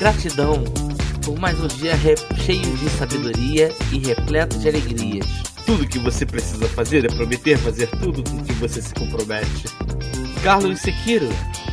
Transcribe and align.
Gratidão 0.00 0.64
por 1.22 1.38
mais 1.38 1.60
um 1.60 1.66
dia 1.66 1.92
cheio 2.42 2.74
de 2.78 2.88
sabedoria 2.88 3.68
e 3.92 3.98
repleto 3.98 4.58
de 4.58 4.66
alegrias. 4.66 5.26
Tudo 5.66 5.86
que 5.86 5.98
você 5.98 6.24
precisa 6.24 6.66
fazer 6.70 7.04
é 7.04 7.08
prometer 7.08 7.58
fazer 7.58 7.86
tudo 7.86 8.24
com 8.24 8.42
que 8.42 8.54
você 8.54 8.80
se 8.80 8.94
compromete. 8.94 9.66
Carlos 10.42 10.80
Sekiro, 10.80 11.28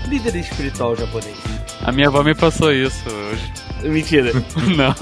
líder 0.09 0.35
espiritual 0.35 0.93
japonês. 0.97 1.37
A 1.85 1.91
minha 1.93 2.09
avó 2.09 2.21
me 2.21 2.35
passou 2.35 2.73
isso 2.73 3.09
hoje. 3.09 3.53
Mentira. 3.83 4.33
não. 4.75 4.93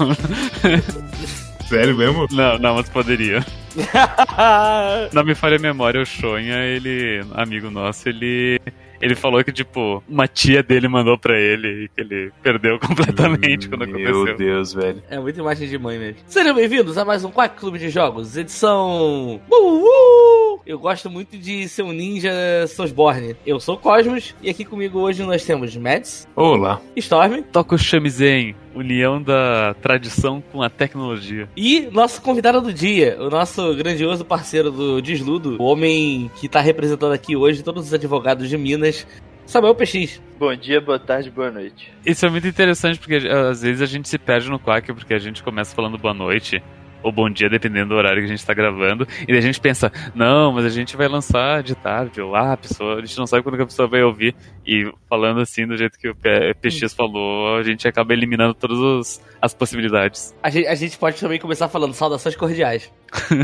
Sério 1.68 1.96
mesmo? 1.96 2.28
Não, 2.30 2.60
não, 2.60 2.76
mas 2.76 2.88
poderia. 2.88 3.44
não 5.12 5.24
me 5.24 5.34
falha 5.34 5.56
a 5.56 5.60
memória, 5.60 6.00
o 6.00 6.06
Shonha, 6.06 6.58
ele, 6.58 7.26
amigo 7.34 7.72
nosso, 7.72 8.08
ele 8.08 8.60
ele 9.00 9.14
falou 9.14 9.42
que, 9.42 9.52
tipo, 9.52 10.02
uma 10.08 10.26
tia 10.26 10.62
dele 10.62 10.88
mandou 10.88 11.18
pra 11.18 11.38
ele 11.38 11.84
e 11.84 11.88
que 11.88 12.00
ele 12.00 12.32
perdeu 12.42 12.78
completamente 12.80 13.66
hum, 13.66 13.70
quando 13.70 13.84
aconteceu. 13.84 14.24
Meu 14.24 14.36
Deus, 14.36 14.72
velho. 14.72 15.02
É 15.08 15.18
muita 15.18 15.40
imagem 15.40 15.68
de 15.68 15.78
mãe 15.78 15.98
mesmo. 15.98 16.20
Sejam 16.26 16.54
bem-vindos 16.54 16.96
a 16.98 17.04
mais 17.04 17.24
um 17.24 17.30
Quack 17.30 17.56
Clube 17.56 17.78
de 17.78 17.90
Jogos, 17.90 18.36
edição. 18.36 19.40
Uh, 19.50 19.84
uh! 19.84 20.60
Eu 20.66 20.78
gosto 20.78 21.08
muito 21.08 21.38
de 21.38 21.68
ser 21.68 21.82
um 21.82 21.92
ninja 21.92 22.32
Soulsborne. 22.66 23.36
Eu 23.46 23.60
sou 23.60 23.76
o 23.76 23.78
Cosmos 23.78 24.34
e 24.42 24.50
aqui 24.50 24.64
comigo 24.64 24.98
hoje 24.98 25.22
nós 25.22 25.44
temos 25.44 25.76
Mads. 25.76 26.26
Olá. 26.34 26.80
Storm. 26.96 27.42
Toca 27.52 27.76
o 27.76 27.78
Shamizen, 27.78 28.56
união 28.76 29.20
da 29.20 29.74
tradição 29.80 30.42
com 30.52 30.62
a 30.62 30.68
tecnologia. 30.68 31.48
E 31.56 31.88
nosso 31.92 32.20
convidado 32.20 32.60
do 32.60 32.72
dia, 32.72 33.16
o 33.18 33.30
nosso 33.30 33.74
grandioso 33.74 34.24
parceiro 34.24 34.70
do 34.70 35.00
Desludo, 35.00 35.56
o 35.58 35.64
homem 35.64 36.30
que 36.36 36.48
tá 36.48 36.60
representando 36.60 37.12
aqui 37.12 37.34
hoje 37.34 37.62
todos 37.62 37.86
os 37.86 37.94
advogados 37.94 38.48
de 38.48 38.58
Minas, 38.58 39.06
Samuel 39.46 39.74
PX. 39.74 40.20
Bom 40.38 40.54
dia, 40.54 40.80
boa 40.80 40.98
tarde, 40.98 41.30
boa 41.30 41.50
noite. 41.50 41.92
Isso 42.04 42.26
é 42.26 42.28
muito 42.30 42.46
interessante 42.46 42.98
porque 42.98 43.16
às 43.16 43.62
vezes 43.62 43.80
a 43.80 43.86
gente 43.86 44.08
se 44.08 44.18
perde 44.18 44.50
no 44.50 44.58
quack 44.58 44.92
porque 44.92 45.14
a 45.14 45.18
gente 45.18 45.42
começa 45.42 45.74
falando 45.74 45.96
boa 45.96 46.12
noite 46.12 46.62
ou 47.06 47.12
bom 47.12 47.30
dia, 47.30 47.48
dependendo 47.48 47.90
do 47.90 47.94
horário 47.94 48.18
que 48.18 48.24
a 48.24 48.28
gente 48.28 48.40
está 48.40 48.52
gravando. 48.52 49.06
E 49.22 49.26
daí 49.26 49.38
a 49.38 49.40
gente 49.40 49.60
pensa, 49.60 49.92
não, 50.12 50.52
mas 50.52 50.64
a 50.64 50.68
gente 50.68 50.96
vai 50.96 51.06
lançar 51.06 51.62
de 51.62 51.76
tarde, 51.76 52.20
ou 52.20 52.34
ah, 52.34 52.54
a 52.54 52.56
pessoa, 52.56 52.96
a 52.96 53.00
gente 53.00 53.16
não 53.16 53.28
sabe 53.28 53.44
quando 53.44 53.60
a 53.62 53.64
pessoa 53.64 53.86
vai 53.86 54.02
ouvir. 54.02 54.34
E 54.66 54.92
falando 55.08 55.40
assim, 55.40 55.64
do 55.66 55.76
jeito 55.76 55.96
que 55.96 56.08
o 56.08 56.16
PX 56.16 56.92
falou, 56.94 57.58
a 57.58 57.62
gente 57.62 57.86
acaba 57.86 58.12
eliminando 58.12 58.54
todas 58.54 59.22
as 59.40 59.54
possibilidades. 59.54 60.34
A 60.42 60.50
gente, 60.50 60.66
a 60.66 60.74
gente 60.74 60.98
pode 60.98 61.20
também 61.20 61.38
começar 61.38 61.68
falando 61.68 61.94
saudações 61.94 62.34
cordiais. 62.34 62.92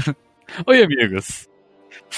Oi, 0.67 0.83
amigos. 0.83 1.52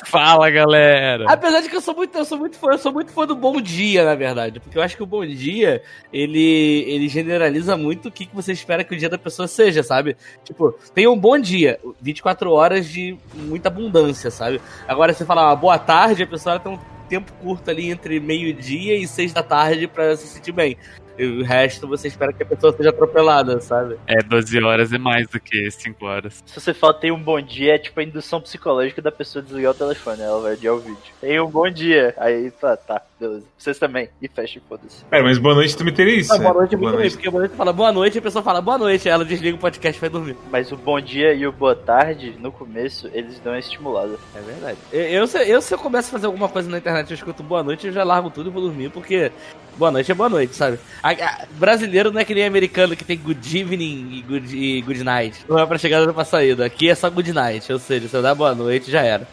Fala, 0.06 0.50
galera! 0.50 1.24
Apesar 1.28 1.60
de 1.60 1.68
que 1.68 1.76
eu 1.76 1.80
sou 1.80 1.94
muito, 1.94 2.16
eu 2.18 2.24
sou 2.24 2.38
muito 2.38 2.56
fã, 2.58 2.72
eu 2.72 2.78
sou 2.78 2.92
muito 2.92 3.12
fã 3.12 3.26
do 3.26 3.36
Bom 3.36 3.60
Dia, 3.60 4.04
na 4.04 4.14
verdade. 4.14 4.58
Porque 4.58 4.76
eu 4.76 4.82
acho 4.82 4.96
que 4.96 5.02
o 5.02 5.06
Bom 5.06 5.24
Dia, 5.24 5.82
ele, 6.12 6.84
ele 6.88 7.08
generaliza 7.08 7.76
muito 7.76 8.08
o 8.08 8.10
que, 8.10 8.26
que 8.26 8.34
você 8.34 8.52
espera 8.52 8.82
que 8.82 8.94
o 8.94 8.98
dia 8.98 9.08
da 9.08 9.18
pessoa 9.18 9.46
seja, 9.46 9.82
sabe? 9.82 10.16
Tipo, 10.42 10.72
tem 10.92 11.06
um 11.06 11.16
bom 11.16 11.38
dia, 11.38 11.78
24 12.00 12.50
horas 12.50 12.88
de 12.88 13.16
muita 13.34 13.68
abundância, 13.68 14.30
sabe? 14.30 14.60
Agora, 14.88 15.12
você 15.12 15.24
fala 15.24 15.46
uma 15.46 15.56
boa 15.56 15.78
tarde, 15.78 16.24
a 16.24 16.26
pessoa 16.26 16.58
tem 16.58 16.72
um 16.72 16.78
tempo 17.08 17.32
curto 17.34 17.70
ali 17.70 17.90
entre 17.90 18.18
meio-dia 18.18 18.96
e 18.96 19.06
seis 19.06 19.32
da 19.32 19.42
tarde 19.42 19.86
para 19.86 20.16
se 20.16 20.26
sentir 20.26 20.52
bem. 20.52 20.76
E 21.18 21.24
o 21.24 21.44
resto 21.44 21.86
você 21.86 22.08
espera 22.08 22.32
que 22.32 22.42
a 22.42 22.46
pessoa 22.46 22.72
seja 22.76 22.90
atropelada, 22.90 23.60
sabe? 23.60 23.96
É, 24.06 24.22
12 24.22 24.62
horas 24.62 24.92
é 24.92 24.98
mais 24.98 25.26
do 25.28 25.40
que 25.40 25.70
5 25.70 26.04
horas. 26.04 26.42
Se 26.46 26.60
você 26.60 26.74
fala 26.74 26.94
tem 26.94 27.10
um 27.10 27.22
bom 27.22 27.40
dia, 27.40 27.74
é 27.74 27.78
tipo 27.78 28.00
a 28.00 28.02
indução 28.02 28.40
psicológica 28.40 29.00
da 29.00 29.12
pessoa 29.12 29.42
desligar 29.42 29.72
o 29.72 29.74
telefone, 29.74 30.22
ela 30.22 30.40
vai 30.40 30.52
adiar 30.52 30.74
o 30.74 30.78
vídeo. 30.78 30.98
Tem 31.20 31.40
um 31.40 31.50
bom 31.50 31.68
dia. 31.70 32.14
Aí 32.16 32.50
tá, 32.50 32.76
tá, 32.76 33.02
beleza. 33.18 33.44
Vocês 33.56 33.78
também. 33.78 34.08
E 34.20 34.28
fecha, 34.28 34.60
foda-se. 34.68 35.04
É, 35.10 35.22
mas 35.22 35.38
boa 35.38 35.54
noite 35.54 35.76
também 35.76 35.94
teria 35.94 36.20
isso. 36.20 36.32
Ah, 36.32 36.38
boa 36.38 36.54
noite 36.54 36.74
é 36.74 36.78
muito 36.78 36.96
bem, 36.96 37.10
porque 37.10 37.30
boa 37.30 37.40
noite 37.40 37.56
fala 37.56 37.72
boa 37.72 37.92
noite 37.92 38.16
e 38.16 38.18
a 38.18 38.22
pessoa 38.22 38.42
fala 38.42 38.60
boa 38.60 38.78
noite, 38.78 39.08
ela 39.08 39.24
desliga 39.24 39.56
o 39.56 39.60
podcast 39.60 39.98
e 39.98 40.00
vai 40.00 40.10
dormir. 40.10 40.36
Mas 40.50 40.72
o 40.72 40.76
bom 40.76 41.00
dia 41.00 41.32
e 41.32 41.46
o 41.46 41.52
boa 41.52 41.74
tarde, 41.74 42.36
no 42.40 42.50
começo, 42.52 43.08
eles 43.12 43.38
dão 43.40 43.52
uma 43.52 43.58
estimulada. 43.58 44.18
É 44.34 44.40
verdade. 44.40 44.78
Eu, 44.92 45.02
eu, 45.02 45.26
se, 45.26 45.38
eu, 45.48 45.62
se 45.62 45.74
eu 45.74 45.78
começo 45.78 46.08
a 46.08 46.12
fazer 46.12 46.26
alguma 46.26 46.48
coisa 46.48 46.68
na 46.68 46.78
internet 46.78 47.10
eu 47.10 47.14
escuto 47.14 47.42
boa 47.42 47.62
noite, 47.62 47.86
eu 47.86 47.92
já 47.92 48.04
largo 48.04 48.30
tudo 48.30 48.48
e 48.48 48.52
vou 48.52 48.62
dormir, 48.62 48.90
porque 48.90 49.30
boa 49.76 49.90
noite 49.90 50.10
é 50.10 50.14
boa 50.14 50.28
noite, 50.28 50.54
sabe? 50.54 50.78
A, 51.02 51.10
a, 51.10 51.46
brasileiro 51.58 52.10
não 52.10 52.20
é 52.20 52.24
que 52.24 52.34
nem 52.34 52.44
americano 52.44 52.96
que 52.96 53.04
tem 53.04 53.18
good 53.18 53.58
evening 53.58 54.08
e 54.12 54.22
good, 54.22 54.56
e 54.56 54.82
good 54.82 55.04
night. 55.04 55.44
Não 55.48 55.58
é 55.58 55.66
pra 55.66 55.78
chegada 55.78 56.12
pra 56.12 56.24
saída. 56.24 56.66
Aqui 56.66 56.88
é 56.88 56.94
só 56.94 57.10
good 57.10 57.32
night, 57.32 57.72
ou 57.72 57.78
seja, 57.78 58.08
se 58.08 58.16
eu 58.16 58.22
dar 58.22 58.34
boa 58.34 58.54
noite, 58.54 58.90
já 58.90 59.02
era. 59.02 59.26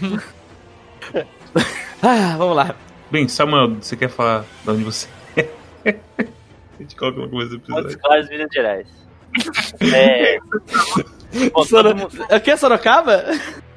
ah, 2.02 2.36
vamos 2.36 2.56
lá. 2.56 2.74
Bem, 3.10 3.26
Samuel, 3.26 3.76
você 3.76 3.96
quer 3.96 4.08
falar 4.08 4.44
de 4.64 4.70
onde 4.70 4.84
você 4.84 5.08
é? 5.36 5.48
A 6.78 6.82
gente 6.82 6.94
coloca 6.94 7.18
uma 7.18 7.28
coisa. 7.28 7.58
Claras, 8.00 8.28
Minas 8.28 8.48
Gerais. 8.52 8.86
É. 9.80 10.38
Bom, 11.52 11.64
Soro... 11.64 11.94
mundo... 11.94 12.26
Aqui 12.30 12.50
é 12.52 12.56
Sorocaba? 12.56 13.24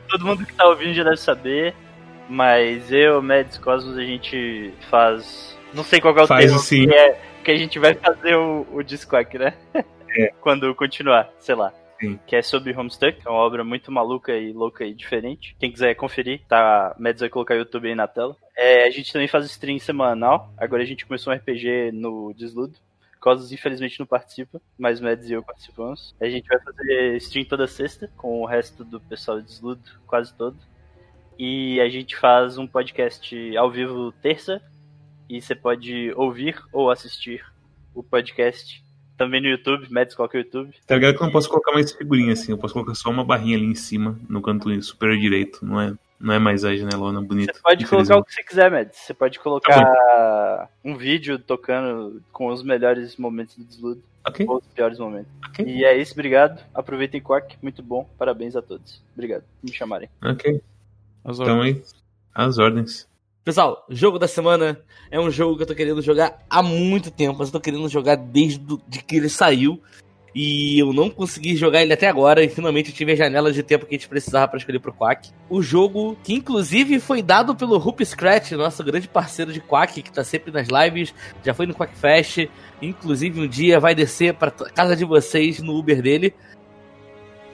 Todo 0.08 0.26
mundo 0.26 0.46
que 0.46 0.54
tá 0.54 0.68
ouvindo 0.68 0.94
já 0.94 1.04
deve 1.04 1.18
saber, 1.18 1.74
mas 2.30 2.92
eu, 2.92 3.22
Mads 3.22 3.58
Cosmos, 3.58 3.98
a 3.98 4.04
gente 4.04 4.74
faz. 4.90 5.58
Não 5.74 5.84
sei 5.84 6.00
qual 6.00 6.18
é 6.18 6.24
o 6.24 6.28
faz 6.28 6.46
termo 6.46 6.58
assim. 6.58 6.88
que, 6.88 6.94
é, 6.94 7.20
que 7.44 7.52
a 7.52 7.58
gente 7.58 7.80
vai 7.80 7.94
fazer 7.94 8.36
o, 8.36 8.68
o 8.72 8.78
né? 8.78 9.54
É. 10.14 10.28
Quando 10.42 10.76
continuar, 10.76 11.32
sei 11.40 11.56
lá. 11.56 11.74
Sim. 12.02 12.20
que 12.26 12.36
é 12.36 12.42
sobre 12.42 12.76
Homestuck, 12.76 13.22
é 13.24 13.30
uma 13.30 13.40
obra 13.40 13.64
muito 13.64 13.92
maluca 13.92 14.36
e 14.36 14.52
louca 14.52 14.84
e 14.84 14.94
diferente. 14.94 15.56
Quem 15.60 15.72
quiser 15.72 15.94
conferir, 15.94 16.42
tá, 16.48 16.96
Mads 16.98 17.22
vai 17.22 17.30
colocar 17.30 17.54
o 17.54 17.58
YouTube 17.58 17.88
aí 17.88 17.96
na 17.96 18.08
tela. 18.08 18.36
É, 18.58 18.86
a 18.86 18.90
gente 18.90 19.14
também 19.14 19.28
faz 19.28 19.46
stream 19.46 19.78
semanal, 19.78 20.52
agora 20.58 20.82
a 20.82 20.86
gente 20.86 21.06
começou 21.06 21.32
um 21.32 21.36
RPG 21.36 21.92
no 21.94 22.34
Desludo. 22.34 22.74
Cosas, 23.20 23.52
infelizmente, 23.52 24.00
não 24.00 24.08
participa, 24.08 24.60
mas 24.80 25.00
Mads 25.00 25.30
e 25.30 25.34
eu 25.34 25.44
participamos. 25.44 26.16
A 26.20 26.28
gente 26.28 26.48
vai 26.48 26.60
fazer 26.60 27.18
stream 27.18 27.46
toda 27.46 27.68
sexta, 27.68 28.12
com 28.18 28.42
o 28.42 28.46
resto 28.48 28.84
do 28.84 29.00
pessoal 29.00 29.38
do 29.38 29.44
Desludo, 29.44 29.84
quase 30.08 30.34
todo. 30.34 30.58
E 31.38 31.80
a 31.80 31.88
gente 31.88 32.18
faz 32.18 32.58
um 32.58 32.66
podcast 32.66 33.56
ao 33.56 33.70
vivo 33.70 34.12
terça, 34.24 34.60
e 35.32 35.42
você 35.42 35.56
pode 35.56 36.12
ouvir 36.18 36.62
ou 36.74 36.92
assistir 36.92 37.42
o 37.96 38.04
podcast 38.04 38.84
também 39.18 39.40
no 39.40 39.48
YouTube, 39.48 39.88
Mads 39.90 40.14
coloca 40.14 40.38
o 40.38 40.42
YouTube. 40.42 40.74
Tá 40.86 40.96
ligado 40.96 41.16
que 41.16 41.22
eu 41.22 41.26
não 41.26 41.32
posso 41.32 41.48
colocar 41.48 41.72
mais 41.72 41.92
figurinha 41.92 42.34
assim, 42.34 42.52
eu 42.52 42.58
posso 42.58 42.74
colocar 42.74 42.94
só 42.96 43.10
uma 43.10 43.24
barrinha 43.24 43.56
ali 43.56 43.66
em 43.66 43.76
cima, 43.76 44.20
no 44.28 44.42
canto 44.42 44.82
superior 44.82 45.18
direito, 45.18 45.66
não 45.66 45.80
é, 45.80 45.94
não 46.20 46.34
é 46.34 46.40
mais 46.40 46.66
a 46.66 46.76
janelona 46.76 47.22
bonita. 47.22 47.54
Você 47.54 47.62
pode 47.62 47.88
colocar 47.88 48.18
o 48.18 48.26
que 48.26 48.34
você 48.34 48.44
quiser, 48.44 48.70
Mads. 48.70 48.98
Você 48.98 49.14
pode 49.14 49.40
colocar 49.40 49.86
tá 49.86 50.70
um 50.84 50.98
vídeo 50.98 51.40
tocando 51.40 52.22
com 52.34 52.48
os 52.48 52.62
melhores 52.62 53.16
momentos 53.16 53.56
do 53.56 53.64
desludo. 53.64 54.04
Okay. 54.28 54.46
Ou 54.48 54.58
os 54.58 54.68
piores 54.68 55.00
momentos. 55.00 55.32
Okay. 55.50 55.66
E 55.66 55.86
é 55.86 55.98
isso, 55.98 56.12
obrigado. 56.12 56.62
Aproveitem 56.74 57.22
Quark, 57.22 57.58
muito 57.62 57.82
bom. 57.82 58.10
Parabéns 58.18 58.56
a 58.56 58.62
todos. 58.62 59.02
Obrigado 59.14 59.44
por 59.44 59.70
me 59.70 59.74
chamarem. 59.74 60.10
Ok. 60.22 60.62
As 61.24 61.40
então 61.40 61.62
aí, 61.62 61.82
as 62.34 62.58
ordens. 62.58 63.11
Pessoal, 63.44 63.84
jogo 63.90 64.20
da 64.20 64.28
semana 64.28 64.80
é 65.10 65.20
um 65.20 65.32
jogo 65.32 65.58
que 65.58 65.64
eu 65.64 65.68
tô 65.68 65.74
querendo 65.74 66.00
jogar 66.00 66.38
há 66.48 66.62
muito 66.62 67.10
tempo, 67.10 67.40
mas 67.40 67.48
eu 67.48 67.54
tô 67.54 67.60
querendo 67.60 67.90
jogar 67.90 68.16
desde 68.16 68.64
de 68.88 69.04
que 69.04 69.16
ele 69.16 69.30
saiu. 69.30 69.82
E 70.34 70.78
eu 70.80 70.94
não 70.94 71.10
consegui 71.10 71.56
jogar 71.56 71.82
ele 71.82 71.92
até 71.92 72.08
agora, 72.08 72.44
e 72.44 72.48
finalmente 72.48 72.94
tive 72.94 73.14
a 73.14 73.16
janela 73.16 73.52
de 73.52 73.64
tempo 73.64 73.86
que 73.86 73.96
a 73.96 73.98
gente 73.98 74.08
precisava 74.08 74.48
para 74.48 74.60
escolher 74.60 74.80
pro 74.80 74.94
Quack. 74.94 75.32
O 75.50 75.62
jogo, 75.62 76.16
que 76.24 76.34
inclusive 76.34 77.00
foi 77.00 77.24
dado 77.24 77.56
pelo 77.56 77.76
Hoop 77.76 78.06
Scratch, 78.06 78.52
nosso 78.52 78.84
grande 78.84 79.10
parceiro 79.10 79.52
de 79.52 79.60
Quack, 79.60 80.04
que 80.04 80.12
tá 80.12 80.24
sempre 80.24 80.52
nas 80.52 80.68
lives, 80.70 81.14
já 81.44 81.54
foi 81.54 81.66
no 81.66 81.74
Quack 81.74 81.98
Fest, 81.98 82.48
inclusive 82.80 83.42
um 83.42 83.48
dia 83.48 83.80
vai 83.80 83.96
descer 83.96 84.36
para 84.36 84.52
casa 84.52 84.96
de 84.96 85.04
vocês 85.04 85.60
no 85.60 85.76
Uber 85.76 86.02
dele. 86.02 86.34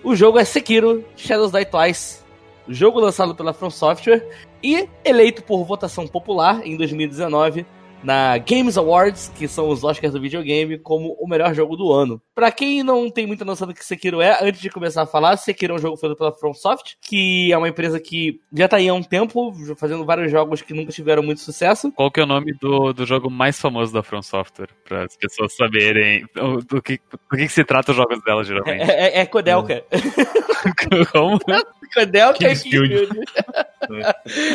O 0.03 0.15
jogo 0.15 0.37
é 0.37 0.43
Sekiro 0.43 1.03
Shadows 1.15 1.51
Die 1.51 1.65
Twice, 1.65 2.19
jogo 2.67 2.99
lançado 2.99 3.33
pela 3.33 3.53
From 3.53 3.71
Software 3.71 4.23
e 4.63 4.87
eleito 5.03 5.43
por 5.43 5.63
votação 5.63 6.07
popular 6.07 6.65
em 6.65 6.75
2019 6.77 7.65
na 8.03 8.37
Games 8.37 8.77
Awards, 8.77 9.31
que 9.35 9.47
são 9.47 9.69
os 9.69 9.83
Oscars 9.83 10.13
do 10.13 10.21
videogame, 10.21 10.77
como 10.77 11.15
o 11.19 11.27
melhor 11.27 11.53
jogo 11.53 11.75
do 11.75 11.91
ano. 11.91 12.21
Para 12.33 12.51
quem 12.51 12.83
não 12.83 13.09
tem 13.09 13.25
muita 13.25 13.43
noção 13.43 13.67
do 13.67 13.73
que 13.73 13.83
Sekiro 13.83 14.21
é, 14.21 14.37
antes 14.41 14.61
de 14.61 14.69
começar 14.69 15.03
a 15.03 15.07
falar, 15.07 15.37
Sekiro 15.37 15.73
é 15.73 15.75
um 15.75 15.81
jogo 15.81 15.97
feito 15.97 16.15
pela 16.15 16.31
FromSoft, 16.31 16.97
que 17.01 17.51
é 17.51 17.57
uma 17.57 17.69
empresa 17.69 17.99
que 17.99 18.39
já 18.53 18.67
tá 18.67 18.77
aí 18.77 18.87
há 18.87 18.93
um 18.93 19.03
tempo, 19.03 19.53
fazendo 19.77 20.05
vários 20.05 20.31
jogos 20.31 20.61
que 20.61 20.73
nunca 20.73 20.91
tiveram 20.91 21.23
muito 21.23 21.41
sucesso. 21.41 21.91
Qual 21.91 22.11
que 22.11 22.19
é 22.19 22.23
o 22.23 22.27
nome 22.27 22.53
do, 22.53 22.93
do 22.93 23.05
jogo 23.05 23.29
mais 23.29 23.59
famoso 23.59 23.93
da 23.93 24.03
From 24.03 24.21
Software? 24.21 24.69
Para 24.87 25.05
as 25.05 25.15
pessoas 25.17 25.55
saberem 25.55 26.25
do, 26.35 26.57
do, 26.57 26.81
que, 26.81 26.99
do 27.11 27.37
que, 27.37 27.49
se 27.49 27.63
trata 27.63 27.91
os 27.91 27.97
jogos 27.97 28.21
dela, 28.23 28.43
geralmente. 28.43 28.89
É, 28.89 29.17
é, 29.17 29.19
é 29.21 29.25
Codelca. 29.25 29.83
Como? 31.11 31.39
Codelca 31.87 32.39
King 32.39 32.55
Studio. 32.55 33.07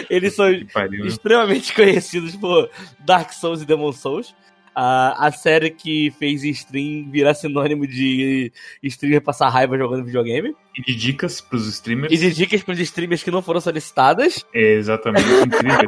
Eles 0.09 0.35
são 0.35 0.47
pariu, 0.73 1.05
né? 1.05 1.09
extremamente 1.09 1.73
conhecidos 1.75 2.37
por 2.37 2.71
Dark 3.01 3.33
Souls 3.33 3.63
e 3.63 3.67
Demon 3.67 3.93
Souls. 3.93 4.35
A, 4.75 5.27
a 5.27 5.31
série 5.31 5.71
que 5.71 6.11
fez 6.19 6.43
stream 6.45 7.11
virar 7.11 7.35
sinônimo 7.35 7.87
de 7.87 8.51
streamer 8.83 9.21
passar 9.21 9.51
raiva 9.51 9.77
jogando 9.77 10.05
videogame. 10.05 10.55
E 10.75 10.83
de 10.83 10.95
dicas 10.95 11.43
pros 11.43 11.67
streamers. 11.69 12.11
E 12.11 12.17
de 12.17 12.33
dicas 12.33 12.63
pros 12.63 12.79
streamers 12.79 13.23
que 13.23 13.31
não 13.31 13.43
foram 13.43 13.61
solicitadas. 13.61 14.47
É 14.55 14.73
exatamente, 14.75 15.29
incrível. 15.29 15.87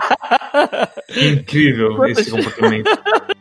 incrível 1.32 1.96
Quantas... 1.96 2.18
esse 2.18 2.30
comportamento. 2.30 2.90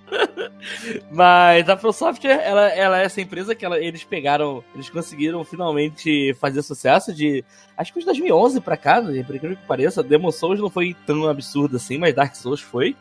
Mas 1.11 1.69
a 1.69 1.93
Software, 1.93 2.41
ela, 2.43 2.67
ela 2.69 3.01
é 3.01 3.05
essa 3.05 3.21
empresa 3.21 3.55
que 3.55 3.65
ela, 3.65 3.79
eles 3.79 4.03
pegaram, 4.03 4.63
eles 4.73 4.89
conseguiram 4.89 5.43
finalmente 5.43 6.33
fazer 6.39 6.61
sucesso 6.61 7.13
de, 7.13 7.43
acho 7.77 7.93
que 7.93 7.99
de 7.99 8.05
2011 8.05 8.61
pra 8.61 8.77
cá, 8.77 9.01
né, 9.01 9.23
por 9.23 9.35
incrível 9.35 9.57
que 9.57 9.67
pareça, 9.67 10.03
Demon 10.03 10.31
Souls 10.31 10.59
não 10.59 10.69
foi 10.69 10.95
tão 11.05 11.27
absurdo 11.27 11.77
assim, 11.77 11.97
mas 11.97 12.13
Dark 12.13 12.35
Souls 12.35 12.61
foi. 12.61 12.95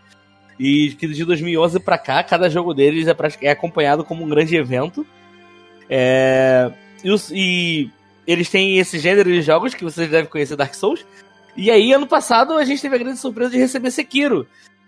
E 0.58 0.94
que 0.98 1.08
de 1.08 1.24
2011 1.24 1.80
pra 1.80 1.98
cá, 1.98 2.22
cada 2.22 2.48
jogo 2.48 2.74
deles 2.74 3.08
é, 3.08 3.16
é 3.40 3.50
acompanhado 3.50 4.04
como 4.04 4.24
um 4.24 4.28
grande 4.28 4.54
evento. 4.54 5.06
É, 5.88 6.70
e, 7.02 7.10
os, 7.10 7.30
e 7.30 7.90
eles 8.26 8.48
têm 8.48 8.78
esse 8.78 8.98
gênero 8.98 9.30
de 9.30 9.42
jogos 9.42 9.74
que 9.74 9.84
vocês 9.84 10.10
devem 10.10 10.30
conhecer 10.30 10.56
Dark 10.56 10.74
Souls. 10.74 11.04
E 11.56 11.70
aí, 11.70 11.92
ano 11.92 12.06
passado, 12.06 12.54
a 12.54 12.64
gente 12.64 12.80
teve 12.80 12.94
a 12.94 12.98
grande 12.98 13.18
surpresa 13.18 13.50
de 13.50 13.58
receber 13.58 13.90
Sekiro, 13.90 14.46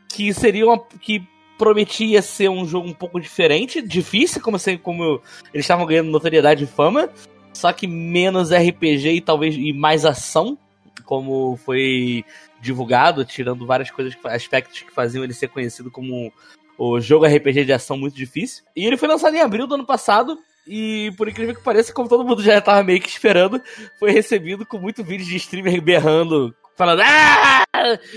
que 0.09 0.33
seria 0.33 0.67
uma, 0.67 0.79
que 0.79 1.27
prometia 1.59 2.21
ser 2.21 2.49
um 2.49 2.67
jogo 2.67 2.89
um 2.89 2.95
pouco 2.95 3.21
diferente, 3.21 3.81
difícil, 3.81 4.41
como, 4.41 4.57
assim, 4.57 4.77
como 4.77 5.21
eles 5.53 5.65
estavam 5.65 5.87
ganhando 5.87 6.11
notoriedade 6.11 6.65
e 6.65 6.67
fama, 6.67 7.11
só 7.53 7.73
que 7.73 7.87
menos 7.87 8.51
RPG 8.51 9.11
e 9.11 9.21
talvez 9.21 9.55
e 9.57 9.73
mais 9.73 10.05
ação, 10.05 10.59
como 11.05 11.57
foi 11.57 12.25
divulgado, 12.61 13.25
tirando 13.25 13.67
várias 13.67 13.91
coisas, 13.91 14.17
aspectos 14.25 14.81
que 14.81 14.93
faziam 14.93 15.23
ele 15.23 15.35
ser 15.35 15.49
conhecido 15.49 15.91
como 15.91 16.33
o 16.79 17.01
jogo 17.01 17.27
RPG 17.27 17.65
de 17.65 17.73
ação 17.73 17.97
muito 17.97 18.17
difícil. 18.17 18.65
E 18.75 18.85
ele 18.85 18.97
foi 18.97 19.09
lançado 19.09 19.35
em 19.37 19.41
abril 19.41 19.67
do 19.67 19.75
ano 19.75 19.87
passado. 19.87 20.39
E 20.67 21.13
por 21.19 21.29
incrível 21.29 21.55
que 21.55 21.63
pareça, 21.63 21.93
como 21.93 22.09
todo 22.09 22.25
mundo 22.25 22.43
já 22.43 22.57
estava 22.57 22.83
meio 22.83 23.01
que 23.01 23.09
esperando, 23.09 23.61
foi 23.99 24.11
recebido 24.11 24.65
com 24.65 24.79
muito 24.79 25.05
vídeo 25.05 25.27
de 25.27 25.37
streamer 25.37 25.81
berrando, 25.83 26.55
falando: 26.77 27.03
Ah! 27.05 27.65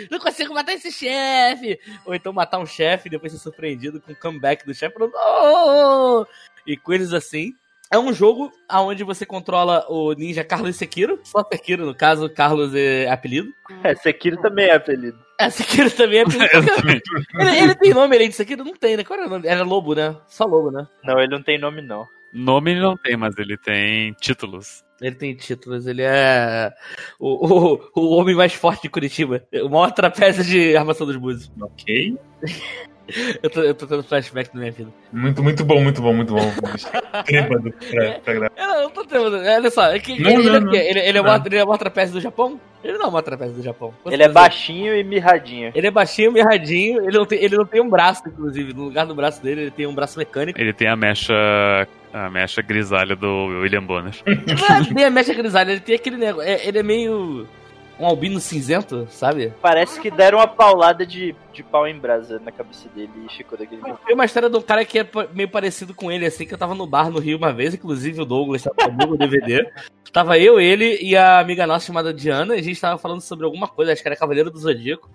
Não 0.10 0.20
consigo 0.20 0.54
matar 0.54 0.74
esse 0.74 0.92
chefe! 0.92 1.80
Ou 2.06 2.14
então 2.14 2.32
matar 2.34 2.60
um 2.60 2.66
chefe 2.66 3.08
e 3.08 3.12
depois 3.12 3.32
ser 3.32 3.40
surpreendido 3.40 4.02
com 4.02 4.12
o 4.12 4.16
comeback 4.16 4.66
do 4.66 4.74
chefe, 4.74 4.96
falando: 4.96 5.14
Oh! 5.16 6.26
E 6.66 6.76
coisas 6.78 7.14
assim. 7.14 7.54
É 7.90 7.98
um 7.98 8.12
jogo 8.12 8.52
onde 8.70 9.02
você 9.06 9.26
controla 9.26 9.86
o 9.88 10.12
ninja 10.12 10.44
Carlos 10.44 10.76
Sekiro. 10.76 11.22
Só 11.24 11.42
Sekiro, 11.50 11.86
no 11.86 11.96
caso, 11.96 12.30
Carlos 12.30 12.76
é 12.76 13.10
apelido. 13.10 13.54
É, 13.82 13.96
Sekiro 13.96 14.36
também 14.42 14.66
é 14.66 14.76
apelido. 14.76 15.18
É, 15.40 15.50
Sekiro 15.50 15.90
também 15.92 16.20
é 16.20 16.24
apelido. 16.28 17.02
ele, 17.40 17.58
ele, 17.60 17.76
tem 17.76 17.94
nome 17.94 18.14
além 18.14 18.28
de 18.28 18.36
Sekiro? 18.36 18.66
Não 18.66 18.74
tem, 18.74 18.98
né? 18.98 19.06
Qual 19.06 19.18
era 19.18 19.28
o 19.28 19.30
nome? 19.30 19.48
Era 19.48 19.64
Lobo, 19.64 19.96
né? 19.96 20.18
Só 20.28 20.44
Lobo, 20.44 20.70
né? 20.70 20.86
Não, 21.02 21.18
ele 21.18 21.30
não 21.30 21.42
tem 21.42 21.58
nome, 21.58 21.82
não. 21.82 22.06
Nome 22.38 22.72
ele 22.72 22.82
não 22.82 22.96
tem, 22.96 23.18
mas 23.18 23.38
ele 23.38 23.58
tem 23.58 24.14
títulos. 24.14 24.86
Ele 25.02 25.16
tem 25.16 25.36
títulos, 25.36 25.86
ele 25.86 26.02
é 26.02 26.74
o, 27.20 27.74
o, 27.74 27.92
o 27.96 28.16
homem 28.16 28.36
mais 28.36 28.54
forte 28.54 28.84
de 28.84 28.90
Curitiba. 28.90 29.44
O 29.64 29.70
maior 29.70 29.92
trapézio 29.92 30.44
de 30.44 30.76
armação 30.76 31.06
dos 31.06 31.18
búzios. 31.18 31.52
Ok. 31.60 32.18
Eu 33.42 33.50
tô, 33.50 33.62
eu 33.62 33.74
tô 33.74 33.88
tendo 33.88 34.04
flashback 34.04 34.50
na 34.54 34.60
minha 34.60 34.72
vida. 34.72 34.90
Muito, 35.14 35.42
muito 35.42 35.64
bom, 35.64 35.82
muito 35.82 36.02
bom, 36.02 36.14
muito 36.14 36.34
bom. 36.34 36.42
Trêbado 37.26 37.72
pra, 37.72 38.12
pra 38.20 38.34
gravar. 38.34 38.52
Eu 38.58 38.82
não 38.84 38.90
tô 38.90 39.06
tendo. 39.06 39.36
Olha 39.38 39.70
só, 39.72 39.92
é 39.92 40.00
que 40.00 40.20
Não, 40.22 40.30
ele, 40.32 40.60
não, 40.60 40.68
ele, 40.70 40.78
é, 40.78 40.90
ele, 40.90 41.00
ele 41.00 41.18
é 41.18 41.22
o 41.22 41.24
maior- 41.24 41.42
ele 41.46 41.58
é 41.58 41.66
maior 41.66 41.78
trapézio 41.78 42.14
do 42.16 42.22
Japão? 42.22 42.60
Ele 42.84 42.98
não 42.98 43.06
é 43.06 43.08
o 43.08 43.12
maior 43.12 43.22
trapézio 43.24 43.56
do 43.56 43.64
Japão. 43.64 43.94
Com 44.04 44.12
Ele 44.12 44.24
é 44.24 44.30
baixinho 44.30 44.96
e 44.96 45.04
mirradinho. 45.04 45.72
Ele 45.74 45.88
é 45.88 45.92
baixinho, 45.92 46.32
mirradinho, 46.32 47.02
ele 47.02 47.18
não, 47.18 47.26
tem, 47.26 47.44
ele 47.44 47.58
não 47.58 47.66
tem 47.66 47.82
um 47.82 47.90
braço, 47.90 48.24
inclusive. 48.28 48.74
No 48.74 48.84
lugar 48.84 49.06
do 49.06 49.16
braço 49.16 49.42
dele, 49.42 49.62
ele 49.62 49.72
tem 49.72 49.88
um 49.88 49.94
braço 49.96 50.18
mecânico. 50.20 50.60
Ele 50.60 50.74
tem 50.74 50.88
a 50.88 50.96
mecha. 50.96 51.34
a 52.14 52.30
mecha 52.30 52.62
grisalha 52.62 53.16
do 53.16 53.48
William 53.62 53.84
Bonner. 53.84 54.14
Não 54.26 54.76
é 54.78 54.94
bem 54.94 55.06
a 55.06 55.10
mecha 55.10 55.34
grisalha, 55.34 55.72
ele 55.72 55.80
tem 55.82 55.96
aquele 55.96 56.18
negócio. 56.18 56.48
é- 56.48 56.68
ele 56.68 56.80
é 56.80 56.84
meio. 56.84 57.48
Um 58.00 58.06
albino 58.06 58.40
cinzento, 58.40 59.08
sabe? 59.10 59.54
Parece 59.62 60.00
que 60.00 60.12
deram 60.12 60.38
uma 60.40 60.48
paulada 60.48 61.06
de, 61.06 61.36
de 61.52 61.64
pau 61.64 61.88
em 61.88 61.98
brasa 61.98 62.40
na 62.40 62.52
cabeça 62.52 62.88
dele 62.90 63.12
e 63.26 63.34
ficou 63.36 63.58
daquele 63.58 63.82
jeito. 63.82 64.00
Tem 64.06 64.16
uma 64.16 64.26
história 64.26 64.50
de 64.50 64.58
um 64.58 64.62
cara 64.62 64.86
que 64.86 65.00
é 65.00 65.10
meio 65.34 65.50
parecido 65.50 65.94
com 65.94 66.12
ele, 66.12 66.26
assim, 66.26 66.46
que 66.46 66.54
eu 66.54 66.58
tava 66.58 66.76
no 66.76 66.86
bar 66.86 67.10
no 67.10 67.20
Rio 67.20 67.38
uma 67.38 67.52
vez, 67.52 67.74
inclusive 67.74 68.22
o 68.22 68.26
Douglas 68.26 68.64
tava 68.64 68.92
comigo 68.92 69.12
no 69.12 69.18
DVD. 69.18 69.68
Tava 70.14 70.40
eu, 70.40 70.60
ele 70.60 70.98
e 71.02 71.16
a 71.18 71.38
amiga 71.38 71.68
nossa 71.68 71.86
chamada 71.86 72.14
Diana, 72.14 72.56
e 72.56 72.60
a 72.60 72.64
gente 72.64 72.80
tava 72.80 72.98
falando 72.98 73.20
sobre 73.20 73.46
alguma 73.46 73.68
coisa, 73.68 73.92
acho 73.92 74.02
que 74.02 74.08
era 74.08 74.16
Cavaleiro 74.16 74.50
do 74.50 74.58
Zodíaco. 74.58 75.12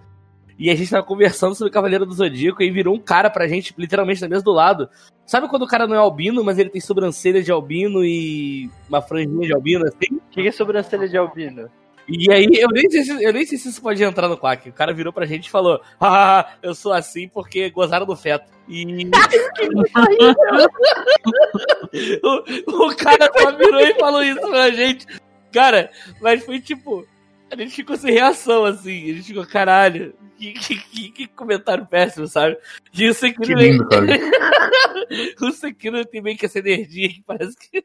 E 0.59 0.71
a 0.71 0.77
gente 0.77 0.91
tava 0.91 1.03
conversando 1.03 1.55
sobre 1.55 1.73
Cavaleiro 1.73 2.07
do 2.07 2.13
Zodíaco 2.13 2.63
e 2.63 2.71
virou 2.71 2.95
um 2.95 3.01
cara 3.01 3.31
pra 3.31 3.49
gente, 3.49 3.75
literalmente, 3.77 4.21
na 4.21 4.29
mesa 4.29 4.45
do 4.45 4.53
lado. 4.53 4.89
Sabe 5.27 5.49
quando 5.49 5.63
o 5.63 5.67
cara 5.67 5.87
não 5.87 5.97
é 5.97 5.99
albino, 5.99 6.45
mas 6.45 6.59
ele 6.59 6.71
tem 6.71 6.81
sobrancelha 6.81 7.43
de 7.43 7.51
albino 7.51 8.05
e 8.05 8.71
uma 8.89 9.01
franjinha 9.01 9.47
de 9.47 9.55
albino, 9.55 9.87
assim? 9.87 10.17
O 10.17 10.31
que 10.31 10.43
que 10.43 10.49
é 10.49 10.53
sobrancelha 10.53 11.09
de 11.09 11.17
albino? 11.17 11.69
E 12.09 12.33
aí, 12.33 12.49
eu 12.53 12.69
nem, 12.69 12.91
sei 12.91 13.05
se, 13.05 13.23
eu 13.23 13.33
nem 13.33 13.47
sei 13.47 13.57
se 13.59 13.69
isso 13.69 13.81
pode 13.81 14.03
entrar 14.03 14.27
no 14.29 14.37
quack. 14.37 14.69
O 14.69 14.73
cara 14.73 14.93
virou 14.93 15.13
pra 15.13 15.25
gente 15.27 15.47
e 15.47 15.51
falou: 15.51 15.81
Ah, 16.01 16.55
eu 16.63 16.75
sou 16.75 16.93
assim 16.93 17.29
porque 17.29 17.71
gozaram 17.71 18.05
do 18.05 18.17
feto. 18.17 18.51
E. 18.69 18.85
o, 22.23 22.87
o 22.87 22.97
cara 22.97 23.31
só 23.39 23.57
virou 23.57 23.81
e 23.81 23.95
falou 23.95 24.23
isso 24.23 24.41
pra 24.41 24.71
gente. 24.71 25.07
Cara, 25.53 25.91
mas 26.21 26.45
foi 26.45 26.61
tipo. 26.61 27.07
A 27.51 27.57
gente 27.57 27.75
ficou 27.75 27.97
sem 27.97 28.13
reação, 28.13 28.65
assim. 28.65 29.11
A 29.11 29.15
gente 29.15 29.25
ficou, 29.25 29.47
caralho, 29.47 30.15
que, 30.39 30.53
que, 30.55 30.77
que- 30.77 31.11
que 31.11 31.27
comentário 31.29 31.87
péssimo, 31.87 32.27
sabe? 32.27 32.57
E 32.95 33.09
o 33.09 33.15
Sekiro. 33.15 33.47
Que 33.47 33.55
lindo, 33.55 33.87
cara. 33.89 34.07
o 35.41 35.53
Sekiro 35.53 36.05
tem 36.07 36.23
meio 36.23 36.37
que 36.37 36.47
essa 36.47 36.59
energia 36.59 37.09
que 37.11 37.23
parece 37.25 37.55
que. 37.57 37.85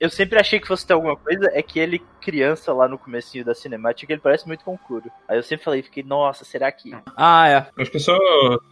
Eu 0.00 0.10
sempre 0.10 0.38
achei 0.38 0.58
que 0.60 0.66
fosse 0.66 0.84
ter 0.86 0.92
alguma 0.92 1.16
coisa, 1.16 1.48
é 1.54 1.62
que 1.62 1.78
ele, 1.78 2.02
criança 2.20 2.72
lá 2.74 2.86
no 2.88 2.98
comecinho 2.98 3.44
da 3.44 3.54
cinemática, 3.54 4.12
ele 4.12 4.20
parece 4.20 4.46
muito 4.46 4.62
com 4.64 4.74
o 4.74 4.78
Kuro. 4.78 5.04
Aí 5.26 5.38
eu 5.38 5.42
sempre 5.42 5.64
falei, 5.64 5.82
fiquei, 5.82 6.02
nossa, 6.02 6.44
será 6.44 6.70
que. 6.70 6.92
Ah, 7.16 7.48
é. 7.48 7.66
Acho 7.80 7.90
que 7.92 7.96
é 7.96 8.00
só 8.00 8.18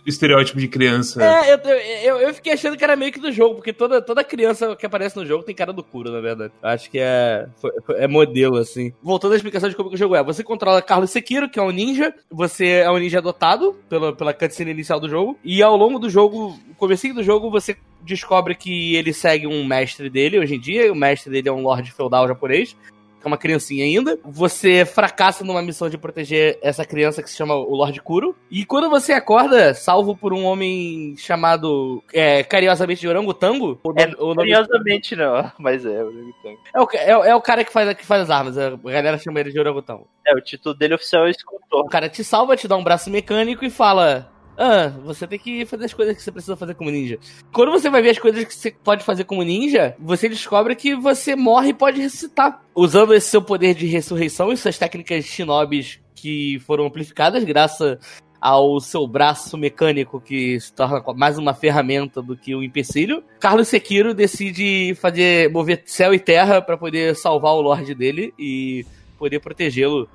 estereótipo 0.05 0.59
de 0.59 0.67
criança. 0.69 1.23
É, 1.25 1.55
eu, 1.55 1.59
eu, 1.59 2.21
eu 2.29 2.35
fiquei 2.35 2.53
achando 2.53 2.77
que 2.77 2.83
era 2.85 2.97
meio 2.97 3.13
que 3.13 3.21
do 3.21 3.31
jogo, 3.33 3.55
porque 3.55 3.73
toda, 3.73 4.03
toda 4.03 4.25
criança 4.25 4.75
que 4.77 4.85
aparece 4.85 5.17
no 5.17 5.25
jogo 5.25 5.45
tem 5.45 5.55
cara 5.55 5.73
do 5.73 5.83
Kuro, 5.85 6.11
na 6.11 6.21
verdade. 6.21 6.53
Acho 6.61 6.91
que 6.91 6.99
é, 6.99 7.49
foi- 7.57 7.71
é 7.97 8.09
modelo, 8.09 8.57
assim. 8.59 8.93
Voltando 9.01 9.33
à 9.33 9.37
explicação 9.37 9.71
de 9.71 9.77
como 9.77 9.89
que 9.89 9.95
o 9.95 9.99
jogo 9.99 10.17
é. 10.17 10.23
Você 10.25 10.43
controla 10.43 10.83
Carlos 10.83 11.11
Sekiro, 11.11 11.49
que 11.49 11.59
é 11.59 11.63
um 11.63 11.71
ninja. 11.71 12.13
Você 12.31 12.67
é 12.67 12.91
um 12.91 12.99
ninja 12.99 13.19
adotado 13.19 13.75
pela, 13.89 14.13
pela 14.15 14.35
cutscene 14.35 14.73
inicial 14.73 14.99
do 15.01 15.09
jogo. 15.09 15.39
E 15.45 15.63
ao 15.63 15.77
longo 15.77 15.99
do 16.01 16.11
jogo, 16.11 16.59
no 16.67 16.75
comecinho 16.75 17.15
do 17.15 17.23
jogo, 17.23 17.49
você 17.49 17.77
descobre 18.05 18.55
que 18.55 18.95
ele 18.97 19.13
segue 19.13 19.47
um 19.47 19.65
mestre 19.65 20.09
dele 20.11 20.39
hoje 20.39 20.55
em 20.57 20.61
dia. 20.61 20.93
O 20.93 20.97
mestre 20.97 21.31
dele 21.31 21.49
é 21.49 21.53
um 21.53 21.63
lord 21.63 21.91
feudal 21.93 22.27
japonês 22.29 22.77
que 23.21 23.29
é 23.29 23.31
uma 23.31 23.39
criancinha 23.39 23.85
ainda. 23.85 24.19
Você 24.25 24.85
fracassa 24.85 25.45
numa 25.45 25.63
missão 25.63 25.89
de 25.89 25.97
proteger 25.97 26.59
essa 26.61 26.85
criança 26.85 27.23
que 27.23 27.31
se 27.31 27.37
chama 27.37 27.55
o 27.55 27.73
Lord 27.73 28.01
Kuro. 28.03 28.35
E 28.51 28.65
quando 28.65 28.91
você 28.91 29.13
acorda, 29.13 29.73
salvo 29.75 30.17
por 30.17 30.33
um 30.33 30.43
homem 30.45 31.15
chamado 31.17 32.03
é, 32.13 32.43
carinhosamente 32.43 33.01
de 33.01 33.07
Orangotango, 33.07 33.79
o 33.85 33.93
É, 33.97 34.07
nome- 34.09 34.17
o 34.19 34.27
nome- 34.35 34.37
Curiosamente 34.53 35.15
não, 35.15 35.53
mas 35.57 35.87
é, 35.87 36.03
Orangotango. 36.03 36.59
é, 36.75 36.81
o, 36.81 36.89
é, 37.25 37.31
é 37.31 37.35
o 37.37 37.41
cara 37.41 37.63
que 37.65 37.73
faz, 37.73 37.95
que 37.95 38.05
faz 38.05 38.23
as 38.23 38.31
armas, 38.31 38.59
a 38.59 38.71
galera 38.71 39.17
chama 39.19 39.39
ele 39.39 39.53
de 39.53 39.61
Orangotango. 39.61 40.09
É, 40.27 40.35
o 40.35 40.41
título 40.41 40.75
dele 40.75 40.95
oficial 40.95 41.25
é 41.29 41.31
escultor. 41.31 41.83
O 41.85 41.89
cara 41.89 42.09
te 42.09 42.25
salva, 42.25 42.57
te 42.57 42.67
dá 42.67 42.77
um 42.77 42.83
braço 42.83 43.09
mecânico 43.09 43.65
e 43.65 43.71
fala. 43.71 44.32
Ah, 44.57 44.89
você 45.05 45.27
tem 45.27 45.39
que 45.39 45.65
fazer 45.65 45.87
as 45.87 45.95
coisas 45.95 46.17
que 46.17 46.23
você 46.23 46.33
precisa 46.33 46.57
fazer 46.57 46.75
como 46.75 46.91
ninja. 46.91 47.19
Quando 47.53 47.73
você 47.73 47.89
vai 47.89 48.03
ver 48.03 48.11
as 48.11 48.19
coisas 48.19 48.45
que 48.45 48.55
você 48.55 48.71
pode 48.71 49.05
fazer 49.05 49.25
como 49.25 49.43
ninja, 49.43 49.97
você 49.99 50.29
descobre 50.29 50.77
que 50.77 50.95
você 50.95 51.35
morre 51.35 51.71
e 51.71 51.75
pode 51.75 52.01
ressuscitar. 52.01 52.63
Usando 52.75 53.15
esse 53.15 53.29
seu 53.29 53.43
poder 53.43 53.75
de 53.75 53.87
ressurreição 53.87 54.53
e 54.53 54.57
suas 54.57 54.79
técnicas 54.79 55.25
shinobis 55.25 56.01
que 56.15 56.61
foram 56.61 56.87
amplificadas 56.87 57.43
graças 57.45 57.99
ao 58.41 58.81
seu 58.81 59.07
braço 59.07 59.57
mecânico 59.57 60.21
que 60.21 60.59
se 60.59 60.73
torna 60.73 61.01
mais 61.15 61.39
uma 61.39 61.55
ferramenta 61.55 62.21
do 62.21 62.37
que 62.37 62.57
um 62.57 62.63
empecilho. 62.63 63.23
Carlos 63.39 63.69
Sekiro 63.69 64.13
decide 64.13 64.97
fazer 64.97 65.49
mover 65.51 65.83
céu 65.87 66.13
e 66.13 66.19
terra 66.19 66.61
para 66.61 66.77
poder 66.77 67.15
salvar 67.15 67.53
o 67.53 67.61
Lorde 67.61 67.95
dele 67.95 68.35
e 68.37 68.85
poder 69.17 69.39
protegê-lo 69.39 70.09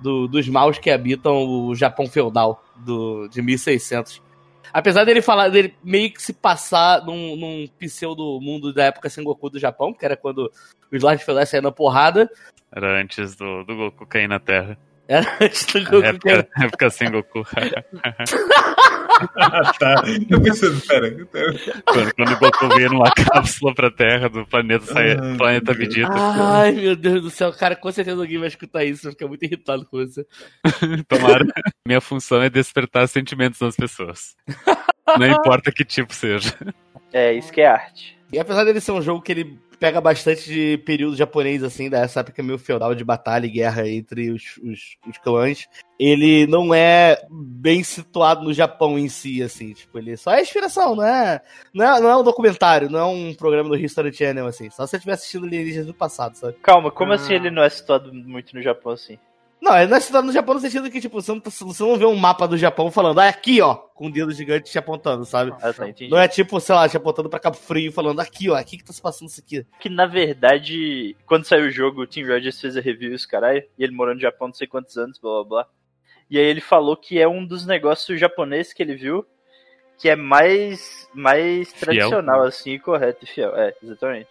do- 0.00 0.26
dos 0.28 0.48
maus 0.48 0.78
que 0.78 0.90
habitam 0.90 1.44
o 1.66 1.74
Japão 1.74 2.06
feudal 2.06 2.62
do, 2.76 3.28
de 3.28 3.40
1600. 3.42 4.22
Apesar 4.72 5.04
dele 5.04 5.22
falar, 5.22 5.48
dele 5.48 5.74
meio 5.82 6.12
que 6.12 6.20
se 6.22 6.32
passar 6.32 7.04
num, 7.04 7.36
num 7.36 7.66
pseudo 7.78 8.38
mundo 8.40 8.72
da 8.74 8.84
época 8.84 9.08
Sengoku 9.08 9.48
do 9.48 9.58
Japão, 9.58 9.92
que 9.94 10.04
era 10.04 10.16
quando 10.16 10.50
os 10.92 11.02
Lords 11.02 11.24
feudais 11.24 11.48
saíam 11.48 11.62
na 11.62 11.72
porrada, 11.72 12.28
Era 12.70 13.00
antes 13.00 13.36
do, 13.36 13.62
do 13.64 13.76
Goku 13.76 14.06
cair 14.06 14.28
na 14.28 14.38
Terra. 14.40 14.76
Era 15.08 15.36
antes 15.40 15.64
do 15.66 15.80
Goku. 15.84 16.18
que 16.18 16.28
era- 16.28 16.40
Época, 16.40 16.64
época 16.64 16.90
sem 16.90 17.10
Goku. 17.10 17.42
Ah, 19.36 19.72
tá. 19.78 20.02
Eu 20.28 20.42
pensando, 20.42 20.78
pera. 21.26 21.54
quando, 21.86 22.14
quando 22.14 22.32
o 22.32 22.38
Goku 22.38 22.68
veio 22.76 22.90
numa 22.90 23.10
cápsula 23.10 23.74
pra 23.74 23.90
Terra 23.90 24.28
do 24.28 24.46
planeta, 24.46 24.84
saia, 24.84 25.18
Ai, 25.22 25.36
planeta 25.38 25.72
meu 25.72 25.80
Deus. 25.80 25.94
Vegeta. 25.94 26.12
Ai, 26.14 26.72
meu 26.72 26.94
Deus 26.96 27.22
do 27.22 27.30
céu, 27.30 27.50
cara, 27.52 27.74
com 27.74 27.90
certeza 27.90 28.20
alguém 28.20 28.38
vai 28.38 28.48
escutar 28.48 28.84
isso, 28.84 29.04
vai 29.04 29.12
ficar 29.12 29.26
muito 29.26 29.42
irritado 29.42 29.86
com 29.86 29.96
você. 29.96 30.26
Tomara. 31.08 31.46
Minha 31.86 32.00
função 32.02 32.42
é 32.42 32.50
despertar 32.50 33.08
sentimentos 33.08 33.58
nas 33.60 33.74
pessoas. 33.74 34.36
Não 35.18 35.26
importa 35.26 35.72
que 35.72 35.82
tipo 35.84 36.12
seja. 36.12 36.52
É, 37.10 37.32
isso 37.32 37.50
que 37.50 37.62
é 37.62 37.68
arte. 37.68 38.18
E 38.30 38.38
apesar 38.38 38.64
dele 38.64 38.80
ser 38.82 38.92
um 38.92 39.00
jogo 39.00 39.22
que 39.22 39.32
ele 39.32 39.58
pega 39.78 40.00
bastante 40.00 40.44
de 40.44 40.78
período 40.78 41.16
japonês, 41.16 41.62
assim, 41.62 41.88
dessa 41.88 42.20
época 42.20 42.42
meio 42.42 42.58
feudal 42.58 42.94
de 42.94 43.04
batalha 43.04 43.46
e 43.46 43.50
guerra 43.50 43.88
entre 43.88 44.30
os, 44.30 44.58
os, 44.58 44.96
os 45.06 45.18
clãs. 45.18 45.68
Ele 45.98 46.46
não 46.46 46.74
é 46.74 47.18
bem 47.30 47.82
situado 47.82 48.44
no 48.44 48.52
Japão 48.52 48.98
em 48.98 49.08
si, 49.08 49.42
assim, 49.42 49.72
tipo, 49.72 49.98
ele 49.98 50.16
só 50.16 50.32
é 50.32 50.42
inspiração, 50.42 50.94
não 50.94 51.04
é, 51.04 51.40
não 51.72 51.84
é, 51.84 52.00
não 52.00 52.10
é 52.10 52.16
um 52.16 52.22
documentário, 52.22 52.90
não 52.90 52.98
é 52.98 53.04
um 53.04 53.34
programa 53.34 53.68
do 53.70 53.76
History 53.76 54.12
Channel, 54.12 54.46
assim, 54.46 54.68
só 54.68 54.84
se 54.84 54.90
você 54.90 54.96
estiver 54.96 55.14
assistindo 55.14 55.46
alienígenas 55.46 55.86
do 55.86 55.94
passado, 55.94 56.34
sabe? 56.36 56.56
Calma, 56.62 56.90
como 56.90 57.12
assim 57.12 57.34
ele 57.34 57.50
não 57.50 57.62
é 57.62 57.68
situado 57.70 58.12
muito 58.12 58.54
no 58.54 58.62
Japão 58.62 58.92
assim? 58.92 59.18
Não, 59.66 59.76
ele 59.76 59.90
não 59.90 59.96
é 59.96 60.00
situado 60.00 60.26
no 60.28 60.32
Japão 60.32 60.54
no 60.54 60.60
sentido 60.60 60.88
que, 60.90 61.00
tipo, 61.00 61.20
você 61.20 61.32
não, 61.32 61.40
tá- 61.40 61.50
você 61.50 61.82
não 61.82 61.96
vê 61.96 62.04
um 62.04 62.14
mapa 62.14 62.46
do 62.46 62.56
Japão 62.56 62.88
falando, 62.90 63.18
ah, 63.18 63.24
é 63.26 63.28
aqui, 63.30 63.60
ó, 63.60 63.74
com 63.74 64.06
o 64.06 64.12
dedo 64.12 64.30
gigante 64.30 64.70
te 64.70 64.78
apontando, 64.78 65.24
sabe? 65.24 65.52
Ah, 65.60 65.72
tá, 65.72 65.88
entendi. 65.88 66.08
Não 66.10 66.18
é 66.18 66.28
tipo, 66.28 66.60
sei 66.60 66.74
lá, 66.74 66.88
te 66.88 66.96
apontando 66.96 67.28
pra 67.28 67.40
Cabo 67.40 67.56
Frio 67.56 67.90
falando, 67.92 68.20
aqui, 68.20 68.48
ó, 68.48 68.54
aqui 68.54 68.78
que 68.78 68.84
tá 68.84 68.92
se 68.92 69.02
passando 69.02 69.28
isso 69.28 69.40
aqui. 69.40 69.66
Que 69.80 69.88
na 69.88 70.06
verdade, 70.06 71.16
quando 71.26 71.44
saiu 71.46 71.66
o 71.66 71.70
jogo, 71.70 72.02
o 72.02 72.06
Tim 72.06 72.22
Rogers 72.24 72.60
fez 72.60 72.76
a 72.76 72.80
review, 72.80 73.12
os 73.12 73.26
caralho, 73.26 73.64
e 73.76 73.82
ele 73.82 73.92
morou 73.92 74.14
no 74.14 74.20
Japão 74.20 74.48
não 74.48 74.54
sei 74.54 74.68
quantos 74.68 74.96
anos, 74.96 75.18
blá 75.18 75.32
blá 75.42 75.44
blá. 75.44 75.66
E 76.30 76.38
aí 76.38 76.44
ele 76.44 76.60
falou 76.60 76.96
que 76.96 77.18
é 77.18 77.26
um 77.26 77.44
dos 77.44 77.66
negócios 77.66 78.18
japoneses 78.20 78.72
que 78.72 78.82
ele 78.82 78.94
viu 78.94 79.26
que 79.98 80.08
é 80.08 80.14
mais, 80.16 81.08
mais 81.14 81.72
Fiel. 81.72 81.80
tradicional, 81.80 82.42
assim, 82.42 82.72
e 82.72 82.78
correto 82.78 83.24
e 83.24 83.26
fiel. 83.26 83.56
É, 83.56 83.74
exatamente. 83.82 84.28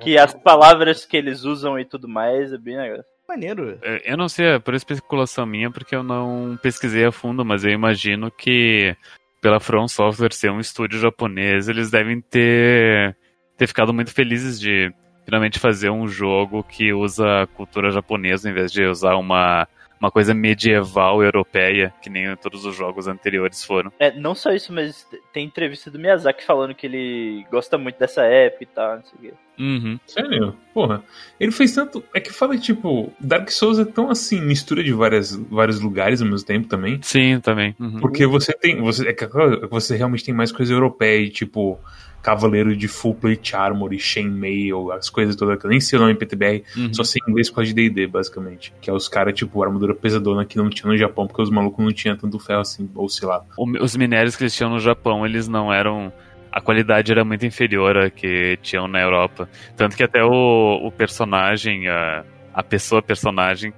Que 0.00 0.18
as 0.18 0.34
palavras 0.34 1.04
que 1.06 1.16
eles 1.16 1.44
usam 1.44 1.78
e 1.78 1.84
tudo 1.84 2.08
mais 2.08 2.52
é 2.52 2.58
bem 2.58 2.76
legal. 2.76 3.04
Maneiro. 3.30 3.78
Eu 4.04 4.16
não 4.16 4.28
sei, 4.28 4.54
é 4.54 4.58
por 4.58 4.74
especulação 4.74 5.46
minha, 5.46 5.70
porque 5.70 5.94
eu 5.94 6.02
não 6.02 6.58
pesquisei 6.60 7.04
a 7.04 7.12
fundo, 7.12 7.44
mas 7.44 7.64
eu 7.64 7.70
imagino 7.70 8.28
que 8.28 8.96
pela 9.40 9.60
From 9.60 9.86
Software 9.86 10.32
ser 10.32 10.50
um 10.50 10.58
estúdio 10.58 10.98
japonês, 10.98 11.68
eles 11.68 11.92
devem 11.92 12.20
ter, 12.20 13.16
ter 13.56 13.68
ficado 13.68 13.94
muito 13.94 14.12
felizes 14.12 14.58
de 14.58 14.92
finalmente 15.24 15.60
fazer 15.60 15.90
um 15.90 16.08
jogo 16.08 16.64
que 16.64 16.92
usa 16.92 17.42
a 17.42 17.46
cultura 17.46 17.92
japonesa 17.92 18.50
em 18.50 18.52
vez 18.52 18.72
de 18.72 18.84
usar 18.84 19.14
uma, 19.14 19.68
uma 20.00 20.10
coisa 20.10 20.32
medieval 20.32 21.22
europeia, 21.22 21.92
que 22.00 22.08
nem 22.08 22.34
todos 22.36 22.64
os 22.64 22.74
jogos 22.74 23.06
anteriores 23.06 23.62
foram. 23.62 23.92
É, 23.98 24.10
não 24.10 24.34
só 24.34 24.50
isso, 24.52 24.72
mas 24.72 25.06
tem 25.32 25.44
entrevista 25.44 25.90
do 25.90 25.98
Miyazaki 25.98 26.42
falando 26.44 26.74
que 26.74 26.86
ele 26.86 27.44
gosta 27.50 27.76
muito 27.76 27.98
dessa 27.98 28.22
época 28.24 28.64
e 28.64 28.66
tal, 28.66 28.96
não 28.96 29.04
sei 29.04 29.18
o 29.18 29.22
quê. 29.22 29.34
Uhum. 29.58 30.00
Sério? 30.06 30.56
Porra. 30.72 31.04
Ele 31.38 31.52
fez 31.52 31.74
tanto. 31.74 32.02
É 32.14 32.20
que 32.20 32.32
fala, 32.32 32.56
tipo, 32.56 33.12
Dark 33.20 33.50
Souls 33.50 33.78
é 33.78 33.84
tão 33.84 34.10
assim, 34.10 34.40
mistura 34.40 34.82
de 34.82 34.92
várias, 34.92 35.36
vários 35.36 35.78
lugares 35.80 36.22
ao 36.22 36.28
mesmo 36.28 36.46
tempo 36.46 36.66
também. 36.66 36.98
Sim, 37.02 37.38
também. 37.40 37.76
Uhum. 37.78 38.00
Porque 38.00 38.26
você 38.26 38.54
tem. 38.54 38.80
Você, 38.80 39.06
é 39.06 39.12
que 39.12 39.26
você 39.70 39.96
realmente 39.96 40.24
tem 40.24 40.32
mais 40.32 40.50
coisa 40.50 40.72
europeia, 40.72 41.20
e, 41.20 41.28
tipo, 41.28 41.78
Cavaleiro 42.22 42.76
de 42.76 42.86
Full 42.88 43.14
Plate 43.14 43.56
Armor 43.56 43.92
e 43.92 43.98
Chainmail, 43.98 44.92
as 44.92 45.08
coisas 45.08 45.34
todas. 45.36 45.58
Nem 45.64 45.80
sei 45.80 45.98
o 45.98 46.02
nome 46.02 46.12
em 46.12 46.16
PTBR, 46.16 46.62
Uhum. 46.76 46.92
só 46.94 47.02
sei 47.02 47.20
inglês 47.28 47.48
por 47.48 47.56
causa 47.56 47.72
de 47.72 47.88
DD, 47.88 48.06
basicamente. 48.06 48.72
Que 48.80 48.90
é 48.90 48.92
os 48.92 49.08
caras, 49.08 49.34
tipo, 49.34 49.62
armadura 49.62 49.94
pesadona 49.94 50.44
que 50.44 50.56
não 50.56 50.68
tinha 50.68 50.90
no 50.90 50.96
Japão, 50.98 51.26
porque 51.26 51.42
os 51.42 51.50
malucos 51.50 51.84
não 51.84 51.92
tinham 51.92 52.16
tanto 52.16 52.38
ferro 52.38 52.60
assim, 52.60 52.88
ou 52.94 53.08
sei 53.08 53.26
lá. 53.26 53.42
O- 53.56 53.82
os 53.82 53.96
minérios 53.96 54.36
que 54.36 54.42
eles 54.42 54.54
tinham 54.54 54.70
no 54.70 54.78
Japão, 54.80 55.24
eles 55.24 55.48
não 55.48 55.72
eram. 55.72 56.12
A 56.52 56.60
qualidade 56.60 57.12
era 57.12 57.24
muito 57.24 57.46
inferior 57.46 57.96
à 57.96 58.10
que 58.10 58.58
tinham 58.60 58.88
na 58.88 59.00
Europa. 59.00 59.48
Tanto 59.76 59.96
que 59.96 60.02
até 60.02 60.22
o, 60.24 60.80
o 60.84 60.90
personagem, 60.90 61.88
a, 61.88 62.24
a 62.52 62.62
pessoa 62.62 63.00
personagem, 63.00 63.72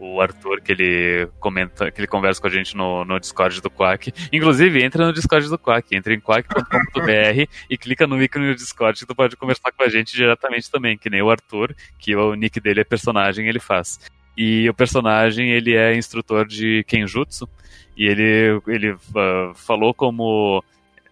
o 0.00 0.20
Arthur, 0.20 0.60
que 0.60 0.72
ele 0.72 1.28
comenta, 1.40 1.90
que 1.90 2.00
ele 2.00 2.06
conversa 2.06 2.40
com 2.40 2.46
a 2.46 2.50
gente 2.50 2.76
no, 2.76 3.04
no 3.04 3.18
Discord 3.18 3.60
do 3.60 3.70
Quack. 3.70 4.12
Inclusive, 4.32 4.82
entra 4.82 5.06
no 5.06 5.12
Discord 5.12 5.48
do 5.48 5.58
Quack, 5.58 5.94
entra 5.94 6.14
em 6.14 6.20
quack.com.br 6.20 7.48
e 7.68 7.78
clica 7.78 8.06
no 8.06 8.22
ícone 8.22 8.48
do 8.48 8.54
Discord 8.54 9.06
tu 9.06 9.14
pode 9.14 9.36
conversar 9.36 9.72
com 9.72 9.82
a 9.82 9.88
gente 9.88 10.14
diretamente 10.14 10.70
também, 10.70 10.96
que 10.96 11.10
nem 11.10 11.22
o 11.22 11.30
Arthur, 11.30 11.74
que 11.98 12.14
o 12.14 12.34
nick 12.34 12.60
dele 12.60 12.80
é 12.80 12.84
personagem, 12.84 13.48
ele 13.48 13.60
faz. 13.60 13.98
E 14.36 14.68
o 14.68 14.74
personagem, 14.74 15.50
ele 15.50 15.74
é 15.74 15.96
instrutor 15.96 16.46
de 16.46 16.84
Kenjutsu, 16.84 17.48
e 17.96 18.06
ele, 18.06 18.60
ele 18.68 18.96
ah, 19.16 19.52
falou 19.54 19.92
como 19.92 20.62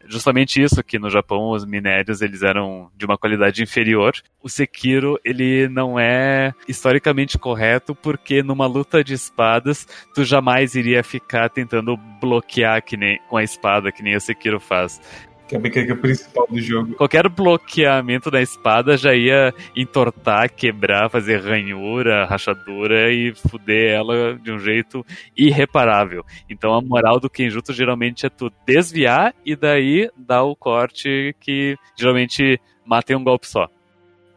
justamente 0.08 0.62
isso 0.62 0.82
que 0.82 0.98
no 0.98 1.10
Japão 1.10 1.50
os 1.50 1.64
minérios 1.64 2.20
eles 2.20 2.42
eram 2.42 2.90
de 2.96 3.04
uma 3.04 3.18
qualidade 3.18 3.62
inferior. 3.62 4.14
O 4.42 4.48
Sekiro 4.48 5.18
ele 5.25 5.68
não 5.68 5.98
é 5.98 6.52
historicamente 6.68 7.38
correto 7.38 7.94
porque 7.94 8.42
numa 8.42 8.66
luta 8.66 9.02
de 9.02 9.14
espadas 9.14 9.86
tu 10.14 10.25
jamais 10.25 10.75
iria 10.75 11.02
ficar 11.02 11.48
tentando 11.48 11.96
bloquear 12.20 12.82
que 12.82 12.96
nem 12.96 13.20
com 13.28 13.36
a 13.36 13.42
espada 13.42 13.92
que 13.92 14.02
nem 14.02 14.16
o 14.16 14.20
Sekiro 14.20 14.60
faz. 14.60 15.00
Que 15.48 15.54
é 15.54 15.58
a 15.58 15.60
mecânica 15.60 15.94
principal 15.94 16.46
do 16.48 16.60
jogo. 16.60 16.94
Qualquer 16.94 17.28
bloqueamento 17.28 18.30
da 18.30 18.42
espada 18.42 18.96
já 18.96 19.14
ia 19.14 19.54
entortar, 19.76 20.52
quebrar, 20.52 21.08
fazer 21.08 21.40
ranhura, 21.40 22.24
rachadura 22.24 23.12
e 23.12 23.32
fuder 23.34 23.94
ela 23.94 24.38
de 24.38 24.50
um 24.50 24.58
jeito 24.58 25.04
irreparável. 25.36 26.24
Então 26.50 26.74
a 26.74 26.82
moral 26.82 27.20
do 27.20 27.30
Kenjutsu 27.30 27.72
geralmente 27.72 28.26
é 28.26 28.28
tu 28.28 28.50
desviar 28.66 29.34
e 29.44 29.54
daí 29.54 30.10
dar 30.16 30.42
o 30.42 30.56
corte 30.56 31.34
que 31.40 31.76
geralmente 31.96 32.60
mata 32.84 33.12
em 33.12 33.16
um 33.16 33.24
golpe 33.24 33.46
só. 33.46 33.68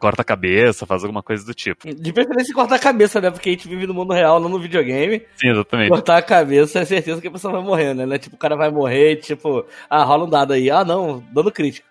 Corta 0.00 0.22
a 0.22 0.24
cabeça, 0.24 0.86
faz 0.86 1.04
alguma 1.04 1.22
coisa 1.22 1.44
do 1.44 1.52
tipo. 1.52 1.86
De 1.94 2.12
preferência 2.12 2.54
cortar 2.54 2.76
a 2.76 2.78
cabeça, 2.78 3.20
né? 3.20 3.30
Porque 3.30 3.50
a 3.50 3.52
gente 3.52 3.68
vive 3.68 3.86
no 3.86 3.92
mundo 3.92 4.14
real, 4.14 4.40
não 4.40 4.48
no 4.48 4.58
videogame. 4.58 5.22
Sim, 5.36 5.50
exatamente. 5.50 5.90
Cortar 5.90 6.16
a 6.16 6.22
cabeça 6.22 6.80
é 6.80 6.84
certeza 6.86 7.20
que 7.20 7.28
a 7.28 7.30
pessoa 7.30 7.52
vai 7.52 7.62
morrer, 7.62 7.94
né? 7.94 8.06
Não 8.06 8.14
é 8.14 8.18
Tipo, 8.18 8.36
o 8.36 8.38
cara 8.38 8.56
vai 8.56 8.70
morrer, 8.70 9.16
tipo, 9.16 9.66
ah, 9.88 10.02
rola 10.02 10.24
um 10.24 10.30
dado 10.30 10.54
aí. 10.54 10.70
Ah, 10.70 10.84
não, 10.84 11.22
dano 11.32 11.52
crítico. 11.52 11.86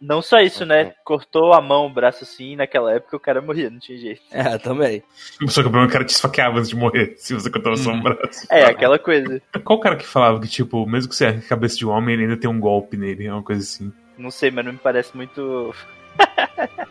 Não 0.00 0.22
só 0.22 0.38
isso, 0.38 0.64
né? 0.64 0.94
Cortou 1.04 1.52
a 1.52 1.60
mão, 1.60 1.86
o 1.86 1.92
braço 1.92 2.24
assim, 2.24 2.56
naquela 2.56 2.94
época 2.94 3.16
o 3.16 3.20
cara 3.20 3.42
morria, 3.42 3.68
não 3.68 3.78
tinha 3.78 3.98
jeito. 3.98 4.22
É, 4.30 4.56
também. 4.56 5.02
Só 5.46 5.60
que 5.60 5.68
o 5.68 5.70
problema 5.70 5.84
é 5.84 5.86
que 5.86 5.90
o 5.90 5.92
cara 5.92 6.04
te 6.04 6.14
esfaqueava 6.14 6.58
antes 6.58 6.70
de 6.70 6.76
morrer, 6.76 7.14
se 7.18 7.34
você 7.34 7.50
cortava 7.50 7.76
só 7.76 7.90
um 7.90 8.00
braço. 8.00 8.46
É, 8.50 8.64
aquela 8.64 8.98
coisa. 8.98 9.42
Qual 9.62 9.78
o 9.78 9.82
cara 9.82 9.96
que 9.96 10.06
falava 10.06 10.40
que, 10.40 10.48
tipo, 10.48 10.86
mesmo 10.86 11.10
que 11.10 11.16
você 11.16 11.26
a 11.26 11.40
cabeça 11.42 11.76
de 11.76 11.86
um 11.86 11.90
homem, 11.90 12.14
ele 12.14 12.22
ainda 12.22 12.36
tem 12.38 12.48
um 12.48 12.58
golpe 12.58 12.96
nele, 12.96 13.26
é 13.26 13.32
uma 13.32 13.42
coisa 13.42 13.60
assim. 13.60 13.92
Não 14.16 14.30
sei, 14.30 14.50
mas 14.50 14.64
não 14.64 14.72
me 14.72 14.78
parece 14.78 15.14
muito. 15.14 15.74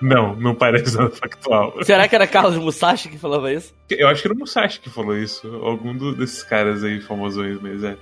Não, 0.02 0.34
não 0.36 0.56
parece 0.56 0.96
nada 0.96 1.10
factual. 1.10 1.74
Será 1.84 2.08
que 2.08 2.16
era 2.16 2.26
Carlos 2.26 2.56
Musashi 2.58 3.10
que 3.10 3.18
falava 3.18 3.52
isso? 3.52 3.74
Eu 3.90 4.08
acho 4.08 4.22
que 4.22 4.28
era 4.28 4.36
o 4.36 4.40
Musashi 4.40 4.80
que 4.80 4.90
falou 4.90 5.16
isso. 5.18 5.46
Algum 5.62 5.94
do- 5.96 6.16
desses 6.16 6.42
caras 6.42 6.84
aí 6.84 7.02
famosões, 7.02 7.60
mas 7.62 7.84
é. 7.84 7.98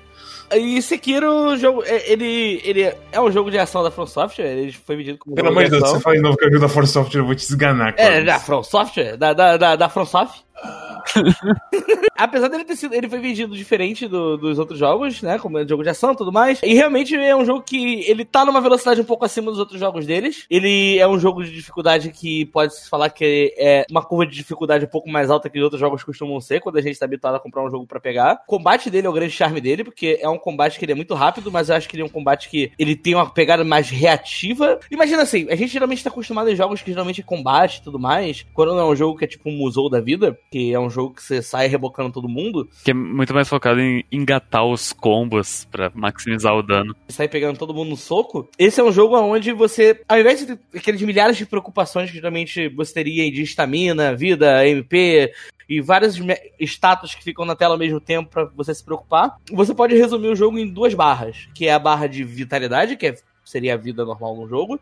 E 0.56 0.82
Sekiro, 0.82 1.30
o 1.30 1.58
jogo, 1.58 1.84
é- 1.86 2.10
ele, 2.10 2.62
ele 2.64 2.84
é 2.84 3.20
um 3.20 3.30
jogo 3.32 3.52
de 3.52 3.58
ação 3.58 3.84
da 3.84 3.92
From 3.92 4.06
Software, 4.08 4.46
ele 4.46 4.72
foi 4.72 4.96
vendido 4.96 5.18
como 5.18 5.36
Pelo 5.36 5.48
jogo 5.50 5.60
amor 5.60 5.70
de 5.70 5.78
Deus, 5.78 5.90
você 5.90 6.00
fala 6.00 6.16
de 6.16 6.22
novo 6.22 6.38
que 6.38 6.46
eu 6.46 6.50
ajudo 6.50 6.66
a 6.66 6.70
Force 6.70 6.94
Software, 6.94 7.20
eu 7.22 7.26
vou 7.26 7.36
te 7.36 7.42
esganar, 7.44 7.94
cara. 7.94 8.16
É, 8.16 8.24
da 8.24 8.40
From 8.40 8.64
Software? 8.64 9.18
Da, 9.18 9.34
da, 9.34 9.58
da, 9.58 9.76
da 9.76 9.90
From 9.90 10.06
Soft? 10.06 10.42
Apesar 12.18 12.48
dele 12.48 12.64
ter 12.64 12.76
sido. 12.76 12.94
Ele 12.94 13.08
foi 13.10 13.20
vendido 13.20 13.56
diferente 13.56 14.08
do- 14.08 14.38
dos 14.38 14.60
outros 14.60 14.80
jogos, 14.80 15.22
né? 15.22 15.38
Como 15.40 15.58
é 15.58 15.68
jogo 15.68 15.84
de 15.84 15.90
ação 15.90 16.14
e 16.14 16.16
tudo 16.16 16.32
mais. 16.32 16.60
E 16.64 16.74
realmente 16.74 17.16
é 17.16 17.36
um 17.36 17.46
jogo 17.46 17.62
que 17.62 18.02
ele 18.10 18.26
tá 18.26 18.46
numa 18.46 18.62
velocidade 18.62 19.02
um 19.02 19.06
pouco 19.06 19.26
acima 19.26 19.52
dos 19.52 19.60
outros 19.60 19.80
jogos 19.80 20.06
deles. 20.06 20.46
Ele 20.50 20.98
é 20.98 21.08
um 21.08 21.20
jogo 21.20 21.44
de 21.44 21.54
dificuldade 21.54 22.12
que 22.12 22.46
pode-se 22.48 22.90
falar 22.90 23.10
que 23.10 23.54
é 23.58 23.86
uma 23.90 24.04
curva 24.04 24.26
de 24.26 24.36
dificuldade 24.36 24.86
um 24.86 24.90
pouco 24.90 25.10
mais 25.10 25.30
alta 25.30 25.50
que 25.50 25.58
os 25.58 25.64
outros 25.64 25.80
jogos 25.80 26.04
costumam 26.04 26.40
ser, 26.42 26.60
quando 26.60 26.78
a 26.78 26.82
gente 26.82 26.98
tá 26.98 27.06
habituado 27.06 27.36
a 27.36 27.40
comprar 27.40 27.64
um 27.64 27.70
jogo 27.70 27.86
pra 27.86 28.00
pegar. 28.00 28.42
O 28.48 28.52
combate 28.58 28.90
dele 28.90 29.08
é 29.08 29.10
o 29.10 29.14
grande 29.14 29.32
charme 29.32 29.62
dele, 29.62 29.84
porque 29.84 30.20
é 30.22 30.28
um 30.30 30.38
combate 30.38 30.80
que 30.80 30.86
ele 30.86 30.92
é 30.92 30.96
muito 30.96 31.14
rápido, 31.14 31.52
mas 31.52 31.70
eu 31.70 31.76
acho 31.76 31.88
que 31.88 31.96
ele 31.96 32.04
é 32.04 32.06
um 32.06 32.10
combate 32.10 32.50
que 32.50 32.72
ele 32.78 32.96
tem 32.96 33.16
uma 33.16 33.30
pegada 33.30 33.64
mais 33.64 33.90
reativa. 33.90 34.80
Imagina 34.92 35.22
assim, 35.22 35.48
a 35.50 35.56
gente 35.56 35.72
geralmente 35.72 36.04
tá 36.04 36.10
acostumado 36.10 36.50
em 36.50 36.56
jogos 36.56 36.82
que 36.82 36.92
geralmente 36.92 37.22
é 37.22 37.24
combate 37.24 37.78
e 37.78 37.84
tudo 37.84 38.00
mais. 38.00 38.46
Quando 38.54 38.74
não 38.74 38.80
é 38.80 38.86
um 38.86 38.96
jogo 38.96 39.18
que 39.18 39.26
é 39.26 39.28
tipo 39.28 39.50
um 39.50 39.58
musou 39.58 39.90
da 39.90 40.00
vida, 40.00 40.38
que 40.50 40.74
é 40.74 40.80
um 40.80 40.90
jogo 40.90 41.14
que 41.16 41.22
você 41.24 41.42
sai 41.42 41.68
rebocando 41.68 42.12
todo 42.12 42.28
mundo, 42.30 42.70
Que 42.84 42.92
é 42.92 42.94
muito 42.94 43.34
mais 43.34 43.48
focado 43.50 43.80
em 43.82 44.04
engatar 44.12 44.66
os 44.66 44.94
combos 44.94 45.66
pra 45.72 45.92
maximizar 45.94 46.56
o 46.56 46.64
dano. 46.64 46.96
sai 47.10 47.28
pegando 47.28 47.58
todo 47.60 47.74
mundo 47.74 47.90
no 47.90 47.98
soco. 47.98 48.50
Esse 48.58 48.80
é 48.80 48.84
um 48.84 48.92
jogo 48.92 49.18
onde 49.18 49.52
você, 49.52 50.00
ao 50.08 50.20
invés 50.20 50.40
de 50.40 50.46
ter 50.56 50.60
aqueles 50.78 51.02
milhares 51.02 51.36
de 51.38 51.46
preocupações 51.46 52.10
que 52.10 52.16
geralmente 52.16 52.70
você 52.70 52.94
teria 52.94 53.30
de 53.32 53.42
estamina, 53.42 54.16
vida, 54.16 54.66
MP 54.68 55.34
e 55.70 55.82
vários 55.82 56.18
me- 56.18 56.40
status 56.62 57.14
que 57.14 57.24
ficam 57.24 57.44
na 57.44 57.56
tela 57.56 57.74
ao 57.74 57.78
mesmo 57.80 58.00
tempo 58.00 58.30
pra 58.30 58.46
você 58.56 58.74
se 58.74 58.84
preocupar, 58.84 59.36
você 59.52 59.74
pode 59.76 59.96
resumir 59.98 60.30
o 60.30 60.36
jogo 60.36 60.58
em 60.58 60.66
duas 60.68 60.94
barras, 60.94 61.50
que 61.54 61.68
é 61.68 61.74
a 61.74 61.80
barra 61.80 62.08
de 62.08 62.24
vitalidade, 62.24 62.96
que 62.96 63.08
é- 63.08 63.16
seria 63.44 63.74
a 63.74 63.78
vida 63.78 64.06
normal 64.06 64.34
no 64.36 64.48
jogo, 64.48 64.80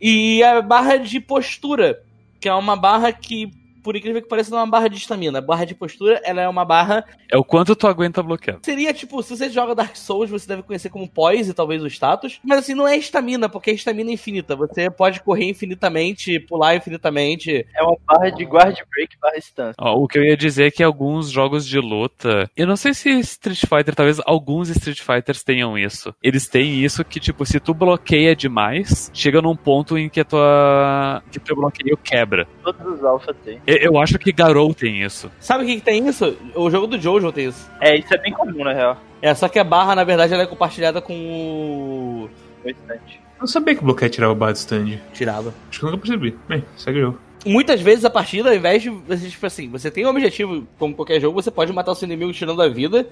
e 0.00 0.42
a 0.42 0.60
barra 0.60 0.96
de 0.98 1.18
postura, 1.20 2.02
que 2.40 2.48
é 2.48 2.52
uma 2.54 2.76
barra 2.76 3.10
que 3.12 3.50
por 3.82 3.96
incrível 3.96 4.22
que 4.22 4.28
pareça, 4.28 4.50
não 4.50 4.58
é 4.58 4.62
uma 4.62 4.70
barra 4.70 4.88
de 4.88 4.96
estamina. 4.96 5.38
A 5.38 5.42
barra 5.42 5.64
de 5.64 5.74
postura, 5.74 6.20
ela 6.24 6.40
é 6.40 6.48
uma 6.48 6.64
barra. 6.64 7.04
É 7.30 7.36
o 7.36 7.44
quanto 7.44 7.74
tu 7.74 7.86
aguenta 7.86 8.22
bloquear. 8.22 8.58
Seria 8.62 8.92
tipo, 8.92 9.22
se 9.22 9.36
você 9.36 9.50
joga 9.50 9.74
Dark 9.74 9.96
Souls, 9.96 10.30
você 10.30 10.46
deve 10.46 10.62
conhecer 10.62 10.90
como 10.90 11.08
poise, 11.08 11.54
talvez 11.54 11.82
o 11.82 11.86
status. 11.86 12.40
Mas 12.44 12.60
assim, 12.60 12.74
não 12.74 12.86
é 12.86 12.96
estamina, 12.96 13.48
porque 13.48 13.70
é 13.70 13.74
estamina 13.74 14.10
infinita. 14.10 14.54
Você 14.56 14.90
pode 14.90 15.20
correr 15.20 15.48
infinitamente, 15.48 16.38
pular 16.40 16.76
infinitamente. 16.76 17.66
É 17.74 17.82
uma 17.82 17.96
barra 18.06 18.30
de 18.30 18.44
guard 18.44 18.76
break 18.90 19.18
barra 19.20 19.38
stance. 19.38 19.74
Ó, 19.78 19.96
o 19.96 20.06
que 20.06 20.18
eu 20.18 20.24
ia 20.24 20.36
dizer 20.36 20.66
é 20.66 20.70
que 20.70 20.82
alguns 20.82 21.30
jogos 21.30 21.66
de 21.66 21.78
luta. 21.78 22.50
Eu 22.56 22.66
não 22.66 22.76
sei 22.76 22.94
se 22.94 23.10
Street 23.20 23.60
Fighter, 23.60 23.94
talvez 23.94 24.20
alguns 24.24 24.68
Street 24.68 25.00
Fighters 25.00 25.42
tenham 25.42 25.76
isso. 25.76 26.14
Eles 26.22 26.46
têm 26.46 26.82
isso 26.84 27.04
que, 27.04 27.18
tipo, 27.20 27.44
se 27.44 27.58
tu 27.58 27.74
bloqueia 27.74 28.36
demais, 28.36 29.10
chega 29.12 29.40
num 29.42 29.56
ponto 29.56 29.96
em 29.98 30.08
que 30.08 30.20
a 30.20 30.24
tua. 30.24 31.22
que 31.30 31.40
teu 31.40 31.56
bloqueio 31.56 31.96
quebra. 31.96 32.46
Todos 32.62 32.86
os 32.86 33.04
alpha 33.04 33.34
tem. 33.34 33.60
Eu, 33.80 33.98
acho 33.98 34.18
que 34.18 34.32
Garou 34.32 34.74
tem 34.74 35.02
isso. 35.02 35.30
Sabe 35.40 35.64
o 35.64 35.66
que, 35.66 35.76
que 35.76 35.82
tem 35.82 36.06
isso? 36.08 36.36
O 36.54 36.70
jogo 36.70 36.86
do 36.86 37.00
Jojo 37.00 37.32
tem 37.32 37.48
isso. 37.48 37.70
É, 37.80 37.96
isso 37.96 38.12
é 38.12 38.18
bem 38.18 38.32
comum, 38.32 38.64
na 38.64 38.72
real. 38.72 38.98
É, 39.20 39.34
só 39.34 39.48
que 39.48 39.58
a 39.58 39.64
barra, 39.64 39.94
na 39.94 40.04
verdade, 40.04 40.34
ela 40.34 40.42
é 40.42 40.46
compartilhada 40.46 41.00
com 41.00 41.14
o. 41.14 42.30
O 42.64 42.68
instante. 42.68 43.20
Eu 43.36 43.40
não 43.40 43.46
sabia 43.46 43.74
que 43.74 43.84
bloqueio 43.84 44.10
tirava 44.10 44.34
barra 44.34 44.52
de 44.52 44.58
stand. 44.58 44.98
Tirava. 45.12 45.54
Acho 45.68 45.80
que 45.80 45.86
eu 45.86 45.90
nunca 45.90 46.02
percebi. 46.02 46.36
Bem, 46.48 46.64
segue 46.76 46.98
o 46.98 47.02
jogo. 47.02 47.18
Muitas 47.44 47.80
vezes 47.80 48.04
a 48.04 48.10
partida, 48.10 48.50
ao 48.50 48.54
invés 48.54 48.82
de 48.82 48.90
você, 48.90 49.28
tipo 49.28 49.46
assim, 49.46 49.68
você 49.68 49.90
tem 49.90 50.06
um 50.06 50.10
objetivo, 50.10 50.66
como 50.78 50.94
qualquer 50.94 51.20
jogo, 51.20 51.42
você 51.42 51.50
pode 51.50 51.72
matar 51.72 51.90
o 51.92 51.94
seu 51.94 52.06
inimigo 52.06 52.32
tirando 52.32 52.62
a 52.62 52.68
vida, 52.68 53.08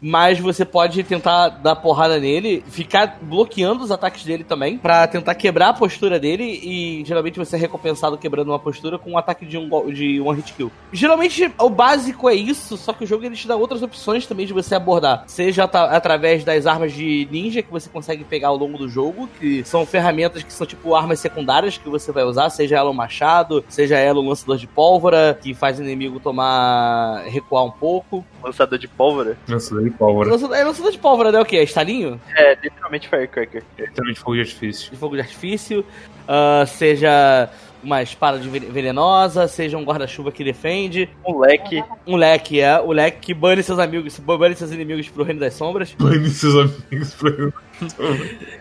mas 0.00 0.38
você 0.38 0.64
pode 0.64 1.02
tentar 1.02 1.48
dar 1.48 1.76
porrada 1.76 2.18
nele, 2.18 2.64
ficar 2.68 3.18
bloqueando 3.20 3.84
os 3.84 3.90
ataques 3.90 4.24
dele 4.24 4.44
também, 4.44 4.78
pra 4.78 5.06
tentar 5.06 5.34
quebrar 5.34 5.68
a 5.70 5.74
postura 5.74 6.18
dele 6.18 6.60
e 6.62 7.04
geralmente 7.04 7.38
você 7.38 7.56
é 7.56 7.58
recompensado 7.58 8.16
quebrando 8.16 8.48
uma 8.48 8.58
postura 8.58 8.98
com 8.98 9.12
um 9.12 9.18
ataque 9.18 9.44
de 9.44 9.58
um 9.58 9.68
de 9.92 10.20
one 10.20 10.36
hit 10.36 10.52
kill. 10.54 10.70
Geralmente 10.92 11.52
o 11.58 11.70
básico 11.70 12.28
é 12.28 12.34
isso, 12.34 12.76
só 12.76 12.92
que 12.92 13.04
o 13.04 13.06
jogo 13.06 13.24
ele 13.24 13.36
te 13.36 13.46
dá 13.46 13.56
outras 13.56 13.82
opções 13.82 14.26
também 14.26 14.46
de 14.46 14.52
você 14.52 14.74
abordar, 14.74 15.24
seja 15.26 15.64
através 15.64 16.44
das 16.44 16.66
armas 16.66 16.92
de 16.92 17.28
ninja 17.30 17.62
que 17.62 17.70
você 17.70 17.88
consegue 17.88 18.24
pegar 18.24 18.48
ao 18.48 18.56
longo 18.56 18.78
do 18.78 18.88
jogo, 18.88 19.28
que 19.38 19.64
são 19.64 19.84
ferramentas 19.84 20.42
que 20.42 20.52
são 20.52 20.66
tipo 20.66 20.94
armas 20.94 21.20
secundárias 21.20 21.78
que 21.78 21.88
você 21.88 22.12
vai 22.12 22.24
usar, 22.24 22.50
seja 22.50 22.76
ela 22.76 22.90
o 22.90 22.94
machado, 22.94 23.64
seja 23.68 23.96
ela 23.96 24.20
o 24.20 24.28
lançador 24.28 24.56
de 24.56 24.66
pólvora, 24.66 25.38
que 25.40 25.54
faz 25.54 25.78
o 25.78 25.82
inimigo 25.82 26.20
tomar 26.20 27.24
recuar 27.26 27.64
um 27.64 27.70
pouco. 27.70 28.24
Lançador 28.42 28.78
de 28.78 28.88
pólvora. 28.88 29.36
Nossa, 29.46 29.74
daí 29.90 29.98
pólvora. 29.98 30.30
Lançador, 30.30 30.56
é 30.56 30.64
lançador 30.64 30.92
de 30.92 30.98
pólvora, 30.98 31.32
né? 31.32 31.40
O 31.40 31.44
que? 31.44 31.56
É 31.56 31.62
estalinho? 31.62 32.20
É, 32.36 32.54
literalmente 32.62 33.08
firecracker. 33.08 33.62
Literalmente 33.78 34.20
fogo 34.20 34.34
de 34.34 34.40
artifício. 34.40 34.90
De 34.90 34.96
fogo 34.96 35.14
de 35.16 35.20
artifício. 35.22 35.84
ah, 36.28 36.64
seja 36.66 37.48
uma 37.82 38.02
espada 38.02 38.38
de 38.38 38.46
ven- 38.46 38.70
venenosa, 38.70 39.48
seja 39.48 39.78
um 39.78 39.84
guarda-chuva 39.84 40.30
que 40.30 40.44
defende. 40.44 41.08
Um 41.26 41.38
leque. 41.38 41.82
Um 42.06 42.14
leque, 42.14 42.60
é. 42.60 42.78
O 42.78 42.92
leque 42.92 43.18
que 43.20 43.32
bane 43.34 43.62
seus 43.62 43.78
amigos, 43.78 44.18
bane 44.18 44.54
seus 44.54 44.70
inimigos 44.70 45.08
pro 45.08 45.24
reino 45.24 45.40
das 45.40 45.54
sombras. 45.54 45.94
Bane 45.98 46.28
seus 46.28 46.54
amigos 46.56 47.14
pra 47.14 47.30
eu. 47.30 47.52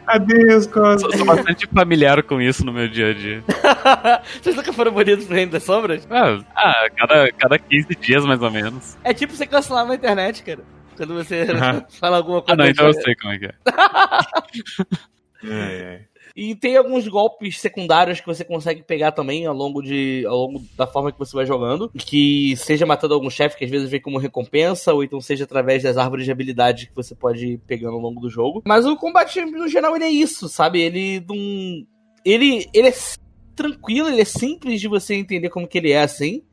Adeus, 0.07 0.65
Cosmo. 0.67 0.99
Sou, 1.11 1.17
sou 1.17 1.25
bastante 1.25 1.67
familiar 1.67 2.23
com 2.23 2.39
isso 2.41 2.65
no 2.65 2.71
meu 2.71 2.87
dia 2.87 3.09
a 3.09 3.13
dia. 3.13 3.43
Vocês 4.41 4.55
nunca 4.55 4.71
foram 4.71 4.91
banidos 4.93 5.25
pro 5.25 5.35
reino 5.35 5.51
das 5.51 5.63
sombras? 5.63 6.07
Ah, 6.09 6.39
ah, 6.55 6.87
cada, 6.95 7.31
cada 7.33 7.59
15 7.59 7.87
dias 7.95 8.25
mais 8.25 8.41
ou 8.41 8.49
menos. 8.49 8.97
É 9.03 9.13
tipo 9.13 9.33
você 9.35 9.45
cancelar 9.45 9.85
na 9.85 9.95
internet, 9.95 10.41
cara. 10.43 10.59
Quando 10.99 11.13
você 11.13 11.43
Aham. 11.49 11.85
fala 11.89 12.17
alguma 12.17 12.41
coisa. 12.41 12.61
Ah, 12.61 12.65
não, 12.65 12.69
então 12.69 12.87
eu 12.87 12.93
sei 12.93 13.15
como 13.15 13.33
é 13.33 13.39
que 13.39 13.45
é. 13.45 13.53
Ai, 15.43 15.81
ai. 15.87 16.01
E 16.35 16.55
tem 16.55 16.75
alguns 16.75 17.07
golpes 17.07 17.59
secundários 17.59 18.19
que 18.19 18.27
você 18.27 18.43
consegue 18.43 18.83
pegar 18.83 19.13
também 19.13 19.45
ao 19.45 19.55
longo 19.55 19.81
de 19.81 20.25
ao 20.27 20.37
longo 20.37 20.63
da 20.77 20.85
forma 20.85 21.11
que 21.11 21.17
você 21.17 21.33
vai 21.35 21.45
jogando, 21.45 21.89
que 21.97 22.53
seja 22.57 22.85
matando 22.85 23.13
algum 23.13 23.29
chefe 23.29 23.57
que 23.57 23.65
às 23.65 23.71
vezes 23.71 23.89
vem 23.89 24.01
como 24.01 24.17
recompensa 24.17 24.93
ou 24.93 25.03
então 25.03 25.19
seja 25.21 25.45
através 25.45 25.83
das 25.83 25.97
árvores 25.97 26.25
de 26.25 26.31
habilidade 26.31 26.87
que 26.87 26.95
você 26.95 27.15
pode 27.15 27.45
ir 27.45 27.57
pegando 27.59 27.95
ao 27.95 28.01
longo 28.01 28.19
do 28.19 28.29
jogo. 28.29 28.61
Mas 28.65 28.85
o 28.85 28.95
combate 28.95 29.43
no 29.43 29.67
geral 29.67 29.95
ele 29.95 30.05
é 30.05 30.11
isso, 30.11 30.49
sabe? 30.49 30.81
Ele 30.81 31.23
não 31.27 31.87
ele 32.25 32.69
ele 32.73 32.89
é 32.89 32.93
tranquilo, 33.55 34.09
ele 34.09 34.21
é 34.21 34.25
simples 34.25 34.79
de 34.81 34.87
você 34.87 35.15
entender 35.15 35.49
como 35.49 35.67
que 35.67 35.77
ele 35.77 35.91
é 35.91 36.01
assim. 36.01 36.43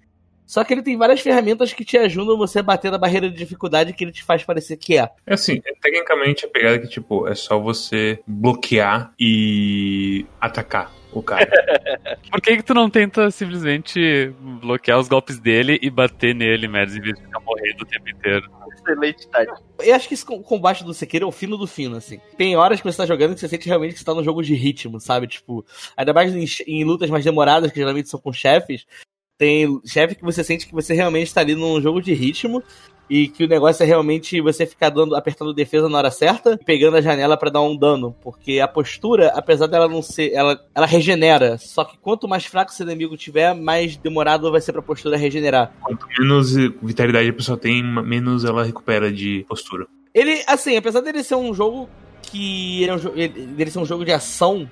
Só 0.47 0.63
que 0.63 0.73
ele 0.73 0.83
tem 0.83 0.97
várias 0.97 1.21
ferramentas 1.21 1.73
que 1.73 1.85
te 1.85 1.99
ajudam 1.99 2.39
você 2.39 2.61
a 2.61 2.63
bater 2.63 2.91
na 2.91 2.99
barreira 2.99 3.29
de 3.29 3.37
dificuldade 3.37 3.93
que 3.93 4.05
ele 4.05 4.13
te 4.13 4.23
faz 4.23 4.45
parecer 4.45 4.77
que 4.77 4.97
é. 4.97 5.11
É 5.27 5.35
assim, 5.35 5.61
é, 5.67 5.73
tecnicamente 5.83 6.47
a 6.47 6.49
pegada 6.49 6.77
é 6.77 6.79
que, 6.79 6.89
tipo, 6.89 7.27
é 7.27 7.35
só 7.35 7.59
você 7.59 8.21
bloquear 8.27 9.13
e 9.19 10.25
atacar 10.41 10.93
o 11.13 11.23
cara. 11.23 11.49
Por 12.31 12.41
que, 12.41 12.57
que 12.57 12.63
tu 12.63 12.75
não 12.75 12.89
tenta 12.89 13.31
simplesmente 13.31 14.33
bloquear 14.61 14.99
os 14.99 15.09
golpes 15.09 15.39
dele 15.39 15.79
e 15.83 15.91
bater 15.91 16.35
nele, 16.35 16.69
Mads, 16.69 16.97
em 16.97 17.01
vez 17.01 17.17
de 17.17 17.23
ficar 17.23 17.41
morrendo 17.41 17.83
o 17.83 17.87
tempo 17.87 18.09
inteiro? 18.09 18.51
Excelente 18.73 19.29
tática. 19.29 19.61
Eu 19.81 19.95
acho 19.97 20.07
que 20.07 20.15
esse 20.15 20.25
com- 20.25 20.43
combate 20.43 20.85
do 20.85 20.95
Sekiro 20.95 21.25
é 21.25 21.29
o 21.29 21.33
fino 21.33 21.57
do 21.57 21.67
fino, 21.67 21.97
assim. 21.97 22.21
Tem 22.37 22.55
horas 22.55 22.81
que 22.81 22.87
você 22.87 22.99
tá 22.99 23.07
jogando 23.07 23.35
que 23.35 23.41
você 23.41 23.49
sente 23.49 23.67
realmente 23.67 23.95
que 23.95 23.99
você 23.99 24.05
tá 24.05 24.15
num 24.15 24.23
jogo 24.23 24.43
de 24.43 24.55
ritmo, 24.55 25.01
sabe? 25.01 25.27
Tipo, 25.27 25.65
ainda 25.97 26.13
mais 26.13 26.33
em, 26.35 26.45
em 26.69 26.85
lutas 26.85 27.11
mais 27.11 27.25
demoradas, 27.25 27.73
que 27.73 27.81
geralmente 27.81 28.09
são 28.09 28.21
com 28.21 28.33
chefes. 28.33 28.87
Tem 29.39 29.81
chefe 29.85 30.15
que 30.15 30.23
você 30.25 30.43
sente 30.43 30.67
que 30.67 30.75
você 30.75 30.95
realmente 30.95 31.33
tá 31.33 31.41
ali 31.41 31.55
num 31.55 31.81
jogo 31.81 32.01
de 32.01 32.15
ritmo. 32.15 32.63
E 33.09 33.29
que 33.29 33.45
o 33.45 33.49
negócio 33.49 33.85
é 33.85 33.87
realmente 33.87 34.41
você 34.41 34.67
ficar 34.67 34.91
dando, 34.91 35.15
apertando 35.15 35.55
defesa 35.55 35.89
na 35.89 35.99
hora 35.99 36.11
certa, 36.11 36.59
pegando 36.67 36.97
a 36.97 37.01
janela 37.01 37.37
pra 37.37 37.51
dar 37.51 37.61
um 37.63 37.77
dano. 37.77 38.17
Porque 38.21 38.59
a 38.59 38.67
postura, 38.67 39.29
apesar 39.29 39.69
dela 39.69 39.87
não 39.87 40.03
ser. 40.03 40.33
Ela, 40.33 40.61
ela 40.75 40.87
regenera. 40.87 41.57
Só 41.57 41.85
que 41.85 41.97
quanto 41.99 42.27
mais 42.27 42.47
fraco 42.47 42.73
seu 42.73 42.85
inimigo 42.85 43.17
tiver, 43.17 43.55
mais 43.55 43.97
demorado 43.97 44.51
vai 44.51 44.61
ser 44.61 44.73
pra 44.73 44.83
postura 44.83 45.17
regenerar. 45.17 45.73
Quanto 45.83 46.05
menos 46.19 46.53
vitalidade 46.83 47.29
a 47.29 47.33
pessoa 47.33 47.57
tem, 47.57 47.81
menos 47.81 48.45
ela 48.45 48.65
recupera 48.65 49.13
de 49.13 49.45
postura. 49.49 49.87
Ele, 50.13 50.43
assim, 50.49 50.77
apesar 50.77 51.01
dele 51.01 51.23
ser 51.23 51.37
um 51.37 51.55
jogo 51.55 51.89
que. 52.23 52.83
Ele 52.83 52.91
é 52.91 52.95
um, 52.95 53.01
ele- 53.15 53.29
dele 53.29 53.71
ser 53.71 53.79
um 53.79 53.87
jogo 53.87 54.05
de 54.05 54.11
ação, 54.11 54.69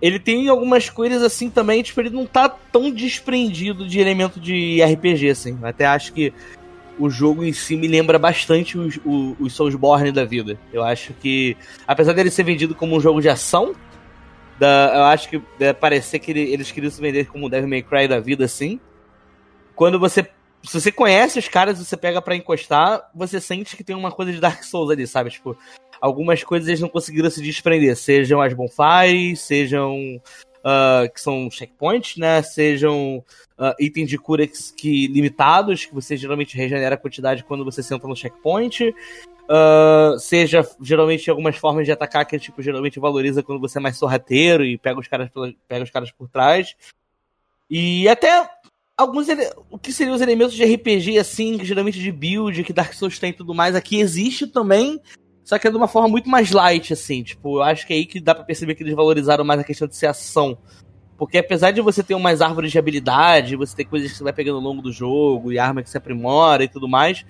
ele 0.00 0.18
tem 0.18 0.48
algumas 0.48 0.88
coisas 0.88 1.22
assim 1.22 1.50
também, 1.50 1.82
tipo, 1.82 2.00
ele 2.00 2.10
não 2.10 2.24
tá 2.26 2.48
tão 2.48 2.90
desprendido 2.90 3.86
de 3.86 3.98
elemento 4.00 4.38
de 4.40 4.80
RPG, 4.82 5.30
assim. 5.30 5.58
Até 5.62 5.86
acho 5.86 6.12
que 6.12 6.32
o 6.98 7.08
jogo 7.08 7.44
em 7.44 7.52
si 7.52 7.76
me 7.76 7.86
lembra 7.86 8.18
bastante 8.18 8.76
os, 8.78 8.96
o- 9.04 9.36
os 9.38 9.52
Soulsborne 9.52 10.10
da 10.12 10.24
vida. 10.24 10.58
Eu 10.72 10.82
acho 10.82 11.12
que, 11.14 11.56
apesar 11.86 12.12
dele 12.12 12.30
ser 12.30 12.42
vendido 12.42 12.74
como 12.74 12.96
um 12.96 13.00
jogo 13.00 13.20
de 13.20 13.28
ação, 13.28 13.74
da, 14.58 14.92
eu 14.94 15.04
acho 15.04 15.28
que 15.28 15.40
é, 15.60 15.72
parecer 15.72 16.18
que 16.18 16.32
ele- 16.32 16.52
eles 16.52 16.70
queriam 16.72 16.90
se 16.90 17.00
vender 17.00 17.26
como 17.26 17.46
um 17.46 17.48
Devil 17.48 17.68
May 17.68 17.82
Cry 17.82 18.08
da 18.08 18.18
vida, 18.18 18.44
assim. 18.44 18.80
Quando 19.74 19.98
você 19.98 20.28
se 20.64 20.80
você 20.80 20.90
conhece 20.90 21.38
os 21.38 21.46
caras 21.46 21.78
você 21.78 21.96
pega 21.96 22.20
pra 22.20 22.34
encostar, 22.34 23.08
você 23.14 23.40
sente 23.40 23.76
que 23.76 23.84
tem 23.84 23.94
uma 23.94 24.10
coisa 24.10 24.32
de 24.32 24.40
Dark 24.40 24.64
Souls 24.64 24.90
ali, 24.90 25.06
sabe? 25.06 25.30
Tipo, 25.30 25.56
algumas 26.00 26.42
coisas 26.44 26.68
eles 26.68 26.80
não 26.80 26.88
conseguiram 26.88 27.30
se 27.30 27.42
desprender. 27.42 27.96
Sejam 27.96 28.40
as 28.40 28.52
bonfires, 28.54 29.40
sejam. 29.40 30.20
ah, 30.64 31.08
que 31.12 31.20
são 31.20 31.50
checkpoints, 31.50 32.16
né? 32.16 32.42
Sejam 32.42 33.24
ah, 33.56 33.74
itens 33.78 34.08
de 34.08 34.18
cura 34.18 34.46
que, 34.46 34.58
que- 34.76 35.06
limitados, 35.06 35.86
que 35.86 35.94
você 35.94 36.16
geralmente 36.16 36.56
regenera 36.56 36.94
a 36.94 36.98
quantidade 36.98 37.44
quando 37.44 37.64
você 37.64 37.82
senta 37.82 38.06
no 38.06 38.16
checkpoint. 38.16 38.94
Ah, 39.48 40.14
seja 40.18 40.68
geralmente 40.80 41.30
algumas 41.30 41.56
formas 41.56 41.86
de 41.86 41.92
atacar 41.92 42.26
que 42.26 42.38
tipo, 42.38 42.60
geralmente 42.60 43.00
valoriza 43.00 43.42
quando 43.42 43.60
você 43.60 43.78
é 43.78 43.80
mais 43.80 43.96
sorrateiro 43.96 44.64
e 44.64 44.76
pega 44.76 45.00
os 45.00 45.08
caras, 45.08 45.30
pega 45.66 45.84
os 45.84 45.90
caras 45.90 46.10
por 46.10 46.28
trás. 46.28 46.76
E 47.70 48.08
até 48.08 48.48
alguns 48.96 49.26
o 49.70 49.78
que 49.78 49.92
seriam 49.92 50.14
os 50.14 50.20
elementos 50.20 50.54
de 50.54 50.64
RPG 50.64 51.18
assim, 51.18 51.64
geralmente 51.64 51.98
de 51.98 52.10
build, 52.12 52.62
que 52.64 52.72
Dark 52.72 52.92
Souls 52.92 53.18
tem 53.18 53.30
e 53.30 53.34
tudo 53.34 53.54
mais, 53.54 53.74
aqui 53.74 54.00
existe 54.00 54.46
também, 54.46 55.00
só 55.48 55.58
que 55.58 55.66
é 55.66 55.70
de 55.70 55.76
uma 55.78 55.88
forma 55.88 56.08
muito 56.10 56.28
mais 56.28 56.50
light 56.52 56.92
assim, 56.92 57.22
tipo, 57.22 57.56
eu 57.56 57.62
acho 57.62 57.86
que 57.86 57.94
é 57.94 57.96
aí 57.96 58.04
que 58.04 58.20
dá 58.20 58.34
pra 58.34 58.44
perceber 58.44 58.74
que 58.74 58.82
eles 58.82 58.94
valorizaram 58.94 59.44
mais 59.44 59.58
a 59.58 59.64
questão 59.64 59.88
de 59.88 59.96
ser 59.96 60.04
ação. 60.04 60.58
Porque 61.16 61.38
apesar 61.38 61.70
de 61.70 61.80
você 61.80 62.02
ter 62.02 62.14
umas 62.14 62.42
árvores 62.42 62.70
de 62.70 62.78
habilidade, 62.78 63.56
você 63.56 63.74
ter 63.74 63.86
coisas 63.86 64.10
que 64.12 64.18
você 64.18 64.22
vai 64.24 64.32
pegando 64.34 64.56
ao 64.56 64.62
longo 64.62 64.82
do 64.82 64.92
jogo, 64.92 65.50
e 65.50 65.58
arma 65.58 65.82
que 65.82 65.88
se 65.88 65.96
aprimora 65.96 66.64
e 66.64 66.68
tudo 66.68 66.86
mais, 66.86 67.24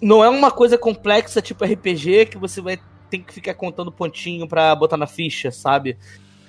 não 0.00 0.24
é 0.24 0.28
uma 0.30 0.50
coisa 0.50 0.78
complexa 0.78 1.42
tipo 1.42 1.66
RPG 1.66 2.26
que 2.30 2.38
você 2.38 2.62
vai 2.62 2.78
ter 3.10 3.18
que 3.18 3.34
ficar 3.34 3.52
contando 3.52 3.92
pontinho 3.92 4.48
pra 4.48 4.74
botar 4.74 4.96
na 4.96 5.06
ficha, 5.06 5.50
sabe? 5.50 5.98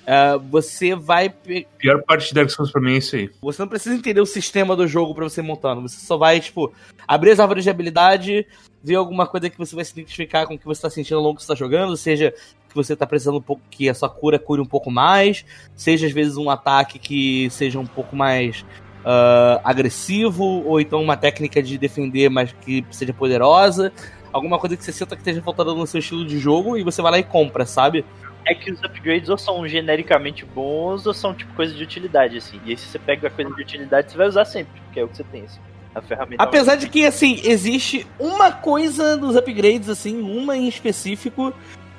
É, 0.07 0.37
você 0.37 0.95
vai 0.95 1.29
pe- 1.29 1.67
pior 1.77 2.01
parte 2.03 2.29
de 2.29 2.35
Dark 2.35 2.49
Souls 2.49 2.71
pra 2.71 2.79
mim 2.79 2.93
é 2.93 2.97
isso 2.99 3.17
aí. 3.17 3.29
você 3.41 3.61
não 3.61 3.67
precisa 3.67 3.93
entender 3.93 4.21
o 4.21 4.25
sistema 4.25 4.75
do 4.77 4.87
jogo 4.87 5.13
pra 5.13 5.25
você 5.25 5.41
montando. 5.41 5.81
Você 5.81 5.97
só 6.05 6.15
vai, 6.15 6.39
tipo, 6.39 6.71
abrir 7.05 7.31
as 7.31 7.39
árvores 7.41 7.63
de 7.65 7.69
habilidade, 7.69 8.47
ver 8.85 8.95
alguma 8.95 9.25
coisa 9.25 9.49
que 9.49 9.57
você 9.57 9.75
vai 9.75 9.83
se 9.83 9.91
identificar 9.93 10.45
com 10.45 10.53
o 10.53 10.59
que 10.59 10.65
você 10.65 10.81
tá 10.81 10.89
sentindo 10.89 11.17
ao 11.17 11.23
longo 11.23 11.37
que 11.37 11.41
você 11.41 11.47
tá 11.47 11.55
jogando, 11.55 11.97
seja 11.97 12.31
que 12.69 12.75
você 12.75 12.95
tá 12.95 13.07
precisando 13.07 13.37
um 13.37 13.41
pouco 13.41 13.61
que 13.69 13.89
a 13.89 13.93
sua 13.93 14.09
cura 14.09 14.37
cure 14.37 14.61
um 14.61 14.65
pouco 14.65 14.91
mais, 14.91 15.43
seja 15.75 16.05
às 16.05 16.13
vezes 16.13 16.37
um 16.37 16.49
ataque 16.49 16.99
que 16.99 17.49
seja 17.49 17.79
um 17.79 17.87
pouco 17.87 18.15
mais 18.15 18.63
ah, 19.07 19.61
agressivo, 19.63 20.43
ou 20.43 20.81
então 20.81 20.99
uma 20.99 21.15
técnica 21.15 21.61
de 21.61 21.77
defender, 21.77 22.27
mas 22.27 22.51
que 22.53 22.83
seja 22.89 23.13
poderosa. 23.13 23.93
alguma 24.33 24.57
coisa 24.57 24.75
que 24.75 24.83
você 24.83 24.91
sinta 24.91 25.15
que 25.15 25.21
esteja 25.21 25.43
faltando 25.43 25.75
no 25.75 25.85
seu 25.85 25.99
estilo 25.99 26.25
de 26.25 26.39
jogo 26.39 26.75
e 26.75 26.83
você 26.83 27.03
vai 27.03 27.11
lá 27.11 27.19
e 27.19 27.23
compra, 27.23 27.67
sabe? 27.67 28.03
É 28.47 28.53
que 28.55 28.71
os 28.71 28.83
upgrades 28.83 29.29
ou 29.29 29.37
são 29.37 29.67
genericamente 29.67 30.43
bons 30.43 31.05
ou 31.05 31.13
são 31.13 31.33
tipo 31.35 31.53
coisa 31.53 31.73
de 31.73 31.83
utilidade, 31.83 32.37
assim. 32.37 32.59
E 32.65 32.71
aí 32.71 32.77
se 32.77 32.87
você 32.87 32.97
pega 32.97 33.27
a 33.27 33.31
coisa 33.31 33.53
de 33.53 33.61
utilidade, 33.61 34.11
você 34.11 34.17
vai 34.17 34.27
usar 34.27 34.45
sempre, 34.45 34.81
porque 34.81 34.99
é 34.99 35.03
o 35.03 35.07
que 35.07 35.17
você 35.17 35.23
tem, 35.23 35.43
assim. 35.43 35.59
A 35.95 36.01
ferramenta. 36.01 36.43
Apesar 36.43 36.75
de 36.75 36.89
que, 36.89 37.05
assim, 37.05 37.39
existe 37.43 38.05
uma 38.19 38.51
coisa 38.51 39.15
nos 39.15 39.35
upgrades, 39.35 39.89
assim, 39.89 40.21
uma 40.21 40.57
em 40.57 40.67
específico, 40.67 41.53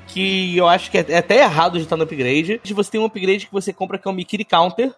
que 0.07 0.57
eu 0.57 0.69
acho 0.69 0.91
que 0.91 0.99
é 0.99 1.19
até 1.19 1.39
errado 1.43 1.79
de 1.79 1.85
estar 1.85 1.97
no 1.97 2.05
upgrade. 2.05 2.61
Você 2.65 2.91
tem 2.91 3.01
um 3.01 3.07
upgrade 3.07 3.47
que 3.47 3.53
você 3.53 3.73
compra 3.73 3.99
que 3.99 4.07
é 4.07 4.11
o 4.11 4.15
Mikiri 4.15 4.45
Counter, 4.45 4.93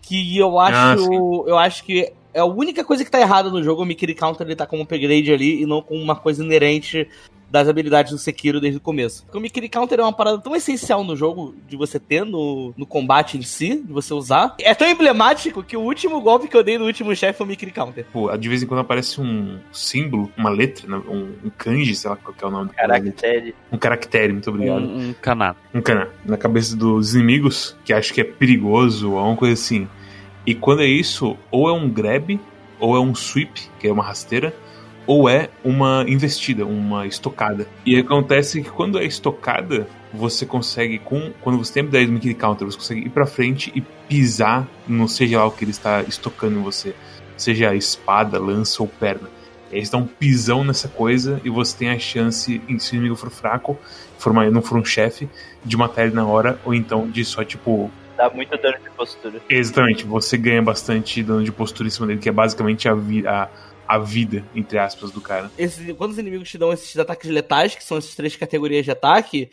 que 0.00 0.36
eu 0.36 0.58
acho, 0.58 0.76
ah, 0.76 1.46
eu 1.46 1.58
acho 1.58 1.84
que 1.84 2.12
é 2.34 2.40
a 2.40 2.44
única 2.44 2.82
coisa 2.82 3.04
que 3.04 3.10
tá 3.10 3.20
errada 3.20 3.50
no 3.50 3.62
jogo, 3.62 3.82
o 3.82 3.86
Mikiri 3.86 4.14
Counter 4.14 4.46
ele 4.46 4.56
tá 4.56 4.66
como 4.66 4.82
upgrade 4.82 5.32
ali 5.32 5.62
e 5.62 5.66
não 5.66 5.82
com 5.82 5.94
uma 5.94 6.16
coisa 6.16 6.42
inerente 6.42 7.08
das 7.52 7.68
habilidades 7.68 8.10
do 8.10 8.18
Sekiro 8.18 8.58
desde 8.58 8.78
o 8.78 8.80
começo. 8.80 9.24
Porque 9.24 9.36
o 9.36 9.40
Mikiri 9.40 9.68
Counter 9.68 10.00
é 10.00 10.02
uma 10.02 10.12
parada 10.12 10.38
tão 10.38 10.56
essencial 10.56 11.04
no 11.04 11.14
jogo 11.14 11.54
de 11.68 11.76
você 11.76 12.00
ter 12.00 12.24
no, 12.24 12.72
no 12.74 12.86
combate 12.86 13.36
em 13.36 13.42
si, 13.42 13.76
de 13.76 13.92
você 13.92 14.14
usar. 14.14 14.54
É 14.58 14.74
tão 14.74 14.88
emblemático 14.88 15.62
que 15.62 15.76
o 15.76 15.82
último 15.82 16.18
golpe 16.22 16.48
que 16.48 16.56
eu 16.56 16.64
dei 16.64 16.78
no 16.78 16.86
último 16.86 17.14
chefe 17.14 17.36
foi 17.36 17.46
o 17.46 17.48
Mikiri 17.50 17.70
Counter. 17.70 18.06
Pô, 18.10 18.34
de 18.34 18.48
vez 18.48 18.62
em 18.62 18.66
quando 18.66 18.80
aparece 18.80 19.20
um 19.20 19.58
símbolo, 19.70 20.32
uma 20.34 20.48
letra, 20.48 20.88
né, 20.88 21.02
um, 21.06 21.34
um 21.44 21.50
kanji, 21.50 21.94
sei 21.94 22.08
lá 22.08 22.16
qual 22.16 22.34
é 22.40 22.46
o 22.46 22.50
nome. 22.50 22.70
Caractere. 22.70 23.54
Um 23.70 23.76
caractere, 23.76 24.32
muito 24.32 24.48
obrigado. 24.48 24.84
Um, 24.84 25.10
um 25.10 25.14
kaná. 25.20 25.54
Um 25.74 25.82
kaná. 25.82 26.08
Na 26.24 26.38
cabeça 26.38 26.74
dos 26.74 27.14
inimigos, 27.14 27.76
que 27.84 27.92
acho 27.92 28.14
que 28.14 28.22
é 28.22 28.24
perigoso 28.24 29.10
ou 29.10 29.18
alguma 29.18 29.36
coisa 29.36 29.52
assim. 29.52 29.86
E 30.46 30.54
quando 30.54 30.80
é 30.80 30.86
isso, 30.86 31.36
ou 31.50 31.68
é 31.68 31.72
um 31.72 31.88
grab, 31.88 32.40
ou 32.80 32.96
é 32.96 33.00
um 33.00 33.14
sweep, 33.14 33.68
que 33.78 33.86
é 33.86 33.92
uma 33.92 34.02
rasteira, 34.02 34.54
ou 35.06 35.28
é 35.28 35.48
uma 35.64 36.04
investida, 36.06 36.64
uma 36.64 37.06
estocada. 37.06 37.66
E 37.84 37.98
acontece 37.98 38.62
que 38.62 38.70
quando 38.70 38.98
é 38.98 39.04
estocada, 39.04 39.86
você 40.12 40.44
consegue, 40.44 40.98
com, 40.98 41.32
quando 41.40 41.58
você 41.58 41.74
tem 41.74 41.80
habilidade 41.80 42.06
do 42.06 42.12
Mickey 42.12 42.34
Counter, 42.34 42.66
você 42.66 42.76
consegue 42.76 43.00
ir 43.00 43.10
pra 43.10 43.26
frente 43.26 43.72
e 43.74 43.80
pisar 43.80 44.68
no 44.86 45.08
seja 45.08 45.38
lá 45.38 45.46
o 45.46 45.50
que 45.50 45.64
ele 45.64 45.70
está 45.70 46.02
estocando 46.02 46.58
em 46.58 46.62
você. 46.62 46.94
Seja 47.36 47.74
espada, 47.74 48.38
lança 48.38 48.82
ou 48.82 48.88
perna. 48.88 49.28
E 49.70 49.76
aí 49.76 49.86
você 49.86 49.92
dá 49.92 49.98
um 49.98 50.06
pisão 50.06 50.62
nessa 50.62 50.86
coisa 50.86 51.40
e 51.42 51.48
você 51.48 51.76
tem 51.76 51.90
a 51.90 51.98
chance, 51.98 52.60
se 52.78 52.92
o 52.92 52.94
inimigo 52.94 53.16
for 53.16 53.30
fraco, 53.30 53.78
for 54.18 54.30
uma, 54.30 54.48
não 54.50 54.60
for 54.60 54.78
um 54.78 54.84
chefe, 54.84 55.28
de 55.64 55.76
matar 55.76 56.04
ele 56.04 56.14
na 56.14 56.26
hora, 56.26 56.58
ou 56.64 56.74
então 56.74 57.08
de 57.08 57.24
só, 57.24 57.42
tipo, 57.42 57.90
dá 58.16 58.28
muito 58.30 58.56
dano 58.58 58.76
de 58.82 58.90
postura. 58.90 59.40
Exatamente, 59.48 60.04
você 60.04 60.36
ganha 60.36 60.62
bastante 60.62 61.22
dano 61.22 61.42
de 61.42 61.50
postura 61.50 61.88
em 61.88 61.90
cima 61.90 62.06
dele, 62.06 62.20
que 62.20 62.28
é 62.28 62.32
basicamente 62.32 62.86
a, 62.86 62.92
a, 62.92 63.48
a 63.92 63.98
vida, 63.98 64.42
entre 64.54 64.78
aspas, 64.78 65.10
do 65.10 65.20
cara. 65.20 65.50
Esse, 65.58 65.92
quando 65.92 66.12
os 66.12 66.18
inimigos 66.18 66.48
te 66.48 66.56
dão 66.56 66.72
esses 66.72 66.98
ataques 66.98 67.28
letais, 67.28 67.74
que 67.74 67.84
são 67.84 67.98
essas 67.98 68.14
três 68.14 68.34
categorias 68.34 68.86
de 68.86 68.90
ataque, 68.90 69.50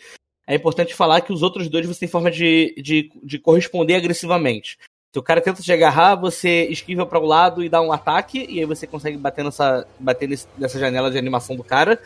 é 0.47 0.55
importante 0.55 0.95
falar 0.95 1.19
que 1.19 1.33
os 1.33 1.43
outros 1.43 1.67
dois 1.67 1.85
você 1.85 1.99
tem 1.99 2.07
forma 2.07 2.31
de, 2.31 2.73
de, 2.81 3.11
de 3.21 3.37
corresponder 3.37 3.95
agressivamente. 3.95 4.77
Se 5.11 5.19
o 5.19 5.23
cara 5.23 5.41
tenta 5.41 5.61
te 5.61 5.73
agarrar, 5.73 6.15
você 6.15 6.67
esquiva 6.69 7.05
para 7.05 7.19
o 7.19 7.23
um 7.23 7.25
lado 7.25 7.61
e 7.61 7.67
dá 7.67 7.81
um 7.81 7.91
ataque, 7.91 8.45
e 8.49 8.59
aí 8.59 8.65
você 8.65 8.87
consegue 8.87 9.17
bater 9.17 9.43
nessa, 9.43 9.85
bater 9.99 10.29
nesse, 10.29 10.47
nessa 10.57 10.79
janela 10.79 11.11
de 11.11 11.17
animação 11.17 11.57
do 11.57 11.63
cara. 11.63 12.01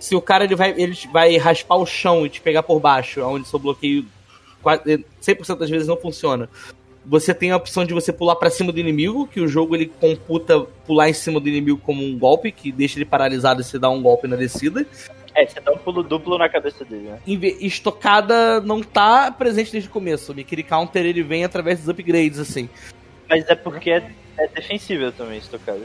Se 0.00 0.16
o 0.16 0.22
cara 0.22 0.44
ele 0.44 0.54
vai, 0.54 0.70
ele 0.80 0.96
vai 1.12 1.36
raspar 1.36 1.76
o 1.76 1.84
chão 1.84 2.24
e 2.24 2.30
te 2.30 2.40
pegar 2.40 2.62
por 2.62 2.80
baixo, 2.80 3.20
onde 3.20 3.46
seu 3.46 3.58
bloqueio 3.58 4.06
100% 4.64 5.58
das 5.58 5.68
vezes 5.68 5.86
não 5.86 5.98
funciona, 5.98 6.48
você 7.04 7.34
tem 7.34 7.50
a 7.50 7.56
opção 7.56 7.84
de 7.84 7.92
você 7.92 8.12
pular 8.12 8.36
para 8.36 8.50
cima 8.50 8.72
do 8.72 8.80
inimigo, 8.80 9.26
que 9.26 9.40
o 9.40 9.48
jogo 9.48 9.74
ele 9.74 9.86
computa 9.86 10.60
pular 10.86 11.08
em 11.08 11.12
cima 11.12 11.38
do 11.38 11.48
inimigo 11.48 11.78
como 11.78 12.02
um 12.02 12.18
golpe, 12.18 12.50
que 12.50 12.72
deixa 12.72 12.98
ele 12.98 13.04
paralisado 13.04 13.60
e 13.60 13.64
você 13.64 13.78
dá 13.78 13.90
um 13.90 14.02
golpe 14.02 14.26
na 14.26 14.36
descida. 14.36 14.86
É, 15.34 15.44
você 15.44 15.60
dá 15.60 15.72
um 15.72 15.78
pulo 15.78 16.02
duplo 16.02 16.38
na 16.38 16.48
cabeça 16.48 16.84
dele, 16.84 17.08
né? 17.08 17.18
Estocada 17.60 18.60
não 18.60 18.82
tá 18.82 19.30
presente 19.32 19.72
desde 19.72 19.88
o 19.88 19.92
começo. 19.92 20.30
O 20.30 20.34
Mikiri 20.34 20.62
Counter 20.62 21.04
ele 21.04 21.22
vem 21.22 21.44
através 21.44 21.80
dos 21.80 21.88
upgrades, 21.88 22.38
assim. 22.38 22.68
Mas 23.28 23.44
é 23.48 23.54
porque 23.54 23.90
é, 23.90 24.10
é 24.38 24.46
defensível 24.46 25.10
também, 25.10 25.38
estocada. 25.38 25.82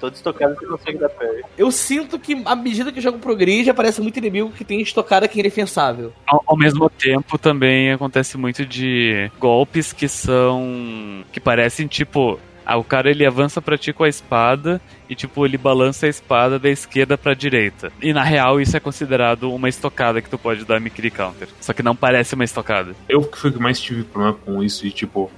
Todo 0.00 0.14
estocado 0.14 0.54
você 0.54 0.66
consegue 0.66 0.98
dar 0.98 1.08
parry. 1.08 1.42
Eu 1.56 1.70
sinto 1.70 2.18
que, 2.18 2.42
à 2.44 2.54
medida 2.54 2.92
que 2.92 2.98
o 2.98 3.02
jogo 3.02 3.18
progride, 3.18 3.70
aparece 3.70 4.00
muito 4.00 4.18
inimigo 4.18 4.50
que 4.50 4.64
tem 4.64 4.80
estocada 4.80 5.28
que 5.28 5.38
é 5.38 5.40
indefensável. 5.40 6.12
Ao, 6.26 6.42
ao, 6.46 6.56
mesmo 6.56 6.88
tempo, 6.90 7.38
também 7.38 7.92
acontece 7.92 8.36
muito 8.36 8.64
de 8.66 9.30
golpes 9.38 9.92
que 9.92 10.08
são. 10.08 11.24
que 11.32 11.40
parecem 11.40 11.86
tipo. 11.86 12.38
Ah, 12.66 12.78
o 12.78 12.84
cara 12.84 13.10
ele 13.10 13.26
avança 13.26 13.60
pra 13.60 13.76
ti 13.76 13.92
com 13.92 14.04
a 14.04 14.08
espada 14.08 14.80
e, 15.06 15.14
tipo, 15.14 15.44
ele 15.44 15.58
balança 15.58 16.06
a 16.06 16.08
espada 16.08 16.58
da 16.58 16.70
esquerda 16.70 17.18
pra 17.18 17.34
direita. 17.34 17.92
E 18.00 18.10
na 18.10 18.22
real, 18.22 18.58
isso 18.58 18.74
é 18.74 18.80
considerado 18.80 19.52
uma 19.52 19.68
estocada 19.68 20.22
que 20.22 20.30
tu 20.30 20.38
pode 20.38 20.64
dar 20.64 20.80
Mikiri 20.80 21.10
Counter. 21.10 21.46
Só 21.60 21.74
que 21.74 21.82
não 21.82 21.94
parece 21.94 22.34
uma 22.34 22.44
estocada. 22.44 22.94
Eu 23.06 23.22
que 23.22 23.36
fui 23.36 23.52
que 23.52 23.58
mais 23.58 23.78
tive 23.78 24.02
problema 24.02 24.34
com 24.42 24.62
isso 24.62 24.86
e, 24.86 24.90
tipo, 24.90 25.30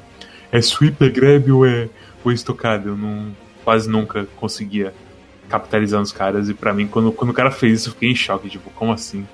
é 0.53 0.62
sweep, 0.62 1.05
é 1.05 1.09
grab 1.09 1.51
ou 1.51 1.66
é, 1.66 1.88
ou 2.25 2.31
é 2.31 2.35
estocada? 2.35 2.90
Eu 2.90 2.97
não 2.97 3.35
quase 3.67 3.91
nunca 3.91 4.29
conseguia 4.37 4.95
capitalizar 5.49 5.99
nos 5.99 6.13
caras. 6.13 6.49
E 6.49 6.55
para 6.55 6.73
mim, 6.73 6.87
quando, 6.87 7.11
quando 7.11 7.31
o 7.31 7.35
cara 7.35 7.51
fez 7.51 7.81
isso, 7.81 7.89
eu 7.89 7.95
fiquei 7.95 8.11
em 8.13 8.15
choque. 8.15 8.49
Tipo, 8.49 8.71
como 8.71 8.93
assim? 8.93 9.27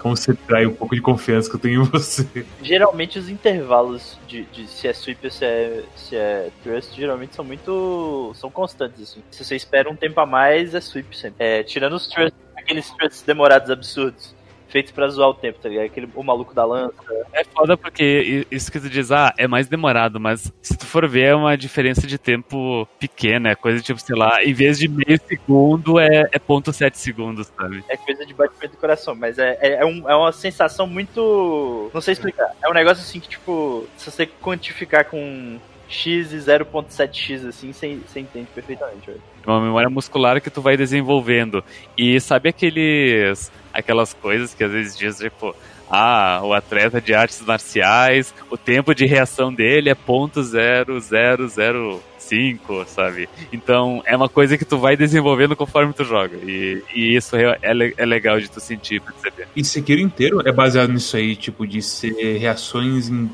Como 0.00 0.16
você 0.16 0.34
trai 0.34 0.66
um 0.66 0.74
pouco 0.74 0.96
de 0.96 1.00
confiança 1.00 1.48
que 1.48 1.54
eu 1.54 1.60
tenho 1.60 1.82
em 1.82 1.84
você? 1.84 2.26
Geralmente 2.60 3.20
os 3.20 3.28
intervalos 3.28 4.18
de, 4.26 4.44
de 4.46 4.66
se 4.66 4.88
é 4.88 4.92
sweep 4.92 5.24
ou 5.24 5.30
se 5.30 5.44
é, 5.44 5.84
se 5.94 6.16
é 6.16 6.50
trust, 6.62 6.96
geralmente 6.96 7.36
são 7.36 7.44
muito. 7.44 8.32
são 8.34 8.50
constantes, 8.50 9.00
assim. 9.00 9.22
Se 9.30 9.44
você 9.44 9.54
espera 9.54 9.88
um 9.88 9.96
tempo 9.96 10.20
a 10.20 10.26
mais, 10.26 10.74
é 10.74 10.80
sweep 10.80 11.16
sempre. 11.16 11.44
É, 11.44 11.62
tirando 11.62 11.94
os 11.94 12.08
trust, 12.08 12.34
aqueles 12.56 12.90
trusts 12.90 13.22
demorados 13.22 13.70
absurdos 13.70 14.34
feitos 14.68 14.92
pra 14.92 15.08
zoar 15.08 15.30
o 15.30 15.34
tempo, 15.34 15.58
tá 15.60 15.68
ligado? 15.68 15.86
Aquele, 15.86 16.08
o 16.14 16.22
maluco 16.22 16.54
da 16.54 16.64
lança. 16.64 16.94
É 17.32 17.44
foda 17.44 17.76
porque 17.76 18.46
isso 18.50 18.70
que 18.70 18.78
tu 18.78 18.88
diz, 18.88 19.10
ah, 19.10 19.32
é 19.36 19.46
mais 19.46 19.66
demorado, 19.66 20.20
mas 20.20 20.52
se 20.62 20.76
tu 20.76 20.86
for 20.86 21.08
ver, 21.08 21.26
é 21.26 21.34
uma 21.34 21.56
diferença 21.56 22.06
de 22.06 22.18
tempo 22.18 22.86
pequena, 22.98 23.50
é 23.50 23.54
coisa 23.54 23.82
tipo, 23.82 24.00
sei 24.00 24.16
lá, 24.16 24.42
em 24.44 24.52
vez 24.52 24.78
de 24.78 24.88
meio 24.88 25.18
segundo, 25.26 25.98
é, 25.98 26.28
é 26.32 26.38
ponto 26.38 26.72
sete 26.72 26.98
segundos, 26.98 27.50
sabe? 27.56 27.82
É 27.88 27.96
coisa 27.96 28.24
de 28.24 28.34
batimento 28.34 28.74
do 28.74 28.78
coração, 28.78 29.14
mas 29.14 29.38
é, 29.38 29.58
é, 29.60 29.72
é, 29.80 29.86
um, 29.86 30.08
é 30.08 30.14
uma 30.14 30.32
sensação 30.32 30.86
muito. 30.86 31.90
Não 31.92 32.00
sei 32.00 32.12
explicar. 32.12 32.52
É 32.62 32.68
um 32.68 32.74
negócio 32.74 33.02
assim 33.02 33.20
que, 33.20 33.28
tipo, 33.28 33.86
se 33.96 34.10
você 34.10 34.26
quantificar 34.26 35.06
com 35.06 35.58
X 35.88 36.32
e 36.32 36.36
0.7x, 36.36 37.48
assim, 37.48 37.72
você, 37.72 37.98
você 38.06 38.20
entende 38.20 38.48
perfeitamente, 38.54 39.06
velho. 39.06 39.22
Uma 39.46 39.60
memória 39.60 39.88
muscular 39.88 40.40
que 40.40 40.50
tu 40.50 40.60
vai 40.60 40.76
desenvolvendo. 40.76 41.64
E 41.96 42.20
sabe 42.20 42.50
aqueles 42.50 43.50
aquelas 43.72 44.14
coisas 44.14 44.54
que 44.54 44.64
às 44.64 44.72
vezes 44.72 44.96
diz, 44.96 45.18
tipo, 45.18 45.54
ah, 45.90 46.40
o 46.44 46.52
atleta 46.52 47.00
de 47.00 47.14
artes 47.14 47.40
marciais, 47.40 48.34
o 48.50 48.56
tempo 48.56 48.94
de 48.94 49.06
reação 49.06 49.52
dele 49.52 49.88
é 49.88 49.94
ponto 49.94 50.42
zero 50.42 51.00
zero 51.00 51.48
zero 51.48 52.02
cinco, 52.18 52.84
sabe? 52.86 53.28
Então 53.52 54.02
é 54.04 54.14
uma 54.14 54.28
coisa 54.28 54.58
que 54.58 54.64
tu 54.64 54.78
vai 54.78 54.96
desenvolvendo 54.96 55.56
conforme 55.56 55.92
tu 55.92 56.04
joga. 56.04 56.36
E, 56.36 56.82
e 56.94 57.16
isso 57.16 57.36
é, 57.36 57.58
é, 57.62 57.94
é 57.96 58.06
legal 58.06 58.38
de 58.38 58.50
tu 58.50 58.60
sentir, 58.60 59.00
perceber. 59.00 59.48
E 59.56 59.64
Sekiro 59.64 60.00
inteiro 60.00 60.46
é 60.46 60.52
baseado 60.52 60.92
nisso 60.92 61.16
aí, 61.16 61.34
tipo, 61.34 61.66
de 61.66 61.80
ser 61.80 62.36
reações 62.38 63.08
em 63.08 63.30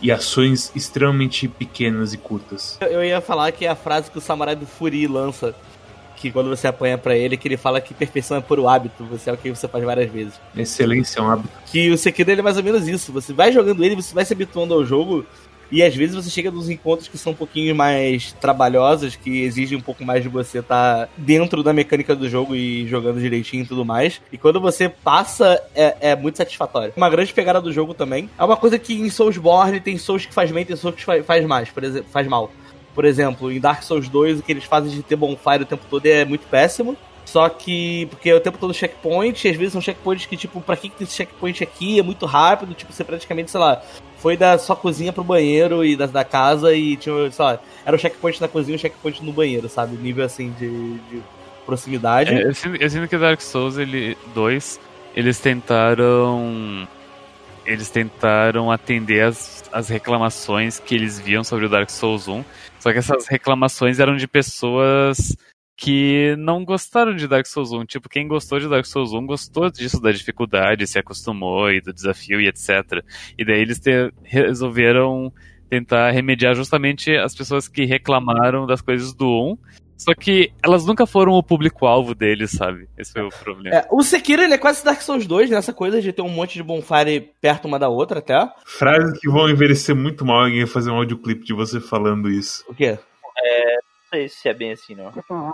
e 0.00 0.12
ações 0.12 0.70
extremamente 0.74 1.48
pequenas 1.48 2.14
e 2.14 2.18
curtas. 2.18 2.78
Eu 2.80 3.04
ia 3.04 3.20
falar 3.20 3.50
que 3.52 3.64
é 3.66 3.68
a 3.68 3.74
frase 3.74 4.10
que 4.10 4.18
o 4.18 4.20
samurai 4.20 4.54
do 4.54 4.66
Furi 4.66 5.06
lança 5.06 5.54
que 6.18 6.30
quando 6.30 6.50
você 6.50 6.66
apanha 6.66 6.98
para 6.98 7.16
ele, 7.16 7.36
que 7.36 7.46
ele 7.46 7.56
fala 7.56 7.80
que 7.80 7.94
perfeição 7.94 8.36
é 8.36 8.40
por 8.40 8.58
o 8.58 8.68
hábito, 8.68 9.04
você 9.04 9.30
é 9.30 9.32
o 9.32 9.36
que 9.36 9.50
você 9.50 9.68
faz 9.68 9.84
várias 9.84 10.10
vezes. 10.10 10.34
Excelência 10.56 11.20
é 11.20 11.22
um 11.22 11.30
hábito. 11.30 11.48
Que 11.66 11.90
o 11.90 11.98
Sekiro 11.98 12.30
ele 12.30 12.40
é 12.40 12.44
mais 12.44 12.56
ou 12.56 12.62
menos 12.62 12.86
isso. 12.88 13.12
Você 13.12 13.32
vai 13.32 13.52
jogando 13.52 13.84
ele, 13.84 13.94
você 13.94 14.14
vai 14.14 14.24
se 14.24 14.32
habituando 14.32 14.74
ao 14.74 14.84
jogo, 14.84 15.24
e 15.70 15.82
às 15.82 15.94
vezes 15.94 16.16
você 16.16 16.30
chega 16.30 16.50
nos 16.50 16.70
encontros 16.70 17.08
que 17.08 17.18
são 17.18 17.32
um 17.32 17.36
pouquinho 17.36 17.74
mais 17.76 18.32
trabalhosos, 18.32 19.16
que 19.16 19.42
exigem 19.42 19.76
um 19.76 19.82
pouco 19.82 20.04
mais 20.04 20.22
de 20.22 20.28
você 20.28 20.60
estar 20.60 21.06
tá 21.06 21.12
dentro 21.16 21.62
da 21.62 21.72
mecânica 21.72 22.16
do 22.16 22.28
jogo 22.28 22.54
e 22.54 22.86
jogando 22.88 23.20
direitinho 23.20 23.64
e 23.64 23.66
tudo 23.66 23.84
mais. 23.84 24.20
E 24.32 24.38
quando 24.38 24.60
você 24.60 24.88
passa, 24.88 25.62
é, 25.74 25.96
é 26.12 26.16
muito 26.16 26.38
satisfatório. 26.38 26.92
Uma 26.96 27.10
grande 27.10 27.32
pegada 27.34 27.60
do 27.60 27.72
jogo 27.72 27.92
também. 27.92 28.30
É 28.38 28.44
uma 28.44 28.56
coisa 28.56 28.78
que 28.78 28.94
em 28.94 29.10
Soulsborne 29.10 29.80
tem 29.80 29.98
Souls 29.98 30.24
que 30.24 30.32
faz 30.32 30.50
bem, 30.50 30.64
tem 30.64 30.76
Souls 30.76 30.96
que 30.96 31.22
faz 31.22 31.46
mais, 31.46 31.68
por 31.68 31.84
exemplo, 31.84 32.08
faz 32.10 32.26
mal. 32.26 32.50
Por 32.98 33.04
exemplo, 33.04 33.52
em 33.52 33.60
Dark 33.60 33.84
Souls 33.84 34.08
2, 34.08 34.40
o 34.40 34.42
que 34.42 34.50
eles 34.50 34.64
fazem 34.64 34.90
de 34.90 35.04
ter 35.04 35.14
bonfire 35.14 35.62
o 35.62 35.64
tempo 35.64 35.84
todo 35.88 36.04
é 36.04 36.24
muito 36.24 36.48
péssimo. 36.48 36.96
Só 37.24 37.48
que, 37.48 38.06
porque 38.06 38.28
é 38.28 38.34
o 38.34 38.40
tempo 38.40 38.58
todo 38.58 38.74
checkpoint, 38.74 39.46
e 39.46 39.50
às 39.52 39.56
vezes 39.56 39.72
são 39.72 39.80
checkpoints 39.80 40.26
que, 40.26 40.36
tipo, 40.36 40.60
pra 40.60 40.76
que 40.76 40.90
tem 40.90 41.04
esse 41.04 41.14
checkpoint 41.14 41.62
aqui? 41.62 42.00
É 42.00 42.02
muito 42.02 42.26
rápido, 42.26 42.74
tipo, 42.74 42.92
você 42.92 43.04
praticamente, 43.04 43.52
sei 43.52 43.60
lá, 43.60 43.80
foi 44.16 44.36
da 44.36 44.58
sua 44.58 44.74
cozinha 44.74 45.12
pro 45.12 45.22
banheiro 45.22 45.84
e 45.84 45.94
da, 45.94 46.06
da 46.06 46.24
casa 46.24 46.74
e 46.74 46.96
tinha, 46.96 47.30
sei 47.30 47.44
lá, 47.44 47.60
era 47.86 47.94
o 47.94 47.98
checkpoint 48.00 48.40
na 48.40 48.48
cozinha 48.48 48.74
e 48.74 48.78
o 48.78 48.80
checkpoint 48.80 49.24
no 49.24 49.32
banheiro, 49.32 49.68
sabe? 49.68 49.96
Nível 49.96 50.24
assim 50.24 50.50
de, 50.58 50.94
de 50.94 51.22
proximidade. 51.64 52.34
É, 52.34 52.48
eu, 52.48 52.52
sinto, 52.52 52.82
eu 52.82 52.90
sinto 52.90 53.06
que 53.06 53.16
Dark 53.16 53.40
Souls 53.40 53.78
ele, 53.78 54.18
2, 54.34 54.80
eles 55.14 55.38
tentaram. 55.38 56.88
Eles 57.68 57.90
tentaram 57.90 58.70
atender 58.70 59.24
as, 59.24 59.68
as 59.72 59.88
reclamações 59.88 60.80
que 60.80 60.94
eles 60.94 61.20
viam 61.20 61.44
sobre 61.44 61.66
o 61.66 61.68
Dark 61.68 61.90
Souls 61.90 62.26
1 62.26 62.44
só 62.78 62.92
que 62.92 62.98
essas 62.98 63.26
reclamações 63.26 63.98
eram 63.98 64.16
de 64.16 64.28
pessoas 64.28 65.36
que 65.76 66.34
não 66.38 66.64
gostaram 66.64 67.14
de 67.14 67.28
Dark 67.28 67.46
Souls 67.46 67.72
1. 67.72 67.86
Tipo, 67.86 68.08
quem 68.08 68.26
gostou 68.26 68.58
de 68.58 68.68
Dark 68.68 68.84
Souls 68.86 69.12
1 69.12 69.26
gostou 69.26 69.70
disso 69.70 70.00
da 70.00 70.10
dificuldade, 70.10 70.86
se 70.86 70.98
acostumou 70.98 71.70
e 71.70 71.80
do 71.80 71.92
desafio 71.92 72.40
e 72.40 72.48
etc. 72.48 73.04
E 73.36 73.44
daí 73.44 73.60
eles 73.60 73.78
te, 73.78 74.12
resolveram 74.22 75.32
tentar 75.68 76.10
remediar 76.10 76.54
justamente 76.54 77.14
as 77.16 77.34
pessoas 77.34 77.68
que 77.68 77.84
reclamaram 77.84 78.66
das 78.66 78.80
coisas 78.80 79.12
do 79.12 79.28
1. 79.28 79.58
Só 79.98 80.14
que 80.14 80.52
elas 80.62 80.86
nunca 80.86 81.06
foram 81.06 81.32
o 81.32 81.42
público-alvo 81.42 82.14
deles, 82.14 82.52
sabe? 82.52 82.88
Esse 82.96 83.12
foi 83.12 83.22
o 83.22 83.28
problema. 83.28 83.76
É, 83.76 83.86
o 83.90 84.02
Sekiro 84.02 84.42
ele 84.42 84.54
é 84.54 84.58
quase 84.58 84.84
Dark 84.84 85.02
Souls 85.02 85.26
2, 85.26 85.50
nessa 85.50 85.72
coisa 85.72 86.00
de 86.00 86.12
ter 86.12 86.22
um 86.22 86.28
monte 86.28 86.54
de 86.54 86.62
bonfire 86.62 87.32
perto 87.40 87.66
uma 87.66 87.78
da 87.78 87.88
outra 87.88 88.20
até. 88.20 88.48
Frases 88.64 89.18
que 89.18 89.28
vão 89.28 89.50
envelhecer 89.50 89.96
muito 89.96 90.24
mal 90.24 90.44
alguém 90.44 90.64
fazer 90.66 90.90
um 90.90 90.96
audioclip 90.96 91.44
de 91.44 91.52
você 91.52 91.80
falando 91.80 92.30
isso. 92.30 92.64
O 92.68 92.74
quê? 92.74 92.96
É, 93.36 93.78
sei 94.08 94.28
se 94.28 94.48
é 94.48 94.54
bem 94.54 94.72
assim, 94.72 94.94
não. 94.94 95.12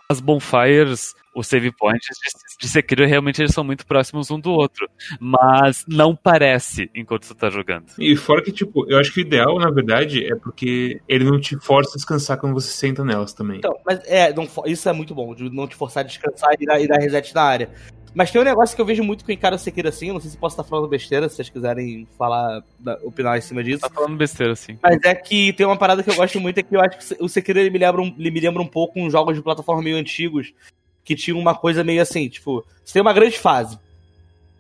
As 0.09 0.21
bonfires, 0.21 1.15
os 1.35 1.47
save 1.47 1.73
points 1.73 2.17
de, 2.61 2.69
Sekiro, 2.69 3.07
realmente 3.07 3.41
eles 3.41 3.53
são 3.53 3.65
muito 3.65 3.87
próximos 3.87 4.31
um 4.31 4.39
do 4.39 4.51
outro. 4.51 4.89
Mas 5.21 5.85
não 5.89 6.15
parece 6.15 6.91
enquanto 6.95 7.25
você 7.25 7.35
tá 7.35 7.51
jogando. 7.51 7.87
E 7.99 8.17
fora 8.17 8.43
que, 8.43 8.53
tipo, 8.53 8.89
eu 8.91 8.99
acho 8.99 9.13
que 9.13 9.21
o 9.21 9.23
ideal, 9.23 9.59
na 9.59 9.71
verdade, 9.71 10.25
é 10.25 10.37
porque 10.37 11.01
ele 11.09 11.25
não 11.25 11.41
te 11.41 11.57
força 11.57 11.93
a 11.93 11.97
descansar 11.97 12.39
quando 12.39 12.55
você 12.55 12.71
senta 12.71 13.05
nelas 13.05 13.33
também. 13.33 13.59
Então, 13.59 13.75
mas 13.85 14.01
é, 14.07 14.33
não, 14.33 14.49
isso 14.67 14.89
é 14.89 14.93
muito 14.93 15.15
bom, 15.15 15.35
de 15.35 15.51
não 15.51 15.67
te 15.67 15.77
forçar 15.77 16.05
a 16.05 16.07
descansar 16.07 16.55
e 16.59 16.67
dar, 16.67 16.81
e 16.81 16.87
dar 16.87 16.99
reset 16.99 17.35
na 17.35 17.43
área. 17.43 17.71
Mas 18.15 18.31
tem 18.31 18.41
um 18.41 18.45
negócio 18.45 18.77
que 18.77 18.81
eu 18.81 18.87
vejo 18.87 19.03
muito 19.03 19.25
com 19.25 19.33
encara 19.33 19.57
o 19.57 19.59
Sekiro 19.59 19.89
assim, 19.89 20.09
eu 20.09 20.15
não 20.15 20.21
sei 20.21 20.31
se 20.31 20.37
posso 20.37 20.55
estar 20.55 20.63
falando 20.63 20.87
besteira, 20.87 21.29
se 21.29 21.35
vocês 21.35 21.49
quiserem 21.49 22.07
falar, 22.17 22.63
opinar 23.03 23.37
em 23.37 23.41
cima 23.41 23.63
disso. 23.63 23.81
Tá 23.81 23.91
falando 23.91 24.17
besteira, 24.17 24.55
sim. 24.55 24.79
Mas 24.81 24.99
é 25.03 25.15
que 25.15 25.53
tem 25.53 25.67
uma 25.67 25.77
parada 25.77 26.03
que 26.03 26.11
eu 26.11 26.15
gosto 26.15 26.41
muito, 26.41 26.59
é 26.59 26.63
que 26.63 26.77
eu 26.77 26.81
acho 26.81 26.99
que 26.99 27.23
o 27.23 27.29
Sekiro 27.29 27.59
ele 27.59 27.71
me 27.71 27.79
lembra 27.79 28.01
um, 28.01 28.15
ele 28.17 28.31
me 28.31 28.41
lembra 28.41 28.63
um 28.63 28.69
pouco 28.69 29.01
uns 29.01 29.11
jogos 29.11 29.35
de 29.35 29.43
plataforma 29.43 29.83
meio 29.83 29.97
antigos, 29.97 30.55
que 31.03 31.17
tinha 31.17 31.37
uma 31.37 31.57
coisa 31.57 31.83
meio 31.83 32.01
assim, 32.01 32.29
tipo, 32.29 32.65
você 32.85 32.93
tem 32.93 33.03
uma 33.03 33.13
grande 33.13 33.37
fase. 33.37 33.79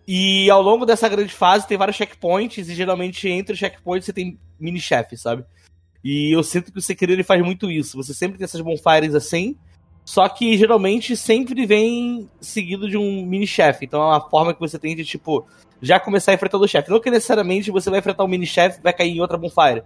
E 0.06 0.50
ao 0.50 0.60
longo 0.60 0.84
dessa 0.84 1.08
grande 1.08 1.32
fase 1.32 1.66
tem 1.66 1.78
vários 1.78 1.96
checkpoints, 1.96 2.68
e 2.68 2.74
geralmente 2.74 3.28
entre 3.28 3.52
os 3.52 3.58
checkpoints 3.58 4.04
você 4.04 4.12
tem 4.12 4.38
mini-chefes, 4.58 5.20
sabe? 5.22 5.44
E 6.02 6.36
eu 6.36 6.42
sinto 6.42 6.70
que 6.70 6.78
o 6.78 6.82
Sekiro 6.82 7.12
ele 7.12 7.22
faz 7.22 7.42
muito 7.42 7.70
isso. 7.70 7.96
Você 7.96 8.12
sempre 8.12 8.36
tem 8.36 8.44
essas 8.44 8.60
bonfires 8.60 9.14
assim, 9.14 9.56
só 10.04 10.28
que 10.28 10.56
geralmente 10.58 11.16
sempre 11.16 11.64
vem 11.64 12.28
seguido 12.40 12.88
de 12.88 12.96
um 12.96 13.24
mini-chefe. 13.24 13.86
Então 13.86 14.02
é 14.02 14.06
uma 14.06 14.20
forma 14.20 14.52
que 14.52 14.60
você 14.60 14.78
tem 14.78 14.94
de, 14.94 15.04
tipo, 15.04 15.46
já 15.80 15.98
começar 15.98 16.34
enfrentando 16.34 16.64
o 16.64 16.68
chefe. 16.68 16.90
Não 16.90 17.00
que 17.00 17.10
necessariamente 17.10 17.70
você 17.70 17.88
vai 17.88 18.00
enfrentar 18.00 18.24
um 18.24 18.28
mini-chefe 18.28 18.78
e 18.78 18.82
vai 18.82 18.92
cair 18.92 19.16
em 19.16 19.20
outra 19.20 19.38
bonfire. 19.38 19.82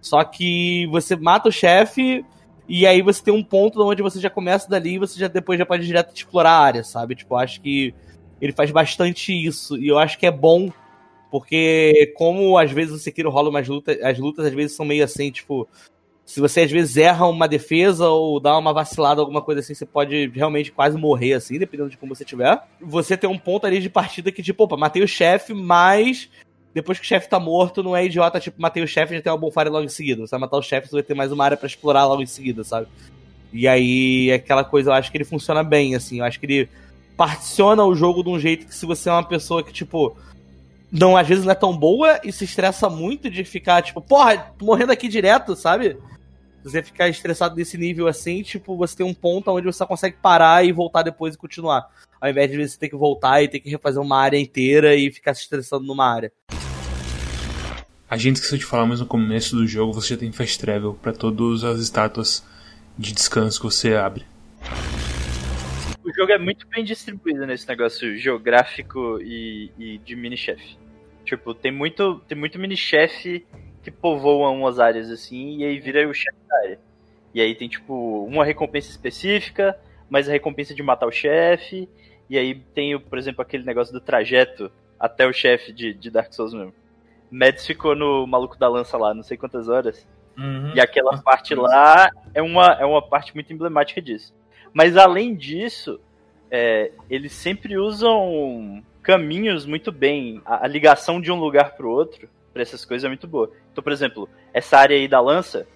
Só 0.00 0.24
que 0.24 0.86
você 0.86 1.16
mata 1.16 1.48
o 1.48 1.52
chefe 1.52 2.24
e 2.66 2.86
aí 2.86 3.02
você 3.02 3.22
tem 3.22 3.34
um 3.34 3.42
ponto 3.42 3.82
onde 3.82 4.02
você 4.02 4.18
já 4.20 4.30
começa 4.30 4.68
dali 4.68 4.94
e 4.94 4.98
você 4.98 5.18
já 5.18 5.28
depois 5.28 5.58
já 5.58 5.66
pode 5.66 5.86
direto 5.86 6.14
explorar 6.14 6.52
a 6.52 6.60
área, 6.60 6.84
sabe? 6.84 7.14
Tipo, 7.14 7.36
acho 7.36 7.60
que 7.60 7.94
ele 8.40 8.52
faz 8.52 8.70
bastante 8.70 9.32
isso. 9.32 9.76
E 9.76 9.88
eu 9.88 9.98
acho 9.98 10.18
que 10.18 10.26
é 10.26 10.30
bom, 10.30 10.70
porque 11.30 12.12
como 12.16 12.56
às 12.56 12.70
vezes 12.70 12.94
o 12.94 12.98
Sekiro 12.98 13.30
rola 13.30 13.50
umas 13.50 13.68
lutas, 13.68 14.00
as 14.02 14.18
lutas 14.18 14.46
às 14.46 14.54
vezes 14.54 14.76
são 14.76 14.86
meio 14.86 15.04
assim, 15.04 15.30
tipo, 15.30 15.68
se 16.28 16.40
você 16.40 16.60
às 16.60 16.70
vezes 16.70 16.94
erra 16.98 17.26
uma 17.26 17.48
defesa 17.48 18.06
ou 18.06 18.38
dá 18.38 18.58
uma 18.58 18.70
vacilada, 18.70 19.18
alguma 19.18 19.40
coisa 19.40 19.60
assim, 19.60 19.72
você 19.72 19.86
pode 19.86 20.30
realmente 20.34 20.70
quase 20.70 20.98
morrer, 20.98 21.32
assim, 21.32 21.58
dependendo 21.58 21.88
de 21.88 21.96
como 21.96 22.14
você 22.14 22.22
tiver. 22.22 22.62
Você 22.82 23.16
tem 23.16 23.30
um 23.30 23.38
ponto 23.38 23.66
ali 23.66 23.80
de 23.80 23.88
partida 23.88 24.30
que, 24.30 24.42
tipo, 24.42 24.62
opa, 24.64 24.76
matei 24.76 25.02
o 25.02 25.08
chefe, 25.08 25.54
mas 25.54 26.28
depois 26.74 26.98
que 26.98 27.04
o 27.06 27.08
chefe 27.08 27.30
tá 27.30 27.40
morto, 27.40 27.82
não 27.82 27.96
é 27.96 28.04
idiota, 28.04 28.38
tipo, 28.38 28.60
matei 28.60 28.82
o 28.82 28.86
chefe 28.86 29.14
já 29.14 29.22
tem 29.22 29.32
uma 29.32 29.38
bonfire 29.38 29.70
logo 29.70 29.86
em 29.86 29.88
seguida. 29.88 30.20
Você 30.20 30.32
vai 30.32 30.40
matar 30.40 30.58
o 30.58 30.62
chefe, 30.62 30.88
você 30.88 30.96
vai 30.96 31.02
ter 31.02 31.14
mais 31.14 31.32
uma 31.32 31.42
área 31.42 31.56
para 31.56 31.66
explorar 31.66 32.04
logo 32.04 32.20
em 32.20 32.26
seguida, 32.26 32.62
sabe? 32.62 32.88
E 33.50 33.66
aí, 33.66 34.30
aquela 34.30 34.64
coisa, 34.64 34.90
eu 34.90 34.94
acho 34.94 35.10
que 35.10 35.16
ele 35.16 35.24
funciona 35.24 35.64
bem, 35.64 35.94
assim, 35.94 36.18
eu 36.18 36.26
acho 36.26 36.38
que 36.38 36.44
ele 36.44 36.68
particiona 37.16 37.82
o 37.86 37.94
jogo 37.94 38.22
de 38.22 38.28
um 38.28 38.38
jeito 38.38 38.66
que 38.66 38.74
se 38.74 38.84
você 38.84 39.08
é 39.08 39.12
uma 39.12 39.24
pessoa 39.24 39.62
que, 39.62 39.72
tipo, 39.72 40.14
não, 40.92 41.16
às 41.16 41.26
vezes 41.26 41.46
não 41.46 41.52
é 41.52 41.54
tão 41.54 41.74
boa 41.74 42.20
e 42.22 42.30
se 42.30 42.44
estressa 42.44 42.90
muito 42.90 43.30
de 43.30 43.44
ficar, 43.44 43.80
tipo, 43.80 44.02
porra, 44.02 44.52
morrendo 44.60 44.92
aqui 44.92 45.08
direto, 45.08 45.56
sabe? 45.56 45.96
Você 46.62 46.82
ficar 46.82 47.08
estressado 47.08 47.54
desse 47.54 47.78
nível 47.78 48.06
assim, 48.06 48.42
tipo, 48.42 48.76
você 48.76 48.96
tem 48.96 49.06
um 49.06 49.14
ponto 49.14 49.50
onde 49.50 49.66
você 49.66 49.84
consegue 49.86 50.16
parar 50.20 50.64
e 50.64 50.72
voltar 50.72 51.02
depois 51.02 51.34
e 51.34 51.38
continuar. 51.38 51.88
Ao 52.20 52.28
invés 52.28 52.50
de 52.50 52.66
você 52.66 52.78
ter 52.78 52.88
que 52.88 52.96
voltar 52.96 53.42
e 53.42 53.48
ter 53.48 53.60
que 53.60 53.70
refazer 53.70 54.02
uma 54.02 54.18
área 54.18 54.38
inteira 54.38 54.94
e 54.94 55.10
ficar 55.10 55.34
se 55.34 55.42
estressando 55.42 55.86
numa 55.86 56.12
área. 56.12 56.32
A 58.10 58.16
gente 58.16 58.36
esqueceu 58.36 58.58
de 58.58 58.64
falar, 58.64 58.86
mas 58.86 59.00
no 59.00 59.06
começo 59.06 59.54
do 59.54 59.66
jogo 59.66 59.92
você 59.92 60.14
já 60.14 60.16
tem 60.16 60.32
fast 60.32 60.58
travel 60.58 60.94
para 60.94 61.12
todas 61.12 61.62
as 61.62 61.78
estátuas 61.78 62.44
de 62.96 63.12
descanso 63.12 63.60
que 63.60 63.66
você 63.66 63.94
abre. 63.94 64.24
O 66.02 66.12
jogo 66.14 66.32
é 66.32 66.38
muito 66.38 66.66
bem 66.68 66.82
distribuído 66.84 67.46
nesse 67.46 67.68
negócio 67.68 68.16
geográfico 68.16 69.20
e, 69.20 69.70
e 69.78 69.98
de 69.98 70.16
mini-chefe. 70.16 70.78
Tipo, 71.24 71.52
tem 71.52 71.70
muito, 71.70 72.20
tem 72.26 72.36
muito 72.36 72.58
mini-chefe 72.58 73.44
que 73.90 73.96
povoam 73.96 74.60
umas 74.60 74.78
áreas 74.78 75.10
assim, 75.10 75.58
e 75.58 75.64
aí 75.64 75.80
vira 75.80 76.06
o 76.08 76.14
chefe 76.14 76.36
da 76.48 76.56
área. 76.58 76.78
E 77.34 77.40
aí 77.40 77.54
tem, 77.54 77.68
tipo, 77.68 78.24
uma 78.24 78.44
recompensa 78.44 78.90
específica, 78.90 79.78
mais 80.10 80.28
a 80.28 80.32
recompensa 80.32 80.74
de 80.74 80.82
matar 80.82 81.06
o 81.06 81.12
chefe, 81.12 81.88
e 82.28 82.38
aí 82.38 82.54
tem, 82.54 82.98
por 82.98 83.18
exemplo, 83.18 83.42
aquele 83.42 83.64
negócio 83.64 83.92
do 83.92 84.00
trajeto 84.00 84.70
até 84.98 85.26
o 85.26 85.32
chefe 85.32 85.72
de, 85.72 85.94
de 85.94 86.10
Dark 86.10 86.32
Souls 86.32 86.52
mesmo. 86.52 86.74
Mads 87.30 87.66
ficou 87.66 87.94
no 87.94 88.26
maluco 88.26 88.58
da 88.58 88.68
lança 88.68 88.96
lá, 88.96 89.14
não 89.14 89.22
sei 89.22 89.36
quantas 89.36 89.68
horas. 89.68 90.06
Uhum. 90.36 90.72
E 90.74 90.80
aquela 90.80 91.18
parte 91.22 91.54
lá 91.54 92.10
é 92.32 92.42
uma, 92.42 92.72
é 92.74 92.84
uma 92.84 93.02
parte 93.02 93.34
muito 93.34 93.52
emblemática 93.52 94.00
disso. 94.00 94.34
Mas 94.72 94.96
além 94.96 95.34
disso, 95.34 96.00
é, 96.50 96.92
eles 97.08 97.32
sempre 97.32 97.76
usam 97.76 98.82
caminhos 99.02 99.66
muito 99.66 99.92
bem. 99.92 100.40
A, 100.44 100.64
a 100.64 100.68
ligação 100.68 101.20
de 101.20 101.30
um 101.30 101.38
lugar 101.38 101.76
pro 101.76 101.90
outro 101.90 102.28
pra 102.58 102.62
essas 102.64 102.84
coisas 102.84 103.04
é 103.04 103.08
muito 103.08 103.28
boa. 103.28 103.50
Então, 103.70 103.84
por 103.84 103.92
exemplo, 103.92 104.28
essa 104.52 104.76
área 104.76 104.96
aí 104.96 105.06
da 105.06 105.20
lança 105.20 105.66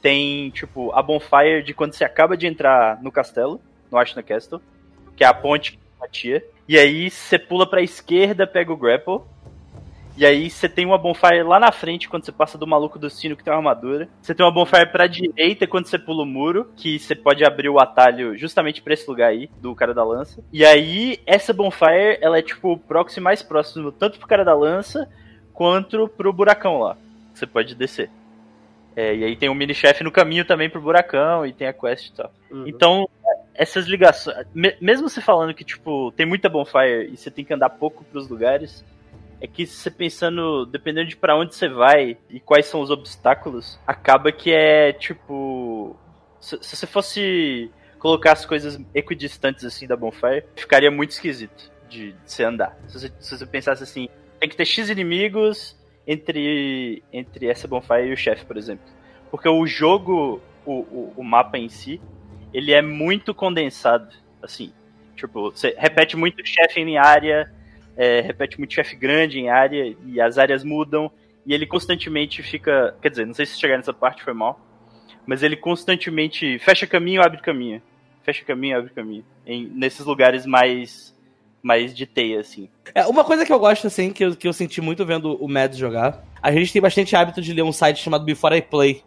tem, 0.00 0.48
tipo, 0.50 0.92
a 0.92 1.02
bonfire 1.02 1.62
de 1.64 1.74
quando 1.74 1.92
você 1.92 2.04
acaba 2.04 2.36
de 2.36 2.46
entrar 2.46 3.02
no 3.02 3.10
castelo, 3.10 3.60
no 3.90 3.98
Ashton 3.98 4.22
Castle, 4.22 4.62
que 5.16 5.24
é 5.24 5.26
a 5.26 5.34
ponte 5.34 5.72
que 5.72 5.78
batia. 5.98 6.44
E 6.68 6.78
aí 6.78 7.10
você 7.10 7.36
pula 7.36 7.68
pra 7.68 7.82
esquerda, 7.82 8.46
pega 8.46 8.72
o 8.72 8.76
grapple. 8.76 9.20
E 10.16 10.24
aí 10.24 10.48
você 10.50 10.68
tem 10.68 10.86
uma 10.86 10.98
bonfire 10.98 11.42
lá 11.42 11.58
na 11.58 11.72
frente 11.72 12.08
quando 12.08 12.24
você 12.24 12.32
passa 12.32 12.56
do 12.56 12.66
maluco 12.66 12.98
do 12.98 13.10
sino 13.10 13.36
que 13.36 13.42
tem 13.42 13.52
uma 13.52 13.58
armadura. 13.58 14.08
Você 14.22 14.34
tem 14.34 14.46
uma 14.46 14.52
bonfire 14.52 14.86
pra 14.86 15.06
direita 15.06 15.66
quando 15.66 15.86
você 15.86 15.98
pula 15.98 16.22
o 16.22 16.26
muro, 16.26 16.70
que 16.76 16.98
você 16.98 17.14
pode 17.14 17.44
abrir 17.44 17.68
o 17.68 17.80
atalho 17.80 18.36
justamente 18.38 18.82
pra 18.82 18.94
esse 18.94 19.08
lugar 19.08 19.30
aí, 19.30 19.50
do 19.60 19.74
cara 19.74 19.92
da 19.92 20.04
lança. 20.04 20.44
E 20.52 20.64
aí, 20.64 21.20
essa 21.26 21.52
bonfire, 21.52 22.18
ela 22.20 22.38
é 22.38 22.42
tipo 22.42 22.72
o 22.72 22.78
proxy 22.78 23.20
mais 23.20 23.42
próximo, 23.42 23.90
tanto 23.90 24.18
pro 24.18 24.28
cara 24.28 24.44
da 24.44 24.54
lança, 24.54 25.08
quanto 25.52 26.08
pro 26.08 26.32
buracão 26.32 26.78
lá. 26.78 26.96
Você 27.34 27.46
pode 27.46 27.74
descer. 27.74 28.10
É, 28.96 29.14
e 29.14 29.24
aí 29.24 29.36
tem 29.36 29.48
um 29.48 29.54
mini-chefe 29.54 30.02
no 30.02 30.10
caminho 30.10 30.44
também 30.44 30.68
pro 30.68 30.80
buracão 30.80 31.46
e 31.46 31.52
tem 31.52 31.66
a 31.66 31.72
quest 31.72 32.08
e 32.08 32.12
tal. 32.12 32.32
Uhum. 32.50 32.66
Então, 32.66 33.08
essas 33.54 33.86
ligações. 33.86 34.46
mesmo 34.80 35.08
você 35.08 35.20
falando 35.20 35.54
que, 35.54 35.64
tipo, 35.64 36.12
tem 36.12 36.26
muita 36.26 36.48
bonfire 36.48 37.10
e 37.12 37.16
você 37.16 37.30
tem 37.30 37.44
que 37.44 37.54
andar 37.54 37.70
pouco 37.70 38.04
pros 38.04 38.28
lugares, 38.28 38.84
é 39.40 39.46
que 39.46 39.66
você 39.66 39.90
pensando, 39.90 40.66
dependendo 40.66 41.08
de 41.08 41.16
para 41.16 41.36
onde 41.36 41.54
você 41.54 41.68
vai 41.68 42.16
e 42.28 42.38
quais 42.40 42.66
são 42.66 42.80
os 42.80 42.90
obstáculos, 42.90 43.78
acaba 43.86 44.30
que 44.30 44.52
é 44.52 44.92
tipo. 44.92 45.96
Se, 46.40 46.58
se 46.62 46.76
você 46.76 46.86
fosse 46.86 47.70
colocar 47.98 48.32
as 48.32 48.46
coisas 48.46 48.80
equidistantes 48.94 49.64
assim 49.64 49.86
da 49.86 49.96
bonfire, 49.96 50.44
ficaria 50.56 50.90
muito 50.90 51.10
esquisito 51.10 51.70
de, 51.88 52.12
de 52.12 52.18
você 52.24 52.44
andar. 52.44 52.76
Se 52.86 52.98
você, 52.98 53.12
se 53.18 53.38
você 53.38 53.46
pensasse 53.46 53.82
assim, 53.82 54.08
tem 54.40 54.48
que 54.48 54.56
ter 54.56 54.64
X 54.64 54.88
inimigos 54.88 55.76
entre, 56.06 57.02
entre 57.12 57.46
essa 57.46 57.68
bonfire 57.68 58.08
e 58.08 58.12
o 58.12 58.16
chefe, 58.16 58.44
por 58.44 58.56
exemplo. 58.56 58.84
Porque 59.30 59.48
o 59.48 59.66
jogo, 59.66 60.40
o, 60.64 60.72
o, 60.72 61.14
o, 61.18 61.22
mapa 61.22 61.58
em 61.58 61.68
si, 61.68 62.00
ele 62.52 62.72
é 62.72 62.80
muito 62.80 63.34
condensado, 63.34 64.08
assim. 64.42 64.72
Tipo, 65.14 65.50
você 65.50 65.74
repete 65.78 66.16
muito 66.16 66.44
chefe 66.44 66.80
em 66.80 66.96
área, 66.96 67.52
é, 67.96 68.22
repete 68.22 68.58
muito 68.58 68.72
chefe 68.72 68.96
grande 68.96 69.38
em 69.38 69.50
área, 69.50 69.94
e 70.06 70.20
as 70.20 70.38
áreas 70.38 70.64
mudam, 70.64 71.12
e 71.46 71.52
ele 71.52 71.66
constantemente 71.66 72.42
fica... 72.42 72.96
Quer 73.02 73.10
dizer, 73.10 73.26
não 73.26 73.34
sei 73.34 73.44
se 73.44 73.60
chegar 73.60 73.76
nessa 73.76 73.92
parte 73.92 74.24
foi 74.24 74.32
mal, 74.32 74.58
mas 75.26 75.42
ele 75.42 75.56
constantemente 75.56 76.58
fecha 76.58 76.86
caminho, 76.86 77.22
abre 77.22 77.40
caminho. 77.40 77.82
Fecha 78.22 78.44
caminho, 78.44 78.78
abre 78.78 78.90
caminho. 78.90 79.24
Em, 79.46 79.66
nesses 79.66 80.04
lugares 80.06 80.46
mais 80.46 81.14
mais 81.62 81.94
de 81.94 82.06
teia, 82.06 82.40
assim. 82.40 82.68
É, 82.94 83.06
uma 83.06 83.24
coisa 83.24 83.44
que 83.44 83.52
eu 83.52 83.58
gosto, 83.58 83.86
assim, 83.86 84.10
que 84.10 84.24
eu, 84.24 84.36
que 84.36 84.48
eu 84.48 84.52
senti 84.52 84.80
muito 84.80 85.04
vendo 85.04 85.34
o 85.42 85.48
Mads 85.48 85.78
jogar, 85.78 86.24
a 86.42 86.50
gente 86.52 86.72
tem 86.72 86.82
bastante 86.82 87.14
hábito 87.14 87.40
de 87.40 87.52
ler 87.52 87.62
um 87.62 87.72
site 87.72 88.02
chamado 88.02 88.24
Before 88.24 88.56
I 88.56 88.62
Play, 88.62 89.02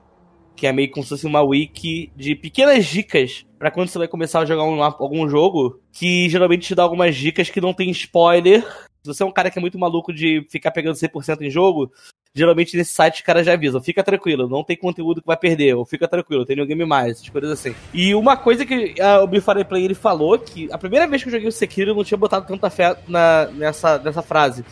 que 0.55 0.67
é 0.67 0.71
meio 0.71 0.91
como 0.91 1.03
se 1.03 1.09
fosse 1.09 1.25
uma 1.25 1.41
wiki 1.41 2.11
de 2.15 2.35
pequenas 2.35 2.85
dicas 2.85 3.45
para 3.57 3.71
quando 3.71 3.87
você 3.87 3.97
vai 3.97 4.07
começar 4.07 4.41
a 4.41 4.45
jogar 4.45 4.63
um, 4.63 4.83
algum 4.83 5.27
jogo, 5.27 5.79
que 5.91 6.29
geralmente 6.29 6.67
te 6.67 6.75
dá 6.75 6.83
algumas 6.83 7.15
dicas 7.15 7.49
que 7.49 7.61
não 7.61 7.73
tem 7.73 7.89
spoiler. 7.89 8.61
Se 9.03 9.07
você 9.07 9.23
é 9.23 9.25
um 9.25 9.31
cara 9.31 9.49
que 9.49 9.57
é 9.57 9.61
muito 9.61 9.79
maluco 9.79 10.13
de 10.13 10.45
ficar 10.49 10.71
pegando 10.71 10.95
100% 10.95 11.41
em 11.41 11.49
jogo, 11.49 11.91
geralmente 12.35 12.75
nesse 12.75 12.93
site 12.93 13.15
os 13.15 13.21
caras 13.21 13.45
já 13.45 13.53
avisam, 13.53 13.81
fica 13.81 14.03
tranquilo, 14.03 14.49
não 14.49 14.63
tem 14.63 14.75
conteúdo 14.75 15.21
que 15.21 15.27
vai 15.27 15.37
perder, 15.37 15.75
ou 15.75 15.85
fica 15.85 16.07
tranquilo, 16.07 16.45
tem 16.45 16.55
New 16.55 16.65
Game 16.65 16.83
Mais, 16.85 17.17
essas 17.17 17.29
coisas 17.29 17.51
assim. 17.51 17.75
E 17.93 18.15
uma 18.15 18.35
coisa 18.35 18.65
que 18.65 18.99
a, 18.99 19.21
o 19.21 19.27
Before 19.27 19.63
Play 19.63 19.85
ele 19.85 19.93
falou, 19.93 20.37
que 20.39 20.67
a 20.71 20.77
primeira 20.77 21.07
vez 21.07 21.21
que 21.21 21.29
eu 21.29 21.33
joguei 21.33 21.47
o 21.47 21.51
Sekiro 21.51 21.91
eu 21.91 21.95
não 21.95 22.03
tinha 22.03 22.17
botado 22.17 22.47
tanta 22.47 22.69
fé 22.69 22.97
na, 23.07 23.45
nessa, 23.47 23.99
nessa 23.99 24.21
frase, 24.21 24.65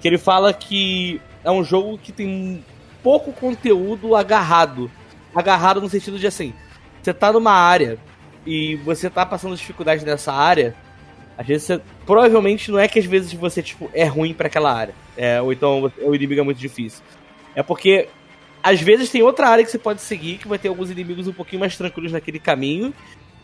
que 0.00 0.08
ele 0.08 0.18
fala 0.18 0.52
que 0.52 1.20
é 1.44 1.50
um 1.50 1.62
jogo 1.62 1.98
que 1.98 2.10
tem 2.10 2.64
pouco 3.02 3.32
conteúdo 3.32 4.16
agarrado. 4.16 4.90
Agarrado 5.34 5.80
no 5.80 5.88
sentido 5.88 6.18
de 6.18 6.26
assim, 6.26 6.52
você 7.02 7.12
tá 7.12 7.32
numa 7.32 7.52
área 7.52 7.98
e 8.46 8.76
você 8.76 9.08
tá 9.08 9.24
passando 9.24 9.56
dificuldade 9.56 10.04
nessa 10.04 10.32
área, 10.32 10.74
às 11.36 11.46
vezes 11.46 11.66
você, 11.66 11.80
provavelmente 12.06 12.70
não 12.70 12.78
é 12.78 12.88
que 12.88 12.98
às 12.98 13.04
vezes 13.04 13.32
você 13.32 13.62
tipo 13.62 13.90
é 13.92 14.04
ruim 14.04 14.32
para 14.34 14.46
aquela 14.46 14.72
área, 14.72 14.94
é, 15.16 15.40
ou 15.40 15.52
então 15.52 15.92
o 16.02 16.14
inimigo 16.14 16.40
é 16.40 16.44
muito 16.44 16.58
difícil. 16.58 17.02
É 17.54 17.62
porque 17.62 18.08
às 18.62 18.80
vezes 18.80 19.10
tem 19.10 19.22
outra 19.22 19.48
área 19.48 19.64
que 19.64 19.70
você 19.70 19.78
pode 19.78 20.00
seguir 20.00 20.38
que 20.38 20.48
vai 20.48 20.58
ter 20.58 20.68
alguns 20.68 20.90
inimigos 20.90 21.28
um 21.28 21.32
pouquinho 21.32 21.60
mais 21.60 21.76
tranquilos 21.76 22.12
naquele 22.12 22.38
caminho, 22.38 22.92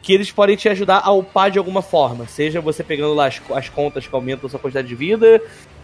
que 0.02 0.12
eles 0.12 0.33
podem 0.33 0.56
te 0.56 0.68
ajudar 0.68 1.02
a 1.04 1.12
upar 1.12 1.50
de 1.50 1.59
alguma 1.59 1.83
forma, 1.83 2.26
seja 2.26 2.61
você 2.61 2.83
pegando 2.83 3.14
lá 3.14 3.26
as, 3.26 3.40
as 3.54 3.68
contas 3.68 4.06
que 4.06 4.14
aumentam 4.14 4.46
a 4.46 4.50
sua 4.50 4.59
quantidade 4.59 4.88
de 4.88 4.94
vida, 4.94 5.40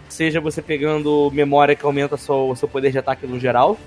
seja 0.09 0.41
você 0.41 0.63
pegando 0.63 1.31
memória 1.33 1.75
que 1.75 1.85
aumenta 1.85 2.15
o 2.15 2.57
seu 2.57 2.69
poder 2.69 2.91
de 2.93 2.99
ataque 2.99 3.27
no 3.27 3.39
geral. 3.39 3.79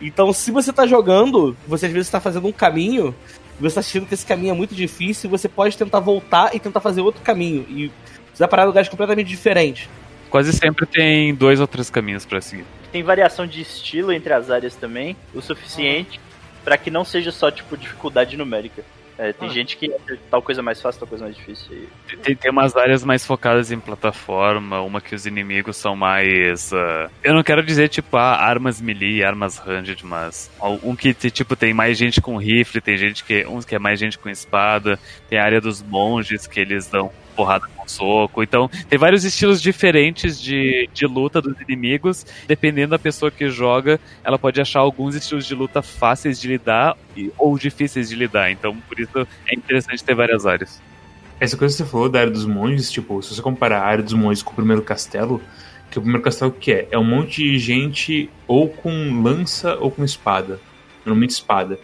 Então, 0.00 0.32
se 0.32 0.50
você 0.50 0.72
tá 0.72 0.86
jogando, 0.86 1.56
você 1.66 1.86
às 1.86 1.92
vezes 1.92 2.08
está 2.08 2.20
fazendo 2.20 2.48
um 2.48 2.52
caminho, 2.52 3.14
você 3.60 3.74
tá 3.74 3.80
assistindo 3.80 4.06
que 4.06 4.14
esse 4.14 4.26
caminho 4.26 4.50
é 4.50 4.54
muito 4.54 4.74
difícil, 4.74 5.30
você 5.30 5.48
pode 5.48 5.78
tentar 5.78 6.00
voltar 6.00 6.54
e 6.54 6.58
tentar 6.58 6.80
fazer 6.80 7.00
outro 7.00 7.22
caminho. 7.22 7.64
E 7.68 7.88
você 8.34 8.40
vai 8.40 8.48
parar 8.48 8.64
em 8.64 8.66
lugares 8.66 8.88
completamente 8.88 9.28
diferentes. 9.28 9.88
Quase 10.32 10.50
sempre 10.54 10.86
tem 10.86 11.34
dois 11.34 11.60
ou 11.60 11.66
três 11.66 11.90
caminhos 11.90 12.24
para 12.24 12.40
seguir. 12.40 12.64
Tem 12.90 13.02
variação 13.02 13.46
de 13.46 13.60
estilo 13.60 14.10
entre 14.10 14.32
as 14.32 14.50
áreas 14.50 14.74
também, 14.74 15.14
o 15.34 15.42
suficiente 15.42 16.18
para 16.64 16.78
que 16.78 16.90
não 16.90 17.04
seja 17.04 17.30
só 17.30 17.50
tipo 17.50 17.76
dificuldade 17.76 18.34
numérica. 18.34 18.82
É, 19.18 19.30
tem 19.30 19.50
ah. 19.50 19.52
gente 19.52 19.76
que 19.76 19.92
tal 20.30 20.40
coisa 20.40 20.62
mais 20.62 20.80
fácil, 20.80 21.00
tal 21.00 21.08
coisa 21.08 21.24
mais 21.24 21.36
difícil. 21.36 21.86
Tem, 22.22 22.34
tem 22.34 22.50
umas 22.50 22.74
áreas 22.74 23.04
mais 23.04 23.26
focadas 23.26 23.70
em 23.70 23.78
plataforma, 23.78 24.80
uma 24.80 25.02
que 25.02 25.14
os 25.14 25.26
inimigos 25.26 25.76
são 25.76 25.94
mais. 25.94 26.72
Uh, 26.72 27.10
eu 27.22 27.34
não 27.34 27.42
quero 27.42 27.62
dizer, 27.62 27.90
tipo, 27.90 28.16
ah, 28.16 28.34
armas 28.36 28.80
melee, 28.80 29.22
armas 29.22 29.58
ranged, 29.58 30.02
mas. 30.02 30.50
Um 30.82 30.96
que, 30.96 31.12
tipo, 31.12 31.54
tem 31.54 31.74
mais 31.74 31.98
gente 31.98 32.22
com 32.22 32.38
rifle, 32.38 32.80
tem 32.80 32.96
gente 32.96 33.22
que. 33.22 33.46
Uns 33.46 33.66
que 33.66 33.74
é 33.74 33.78
mais 33.78 34.00
gente 34.00 34.18
com 34.18 34.30
espada, 34.30 34.98
tem 35.28 35.38
a 35.38 35.44
área 35.44 35.60
dos 35.60 35.82
monges 35.82 36.46
que 36.46 36.58
eles 36.58 36.86
dão 36.86 37.12
porrada 37.32 37.66
com 37.66 37.88
soco. 37.88 38.42
Então, 38.42 38.68
tem 38.88 38.98
vários 38.98 39.24
estilos 39.24 39.60
diferentes 39.60 40.40
de, 40.40 40.88
de 40.92 41.06
luta 41.06 41.40
dos 41.40 41.60
inimigos. 41.60 42.24
Dependendo 42.46 42.90
da 42.90 42.98
pessoa 42.98 43.30
que 43.30 43.48
joga, 43.50 44.00
ela 44.24 44.38
pode 44.38 44.60
achar 44.60 44.80
alguns 44.80 45.14
estilos 45.14 45.46
de 45.46 45.54
luta 45.54 45.82
fáceis 45.82 46.40
de 46.40 46.48
lidar 46.48 46.96
ou 47.36 47.58
difíceis 47.58 48.08
de 48.08 48.16
lidar. 48.16 48.50
Então, 48.50 48.76
por 48.88 48.98
isso 48.98 49.26
é 49.46 49.54
interessante 49.54 50.02
ter 50.02 50.14
várias 50.14 50.46
áreas. 50.46 50.80
Essa 51.40 51.56
coisa 51.56 51.74
que 51.74 51.82
você 51.82 51.90
falou 51.90 52.08
da 52.08 52.20
área 52.20 52.32
dos 52.32 52.46
monges, 52.46 52.90
tipo, 52.90 53.20
se 53.22 53.34
você 53.34 53.42
comparar 53.42 53.80
a 53.80 53.86
área 53.86 54.04
dos 54.04 54.12
monges 54.12 54.42
com 54.42 54.52
o 54.52 54.54
primeiro 54.54 54.82
castelo, 54.82 55.42
que 55.90 55.98
o 55.98 56.00
primeiro 56.02 56.22
castelo 56.22 56.52
que 56.52 56.72
é? 56.72 56.88
É 56.90 56.98
um 56.98 57.04
monte 57.04 57.42
de 57.42 57.58
gente 57.58 58.30
ou 58.46 58.68
com 58.68 59.22
lança 59.22 59.76
ou 59.76 59.90
com 59.90 60.04
espada. 60.04 60.60
Normalmente 61.04 61.30
espada. 61.30 61.78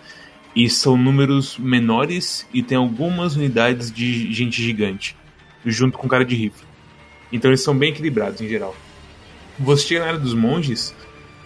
E 0.54 0.70
são 0.70 0.96
números 0.96 1.58
menores 1.58 2.46
e 2.54 2.62
tem 2.62 2.78
algumas 2.78 3.36
unidades 3.36 3.92
de 3.92 4.32
gente 4.32 4.62
gigante 4.62 5.16
junto 5.64 5.98
com 5.98 6.08
cara 6.08 6.24
de 6.24 6.34
rifle. 6.34 6.66
Então 7.32 7.50
eles 7.50 7.62
são 7.62 7.76
bem 7.76 7.90
equilibrados 7.90 8.40
em 8.40 8.48
geral. 8.48 8.74
Você 9.58 9.86
chega 9.86 10.00
na 10.00 10.06
área 10.06 10.20
dos 10.20 10.34
monges, 10.34 10.94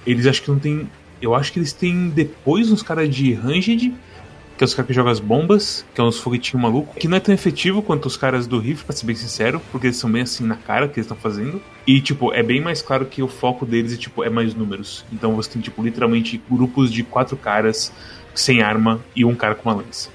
eles 0.07 0.27
acho 0.27 0.43
que 0.43 0.51
não 0.51 0.59
tem. 0.59 0.89
Eu 1.21 1.35
acho 1.35 1.53
que 1.53 1.59
eles 1.59 1.73
têm 1.73 2.09
depois 2.09 2.71
uns 2.71 2.83
caras 2.83 3.09
de 3.15 3.33
ranged, 3.33 3.95
que 4.57 4.65
é 4.65 4.67
os 4.67 4.75
caras 4.75 4.87
que 4.87 4.93
jogam 4.93 5.11
as 5.11 5.21
bombas, 5.21 5.85
que 5.95 6.01
é 6.01 6.05
uns 6.05 6.19
foguetinhos 6.19 6.63
malucos, 6.63 6.95
que 6.97 7.09
não 7.09 7.17
é 7.17 7.21
tão 7.21 7.33
efetivo 7.33 7.81
quanto 7.81 8.07
os 8.07 8.17
caras 8.17 8.47
do 8.47 8.59
rifle, 8.59 8.85
pra 8.85 8.95
ser 8.95 9.07
bem 9.07 9.15
sincero, 9.17 9.61
porque 9.71 9.87
eles 9.87 9.97
são 9.97 10.11
bem 10.11 10.23
assim 10.23 10.45
na 10.45 10.57
cara 10.57 10.89
que 10.89 10.99
eles 10.99 11.07
estão 11.07 11.17
fazendo. 11.17 11.63
E, 11.87 12.01
tipo, 12.01 12.33
é 12.33 12.43
bem 12.43 12.61
mais 12.61 12.83
claro 12.83 13.07
que 13.07 13.23
o 13.23 13.29
foco 13.29 13.65
deles 13.65 13.95
é, 13.95 13.97
tipo, 13.97 14.23
é 14.23 14.29
mais 14.29 14.55
números. 14.55 15.05
Então 15.13 15.35
você 15.37 15.51
tem, 15.51 15.63
tipo, 15.63 15.83
literalmente 15.83 16.43
grupos 16.51 16.93
de 16.93 17.03
quatro 17.03 17.37
caras 17.37 17.93
sem 18.35 18.63
arma 18.63 19.01
e 19.15 19.25
um 19.25 19.35
cara 19.35 19.55
com 19.55 19.69
uma 19.69 19.77
lança. 19.81 20.11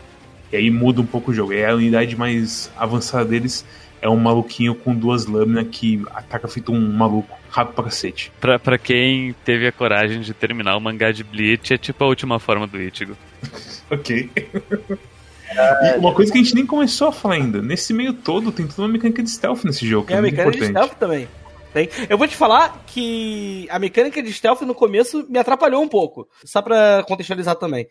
E 0.51 0.55
aí 0.55 0.69
muda 0.69 1.01
um 1.01 1.05
pouco 1.05 1.31
o 1.31 1.33
jogo. 1.33 1.53
É 1.53 1.69
a 1.69 1.75
unidade 1.75 2.15
mais 2.15 2.71
avançada 2.77 3.25
deles 3.25 3.65
é 4.07 4.09
um 4.09 4.15
maluquinho 4.15 4.73
com 4.73 4.95
duas 4.95 5.25
lâminas 5.25 5.67
que 5.69 6.01
ataca 6.13 6.47
feito 6.47 6.71
um 6.71 6.93
maluco. 6.93 7.37
Rápido 7.49 7.75
pra 7.75 7.83
cacete. 7.85 8.31
Pra, 8.39 8.59
pra 8.59 8.77
quem 8.77 9.33
teve 9.45 9.67
a 9.67 9.71
coragem 9.71 10.21
de 10.21 10.33
terminar 10.33 10.75
o 10.75 10.81
mangá 10.81 11.11
de 11.11 11.23
Bleach, 11.23 11.73
é 11.73 11.77
tipo 11.77 12.03
a 12.03 12.07
última 12.07 12.39
forma 12.39 12.67
do 12.67 12.79
Ichigo. 12.79 13.17
ok. 13.89 14.29
e 14.35 15.97
uma 15.97 16.13
coisa 16.13 16.31
que 16.31 16.37
a 16.37 16.41
gente 16.43 16.53
nem 16.55 16.65
começou 16.65 17.07
a 17.07 17.11
falar 17.11 17.35
ainda. 17.35 17.61
Nesse 17.61 17.93
meio 17.93 18.13
todo, 18.13 18.51
tem 18.51 18.67
toda 18.67 18.83
uma 18.83 18.89
mecânica 18.89 19.23
de 19.23 19.29
stealth 19.29 19.63
nesse 19.63 19.87
jogo. 19.87 20.07
Que 20.07 20.13
é, 20.13 20.17
é 20.17 20.21
mecânica 20.21 20.57
importante. 20.57 20.73
de 20.73 20.79
stealth 20.79 20.99
também. 20.99 21.27
Tem. 21.73 21.89
Eu 22.09 22.17
vou 22.17 22.27
te 22.27 22.35
falar 22.35 22.83
que 22.85 23.67
a 23.69 23.79
mecânica 23.79 24.21
de 24.21 24.31
stealth 24.31 24.61
no 24.61 24.75
começo 24.75 25.25
me 25.29 25.39
atrapalhou 25.39 25.81
um 25.81 25.87
pouco. 25.87 26.27
Só 26.43 26.61
pra 26.61 27.03
contextualizar 27.07 27.55
também. 27.55 27.87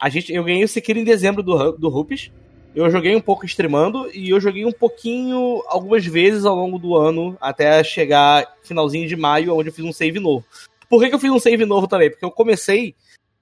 A 0.00 0.08
gente, 0.08 0.32
eu 0.32 0.44
ganhei 0.44 0.64
o 0.64 0.68
Sekiro 0.68 0.98
em 0.98 1.04
dezembro 1.04 1.42
do, 1.42 1.72
do 1.72 1.88
Rupees. 1.88 2.30
Eu 2.74 2.88
joguei 2.90 3.16
um 3.16 3.20
pouco 3.20 3.44
streamando 3.44 4.10
e 4.14 4.30
eu 4.30 4.40
joguei 4.40 4.64
um 4.64 4.72
pouquinho 4.72 5.62
algumas 5.66 6.06
vezes 6.06 6.44
ao 6.44 6.54
longo 6.54 6.78
do 6.78 6.96
ano, 6.96 7.36
até 7.40 7.82
chegar 7.82 8.46
finalzinho 8.62 9.08
de 9.08 9.16
maio, 9.16 9.56
onde 9.56 9.70
eu 9.70 9.72
fiz 9.72 9.84
um 9.84 9.92
save 9.92 10.20
novo. 10.20 10.44
Por 10.88 11.00
que, 11.00 11.08
que 11.08 11.14
eu 11.14 11.18
fiz 11.18 11.30
um 11.30 11.38
save 11.38 11.64
novo 11.64 11.88
também? 11.88 12.10
Porque 12.10 12.24
eu 12.24 12.30
comecei 12.30 12.94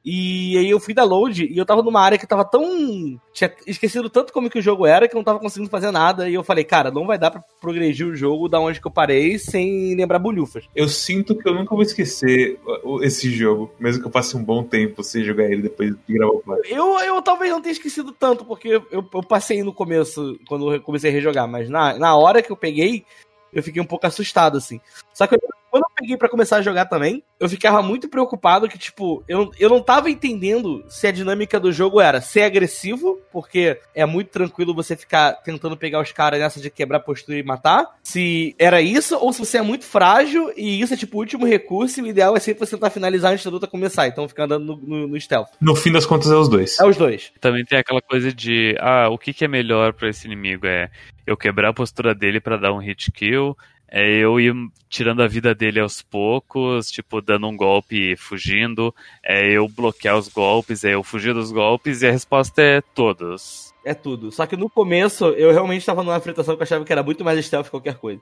e 0.05 0.57
aí 0.57 0.71
eu 0.71 0.79
fui 0.79 0.95
da 0.95 1.03
load 1.03 1.45
e 1.45 1.59
eu 1.59 1.67
tava 1.67 1.83
numa 1.83 2.01
área 2.01 2.17
que 2.17 2.27
tava 2.27 2.45
tão. 2.45 3.21
Tinha 3.33 3.53
esquecido 3.67 4.09
tanto 4.09 4.33
como 4.33 4.49
que 4.49 4.59
o 4.59 4.63
jogo 4.63 4.87
era 4.87 5.09
que 5.09 5.15
eu 5.15 5.19
não 5.19 5.25
tava 5.25 5.39
conseguindo 5.39 5.71
fazer 5.71 5.91
nada. 5.91 6.29
E 6.29 6.35
eu 6.35 6.45
falei, 6.45 6.65
cara, 6.65 6.91
não 6.91 7.07
vai 7.07 7.19
dar 7.19 7.31
pra 7.31 7.43
progredir 7.61 8.07
o 8.07 8.17
jogo 8.17 8.49
da 8.49 8.61
onde 8.61 8.81
que 8.81 8.87
eu 8.87 8.91
parei 8.91 9.39
sem 9.39 9.95
lembrar 9.97 10.19
bolhufas. 10.19 10.65
Eu 10.75 10.89
sinto 10.89 11.37
que 11.37 11.49
eu 11.49 11.55
nunca 11.55 11.75
vou 11.75 11.83
esquecer 11.83 12.59
esse 13.03 13.31
jogo, 13.31 13.73
mesmo 13.79 14.01
que 14.01 14.07
eu 14.07 14.13
passe 14.13 14.37
um 14.37 14.43
bom 14.43 14.63
tempo 14.63 15.03
sem 15.03 15.25
jogar 15.25 15.45
ele 15.45 15.63
depois 15.63 15.91
de 15.91 16.15
gravar 16.15 16.33
o 16.33 16.41
plano. 16.41 16.63
Eu, 16.65 16.99
eu 17.01 17.21
talvez 17.21 17.51
não 17.51 17.61
tenha 17.61 17.73
esquecido 17.73 18.13
tanto, 18.13 18.45
porque 18.45 18.69
eu, 18.69 18.87
eu 18.91 19.03
passei 19.03 19.63
no 19.63 19.73
começo, 19.73 20.39
quando 20.49 20.75
eu 20.75 20.81
comecei 20.81 21.11
a 21.11 21.13
rejogar, 21.13 21.49
mas 21.49 21.69
na, 21.69 21.99
na 21.99 22.17
hora 22.17 22.41
que 22.41 22.51
eu 22.51 22.57
peguei, 22.57 23.05
eu 23.53 23.63
fiquei 23.63 23.83
um 23.83 23.87
pouco 23.87 24.07
assustado, 24.07 24.57
assim. 24.57 24.81
Só 25.13 25.27
que 25.27 25.35
eu 25.35 25.41
quando 25.71 25.85
eu 25.85 25.91
peguei 25.97 26.17
para 26.17 26.29
começar 26.29 26.57
a 26.57 26.63
jogar 26.63 26.87
também, 26.87 27.23
eu 27.39 27.49
ficava 27.49 27.83
muito 27.83 28.09
preocupado 28.09 28.69
que, 28.69 28.79
tipo, 28.79 29.23
eu, 29.29 29.51
eu 29.59 29.69
não 29.69 29.83
tava 29.83 30.11
entendendo 30.11 30.85
se 30.89 31.07
a 31.07 31.13
dinâmica 31.13 31.61
do 31.61 31.73
jogo 31.73 32.01
era 32.01 32.21
ser 32.21 32.43
agressivo, 32.43 33.21
porque 33.33 33.79
é 33.95 34.05
muito 34.05 34.31
tranquilo 34.31 34.75
você 34.75 34.97
ficar 34.97 35.33
tentando 35.35 35.77
pegar 35.77 36.01
os 36.01 36.13
caras 36.13 36.41
nessa 36.41 36.61
de 36.61 36.71
quebrar 36.71 37.01
postura 37.01 37.39
e 37.39 37.43
matar. 37.43 37.87
Se 38.03 38.55
era 38.59 38.81
isso, 38.81 39.17
ou 39.17 39.33
se 39.33 39.41
você 39.41 39.59
é 39.59 39.63
muito 39.63 39.85
frágil 39.85 40.53
e 40.57 40.81
isso 40.81 40.95
é, 40.95 40.97
tipo, 40.97 41.17
o 41.17 41.21
último 41.21 41.47
recurso 41.47 42.01
e 42.01 42.03
o 42.03 42.07
ideal 42.07 42.37
é 42.37 42.41
sempre 42.41 42.67
você 42.67 42.77
tentar 42.77 42.91
finalizar 42.91 43.33
antes 43.33 43.45
da 43.45 43.51
luta 43.51 43.67
começar. 43.67 44.07
Então 44.09 44.29
ficar 44.29 44.45
andando 44.45 44.65
no, 44.65 44.77
no, 44.77 45.09
no 45.09 45.21
stealth. 45.21 45.51
No 45.61 45.77
fim 45.77 45.93
das 45.93 46.07
contas, 46.07 46.31
é 46.31 46.37
os 46.37 46.49
dois. 46.49 46.79
É 46.79 46.85
os 46.85 46.97
dois. 46.97 47.33
Também 47.41 47.65
tem 47.65 47.79
aquela 47.79 48.01
coisa 48.01 48.33
de, 48.33 48.77
ah, 48.81 49.09
o 49.11 49.19
que, 49.19 49.33
que 49.33 49.45
é 49.45 49.49
melhor 49.49 49.93
para 49.93 50.09
esse 50.09 50.27
inimigo? 50.27 50.67
É 50.67 50.91
eu 51.27 51.37
quebrar 51.37 51.69
a 51.69 51.75
postura 51.75 52.15
dele 52.15 52.41
para 52.41 52.57
dar 52.57 52.73
um 52.73 52.79
hit 52.79 53.13
kill? 53.13 53.57
É 53.91 54.07
eu 54.07 54.39
ir 54.39 54.55
tirando 54.89 55.23
a 55.23 55.27
vida 55.27 55.55
dele 55.55 55.81
aos 55.81 56.03
poucos, 56.03 56.91
tipo, 56.91 57.23
dando 57.23 57.49
um 57.49 57.57
golpe 57.57 58.13
e 58.13 58.17
fugindo. 58.17 58.95
É 59.23 59.51
eu 59.51 59.67
bloquear 59.69 60.17
os 60.17 60.29
golpes, 60.29 60.85
é 60.85 60.95
eu 60.95 61.03
fugir 61.03 61.33
dos 61.33 61.51
golpes, 61.51 62.03
e 62.03 62.07
a 62.07 62.13
resposta 62.13 62.61
é 62.61 62.81
todos. 62.81 63.73
É 63.85 63.95
tudo. 63.95 64.31
Só 64.31 64.47
que 64.47 64.57
no 64.57 64.69
começo 64.69 65.27
eu 65.31 65.53
realmente 65.53 65.81
estava 65.81 66.03
numa 66.03 66.21
fritação 66.21 66.55
que 66.55 66.61
eu 66.61 66.65
achava 66.65 66.85
que 66.85 66.93
era 66.93 67.03
muito 67.03 67.25
mais 67.25 67.45
stealth 67.45 67.65
que 67.65 67.71
qualquer 67.71 67.95
coisa. 67.95 68.21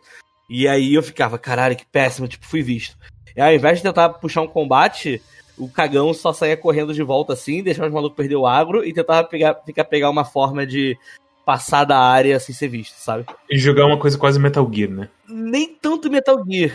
E 0.48 0.68
aí 0.68 0.94
eu 0.94 1.02
ficava, 1.02 1.38
caralho, 1.38 1.76
que 1.76 1.84
péssimo, 1.84 2.28
tipo, 2.28 2.46
fui 2.46 2.62
visto. 2.62 2.96
E 3.34 3.40
ao 3.40 3.52
invés 3.52 3.78
de 3.78 3.82
tentar 3.82 4.10
puxar 4.10 4.42
um 4.42 4.46
combate, 4.46 5.20
o 5.58 5.68
cagão 5.68 6.14
só 6.14 6.32
saía 6.32 6.56
correndo 6.56 6.94
de 6.94 7.02
volta 7.02 7.32
assim, 7.32 7.62
deixava 7.62 7.88
os 7.88 7.94
malucos 7.94 8.16
perder 8.16 8.36
o 8.36 8.46
agro 8.46 8.84
e 8.84 8.92
tentava 8.92 9.26
pegar, 9.26 9.54
ficar 9.66 9.84
pegar 9.84 10.10
uma 10.10 10.24
forma 10.24 10.64
de 10.64 10.96
passar 11.46 11.84
da 11.84 11.96
área 11.96 12.40
sem 12.40 12.52
ser 12.52 12.66
visto, 12.66 12.96
sabe? 12.96 13.24
E 13.48 13.56
jogar 13.56 13.86
uma 13.86 14.00
coisa 14.00 14.18
quase 14.18 14.36
Metal 14.36 14.68
Gear, 14.70 14.90
né? 14.90 15.08
Nem 15.28 15.72
tanto 15.72 16.10
Metal 16.10 16.44
Gear. 16.44 16.72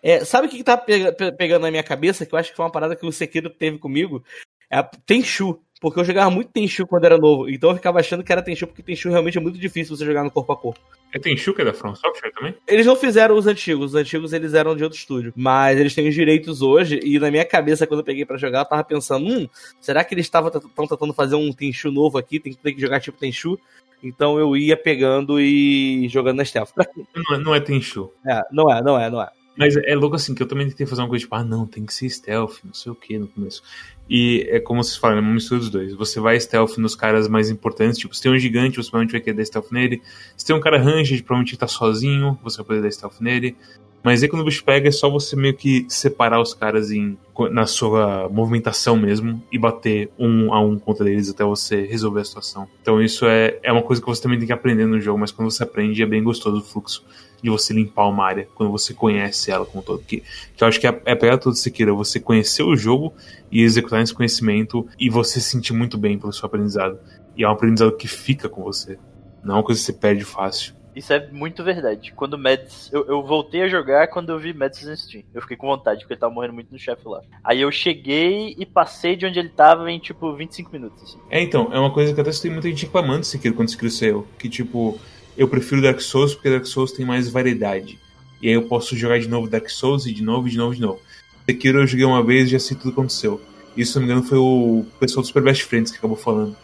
É, 0.00 0.24
sabe 0.24 0.46
o 0.46 0.50
que, 0.50 0.58
que 0.58 0.64
tá 0.64 0.76
pegando 0.76 1.62
na 1.62 1.70
minha 1.70 1.82
cabeça? 1.82 2.24
Que 2.24 2.32
eu 2.32 2.38
acho 2.38 2.50
que 2.50 2.56
foi 2.56 2.64
uma 2.64 2.70
parada 2.70 2.94
que 2.94 3.04
o 3.04 3.10
Sekiro 3.10 3.50
teve 3.50 3.78
comigo. 3.78 4.22
É 4.70 4.78
a 4.78 4.84
Tenchu. 4.84 5.60
Porque 5.82 5.98
eu 5.98 6.04
jogava 6.04 6.30
muito 6.30 6.52
Tenchu 6.52 6.86
quando 6.86 7.04
era 7.04 7.18
novo. 7.18 7.50
Então 7.50 7.70
eu 7.70 7.74
ficava 7.74 7.98
achando 7.98 8.22
que 8.22 8.30
era 8.30 8.40
Tenchu, 8.40 8.68
porque 8.68 8.84
Tenchu 8.84 9.10
realmente 9.10 9.36
é 9.36 9.40
muito 9.40 9.58
difícil 9.58 9.96
você 9.96 10.06
jogar 10.06 10.22
no 10.22 10.30
corpo 10.30 10.52
a 10.52 10.56
corpo. 10.56 10.78
É 11.12 11.18
Tenchu 11.18 11.52
que 11.52 11.60
é 11.60 11.64
da 11.64 11.74
From 11.74 11.92
Software 11.96 12.30
também? 12.30 12.54
Eles 12.68 12.86
não 12.86 12.94
fizeram 12.94 13.36
os 13.36 13.48
antigos. 13.48 13.86
Os 13.86 13.94
antigos 13.96 14.32
eles 14.32 14.54
eram 14.54 14.76
de 14.76 14.84
outro 14.84 14.96
estúdio. 14.96 15.32
Mas 15.34 15.80
eles 15.80 15.92
têm 15.92 16.08
os 16.08 16.14
direitos 16.14 16.62
hoje. 16.62 17.00
E 17.02 17.18
na 17.18 17.32
minha 17.32 17.44
cabeça, 17.44 17.84
quando 17.84 17.98
eu 17.98 18.04
peguei 18.04 18.24
para 18.24 18.36
jogar, 18.36 18.60
eu 18.60 18.64
tava 18.64 18.84
pensando: 18.84 19.26
hum, 19.26 19.48
será 19.80 20.04
que 20.04 20.14
eles 20.14 20.24
estavam 20.24 20.52
tentando 20.52 21.12
fazer 21.12 21.34
um 21.34 21.52
Tenchu 21.52 21.90
novo 21.90 22.16
aqui? 22.16 22.38
Tem 22.38 22.54
que 22.54 22.80
jogar 22.80 23.00
tipo 23.00 23.18
Tenchu. 23.18 23.58
Então 24.00 24.38
eu 24.38 24.56
ia 24.56 24.76
pegando 24.76 25.40
e 25.40 26.08
jogando 26.08 26.36
na 26.36 26.44
stealth. 26.44 26.70
Não, 26.76 27.34
é, 27.34 27.38
não 27.38 27.54
é 27.56 27.60
Tenchu. 27.60 28.08
É, 28.24 28.40
não 28.52 28.72
é, 28.72 28.80
não 28.80 29.00
é, 29.00 29.10
não 29.10 29.20
é. 29.20 29.28
Mas 29.56 29.76
é 29.76 29.94
louco 29.94 30.16
assim, 30.16 30.34
que 30.34 30.42
eu 30.42 30.46
também 30.46 30.68
tentei 30.68 30.86
fazer 30.86 31.02
uma 31.02 31.08
coisa 31.08 31.22
tipo, 31.22 31.34
ah, 31.34 31.44
não, 31.44 31.66
tem 31.66 31.84
que 31.84 31.92
ser 31.92 32.08
stealth, 32.08 32.56
não 32.64 32.72
sei 32.72 32.90
o 32.90 32.94
que 32.94 33.18
no 33.18 33.28
começo. 33.28 33.62
E 34.08 34.46
é 34.50 34.58
como 34.58 34.82
vocês 34.82 34.96
falam, 34.96 35.18
é 35.18 35.20
uma 35.20 35.32
mistura 35.34 35.60
dos 35.60 35.70
dois. 35.70 35.94
Você 35.94 36.20
vai 36.20 36.38
stealth 36.40 36.78
nos 36.78 36.94
caras 36.94 37.28
mais 37.28 37.50
importantes, 37.50 37.98
tipo, 37.98 38.14
se 38.14 38.22
tem 38.22 38.32
um 38.32 38.38
gigante, 38.38 38.76
você 38.76 38.90
provavelmente 38.90 39.12
vai 39.12 39.20
querer 39.20 39.36
dar 39.36 39.44
stealth 39.44 39.70
nele. 39.70 40.02
Se 40.36 40.46
tem 40.46 40.56
um 40.56 40.60
cara 40.60 40.78
ranged, 40.78 41.22
provavelmente 41.22 41.56
tá 41.56 41.68
sozinho, 41.68 42.38
você 42.42 42.58
vai 42.58 42.66
poder 42.66 42.82
dar 42.82 42.90
stealth 42.90 43.20
nele. 43.20 43.56
Mas 44.02 44.22
aí 44.22 44.28
quando 44.28 44.42
o 44.42 44.44
bicho 44.44 44.64
pega, 44.64 44.88
é 44.88 44.90
só 44.90 45.08
você 45.08 45.36
meio 45.36 45.54
que 45.54 45.86
separar 45.88 46.40
os 46.40 46.54
caras 46.54 46.90
em, 46.90 47.16
na 47.52 47.66
sua 47.66 48.28
movimentação 48.28 48.96
mesmo 48.96 49.40
e 49.52 49.58
bater 49.58 50.10
um 50.18 50.52
a 50.52 50.60
um 50.60 50.76
contra 50.76 51.08
eles 51.08 51.30
até 51.30 51.44
você 51.44 51.82
resolver 51.82 52.20
a 52.20 52.24
situação. 52.24 52.68
Então 52.80 53.00
isso 53.00 53.26
é, 53.26 53.60
é 53.62 53.70
uma 53.70 53.82
coisa 53.82 54.02
que 54.02 54.08
você 54.08 54.20
também 54.20 54.38
tem 54.38 54.46
que 54.46 54.52
aprender 54.52 54.86
no 54.86 55.00
jogo, 55.00 55.20
mas 55.20 55.30
quando 55.30 55.50
você 55.50 55.62
aprende 55.62 56.02
é 56.02 56.06
bem 56.06 56.22
gostoso 56.22 56.58
o 56.58 56.64
fluxo 56.64 57.04
de 57.42 57.50
você 57.50 57.74
limpar 57.74 58.08
uma 58.08 58.24
área, 58.24 58.48
quando 58.54 58.70
você 58.70 58.94
conhece 58.94 59.50
ela 59.50 59.66
como 59.66 59.82
todo. 59.82 60.02
Que, 60.02 60.22
que 60.56 60.62
eu 60.62 60.68
acho 60.68 60.80
que 60.80 60.86
é, 60.86 61.02
é 61.04 61.12
a 61.12 61.16
pegada 61.16 61.38
toda 61.38 61.56
Sekiro, 61.56 61.96
você 61.96 62.20
conhecer 62.20 62.62
o 62.62 62.76
jogo 62.76 63.12
e 63.50 63.62
executar 63.62 64.00
esse 64.00 64.14
conhecimento 64.14 64.86
e 64.98 65.10
você 65.10 65.40
se 65.40 65.50
sentir 65.50 65.72
muito 65.72 65.98
bem 65.98 66.18
pelo 66.18 66.32
seu 66.32 66.46
aprendizado. 66.46 66.98
E 67.36 67.42
é 67.44 67.48
um 67.48 67.52
aprendizado 67.52 67.96
que 67.96 68.06
fica 68.06 68.48
com 68.48 68.62
você. 68.62 68.98
Não 69.42 69.54
é 69.54 69.58
uma 69.58 69.64
coisa 69.64 69.80
que 69.80 69.86
você 69.86 69.92
perde 69.92 70.24
fácil. 70.24 70.74
Isso 70.94 71.12
é 71.12 71.26
muito 71.30 71.64
verdade. 71.64 72.12
Quando 72.14 72.34
o 72.34 72.38
Mads. 72.38 72.90
Eu, 72.92 73.06
eu 73.06 73.22
voltei 73.22 73.62
a 73.62 73.68
jogar 73.68 74.08
quando 74.08 74.30
eu 74.30 74.38
vi 74.38 74.52
Mads 74.52 74.84
no 74.84 74.96
Steam. 74.96 75.24
Eu 75.32 75.40
fiquei 75.40 75.56
com 75.56 75.66
vontade, 75.66 76.00
porque 76.00 76.12
ele 76.12 76.20
tava 76.20 76.32
morrendo 76.32 76.52
muito 76.52 76.70
no 76.70 76.78
chefe 76.78 77.08
lá. 77.08 77.22
Aí 77.42 77.62
eu 77.62 77.72
cheguei 77.72 78.54
e 78.58 78.66
passei 78.66 79.16
de 79.16 79.24
onde 79.24 79.38
ele 79.38 79.48
tava 79.48 79.90
em 79.90 79.98
tipo 79.98 80.34
25 80.34 80.70
minutos. 80.70 81.02
Assim. 81.02 81.18
É, 81.30 81.40
então, 81.40 81.70
é 81.72 81.78
uma 81.78 81.90
coisa 81.90 82.14
que 82.14 82.20
até 82.20 82.30
tem 82.30 82.50
muita 82.50 82.68
gente 82.68 82.84
reclamando 82.84 83.24
Sekiro 83.24 83.54
quando 83.54 83.70
Sekiro 83.70 83.90
saiu. 83.90 84.26
Que 84.38 84.50
tipo, 84.50 85.00
eu 85.36 85.48
prefiro 85.48 85.82
Dark 85.82 86.00
Souls 86.00 86.34
porque 86.34 86.50
Dark 86.50 86.66
Souls 86.66 86.92
tem 86.92 87.04
mais 87.04 87.28
variedade. 87.28 87.98
E 88.40 88.48
aí 88.48 88.54
eu 88.54 88.62
posso 88.62 88.96
jogar 88.96 89.18
de 89.20 89.28
novo 89.28 89.48
Dark 89.48 89.68
Souls 89.68 90.06
e 90.06 90.12
de 90.12 90.22
novo, 90.22 90.48
de 90.48 90.56
novo, 90.56 90.74
de 90.74 90.80
novo. 90.80 91.00
Sekiro 91.46 91.80
eu 91.80 91.86
joguei 91.86 92.04
uma 92.04 92.22
vez 92.22 92.48
e 92.48 92.52
já 92.52 92.58
sei 92.58 92.76
tudo 92.76 92.92
que 92.92 93.00
aconteceu. 93.00 93.40
Isso, 93.76 93.92
se 93.92 93.98
não 93.98 94.06
me 94.06 94.12
engano, 94.12 94.26
foi 94.26 94.38
o 94.38 94.84
pessoal 95.00 95.22
do 95.22 95.26
Super 95.26 95.42
Best 95.42 95.64
Friends 95.64 95.90
que 95.90 95.98
acabou 95.98 96.16
falando. 96.16 96.56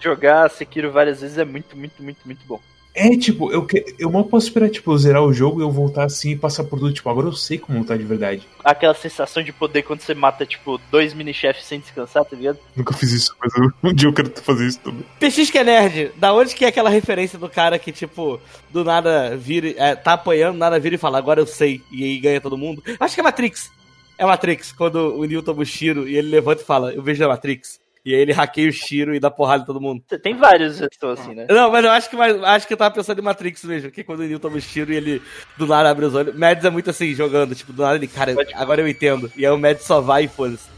Jogar 0.00 0.50
Sekiro 0.50 0.90
várias 0.90 1.20
vezes 1.20 1.38
é 1.38 1.44
muito, 1.44 1.76
muito, 1.76 2.02
muito, 2.02 2.18
muito 2.24 2.40
bom. 2.46 2.60
É, 2.94 3.16
tipo, 3.16 3.52
eu, 3.52 3.64
que, 3.64 3.84
eu 3.98 4.10
mal 4.10 4.24
posso 4.24 4.48
esperar, 4.48 4.68
tipo, 4.68 4.96
zerar 4.98 5.22
o 5.22 5.32
jogo 5.32 5.60
e 5.60 5.62
eu 5.62 5.70
voltar 5.70 6.04
assim 6.04 6.32
e 6.32 6.36
passar 6.36 6.64
por 6.64 6.78
tudo. 6.78 6.92
Tipo, 6.92 7.08
agora 7.08 7.28
eu 7.28 7.32
sei 7.32 7.58
como 7.58 7.78
lutar 7.78 7.96
de 7.96 8.04
verdade. 8.04 8.46
Aquela 8.64 8.94
sensação 8.94 9.42
de 9.42 9.52
poder 9.52 9.82
quando 9.82 10.00
você 10.00 10.14
mata, 10.14 10.44
tipo, 10.44 10.80
dois 10.90 11.14
mini-chefes 11.14 11.64
sem 11.64 11.80
descansar, 11.80 12.24
tá 12.24 12.36
ligado? 12.36 12.58
Nunca 12.74 12.92
fiz 12.94 13.12
isso, 13.12 13.34
mas 13.40 13.52
eu, 13.54 13.70
um 13.90 13.94
dia 13.94 14.08
eu 14.08 14.12
quero 14.12 14.30
fazer 14.42 14.66
isso 14.66 14.80
também. 14.80 15.04
PX 15.18 15.50
que 15.50 15.58
é 15.58 15.64
nerd, 15.64 16.12
da 16.16 16.34
onde 16.34 16.54
que 16.54 16.64
é 16.64 16.68
aquela 16.68 16.90
referência 16.90 17.38
do 17.38 17.48
cara 17.48 17.78
que, 17.78 17.92
tipo, 17.92 18.40
do 18.70 18.84
nada 18.84 19.36
vira, 19.36 19.72
é, 19.76 19.94
tá 19.94 20.14
apanhando, 20.14 20.58
nada 20.58 20.78
vira 20.78 20.96
e 20.96 20.98
fala, 20.98 21.18
agora 21.18 21.40
eu 21.40 21.46
sei, 21.46 21.80
e 21.90 22.04
aí 22.04 22.18
ganha 22.18 22.40
todo 22.40 22.58
mundo? 22.58 22.82
Acho 22.98 23.14
que 23.14 23.20
é 23.20 23.24
Matrix. 23.24 23.70
É 24.18 24.26
Matrix, 24.26 24.72
quando 24.72 25.16
o 25.16 25.24
Neo 25.24 25.42
toma 25.42 25.62
o 25.62 25.64
Shiro 25.64 26.06
e 26.06 26.14
ele 26.14 26.28
levanta 26.28 26.60
e 26.60 26.66
fala, 26.66 26.92
eu 26.92 27.02
vejo 27.02 27.24
a 27.24 27.28
Matrix. 27.28 27.79
E 28.04 28.14
aí 28.14 28.20
ele 28.20 28.32
hackeia 28.32 28.68
o 28.68 28.72
Shiro 28.72 29.14
e 29.14 29.20
dá 29.20 29.30
porrada 29.30 29.62
em 29.62 29.66
todo 29.66 29.80
mundo. 29.80 30.02
Tem 30.22 30.34
vários 30.34 30.78
que 30.78 30.86
estão 30.86 31.10
assim, 31.10 31.34
né? 31.34 31.46
Não, 31.48 31.70
mas 31.70 31.84
eu 31.84 31.90
acho 31.90 32.08
que, 32.08 32.16
acho 32.16 32.66
que 32.66 32.72
eu 32.72 32.78
tava 32.78 32.94
pensando 32.94 33.18
em 33.18 33.22
Matrix 33.22 33.64
mesmo, 33.64 33.90
que 33.90 34.02
quando 34.02 34.20
o 34.20 34.22
Neo 34.24 34.38
toma 34.38 34.56
o 34.56 34.60
Shiro 34.60 34.92
e 34.92 34.96
ele 34.96 35.22
do 35.58 35.66
nada 35.66 35.90
abre 35.90 36.06
os 36.06 36.14
olhos. 36.14 36.34
Mads 36.34 36.64
é 36.64 36.70
muito 36.70 36.88
assim, 36.88 37.14
jogando, 37.14 37.54
tipo, 37.54 37.72
do 37.72 37.82
nada 37.82 37.96
ele, 37.96 38.06
cara, 38.06 38.34
agora 38.54 38.80
eu 38.80 38.88
entendo. 38.88 39.30
E 39.36 39.44
aí 39.44 39.52
o 39.52 39.58
Mads 39.58 39.84
só 39.84 40.00
vai 40.00 40.24
e 40.24 40.28
foda-se. 40.28 40.68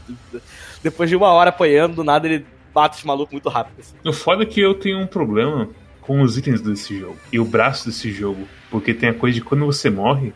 Depois 0.81 1.09
de 1.09 1.15
uma 1.15 1.31
hora 1.31 1.49
apanhando, 1.49 1.95
do 1.95 2.03
nada 2.03 2.27
ele 2.27 2.45
bate 2.73 2.97
os 2.97 3.03
malucos 3.03 3.31
muito 3.31 3.47
rápido. 3.47 3.79
Assim. 3.79 3.95
O 4.03 4.11
foda 4.11 4.43
é 4.43 4.45
que 4.45 4.59
eu 4.59 4.73
tenho 4.73 4.99
um 4.99 5.07
problema 5.07 5.69
com 6.01 6.21
os 6.21 6.37
itens 6.37 6.59
desse 6.59 6.99
jogo 6.99 7.17
e 7.31 7.39
o 7.39 7.45
braço 7.45 7.85
desse 7.85 8.11
jogo. 8.11 8.47
Porque 8.69 8.93
tem 8.93 9.09
a 9.09 9.13
coisa 9.13 9.35
de 9.35 9.41
quando 9.41 9.65
você 9.65 9.89
morre, 9.89 10.33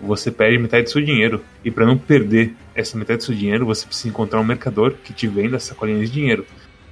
você 0.00 0.30
perde 0.30 0.58
metade 0.58 0.84
do 0.84 0.90
seu 0.90 1.02
dinheiro. 1.02 1.44
E 1.64 1.70
para 1.70 1.86
não 1.86 1.98
perder 1.98 2.54
essa 2.74 2.96
metade 2.96 3.18
do 3.18 3.24
seu 3.24 3.34
dinheiro, 3.34 3.66
você 3.66 3.86
precisa 3.86 4.08
encontrar 4.08 4.40
um 4.40 4.44
mercador 4.44 4.94
que 5.04 5.12
te 5.12 5.26
venda 5.26 5.58
sacolinhas 5.58 6.08
de 6.08 6.14
dinheiro. 6.14 6.46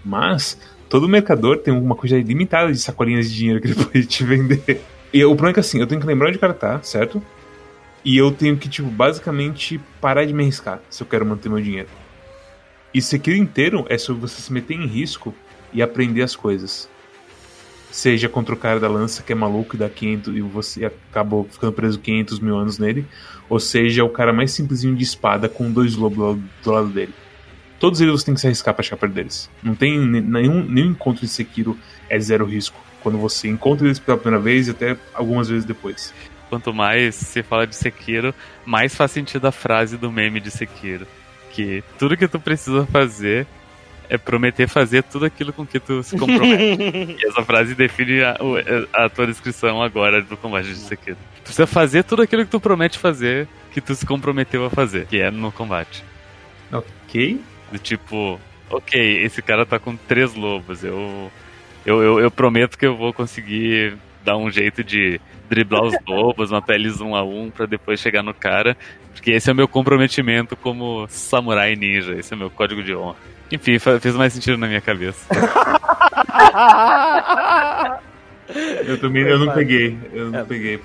Mas 0.04 0.58
todo 0.88 1.08
mercador 1.08 1.58
tem 1.58 1.72
uma 1.72 1.94
quantidade 1.94 2.26
limitada 2.26 2.72
de 2.72 2.78
sacolinhas 2.78 3.30
de 3.30 3.36
dinheiro 3.36 3.60
que 3.60 3.68
ele 3.68 3.74
pode 3.84 4.06
te 4.06 4.24
vender. 4.24 4.82
E 5.12 5.24
o 5.24 5.28
problema 5.30 5.50
é 5.50 5.54
que 5.54 5.60
assim, 5.60 5.80
eu 5.80 5.86
tenho 5.86 6.00
que 6.00 6.06
lembrar 6.06 6.28
onde 6.28 6.36
o 6.36 6.40
cara 6.40 6.54
tá, 6.54 6.82
certo? 6.82 7.22
E 8.04 8.16
eu 8.16 8.30
tenho 8.30 8.56
que, 8.56 8.68
tipo, 8.68 8.88
basicamente 8.88 9.80
parar 10.00 10.24
de 10.24 10.32
me 10.32 10.44
arriscar 10.44 10.80
se 10.88 11.02
eu 11.02 11.06
quero 11.06 11.26
manter 11.26 11.48
meu 11.48 11.60
dinheiro. 11.60 11.88
E 12.94 12.98
esse 12.98 13.16
aqui 13.16 13.36
inteiro 13.36 13.84
é 13.88 13.98
sobre 13.98 14.22
você 14.22 14.40
se 14.40 14.52
meter 14.52 14.74
em 14.74 14.86
risco 14.86 15.34
e 15.72 15.82
aprender 15.82 16.22
as 16.22 16.36
coisas 16.36 16.88
seja 17.96 18.28
contra 18.28 18.54
o 18.54 18.58
cara 18.58 18.78
da 18.78 18.88
lança 18.88 19.22
que 19.22 19.32
é 19.32 19.34
maluco 19.34 19.74
e 19.74 19.78
dá 19.78 19.88
500 19.88 20.36
e 20.36 20.42
você 20.42 20.84
acabou 20.84 21.48
ficando 21.50 21.72
preso 21.72 21.98
500 21.98 22.40
mil 22.40 22.54
anos 22.54 22.78
nele, 22.78 23.06
ou 23.48 23.58
seja 23.58 24.04
o 24.04 24.10
cara 24.10 24.34
mais 24.34 24.50
simplesinho 24.50 24.94
de 24.94 25.02
espada 25.02 25.48
com 25.48 25.72
dois 25.72 25.96
lobos 25.96 26.18
do 26.18 26.26
lado, 26.26 26.42
do 26.62 26.70
lado 26.70 26.88
dele. 26.88 27.14
Todos 27.80 27.98
eles 28.02 28.12
você 28.12 28.26
tem 28.26 28.34
que 28.34 28.40
se 28.42 28.46
arriscar 28.46 28.74
pra 28.74 28.84
perto 28.84 29.14
deles. 29.14 29.50
Não 29.62 29.74
tem 29.74 29.98
nenhum, 29.98 30.62
nenhum 30.62 30.90
encontro 30.90 31.22
de 31.22 31.28
Sekiro 31.28 31.74
é 32.10 32.20
zero 32.20 32.44
risco. 32.44 32.78
Quando 33.02 33.16
você 33.16 33.48
encontra 33.48 33.86
eles 33.86 33.98
pela 33.98 34.18
primeira 34.18 34.44
vez 34.44 34.68
e 34.68 34.72
até 34.72 34.94
algumas 35.14 35.48
vezes 35.48 35.64
depois. 35.64 36.12
Quanto 36.50 36.74
mais 36.74 37.14
se 37.14 37.42
fala 37.42 37.66
de 37.66 37.74
Sekiro, 37.74 38.34
mais 38.66 38.94
faz 38.94 39.10
sentido 39.10 39.46
a 39.46 39.52
frase 39.52 39.96
do 39.96 40.12
meme 40.12 40.38
de 40.38 40.50
Sekiro. 40.50 41.06
Que 41.50 41.82
tudo 41.98 42.14
que 42.14 42.28
tu 42.28 42.38
precisa 42.38 42.84
fazer 42.84 43.46
é 44.08 44.18
prometer 44.18 44.68
fazer 44.68 45.02
tudo 45.02 45.24
aquilo 45.24 45.52
com 45.52 45.66
que 45.66 45.78
tu 45.78 46.02
se 46.02 46.16
compromete. 46.16 47.16
e 47.18 47.26
essa 47.26 47.42
frase 47.42 47.74
define 47.74 48.22
a, 48.22 48.36
a, 48.92 49.08
tua 49.08 49.26
descrição 49.26 49.82
agora 49.82 50.22
do 50.22 50.36
combate 50.36 50.68
de 50.68 50.76
Sekiro. 50.76 51.16
Tu 51.36 51.42
precisa 51.42 51.66
fazer 51.66 52.04
tudo 52.04 52.22
aquilo 52.22 52.44
que 52.44 52.50
tu 52.50 52.60
promete 52.60 52.98
fazer, 52.98 53.48
que 53.72 53.80
tu 53.80 53.94
se 53.94 54.06
comprometeu 54.06 54.64
a 54.64 54.70
fazer, 54.70 55.06
que 55.06 55.20
é 55.20 55.30
no 55.30 55.52
combate. 55.52 56.04
Ok. 56.72 57.40
Do 57.70 57.78
tipo, 57.78 58.40
ok, 58.70 59.24
esse 59.24 59.42
cara 59.42 59.66
tá 59.66 59.78
com 59.78 59.96
três 59.96 60.34
lobos, 60.34 60.84
eu, 60.84 61.30
eu, 61.84 62.02
eu, 62.02 62.20
eu 62.20 62.30
prometo 62.30 62.78
que 62.78 62.86
eu 62.86 62.96
vou 62.96 63.12
conseguir 63.12 63.96
dar 64.24 64.36
um 64.36 64.50
jeito 64.50 64.82
de 64.82 65.20
driblar 65.48 65.82
os 65.84 65.94
lobos, 66.06 66.50
matar 66.50 66.74
eles 66.74 67.00
um 67.00 67.14
a 67.14 67.22
um 67.22 67.50
para 67.50 67.66
depois 67.66 68.00
chegar 68.00 68.22
no 68.22 68.34
cara, 68.34 68.76
porque 69.12 69.30
esse 69.30 69.48
é 69.48 69.52
o 69.52 69.56
meu 69.56 69.68
comprometimento 69.68 70.56
como 70.56 71.06
samurai 71.08 71.74
ninja, 71.74 72.14
esse 72.14 72.32
é 72.32 72.36
o 72.36 72.38
meu 72.38 72.50
código 72.50 72.82
de 72.82 72.94
honra. 72.94 73.16
Enfim, 73.50 73.78
fez 73.78 74.14
mais 74.16 74.32
sentido 74.32 74.58
na 74.58 74.66
minha 74.66 74.80
cabeça. 74.80 75.24
eu 78.86 78.98
também 78.98 79.22
eu 79.22 79.38
não 79.38 79.54
peguei. 79.54 79.96
Eu 80.12 80.30
não 80.30 80.40
é. 80.40 80.44
peguei. 80.44 80.80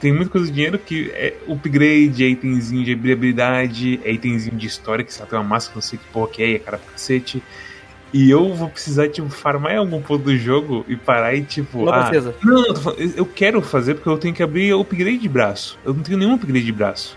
Tem 0.00 0.12
muita 0.12 0.30
coisa 0.30 0.48
de 0.48 0.52
dinheiro 0.52 0.78
que 0.78 1.10
é 1.12 1.34
upgrade, 1.48 2.24
é 2.24 2.28
itemzinho 2.28 2.84
de 2.84 2.92
habilidade, 2.92 4.00
é 4.04 4.12
itemzinho 4.12 4.56
de 4.56 4.66
história, 4.66 5.04
que 5.04 5.12
você 5.12 5.24
tem 5.24 5.38
uma 5.38 5.44
máscara, 5.44 5.76
não 5.76 5.82
sei 5.82 5.98
que 5.98 6.04
porra 6.06 6.28
que 6.28 6.42
é, 6.42 6.54
é 6.54 6.58
cara 6.58 6.78
pra 6.78 6.92
cacete. 6.92 7.42
E 8.12 8.30
eu 8.30 8.52
vou 8.52 8.68
precisar, 8.68 9.08
tipo, 9.08 9.30
farmar 9.30 9.72
em 9.72 9.78
algum 9.78 10.02
ponto 10.02 10.24
do 10.24 10.36
jogo 10.36 10.84
e 10.86 10.96
parar 10.96 11.34
e, 11.34 11.42
tipo. 11.42 11.86
Não 11.86 11.92
ah, 11.92 12.04
precisa. 12.04 12.34
Não, 12.42 12.66
eu, 12.66 12.76
falando, 12.76 13.12
eu 13.16 13.24
quero 13.24 13.62
fazer 13.62 13.94
porque 13.94 14.08
eu 14.08 14.18
tenho 14.18 14.34
que 14.34 14.42
abrir 14.42 14.74
upgrade 14.74 15.18
de 15.18 15.28
braço. 15.28 15.78
Eu 15.84 15.94
não 15.94 16.02
tenho 16.02 16.18
nenhum 16.18 16.34
upgrade 16.34 16.66
de 16.66 16.72
braço. 16.72 17.16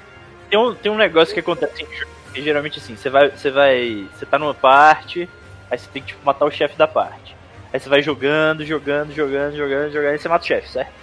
Tem 0.49 0.57
um, 0.57 0.73
tem 0.73 0.91
um 0.91 0.95
negócio 0.95 1.33
que 1.33 1.41
acontece 1.41 1.83
em 1.83 1.97
jogo 1.97 2.14
e 2.35 2.41
geralmente 2.41 2.79
assim, 2.79 2.95
você 2.95 3.09
vai. 3.09 3.29
Você 3.29 3.49
vai. 3.49 4.07
Você 4.13 4.25
tá 4.25 4.37
numa 4.37 4.53
parte, 4.53 5.29
aí 5.69 5.77
você 5.77 5.89
tem 5.91 6.01
que 6.01 6.09
tipo, 6.09 6.25
matar 6.25 6.45
o 6.45 6.51
chefe 6.51 6.75
da 6.77 6.87
parte. 6.87 7.35
Aí 7.71 7.79
você 7.79 7.89
vai 7.89 8.01
jogando, 8.01 8.65
jogando, 8.65 9.13
jogando, 9.13 9.55
jogando, 9.55 9.91
jogando, 9.91 10.15
e 10.15 10.19
você 10.19 10.29
mata 10.29 10.43
o 10.43 10.47
chefe, 10.47 10.69
certo? 10.69 10.93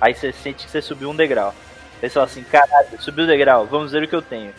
Aí 0.00 0.14
você 0.14 0.32
sente 0.32 0.64
que 0.64 0.70
você 0.70 0.82
subiu 0.82 1.10
um 1.10 1.16
degrau. 1.16 1.54
Aí 2.02 2.08
você 2.08 2.14
fala 2.14 2.26
assim, 2.26 2.42
caralho, 2.42 3.00
subiu 3.00 3.24
o 3.24 3.26
degrau, 3.26 3.66
vamos 3.66 3.92
ver 3.92 4.02
o 4.02 4.08
que 4.08 4.14
eu 4.14 4.22
tenho. 4.22 4.52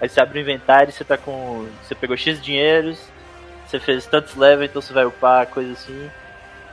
Aí 0.00 0.08
você 0.08 0.20
abre 0.20 0.38
o 0.38 0.42
inventário 0.42 0.92
você 0.92 1.04
tá 1.04 1.16
com. 1.16 1.68
Você 1.82 1.94
pegou 1.94 2.16
X 2.16 2.40
dinheiros, 2.42 2.98
você 3.66 3.80
fez 3.80 4.06
tantos 4.06 4.36
levels, 4.36 4.70
então 4.70 4.82
você 4.82 4.92
vai 4.92 5.04
upar, 5.04 5.46
coisa 5.48 5.72
assim 5.72 6.10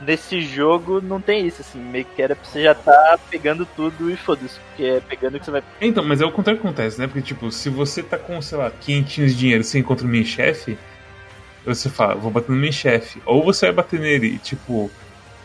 nesse 0.06 0.42
jogo 0.42 1.00
não 1.00 1.20
tem 1.20 1.46
isso, 1.46 1.62
assim, 1.62 1.78
meio 1.78 2.04
que 2.04 2.20
era 2.20 2.34
pra 2.34 2.44
você 2.44 2.62
já 2.62 2.74
tá 2.74 3.18
pegando 3.30 3.66
tudo 3.66 4.10
e 4.10 4.16
foda-se, 4.16 4.58
porque 4.60 4.84
é 4.84 5.00
pegando 5.00 5.38
que 5.38 5.44
você 5.44 5.50
vai. 5.50 5.62
Então, 5.80 6.04
mas 6.04 6.20
é 6.20 6.24
o 6.24 6.32
contrário 6.32 6.60
que 6.60 6.66
acontece, 6.66 6.98
né? 6.98 7.06
Porque, 7.06 7.22
tipo, 7.22 7.50
se 7.50 7.68
você 7.68 8.02
tá 8.02 8.18
com, 8.18 8.40
sei 8.42 8.58
lá, 8.58 8.70
500 8.70 9.14
de 9.14 9.34
dinheiro 9.34 9.60
e 9.62 9.64
você 9.64 9.78
encontra 9.78 10.06
o 10.06 10.10
meu 10.10 10.24
chefe, 10.24 10.78
você 11.64 11.88
fala, 11.88 12.14
vou 12.14 12.30
bater 12.30 12.50
no 12.50 12.58
meu 12.58 12.72
chefe. 12.72 13.22
Ou 13.24 13.42
você 13.42 13.66
vai 13.66 13.74
bater 13.76 14.00
nele 14.00 14.26
e, 14.26 14.38
tipo, 14.38 14.90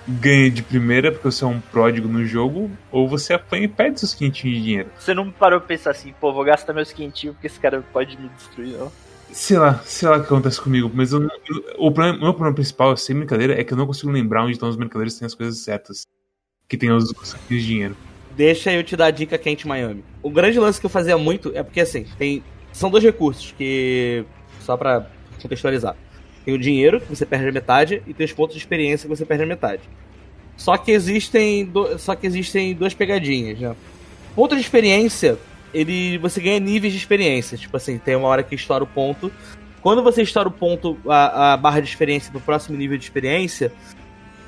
ganha 0.07 0.49
de 0.49 0.63
primeira 0.63 1.11
porque 1.11 1.29
você 1.29 1.43
é 1.43 1.47
um 1.47 1.59
pródigo 1.59 2.07
no 2.07 2.25
jogo, 2.25 2.71
ou 2.91 3.07
você 3.07 3.33
apanha 3.33 3.65
e 3.65 3.67
perde 3.67 3.99
seus 3.99 4.13
500 4.13 4.41
de 4.41 4.61
dinheiro. 4.61 4.89
Você 4.97 5.13
não 5.13 5.31
parou 5.31 5.59
pra 5.59 5.67
pensar 5.67 5.91
assim, 5.91 6.13
pô, 6.19 6.31
vou 6.31 6.43
gastar 6.43 6.73
meus 6.73 6.91
500 6.91 7.31
porque 7.31 7.47
esse 7.47 7.59
cara 7.59 7.83
pode 7.91 8.17
me 8.17 8.29
destruir, 8.29 8.77
não? 8.77 8.91
Sei 9.31 9.57
lá, 9.57 9.81
sei 9.85 10.07
lá 10.07 10.17
o 10.17 10.19
que 10.21 10.25
acontece 10.25 10.59
comigo, 10.59 10.89
mas 10.93 11.11
eu, 11.11 11.21
eu, 11.23 11.29
o 11.77 11.91
problema, 11.91 12.17
meu 12.17 12.33
problema 12.33 12.55
principal, 12.55 12.95
sem 12.97 13.15
brincadeira, 13.15 13.59
é 13.59 13.63
que 13.63 13.73
eu 13.73 13.77
não 13.77 13.85
consigo 13.85 14.11
lembrar 14.11 14.43
onde 14.43 14.53
estão 14.53 14.69
os 14.69 14.77
mercadores 14.77 15.13
que 15.13 15.19
têm 15.19 15.25
as 15.25 15.35
coisas 15.35 15.59
certas. 15.59 16.07
Que 16.67 16.77
tem 16.77 16.91
os 16.91 17.13
saquinhos 17.23 17.63
de 17.63 17.67
dinheiro. 17.67 17.97
Deixa 18.35 18.71
eu 18.71 18.83
te 18.83 18.95
dar 18.95 19.07
a 19.07 19.11
dica 19.11 19.37
quente 19.37 19.67
Miami. 19.67 20.03
O 20.21 20.29
grande 20.29 20.59
lance 20.59 20.79
que 20.79 20.85
eu 20.85 20.89
fazia 20.89 21.17
muito 21.17 21.51
é 21.55 21.63
porque 21.63 21.79
assim, 21.79 22.05
tem. 22.17 22.43
São 22.71 22.89
dois 22.89 23.03
recursos 23.03 23.53
que. 23.57 24.25
Só 24.61 24.75
pra 24.75 25.09
contextualizar. 25.41 25.95
Tem 26.43 26.53
o 26.53 26.57
dinheiro, 26.57 27.01
que 27.01 27.09
você 27.09 27.25
perde 27.25 27.49
a 27.49 27.51
metade, 27.51 28.01
e 28.07 28.13
tem 28.13 28.25
os 28.25 28.33
pontos 28.33 28.55
de 28.55 28.61
experiência 28.61 29.09
que 29.09 29.15
você 29.15 29.25
perde 29.25 29.43
a 29.43 29.47
metade. 29.47 29.81
Só 30.55 30.77
que 30.77 30.91
existem, 30.91 31.65
do... 31.65 31.97
Só 31.99 32.15
que 32.15 32.25
existem 32.25 32.73
duas 32.73 32.93
pegadinhas, 32.93 33.59
né? 33.59 33.75
Ponto 34.35 34.55
de 34.55 34.61
experiência, 34.61 35.37
ele 35.79 36.17
você 36.17 36.41
ganha 36.41 36.59
níveis 36.59 36.93
de 36.93 36.99
experiência. 36.99 37.57
Tipo 37.57 37.77
assim, 37.77 37.97
tem 37.97 38.15
uma 38.15 38.27
hora 38.27 38.43
que 38.43 38.55
estoura 38.55 38.83
o 38.83 38.87
ponto. 38.87 39.31
Quando 39.81 40.01
você 40.03 40.21
estoura 40.21 40.49
o 40.49 40.51
ponto, 40.51 40.97
a, 41.07 41.53
a 41.53 41.57
barra 41.57 41.79
de 41.79 41.87
experiência 41.87 42.31
pro 42.31 42.41
próximo 42.41 42.77
nível 42.77 42.97
de 42.97 43.03
experiência, 43.03 43.71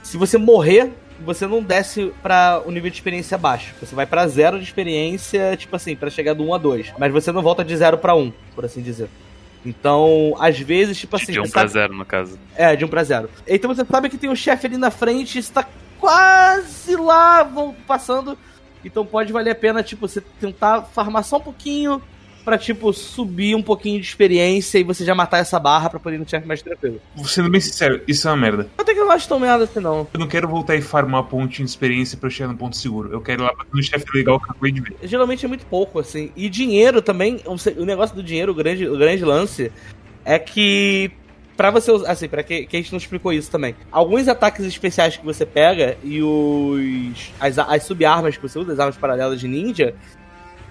se 0.04 0.18
você 0.18 0.38
morrer, 0.38 0.92
você 1.22 1.46
não 1.46 1.62
desce 1.62 2.12
para 2.22 2.62
o 2.66 2.72
nível 2.72 2.90
de 2.90 2.96
experiência 2.98 3.36
abaixo. 3.36 3.74
Você 3.80 3.94
vai 3.96 4.06
para 4.06 4.28
zero 4.28 4.58
de 4.58 4.64
experiência, 4.64 5.56
tipo 5.58 5.76
assim, 5.76 5.96
para 5.96 6.10
chegar 6.10 6.34
do 6.34 6.44
1 6.44 6.54
a 6.54 6.58
2. 6.58 6.94
Mas 6.98 7.12
você 7.12 7.32
não 7.32 7.42
volta 7.42 7.64
de 7.64 7.76
zero 7.78 7.98
para 7.98 8.16
1, 8.16 8.32
por 8.56 8.66
assim 8.66 8.82
dizer. 8.82 9.10
Então, 9.66 10.36
às 10.40 10.58
vezes, 10.60 10.98
tipo 10.98 11.16
assim. 11.16 11.32
De 11.34 11.40
1 11.40 11.46
você 11.46 11.52
pra 11.52 11.62
sabe- 11.62 11.74
0, 11.74 11.94
no 11.94 12.06
caso. 12.06 12.40
É, 12.56 12.76
de 12.76 12.86
1 12.86 12.88
pra 12.88 13.04
0. 13.04 13.30
Então 13.48 13.74
você 13.74 13.86
sabe 13.86 14.10
que 14.10 14.18
tem 14.18 14.30
um 14.30 14.36
chefe 14.36 14.68
ali 14.68 14.78
na 14.78 14.90
frente, 14.90 15.38
está 15.38 15.66
quase 16.00 16.96
lá 16.96 17.44
vão 17.44 17.76
passando. 17.86 18.38
Então 18.84 19.06
pode 19.06 19.32
valer 19.34 19.52
a 19.52 19.56
pena, 19.56 19.84
tipo, 19.84 20.08
você 20.08 20.22
tentar 20.40 20.84
farmar 20.84 21.24
só 21.24 21.38
um 21.38 21.42
pouquinho 21.42 22.02
pra, 22.44 22.58
tipo, 22.58 22.92
subir 22.94 23.54
um 23.54 23.62
pouquinho 23.62 24.00
de 24.00 24.08
experiência 24.08 24.80
e 24.80 24.84
você 24.84 25.06
já 25.06 25.14
matar 25.14 25.40
essa 25.40 25.60
barra 25.60 25.90
pra 25.90 26.00
poder 26.00 26.16
ir 26.16 26.20
no 26.20 26.28
chefe 26.28 26.48
mais 26.48 26.62
tranquilo. 26.62 27.00
Sendo 27.26 27.50
bem 27.50 27.62
sincero, 27.62 28.02
isso 28.08 28.28
é 28.28 28.32
uma 28.32 28.38
merda. 28.38 28.64
Eu 28.78 28.82
até 28.82 28.94
que 28.94 29.00
eu 29.00 29.06
não 29.06 29.12
acho 29.12 29.28
tão 29.28 29.40
merda 29.40 29.66
assim, 29.66 29.80
não. 29.80 30.08
Eu 30.14 30.20
não 30.20 30.28
quero 30.28 30.48
voltar 30.48 30.76
e 30.76 30.82
farmar 30.82 31.24
ponto 31.26 31.52
de 31.52 31.64
experiência 31.64 32.18
pra 32.18 32.28
eu 32.28 32.32
chegar 32.32 32.48
no 32.48 32.58
ponto 32.58 32.76
seguro. 32.76 33.12
Eu 33.12 33.22
quero 33.22 33.44
ir 33.44 33.46
lá 33.46 33.54
bater 33.54 33.74
no 33.74 33.84
chefe 33.84 34.06
legal 34.16 34.40
que 34.40 34.46
eu 34.46 34.52
acabei 34.52 34.72
de 34.72 34.82
ver. 34.82 34.96
Geralmente 35.04 35.46
é 35.46 35.48
muito 35.48 35.66
pouco, 35.66 36.00
assim. 36.00 36.32
E 36.36 36.50
dinheiro 36.50 37.02
também, 37.02 37.40
o 37.46 37.86
negócio 37.86 38.16
do 38.16 38.24
dinheiro, 38.24 38.52
o 38.52 38.56
grande, 38.56 38.88
o 38.88 38.98
grande 38.98 39.24
lance, 39.24 39.72
é 40.26 40.40
que. 40.40 41.12
Pra 41.60 41.72
você 41.72 41.92
usar, 41.92 42.10
assim, 42.10 42.30
pra 42.30 42.42
que, 42.42 42.66
que 42.66 42.78
a 42.78 42.80
gente 42.80 42.94
não 42.94 42.98
explicou 42.98 43.34
isso 43.34 43.52
também. 43.52 43.76
Alguns 43.92 44.30
ataques 44.30 44.64
especiais 44.64 45.18
que 45.18 45.26
você 45.26 45.46
pega 45.46 45.98
e 46.02 46.24
os. 46.24 47.34
as, 47.38 47.60
as 47.60 47.84
sub-armas 47.84 48.38
que 48.38 48.42
você 48.42 48.58
usa, 48.58 48.72
as 48.72 48.80
armas 48.80 48.96
paralelas 48.96 49.42
de 49.42 49.46
ninja, 49.50 49.94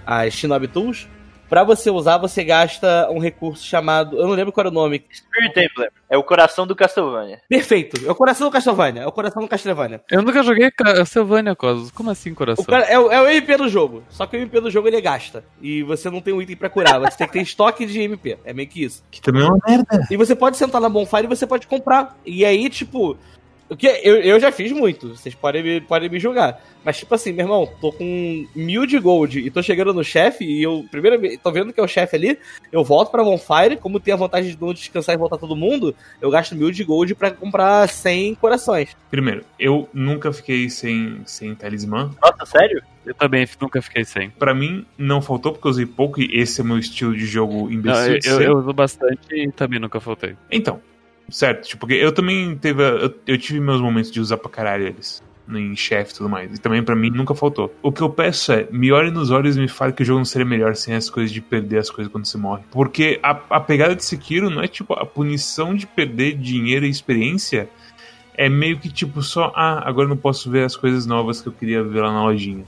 as 0.07 0.33
Shinobi 0.33 0.67
Tools, 0.67 1.07
pra 1.49 1.65
você 1.65 1.91
usar, 1.91 2.19
você 2.19 2.45
gasta 2.45 3.09
um 3.11 3.19
recurso 3.19 3.65
chamado. 3.65 4.17
Eu 4.19 4.27
não 4.27 4.35
lembro 4.35 4.53
qual 4.53 4.63
era 4.63 4.71
o 4.71 4.75
nome. 4.75 5.05
Spirit 5.13 5.59
Emblem. 5.59 5.89
É 6.11 6.17
o 6.17 6.23
coração 6.23 6.67
do 6.67 6.75
Castlevania. 6.75 7.41
Perfeito! 7.49 8.07
É 8.07 8.11
o 8.11 8.15
coração 8.15 8.49
do 8.49 8.53
Castlevania. 8.53 9.03
É 9.03 9.07
o 9.07 9.13
coração 9.13 9.43
do 9.43 9.49
Castlevania. 9.49 10.01
Eu 10.11 10.23
nunca 10.23 10.43
joguei 10.43 10.71
Castlevania, 10.71 11.55
Cosmos. 11.55 11.91
Como 11.91 12.11
assim, 12.11 12.33
coração? 12.35 12.63
O 12.63 12.67
cara, 12.67 12.85
é, 12.85 12.99
o- 12.99 13.11
é 13.11 13.21
o 13.23 13.29
MP 13.29 13.57
do 13.57 13.69
jogo. 13.69 14.03
Só 14.09 14.27
que 14.27 14.37
o 14.37 14.41
MP 14.41 14.61
do 14.61 14.71
jogo 14.71 14.89
ele 14.89 15.01
gasta. 15.01 15.45
E 15.61 15.83
você 15.83 16.09
não 16.11 16.21
tem 16.21 16.33
um 16.33 16.41
item 16.41 16.57
pra 16.57 16.71
curar. 16.71 16.99
Você 17.01 17.19
tem 17.19 17.27
que 17.27 17.33
ter 17.35 17.43
estoque 17.43 17.85
de 17.87 18.01
MP. 18.01 18.39
É 18.45 18.53
meio 18.53 18.69
que 18.69 18.83
isso. 18.85 19.03
Que 19.11 19.21
também 19.21 19.43
é 19.43 19.47
uma 19.47 19.59
merda. 19.67 20.07
E 20.11 20.17
você 20.17 20.35
pode 20.35 20.57
sentar 20.57 20.81
na 20.81 20.89
Bonfire 20.89 21.25
e 21.25 21.29
você 21.29 21.47
pode 21.47 21.67
comprar. 21.67 22.17
E 22.25 22.45
aí, 22.45 22.69
tipo. 22.71 23.17
O 23.71 23.77
que 23.77 23.87
eu, 23.87 24.17
eu 24.17 24.41
já 24.41 24.51
fiz 24.51 24.73
muito, 24.73 25.09
vocês 25.15 25.35
podem 25.35 25.63
me, 25.63 25.81
podem 25.81 26.09
me 26.09 26.19
julgar. 26.19 26.61
Mas, 26.83 26.99
tipo 26.99 27.15
assim, 27.15 27.33
meu 27.33 27.45
irmão, 27.45 27.69
tô 27.81 27.93
com 27.93 28.47
mil 28.55 28.87
de 28.87 28.99
gold 28.99 29.39
e 29.39 29.51
tô 29.51 29.63
chegando 29.63 29.93
no 29.93 30.03
chefe 30.03 30.45
e 30.45 30.63
eu, 30.63 30.87
primeiro, 30.91 31.21
tô 31.39 31.53
vendo 31.53 31.73
que 31.73 31.79
é 31.79 31.83
o 31.83 31.89
chefe 31.89 32.17
ali, 32.17 32.39
eu 32.73 32.83
volto 32.83 33.11
pra 33.11 33.23
Bonfire, 33.23 33.77
como 33.77 34.01
tem 34.01 34.15
a 34.15 34.17
vantagem 34.17 34.53
de 34.53 34.61
não 34.61 34.73
descansar 34.73 35.15
e 35.15 35.19
voltar 35.19 35.37
todo 35.37 35.55
mundo, 35.55 35.95
eu 36.21 36.31
gasto 36.31 36.57
mil 36.57 36.71
de 36.71 36.83
gold 36.83 37.15
pra 37.15 37.31
comprar 37.31 37.87
100 37.89 38.37
corações. 38.37 38.97
Primeiro, 39.11 39.45
eu 39.59 39.87
nunca 39.93 40.33
fiquei 40.33 40.71
sem, 40.71 41.21
sem 41.27 41.55
talismã. 41.55 42.11
Nossa, 42.23 42.47
sério? 42.47 42.83
Eu 43.05 43.15
também 43.15 43.47
nunca 43.61 43.83
fiquei 43.83 44.05
sem. 44.05 44.31
Pra 44.31 44.55
mim, 44.55 44.87
não 44.97 45.21
faltou 45.21 45.53
porque 45.53 45.67
eu 45.67 45.71
usei 45.71 45.87
pouco 45.87 46.21
e 46.21 46.41
esse 46.41 46.61
é 46.61 46.65
meu 46.65 46.79
estilo 46.79 47.15
de 47.15 47.27
jogo 47.27 47.65
Não, 47.65 47.73
imbecil. 47.73 48.13
eu, 48.15 48.19
de 48.19 48.29
eu, 48.29 48.37
ser. 48.37 48.49
eu 48.49 48.59
uso 48.59 48.73
bastante 48.73 49.35
e 49.35 49.51
também 49.53 49.79
nunca 49.79 50.01
faltei. 50.01 50.37
Então, 50.51 50.81
certo. 51.31 51.67
Tipo, 51.67 51.81
porque 51.81 51.95
eu 51.95 52.13
também 52.13 52.57
teve. 52.57 52.83
Eu, 52.83 53.15
eu 53.27 53.39
tive 53.39 53.61
meus 53.61 53.81
momentos 53.81 54.11
de 54.11 54.21
usar 54.21 54.37
pra 54.37 54.51
caralho 54.51 54.87
eles. 54.87 55.23
Em 55.51 55.75
chefe 55.75 56.13
e 56.13 56.15
tudo 56.15 56.29
mais. 56.29 56.55
E 56.55 56.61
também 56.61 56.83
pra 56.83 56.95
mim 56.95 57.09
nunca 57.09 57.35
faltou. 57.35 57.75
O 57.83 57.91
que 57.91 58.03
eu 58.03 58.11
peço 58.11 58.53
é, 58.53 58.69
me 58.71 58.93
olhe 58.93 59.11
nos 59.11 59.31
olhos 59.31 59.57
e 59.57 59.61
me 59.61 59.69
fale 59.69 59.95
que 59.95 60.03
o 60.03 60.05
jogo 60.05 60.19
não 60.19 60.25
seria 60.27 60.45
melhor 60.45 60.77
sem 60.77 60.95
as 60.95 61.09
coisas 61.09 61.33
de 61.33 61.41
perder 61.41 61.79
as 61.79 61.89
coisas 61.89 62.13
quando 62.13 62.27
você 62.27 62.37
morre. 62.37 62.65
Porque 62.71 63.19
a, 63.23 63.31
a 63.49 63.59
pegada 63.59 63.97
de 63.97 64.05
Sekiro 64.05 64.51
não 64.51 64.63
é 64.63 64.69
tipo 64.69 64.93
a 64.93 65.07
punição 65.07 65.75
de 65.75 65.87
perder 65.87 66.35
dinheiro 66.35 66.85
e 66.85 66.91
experiência. 66.91 67.67
É 68.35 68.47
meio 68.49 68.79
que 68.79 68.91
tipo 68.91 69.23
só, 69.23 69.51
ah, 69.57 69.89
agora 69.89 70.07
não 70.07 70.19
posso 70.19 70.51
ver 70.51 70.65
as 70.65 70.77
coisas 70.77 71.07
novas 71.07 71.41
que 71.41 71.49
eu 71.49 71.53
queria 71.53 71.83
ver 71.83 72.03
lá 72.03 72.13
na 72.13 72.25
lojinha. 72.25 72.67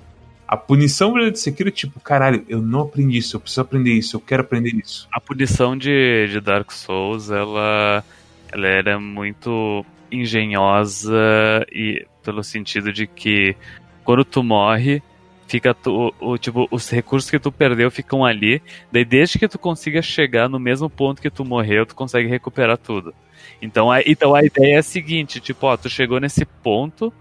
A 0.50 0.56
punição 0.56 1.14
de 1.14 1.38
Sekiro 1.38 1.68
é 1.68 1.72
tipo, 1.72 2.00
caralho, 2.00 2.44
eu 2.48 2.60
não 2.60 2.80
aprendi 2.80 3.18
isso, 3.18 3.36
eu 3.36 3.40
preciso 3.40 3.60
aprender 3.60 3.92
isso, 3.92 4.16
eu 4.16 4.20
quero 4.20 4.42
aprender 4.42 4.74
isso. 4.74 5.06
A 5.12 5.20
punição 5.20 5.76
de, 5.76 6.26
de 6.26 6.40
Dark 6.40 6.72
Souls, 6.72 7.30
ela, 7.30 8.02
ela 8.52 8.66
era 8.66 9.00
muito 9.00 9.84
engenhosa 10.10 11.64
e 11.70 12.06
pelo 12.22 12.42
sentido 12.42 12.92
de 12.92 13.06
que 13.06 13.56
quando 14.04 14.24
tu 14.24 14.42
morre, 14.42 15.02
fica 15.46 15.74
tu, 15.74 16.14
o, 16.20 16.38
tipo, 16.38 16.68
os 16.70 16.88
recursos 16.90 17.30
que 17.30 17.38
tu 17.38 17.50
perdeu 17.50 17.90
ficam 17.90 18.24
ali, 18.24 18.62
daí 18.90 19.04
desde 19.04 19.38
que 19.38 19.48
tu 19.48 19.58
consiga 19.58 20.02
chegar 20.02 20.48
no 20.48 20.58
mesmo 20.58 20.88
ponto 20.88 21.22
que 21.22 21.30
tu 21.30 21.44
morreu, 21.44 21.86
tu 21.86 21.94
consegue 21.94 22.28
recuperar 22.28 22.76
tudo. 22.78 23.14
Então 23.60 23.90
a, 23.90 24.00
então 24.02 24.34
a 24.34 24.44
ideia 24.44 24.76
é 24.76 24.78
a 24.78 24.82
seguinte, 24.82 25.40
tipo, 25.40 25.66
ó, 25.66 25.76
tu 25.76 25.88
chegou 25.88 26.20
nesse 26.20 26.44
ponto, 26.44 27.12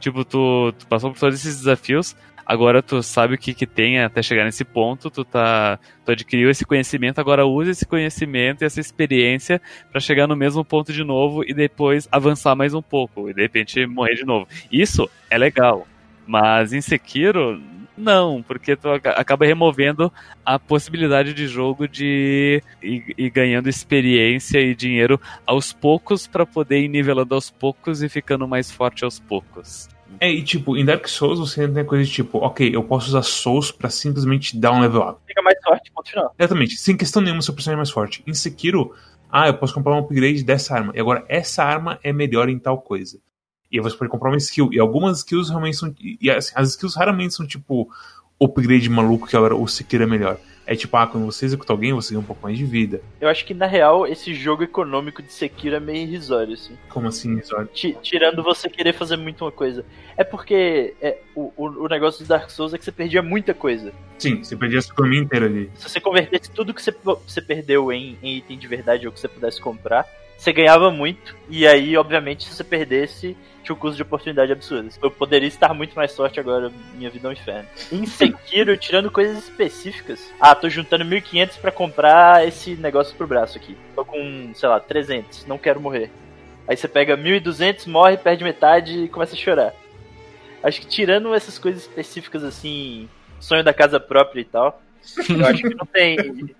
tipo, 0.00 0.24
tu, 0.24 0.72
tu 0.78 0.86
passou 0.86 1.10
por 1.10 1.18
todos 1.18 1.38
esses 1.38 1.58
desafios, 1.58 2.16
agora 2.46 2.82
tu 2.82 3.02
sabe 3.02 3.34
o 3.34 3.38
que 3.38 3.54
que 3.54 3.66
tem 3.66 4.00
até 4.00 4.22
chegar 4.22 4.44
nesse 4.44 4.64
ponto, 4.64 5.10
tu 5.10 5.24
tá 5.24 5.78
tu 6.04 6.12
adquiriu 6.12 6.50
esse 6.50 6.64
conhecimento, 6.64 7.18
agora 7.18 7.46
usa 7.46 7.70
esse 7.70 7.86
conhecimento 7.86 8.62
e 8.62 8.64
essa 8.66 8.80
experiência 8.80 9.60
pra 9.90 10.00
chegar 10.00 10.26
no 10.26 10.36
mesmo 10.36 10.64
ponto 10.64 10.92
de 10.92 11.02
novo 11.04 11.42
e 11.46 11.54
depois 11.54 12.08
avançar 12.12 12.54
mais 12.54 12.74
um 12.74 12.82
pouco 12.82 13.28
e 13.30 13.34
de 13.34 13.42
repente 13.42 13.86
morrer 13.86 14.14
de 14.14 14.24
novo. 14.24 14.46
Isso 14.70 15.08
é 15.30 15.38
legal, 15.38 15.86
mas 16.26 16.72
em 16.72 16.80
Sekiro 16.80 17.60
não, 17.96 18.42
porque 18.42 18.74
tu 18.74 18.88
aca- 18.90 19.12
acaba 19.12 19.46
removendo 19.46 20.12
a 20.44 20.58
possibilidade 20.58 21.32
de 21.32 21.46
jogo 21.46 21.86
de 21.86 22.60
ir 22.82 23.30
ganhando 23.30 23.68
experiência 23.68 24.58
e 24.58 24.74
dinheiro 24.74 25.20
aos 25.46 25.72
poucos 25.72 26.26
pra 26.26 26.44
poder 26.44 26.80
ir 26.80 26.88
nivelando 26.88 27.36
aos 27.36 27.50
poucos 27.50 28.02
e 28.02 28.08
ficando 28.08 28.48
mais 28.48 28.68
forte 28.70 29.04
aos 29.04 29.20
poucos. 29.20 29.88
É, 30.20 30.30
e 30.30 30.42
tipo, 30.42 30.76
em 30.76 30.84
Dark 30.84 31.06
Souls 31.08 31.38
você 31.38 31.66
tem 31.68 31.84
coisa 31.84 32.04
de 32.04 32.10
tipo, 32.10 32.38
ok, 32.38 32.74
eu 32.74 32.82
posso 32.82 33.08
usar 33.08 33.22
Souls 33.22 33.70
pra 33.70 33.90
simplesmente 33.90 34.56
dar 34.56 34.72
um 34.72 34.80
level 34.80 35.02
up. 35.02 35.20
Fica 35.26 35.42
mais 35.42 35.58
forte, 35.62 35.90
ponto 35.92 36.10
final. 36.10 36.34
Exatamente, 36.38 36.76
sem 36.76 36.96
questão 36.96 37.22
nenhuma, 37.22 37.42
seu 37.42 37.54
personagem 37.54 37.76
é 37.76 37.82
mais 37.82 37.90
forte. 37.90 38.22
Em 38.26 38.34
Sekiro, 38.34 38.94
ah, 39.30 39.48
eu 39.48 39.54
posso 39.54 39.74
comprar 39.74 39.94
um 39.94 39.98
upgrade 39.98 40.44
dessa 40.44 40.74
arma. 40.74 40.92
E 40.94 41.00
agora, 41.00 41.24
essa 41.28 41.64
arma 41.64 41.98
é 42.02 42.12
melhor 42.12 42.48
em 42.48 42.58
tal 42.58 42.80
coisa. 42.80 43.18
E 43.70 43.78
aí 43.78 43.82
você 43.82 43.96
pode 43.96 44.08
comprar 44.08 44.30
uma 44.30 44.36
skill. 44.36 44.68
E 44.72 44.78
algumas 44.78 45.18
skills 45.18 45.48
realmente 45.48 45.76
são. 45.76 45.92
E 45.98 46.30
assim, 46.30 46.52
as 46.54 46.70
skills 46.70 46.94
raramente 46.94 47.34
são 47.34 47.44
tipo 47.44 47.88
upgrade 48.40 48.88
maluco 48.88 49.26
que 49.26 49.36
agora 49.36 49.54
o 49.54 49.66
Sekiro 49.66 50.04
é 50.04 50.06
melhor. 50.06 50.38
É 50.66 50.74
tipo, 50.74 50.96
ah, 50.96 51.06
quando 51.06 51.26
você 51.26 51.44
executa 51.44 51.72
alguém, 51.74 51.92
você 51.92 52.14
ganha 52.14 52.20
um 52.20 52.26
pouco 52.26 52.42
mais 52.42 52.56
de 52.56 52.64
vida. 52.64 53.02
Eu 53.20 53.28
acho 53.28 53.44
que, 53.44 53.52
na 53.52 53.66
real, 53.66 54.06
esse 54.06 54.32
jogo 54.32 54.62
econômico 54.62 55.22
de 55.22 55.30
Sekiro 55.30 55.76
é 55.76 55.80
meio 55.80 56.04
irrisório, 56.04 56.54
assim. 56.54 56.74
Como 56.88 57.06
assim, 57.06 57.40
Zord? 57.42 57.68
Ti- 57.72 57.96
tirando 58.00 58.42
você 58.42 58.68
querer 58.70 58.94
fazer 58.94 59.18
muito 59.18 59.44
uma 59.44 59.52
coisa. 59.52 59.84
É 60.16 60.24
porque 60.24 60.94
é, 61.02 61.18
o, 61.34 61.52
o, 61.56 61.86
negócio 61.86 62.24
do 62.24 62.28
Dark 62.28 62.48
Souls 62.48 62.72
é 62.72 62.78
que 62.78 62.84
você 62.84 62.92
perdia 62.92 63.20
muita 63.20 63.52
coisa. 63.52 63.92
Sim, 64.18 64.42
você 64.42 64.56
perdia 64.56 64.78
a 64.78 64.82
sua 64.82 64.94
economia 64.94 65.20
inteira 65.20 65.44
ali. 65.44 65.70
Se 65.74 65.88
você 65.88 66.00
convertesse 66.00 66.50
tudo 66.50 66.72
que 66.72 66.82
você, 66.82 66.94
você 67.02 67.42
perdeu 67.42 67.92
em, 67.92 68.16
em 68.22 68.38
item 68.38 68.56
de 68.56 68.66
verdade 68.66 69.06
ou 69.06 69.12
que 69.12 69.20
você 69.20 69.28
pudesse 69.28 69.60
comprar, 69.60 70.06
você 70.44 70.52
ganhava 70.52 70.90
muito. 70.90 71.34
E 71.48 71.66
aí, 71.66 71.96
obviamente, 71.96 72.44
se 72.44 72.54
você 72.54 72.62
perdesse, 72.62 73.34
tinha 73.62 73.74
um 73.74 73.78
custo 73.78 73.96
de 73.96 74.02
oportunidade 74.02 74.52
absurdo. 74.52 74.90
Eu 75.02 75.10
poderia 75.10 75.48
estar 75.48 75.72
muito 75.72 75.94
mais 75.96 76.12
sorte 76.12 76.38
agora, 76.38 76.70
minha 76.94 77.08
vida 77.08 77.26
é 77.26 77.30
um 77.30 77.32
inferno. 77.32 77.66
Em 77.90 78.04
Sekiro, 78.04 78.76
tirando 78.76 79.10
coisas 79.10 79.38
específicas. 79.38 80.30
Ah, 80.38 80.54
tô 80.54 80.68
juntando 80.68 81.04
1.500 81.04 81.58
pra 81.58 81.72
comprar 81.72 82.46
esse 82.46 82.74
negócio 82.76 83.16
pro 83.16 83.26
braço 83.26 83.56
aqui. 83.56 83.74
Tô 83.94 84.04
com, 84.04 84.52
sei 84.54 84.68
lá, 84.68 84.78
300, 84.78 85.46
não 85.46 85.56
quero 85.56 85.80
morrer. 85.80 86.10
Aí 86.68 86.76
você 86.76 86.86
pega 86.86 87.16
1.200, 87.16 87.86
morre, 87.86 88.18
perde 88.18 88.44
metade 88.44 89.04
e 89.04 89.08
começa 89.08 89.34
a 89.34 89.38
chorar. 89.38 89.74
Acho 90.62 90.80
que 90.80 90.86
tirando 90.86 91.34
essas 91.34 91.58
coisas 91.58 91.82
específicas 91.82 92.44
assim, 92.44 93.08
sonho 93.40 93.64
da 93.64 93.72
casa 93.72 93.98
própria 93.98 94.40
e 94.40 94.44
tal, 94.44 94.82
eu 95.28 95.46
acho 95.46 95.62
que 95.62 95.74
não 95.74 95.86
tem. 95.86 96.54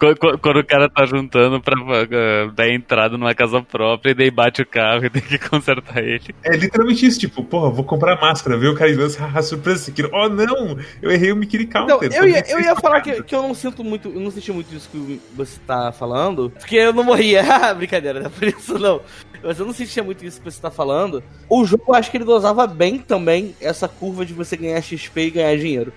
Quando, 0.00 0.58
o 0.58 0.64
cara 0.64 0.88
tá 0.88 1.04
juntando 1.04 1.60
pra 1.60 1.78
uh, 1.78 2.50
dar 2.52 2.70
entrada 2.70 3.18
numa 3.18 3.34
casa 3.34 3.60
própria 3.60 4.12
e 4.12 4.14
daí 4.14 4.30
bate 4.30 4.62
o 4.62 4.66
carro 4.66 5.04
e 5.04 5.10
tem 5.10 5.20
que 5.20 5.36
consertar 5.46 6.02
ele. 6.02 6.34
É 6.42 6.56
literalmente 6.56 7.04
isso, 7.04 7.20
tipo, 7.20 7.44
porra, 7.44 7.68
vou 7.68 7.84
comprar 7.84 8.18
máscara, 8.18 8.56
viu 8.56 8.72
o 8.72 8.74
cara 8.74 8.90
e 8.90 8.94
lança, 8.94 9.20
haha, 9.26 9.42
surpresa, 9.42 9.84
Sekiro. 9.84 10.08
Oh 10.14 10.26
não, 10.30 10.78
eu 11.02 11.10
errei 11.10 11.30
o 11.30 11.36
Mikiri 11.36 11.66
Counter. 11.66 11.96
Então, 12.02 12.18
eu 12.18 12.26
ia, 12.26 12.42
eu 12.48 12.60
ia 12.60 12.74
falar 12.76 13.02
que, 13.02 13.22
que 13.22 13.34
eu 13.34 13.42
não 13.42 13.54
sinto 13.54 13.84
muito, 13.84 14.08
eu 14.08 14.20
não 14.20 14.30
senti 14.30 14.50
muito 14.50 14.74
isso 14.74 14.88
que 14.88 15.20
você 15.34 15.60
tá 15.66 15.92
falando, 15.92 16.48
porque 16.48 16.76
eu 16.76 16.94
não 16.94 17.04
morria. 17.04 17.44
Ah, 17.60 17.74
Brincadeira, 17.74 18.20
não 18.20 18.26
é 18.26 18.30
por 18.30 18.48
isso 18.48 18.78
não. 18.78 19.02
Mas 19.42 19.58
eu 19.58 19.66
não 19.66 19.72
sentia 19.72 20.02
muito 20.02 20.24
isso 20.24 20.40
que 20.40 20.50
você 20.50 20.60
tá 20.60 20.70
falando. 20.70 21.22
O 21.48 21.64
jogo, 21.64 21.84
eu 21.88 21.94
acho 21.94 22.10
que 22.10 22.16
ele 22.16 22.24
dosava 22.24 22.66
bem 22.66 22.98
também 22.98 23.54
essa 23.60 23.88
curva 23.88 24.24
de 24.24 24.32
você 24.32 24.56
ganhar 24.56 24.80
XP 24.80 25.20
e 25.20 25.30
ganhar 25.30 25.56
dinheiro. 25.56 25.92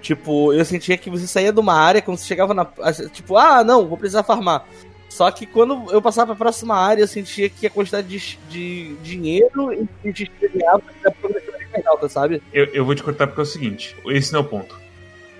Tipo, 0.00 0.52
eu 0.52 0.64
sentia 0.64 0.96
que 0.96 1.10
você 1.10 1.26
saía 1.26 1.52
de 1.52 1.60
uma 1.60 1.74
área, 1.74 2.00
quando 2.00 2.18
você 2.18 2.26
chegava 2.26 2.54
na. 2.54 2.66
Tipo, 3.12 3.36
ah, 3.36 3.64
não, 3.64 3.86
vou 3.86 3.98
precisar 3.98 4.22
farmar. 4.22 4.64
Só 5.08 5.30
que 5.30 5.46
quando 5.46 5.90
eu 5.90 6.00
passava 6.00 6.28
pra 6.28 6.44
próxima 6.44 6.76
área, 6.76 7.02
eu 7.02 7.08
sentia 7.08 7.48
que 7.48 7.66
a 7.66 7.70
quantidade 7.70 8.06
de, 8.06 8.38
de 8.48 8.94
dinheiro 9.02 9.88
e 10.04 10.12
de 10.12 10.30
ganhava 10.40 10.82
era 11.00 11.10
progressivamente 11.10 11.72
mais 11.72 11.86
alta, 11.86 12.08
sabe? 12.08 12.42
Eu, 12.52 12.66
eu 12.66 12.84
vou 12.84 12.94
te 12.94 13.02
cortar 13.02 13.26
porque 13.26 13.40
é 13.40 13.42
o 13.42 13.46
seguinte: 13.46 13.96
esse 14.06 14.32
não 14.32 14.40
é 14.40 14.42
o 14.42 14.46
ponto. 14.46 14.78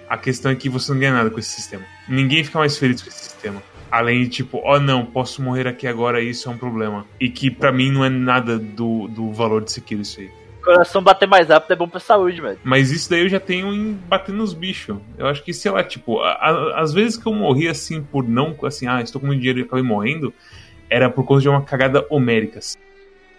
A 0.09 0.17
questão 0.17 0.51
é 0.51 0.55
que 0.55 0.69
você 0.69 0.91
não 0.91 0.99
ganha 0.99 1.13
nada 1.13 1.31
com 1.31 1.39
esse 1.39 1.51
sistema. 1.51 1.85
Ninguém 2.09 2.43
fica 2.43 2.59
mais 2.59 2.79
feliz 2.79 3.03
com 3.03 3.09
esse 3.09 3.25
sistema. 3.25 3.63
Além 3.91 4.23
de 4.23 4.31
tipo, 4.31 4.61
oh, 4.65 4.81
não, 4.81 5.05
posso 5.05 5.43
morrer 5.43 5.67
aqui 5.67 5.87
agora, 5.87 6.21
isso 6.21 6.49
é 6.49 6.53
um 6.53 6.59
problema. 6.59 7.07
E 7.21 7.29
que 7.29 7.51
para 7.51 7.71
mim 7.71 7.91
não 7.91 8.05
é 8.05 8.09
nada 8.09 8.59
do, 8.59 9.07
do 9.09 9.33
valor 9.33 9.63
de 9.63 9.71
Sekiro 9.71 10.03
isso 10.03 10.21
aí. 10.21 10.31
Coração 10.69 11.03
bater 11.03 11.27
mais 11.27 11.49
rápido 11.49 11.73
é 11.73 11.77
bom 11.77 11.89
pra 11.89 11.99
saúde, 11.99 12.43
velho. 12.43 12.59
Mas 12.63 12.91
isso 12.91 13.09
daí 13.09 13.23
eu 13.23 13.29
já 13.31 13.41
tenho 13.41 13.73
em 13.73 13.95
bater 13.95 14.35
nos 14.35 14.53
bichos. 14.53 14.99
Eu 15.17 15.27
acho 15.27 15.43
que, 15.43 15.55
sei 15.55 15.71
lá, 15.71 15.83
tipo, 15.83 16.21
a, 16.21 16.33
a, 16.33 16.81
às 16.83 16.93
vezes 16.93 17.17
que 17.17 17.27
eu 17.27 17.33
morri 17.33 17.67
assim 17.69 18.03
por 18.03 18.23
não, 18.29 18.55
assim, 18.65 18.87
ah, 18.87 19.01
estou 19.01 19.19
com 19.19 19.27
muito 19.27 19.39
dinheiro 19.39 19.61
e 19.61 19.63
acabei 19.63 19.83
morrendo, 19.83 20.31
era 20.91 21.09
por 21.09 21.25
conta 21.25 21.41
de 21.41 21.49
uma 21.49 21.63
cagada 21.63 22.07
homérica. 22.11 22.61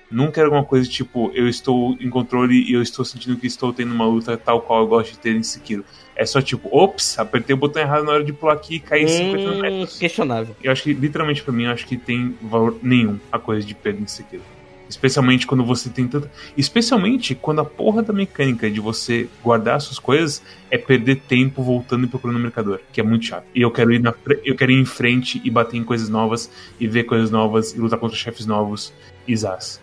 Nunca 0.10 0.42
era 0.42 0.48
alguma 0.48 0.66
coisa 0.66 0.90
tipo, 0.90 1.32
eu 1.36 1.48
estou 1.48 1.96
em 2.00 2.10
controle 2.10 2.64
e 2.68 2.74
eu 2.74 2.82
estou 2.82 3.06
sentindo 3.06 3.38
que 3.38 3.46
estou 3.46 3.72
tendo 3.72 3.94
uma 3.94 4.08
luta 4.08 4.36
tal 4.36 4.64
qual 4.64 4.82
eu 4.82 4.88
gosto 4.88 5.12
de 5.12 5.20
ter 5.20 5.36
em 5.36 5.44
Sekiro. 5.44 5.86
É 6.16 6.26
só 6.26 6.42
tipo, 6.42 6.68
ops, 6.76 7.20
apertei 7.20 7.54
o 7.54 7.58
botão 7.58 7.80
errado 7.80 8.06
na 8.06 8.14
hora 8.14 8.24
de 8.24 8.34
pular 8.34 8.54
aqui 8.54 8.78
e 8.78 8.80
caí 8.80 9.06
hum, 9.06 9.08
50 9.08 9.62
metros. 9.62 10.00
Questionável. 10.00 10.56
Eu 10.64 10.72
acho 10.72 10.82
que, 10.82 10.94
literalmente, 10.94 11.44
pra 11.44 11.54
mim, 11.54 11.66
eu 11.66 11.72
acho 11.72 11.86
que 11.86 11.96
tem 11.96 12.36
valor 12.42 12.80
nenhum 12.82 13.20
a 13.32 13.38
coisa 13.38 13.64
de 13.64 13.76
perda 13.76 14.02
em 14.02 14.08
Sekiro. 14.08 14.42
Especialmente 14.90 15.46
quando 15.46 15.64
você 15.64 15.90
tem 15.90 16.08
tanta. 16.08 16.30
Especialmente 16.58 17.36
quando 17.36 17.62
a 17.62 17.66
porra 17.66 18.02
da 18.02 18.12
mecânica 18.12 18.70
de 18.70 18.80
você 18.80 19.30
guardar 19.44 19.80
suas 19.80 20.00
coisas 20.00 20.42
é 20.72 20.78
perder 20.78 21.22
tempo 21.28 21.62
voltando 21.62 22.06
e 22.06 22.08
procurando 22.08 22.38
o 22.38 22.40
mercador, 22.40 22.80
que 22.92 23.00
é 23.00 23.04
muito 23.04 23.26
chato. 23.26 23.46
E 23.54 23.62
eu 23.62 23.72
quero 23.72 23.94
ir 23.94 24.00
na 24.00 24.14
eu 24.44 24.56
quero 24.56 24.72
ir 24.72 24.80
em 24.80 24.86
frente 24.86 25.40
e 25.44 25.50
bater 25.50 25.78
em 25.78 25.84
coisas 25.84 26.10
novas 26.10 26.52
e 26.80 26.88
ver 26.88 27.04
coisas 27.04 27.30
novas 27.30 27.74
e 27.74 27.80
lutar 27.80 28.00
contra 28.00 28.18
chefes 28.18 28.46
novos 28.46 28.92
zaz. 29.36 29.80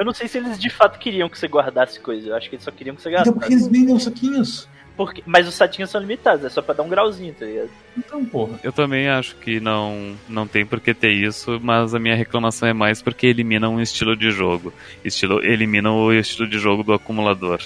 Eu 0.00 0.06
não 0.06 0.14
sei 0.14 0.26
se 0.26 0.38
eles 0.38 0.58
de 0.58 0.70
fato 0.70 0.98
queriam 0.98 1.28
que 1.28 1.38
você 1.38 1.46
guardasse 1.46 2.00
coisas. 2.00 2.26
Eu 2.26 2.34
acho 2.34 2.48
que 2.48 2.54
eles 2.56 2.64
só 2.64 2.70
queriam 2.70 2.96
que 2.96 3.02
você 3.02 3.10
gastasse. 3.10 3.28
Então 3.28 3.38
porque 3.38 3.52
eles 3.52 3.68
vendem 3.68 3.94
os 3.94 4.04
saquinhos. 4.04 4.66
Porque, 4.96 5.22
mas 5.26 5.46
os 5.46 5.54
satinhos 5.54 5.90
são 5.90 6.00
limitados, 6.00 6.42
é 6.42 6.48
só 6.48 6.62
pra 6.62 6.74
dar 6.74 6.82
um 6.82 6.88
grauzinho, 6.88 7.34
tá 7.38 7.44
ligado? 7.44 7.68
Então, 7.96 8.24
porra. 8.24 8.58
Eu 8.62 8.72
também 8.72 9.10
acho 9.10 9.36
que 9.36 9.60
não, 9.60 10.16
não 10.26 10.46
tem 10.46 10.64
por 10.64 10.80
que 10.80 10.94
ter 10.94 11.10
isso, 11.10 11.60
mas 11.62 11.94
a 11.94 11.98
minha 11.98 12.14
reclamação 12.14 12.66
é 12.66 12.72
mais 12.72 13.02
porque 13.02 13.26
elimina 13.26 13.68
um 13.68 13.78
estilo 13.78 14.16
de 14.16 14.30
jogo. 14.30 14.72
Estilo, 15.04 15.44
elimina 15.44 15.92
o 15.92 16.10
estilo 16.12 16.48
de 16.48 16.58
jogo 16.58 16.82
do 16.82 16.94
acumulador. 16.94 17.60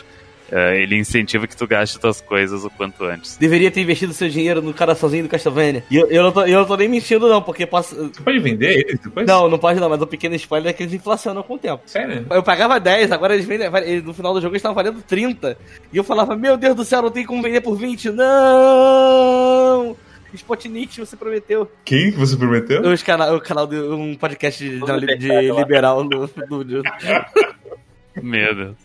É, 0.51 0.81
ele 0.81 0.97
incentiva 0.97 1.47
que 1.47 1.57
tu 1.57 1.67
gaste 1.67 1.99
tuas 1.99 2.21
coisas 2.21 2.65
o 2.65 2.71
quanto 2.71 3.05
antes. 3.05 3.37
Deveria 3.37 3.71
ter 3.71 3.81
investido 3.81 4.13
seu 4.13 4.29
dinheiro 4.29 4.61
no 4.61 4.75
cara 4.75 4.95
sozinho 4.95 5.25
do 5.25 5.29
Castlevania. 5.29 5.85
E 5.91 5.97
eu, 5.97 6.07
eu, 6.09 6.23
não, 6.23 6.33
tô, 6.33 6.43
eu 6.43 6.59
não 6.61 6.67
tô 6.67 6.77
nem 6.77 6.89
mentindo, 6.89 7.29
não, 7.29 7.43
porque 7.43 7.67
posso. 7.67 7.95
Você 7.95 8.23
pode 8.23 8.39
vender 8.39 8.79
eles 8.81 9.01
depois? 9.01 9.27
Não, 9.27 9.49
não 9.49 9.59
pode 9.59 9.81
não, 9.81 9.89
mas 9.89 10.01
o 10.01 10.07
pequeno 10.07 10.35
spoiler 10.35 10.71
é 10.71 10.73
que 10.73 10.83
eles 10.83 10.95
inflacionam 10.95 11.43
com 11.43 11.55
o 11.55 11.59
tempo. 11.59 11.83
Sério? 11.87 12.27
Eu 12.31 12.43
pagava 12.43 12.79
10, 12.79 13.11
agora 13.13 13.35
eles 13.35 13.47
vendem. 13.47 13.71
No 14.03 14.13
final 14.13 14.35
do 14.35 14.41
jogo 14.41 14.53
eles 14.53 14.61
estavam 14.61 14.75
valendo 14.75 15.03
30. 15.03 15.57
E 15.93 15.97
eu 15.97 16.05
falava, 16.05 16.37
meu 16.37 16.57
Deus 16.57 16.75
do 16.77 16.85
céu, 16.85 17.03
não 17.03 17.11
tem 17.11 17.25
como 17.25 17.43
vender 17.43 17.61
por 17.61 17.77
20. 17.77 18.11
Não! 18.11 19.97
Spotnik, 20.35 20.99
você 20.99 21.17
prometeu. 21.17 21.71
Quem 21.85 22.11
que 22.11 22.19
você 22.19 22.37
prometeu? 22.37 22.83
Os 22.83 23.03
cana 23.03 23.33
o 23.33 23.41
canal 23.41 23.67
de 23.67 23.77
um 23.77 24.15
podcast 24.17 24.63
de, 24.69 24.81
de, 24.81 25.17
de 25.17 25.53
liberal 25.53 26.03
no, 26.03 26.29
no, 26.51 26.65
no... 26.65 26.83
Meu 28.23 28.55
Deus. 28.55 28.84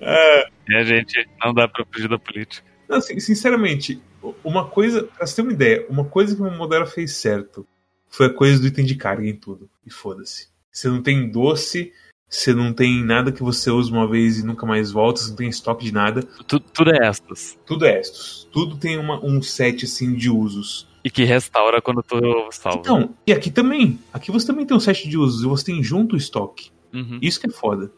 É. 0.00 0.48
E 0.68 0.74
a 0.74 0.82
gente 0.84 1.28
não 1.42 1.52
dá 1.52 1.66
pra 1.66 1.84
fugir 1.84 2.08
da 2.08 2.18
política. 2.18 2.66
Não, 2.88 2.98
assim, 2.98 3.18
sinceramente, 3.20 4.00
uma 4.44 4.66
coisa, 4.66 5.04
pra 5.04 5.26
você 5.26 5.36
ter 5.36 5.42
uma 5.42 5.52
ideia, 5.52 5.86
uma 5.88 6.04
coisa 6.04 6.34
que 6.34 6.42
o 6.42 6.50
Modera 6.50 6.86
fez 6.86 7.12
certo 7.12 7.66
foi 8.08 8.26
a 8.26 8.32
coisa 8.32 8.60
do 8.60 8.66
item 8.66 8.84
de 8.84 8.96
carga 8.96 9.26
em 9.26 9.36
tudo. 9.36 9.68
E 9.86 9.90
foda-se. 9.90 10.48
Você 10.70 10.88
não 10.88 11.02
tem 11.02 11.30
doce, 11.30 11.92
você 12.28 12.54
não 12.54 12.72
tem 12.72 13.04
nada 13.04 13.32
que 13.32 13.42
você 13.42 13.70
usa 13.70 13.90
uma 13.90 14.08
vez 14.08 14.38
e 14.38 14.46
nunca 14.46 14.64
mais 14.64 14.92
volta, 14.92 15.20
você 15.20 15.30
não 15.30 15.36
tem 15.36 15.48
estoque 15.48 15.84
de 15.84 15.92
nada. 15.92 16.22
Tudo, 16.46 16.64
tudo 16.72 16.92
é 16.92 17.08
estos. 17.08 17.58
Tudo 17.66 17.84
é 17.84 17.98
estos. 17.98 18.48
Tudo 18.52 18.76
tem 18.76 18.98
uma, 18.98 19.24
um 19.24 19.42
set 19.42 19.84
assim 19.84 20.14
de 20.14 20.30
usos. 20.30 20.88
E 21.02 21.10
que 21.10 21.24
restaura 21.24 21.80
quando 21.80 22.02
tu 22.02 22.18
salva. 22.52 22.78
Então, 22.78 23.14
e 23.26 23.32
aqui 23.32 23.50
também. 23.50 23.98
Aqui 24.12 24.30
você 24.30 24.46
também 24.46 24.66
tem 24.66 24.76
um 24.76 24.80
set 24.80 25.08
de 25.08 25.16
usos 25.16 25.42
e 25.42 25.46
você 25.46 25.64
tem 25.66 25.82
junto 25.82 26.14
o 26.14 26.18
estoque. 26.18 26.70
Uhum. 26.92 27.18
Isso 27.22 27.40
que 27.40 27.46
é 27.46 27.50
foda. 27.50 27.90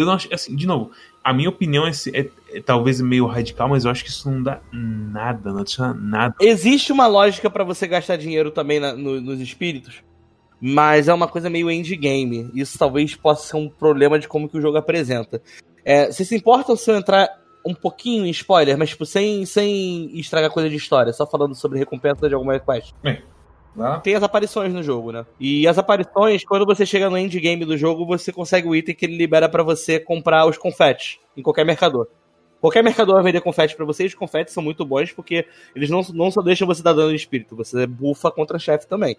Eu 0.00 0.06
não 0.06 0.14
acho, 0.14 0.32
assim, 0.32 0.54
de 0.54 0.66
novo, 0.66 0.90
a 1.22 1.32
minha 1.32 1.48
opinião 1.48 1.86
é, 1.86 1.90
é, 2.12 2.28
é, 2.52 2.60
talvez 2.60 3.00
meio 3.00 3.26
radical, 3.26 3.68
mas 3.68 3.84
eu 3.84 3.90
acho 3.90 4.02
que 4.02 4.10
isso 4.10 4.30
não 4.30 4.42
dá 4.42 4.60
nada, 4.72 5.52
não 5.52 5.60
adiciona 5.60 5.94
nada. 5.94 6.34
Existe 6.40 6.92
uma 6.92 7.06
lógica 7.06 7.50
para 7.50 7.64
você 7.64 7.86
gastar 7.86 8.16
dinheiro 8.16 8.50
também 8.50 8.80
na, 8.80 8.94
no, 8.94 9.20
nos 9.20 9.40
espíritos, 9.40 10.02
mas 10.60 11.08
é 11.08 11.14
uma 11.14 11.28
coisa 11.28 11.50
meio 11.50 11.70
endgame. 11.70 12.50
Isso 12.54 12.78
talvez 12.78 13.14
possa 13.14 13.48
ser 13.48 13.56
um 13.56 13.68
problema 13.68 14.18
de 14.18 14.28
como 14.28 14.48
que 14.48 14.58
o 14.58 14.60
jogo 14.60 14.78
apresenta. 14.78 15.42
É, 15.84 16.10
você 16.10 16.24
se 16.24 16.36
importa 16.36 16.74
se 16.76 16.90
eu 16.90 16.96
entrar 16.96 17.28
um 17.64 17.74
pouquinho 17.74 18.24
em 18.24 18.30
spoiler, 18.30 18.76
mas 18.78 18.90
tipo, 18.90 19.04
sem, 19.04 19.44
sem 19.44 20.18
estragar 20.18 20.50
coisa 20.50 20.68
de 20.68 20.76
história, 20.76 21.12
só 21.12 21.26
falando 21.26 21.54
sobre 21.54 21.78
recompensa 21.78 22.28
de 22.28 22.34
alguma 22.34 22.58
quest? 22.58 22.92
É. 23.04 23.20
Tem 24.02 24.14
as 24.14 24.22
aparições 24.22 24.72
no 24.72 24.82
jogo, 24.82 25.12
né? 25.12 25.24
E 25.38 25.66
as 25.66 25.78
aparições, 25.78 26.44
quando 26.44 26.66
você 26.66 26.84
chega 26.84 27.08
no 27.08 27.16
endgame 27.16 27.64
do 27.64 27.76
jogo, 27.76 28.04
você 28.04 28.32
consegue 28.32 28.66
o 28.66 28.74
item 28.74 28.94
que 28.94 29.06
ele 29.06 29.16
libera 29.16 29.48
para 29.48 29.62
você 29.62 30.00
comprar 30.00 30.46
os 30.46 30.58
confetes 30.58 31.18
em 31.36 31.42
qualquer 31.42 31.64
mercador. 31.64 32.08
Qualquer 32.60 32.82
mercador 32.82 33.14
vai 33.14 33.24
vender 33.24 33.40
confetes 33.40 33.74
para 33.74 33.86
você 33.86 34.04
e 34.04 34.06
os 34.06 34.14
confetes 34.14 34.52
são 34.52 34.62
muito 34.62 34.84
bons 34.84 35.12
porque 35.12 35.46
eles 35.74 35.88
não, 35.88 36.02
não 36.12 36.30
só 36.30 36.42
deixam 36.42 36.66
você 36.66 36.82
dar 36.82 36.92
dano 36.92 37.10
de 37.10 37.16
espírito, 37.16 37.56
você 37.56 37.86
bufa 37.86 38.30
contra 38.30 38.58
chefe 38.58 38.86
também. 38.86 39.16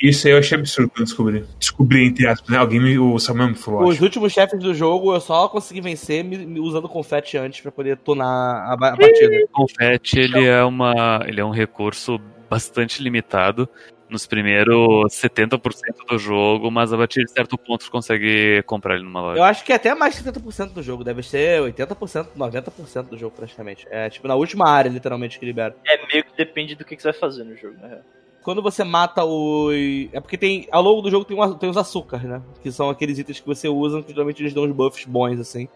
Isso 0.00 0.26
aí 0.26 0.32
eu 0.32 0.38
achei 0.38 0.58
absurdo 0.58 0.90
quando 0.90 1.06
descobri. 1.06 1.44
Descobri, 1.58 2.06
entre 2.06 2.26
aspas, 2.26 2.50
né? 2.50 2.58
Alguém 2.58 2.80
me, 2.80 2.98
o 2.98 3.18
Samuel 3.18 3.48
me 3.48 3.54
falou. 3.54 3.84
Os 3.84 3.96
acho. 3.96 4.04
últimos 4.04 4.32
chefes 4.32 4.58
do 4.60 4.74
jogo 4.74 5.14
eu 5.14 5.20
só 5.20 5.48
consegui 5.48 5.80
vencer 5.80 6.24
me, 6.24 6.38
me 6.38 6.60
usando 6.60 6.88
confete 6.88 7.36
antes 7.36 7.60
para 7.60 7.70
poder 7.70 7.96
tunar 7.98 8.26
a, 8.26 8.72
a 8.74 8.96
partida. 8.96 9.44
O 9.44 9.48
confete, 9.48 10.18
ele 10.18 10.44
é, 10.44 10.62
uma, 10.64 11.24
ele 11.26 11.40
é 11.40 11.44
um 11.44 11.50
recurso 11.50 12.20
bastante 12.50 13.02
limitado 13.02 13.68
nos 14.14 14.26
primeiros 14.26 15.12
70% 15.12 15.60
do 16.08 16.18
jogo, 16.18 16.70
mas 16.70 16.92
a 16.92 16.96
partir 16.96 17.24
de 17.24 17.30
certo 17.30 17.58
ponto 17.58 17.84
você 17.84 17.90
consegue 17.90 18.62
comprar 18.62 18.94
ele 18.94 19.04
numa 19.04 19.20
loja. 19.20 19.38
Eu 19.38 19.44
acho 19.44 19.64
que 19.64 19.72
é 19.72 19.76
até 19.76 19.94
mais 19.94 20.14
de 20.16 20.22
70% 20.22 20.72
do 20.72 20.82
jogo, 20.82 21.04
deve 21.04 21.22
ser 21.22 21.60
80%, 21.60 22.28
90% 22.36 23.08
do 23.08 23.18
jogo 23.18 23.34
praticamente. 23.36 23.86
É 23.90 24.08
tipo 24.08 24.26
na 24.28 24.36
última 24.36 24.68
área, 24.68 24.88
literalmente, 24.88 25.38
que 25.38 25.44
libera. 25.44 25.76
É 25.86 26.06
meio 26.06 26.24
que 26.24 26.36
depende 26.36 26.74
do 26.74 26.84
que 26.84 26.96
você 26.96 27.10
vai 27.10 27.20
fazer 27.20 27.44
no 27.44 27.56
jogo, 27.56 27.76
né? 27.82 27.98
Quando 28.42 28.62
você 28.62 28.84
mata 28.84 29.24
os. 29.24 29.74
É 30.12 30.20
porque 30.20 30.36
tem. 30.36 30.68
Ao 30.70 30.82
longo 30.82 31.00
do 31.02 31.10
jogo 31.10 31.24
tem, 31.24 31.36
tem 31.58 31.70
os 31.70 31.76
açúcares, 31.76 32.28
né? 32.28 32.42
Que 32.62 32.70
são 32.70 32.90
aqueles 32.90 33.18
itens 33.18 33.40
que 33.40 33.46
você 33.46 33.68
usa, 33.68 34.02
que 34.02 34.12
geralmente 34.12 34.42
eles 34.42 34.52
dão 34.52 34.64
uns 34.64 34.72
buffs 34.72 35.06
bons, 35.06 35.40
assim. 35.40 35.66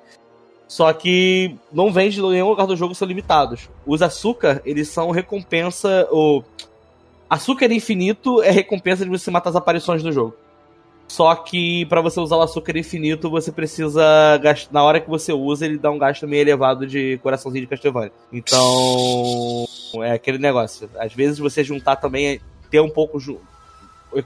Só 0.68 0.92
que 0.92 1.56
não 1.72 1.90
vende 1.90 2.20
em 2.20 2.30
nenhum 2.30 2.50
lugar 2.50 2.66
do 2.66 2.76
jogo, 2.76 2.94
são 2.94 3.08
limitados. 3.08 3.70
Os 3.86 4.02
açúcar, 4.02 4.60
eles 4.66 4.88
são 4.88 5.10
recompensa. 5.10 6.06
Ou 6.10 6.44
Açúcar 7.28 7.70
infinito 7.70 8.42
é 8.42 8.50
recompensa 8.50 9.04
de 9.04 9.10
você 9.10 9.30
matar 9.30 9.50
as 9.50 9.56
aparições 9.56 10.02
do 10.02 10.10
jogo. 10.10 10.34
Só 11.08 11.34
que 11.34 11.86
para 11.86 12.02
você 12.02 12.20
usar 12.20 12.36
o 12.36 12.42
açúcar 12.42 12.76
infinito, 12.76 13.30
você 13.30 13.50
precisa 13.50 14.36
gastar. 14.42 14.72
Na 14.72 14.82
hora 14.82 15.00
que 15.00 15.08
você 15.08 15.32
usa, 15.32 15.64
ele 15.64 15.78
dá 15.78 15.90
um 15.90 15.98
gasto 15.98 16.28
meio 16.28 16.42
elevado 16.42 16.86
de 16.86 17.18
coraçãozinho 17.22 17.64
de 17.64 17.70
Castlevania. 17.70 18.12
Então. 18.30 19.66
É 20.02 20.12
aquele 20.12 20.38
negócio. 20.38 20.88
Às 20.98 21.14
vezes 21.14 21.38
você 21.38 21.64
juntar 21.64 21.96
também, 21.96 22.40
ter 22.70 22.80
um 22.80 22.90
pouco 22.90 23.18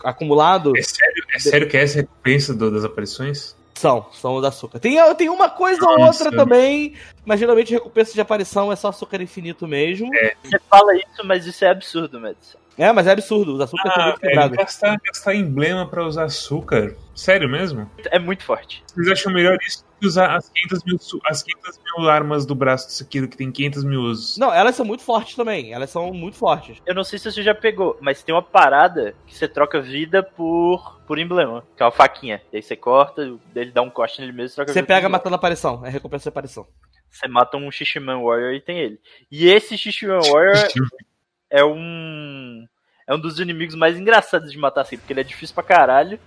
acumulado. 0.02 0.76
É 0.76 0.82
sério, 0.82 1.24
é 1.34 1.38
sério 1.38 1.68
que 1.68 1.76
é 1.76 1.82
essa 1.82 2.00
recompensa 2.00 2.52
do, 2.52 2.70
das 2.70 2.84
aparições? 2.84 3.54
São, 3.82 4.06
são 4.12 4.36
os 4.36 4.44
açúcar. 4.44 4.78
Tem, 4.78 4.96
tem 5.16 5.28
uma 5.28 5.50
coisa 5.50 5.84
ou 5.84 6.02
outra 6.02 6.30
também, 6.30 6.94
mas 7.26 7.40
geralmente 7.40 7.72
recompensa 7.72 8.14
de 8.14 8.20
aparição 8.20 8.70
é 8.70 8.76
só 8.76 8.90
açúcar 8.90 9.20
infinito 9.20 9.66
mesmo. 9.66 10.08
É. 10.14 10.36
Você 10.40 10.56
fala 10.70 10.94
isso, 10.94 11.26
mas 11.26 11.46
isso 11.46 11.64
é 11.64 11.70
absurdo, 11.70 12.20
Mads. 12.20 12.56
É, 12.78 12.92
mas 12.92 13.08
é 13.08 13.10
absurdo. 13.10 13.56
Os 13.56 13.60
açúcares 13.60 13.90
ah, 13.90 13.94
são 13.94 14.04
muito 14.04 14.20
quebrados. 14.20 14.56
Gastar, 14.56 15.00
gastar 15.04 15.34
emblema 15.34 15.84
pra 15.88 16.06
usar 16.06 16.26
açúcar? 16.26 16.94
Sério 17.12 17.48
mesmo? 17.48 17.90
É 18.12 18.20
muito 18.20 18.44
forte. 18.44 18.84
Vocês 18.86 19.08
acham 19.08 19.32
melhor 19.32 19.58
isso 19.66 19.84
que 20.02 20.08
usar 20.08 20.34
as 20.34 20.48
500 20.48 20.84
mil, 20.84 20.98
as 21.24 21.42
500 21.44 21.80
mil 21.84 22.10
armas 22.10 22.44
do 22.44 22.54
braço 22.54 22.88
disso 22.88 23.04
aqui, 23.04 23.26
que 23.28 23.36
tem 23.36 23.52
500 23.52 23.84
mil 23.84 24.00
usos? 24.00 24.36
Não, 24.36 24.52
elas 24.52 24.74
são 24.74 24.84
muito 24.84 25.04
fortes 25.04 25.36
também. 25.36 25.72
Elas 25.72 25.90
são 25.90 26.12
muito 26.12 26.36
fortes. 26.36 26.82
Eu 26.84 26.94
não 26.94 27.04
sei 27.04 27.18
se 27.18 27.30
você 27.30 27.42
já 27.42 27.54
pegou, 27.54 27.96
mas 28.00 28.22
tem 28.22 28.34
uma 28.34 28.42
parada 28.42 29.14
que 29.26 29.34
você 29.34 29.46
troca 29.46 29.80
vida 29.80 30.22
por, 30.22 31.00
por 31.06 31.18
emblema, 31.18 31.64
que 31.76 31.82
é 31.82 31.86
uma 31.86 31.92
faquinha. 31.92 32.42
E 32.52 32.56
aí 32.56 32.62
você 32.62 32.74
corta, 32.74 33.22
ele 33.54 33.70
dá 33.70 33.80
um 33.80 33.90
corte 33.90 34.20
nele 34.20 34.32
mesmo 34.32 34.52
e 34.52 34.54
troca 34.56 34.72
Você 34.72 34.80
vida 34.80 34.88
pega 34.88 35.08
matando 35.08 35.36
a 35.36 35.38
aparição. 35.38 35.86
É 35.86 35.88
recompensa 35.88 36.24
de 36.24 36.28
aparição. 36.30 36.66
Você 37.08 37.28
mata 37.28 37.56
um 37.56 37.70
Shishiman 37.70 38.22
Warrior 38.22 38.54
e 38.54 38.60
tem 38.60 38.78
ele. 38.78 39.00
E 39.30 39.48
esse 39.48 39.78
Shishiman 39.78 40.20
Warrior 40.20 40.66
é 41.48 41.64
um 41.64 42.66
é 43.06 43.14
um 43.14 43.20
dos 43.20 43.38
inimigos 43.38 43.74
mais 43.74 43.98
engraçados 43.98 44.50
de 44.50 44.58
matar 44.58 44.82
assim, 44.82 44.96
porque 44.96 45.12
ele 45.12 45.20
é 45.20 45.24
difícil 45.24 45.54
pra 45.54 45.62
caralho. 45.62 46.18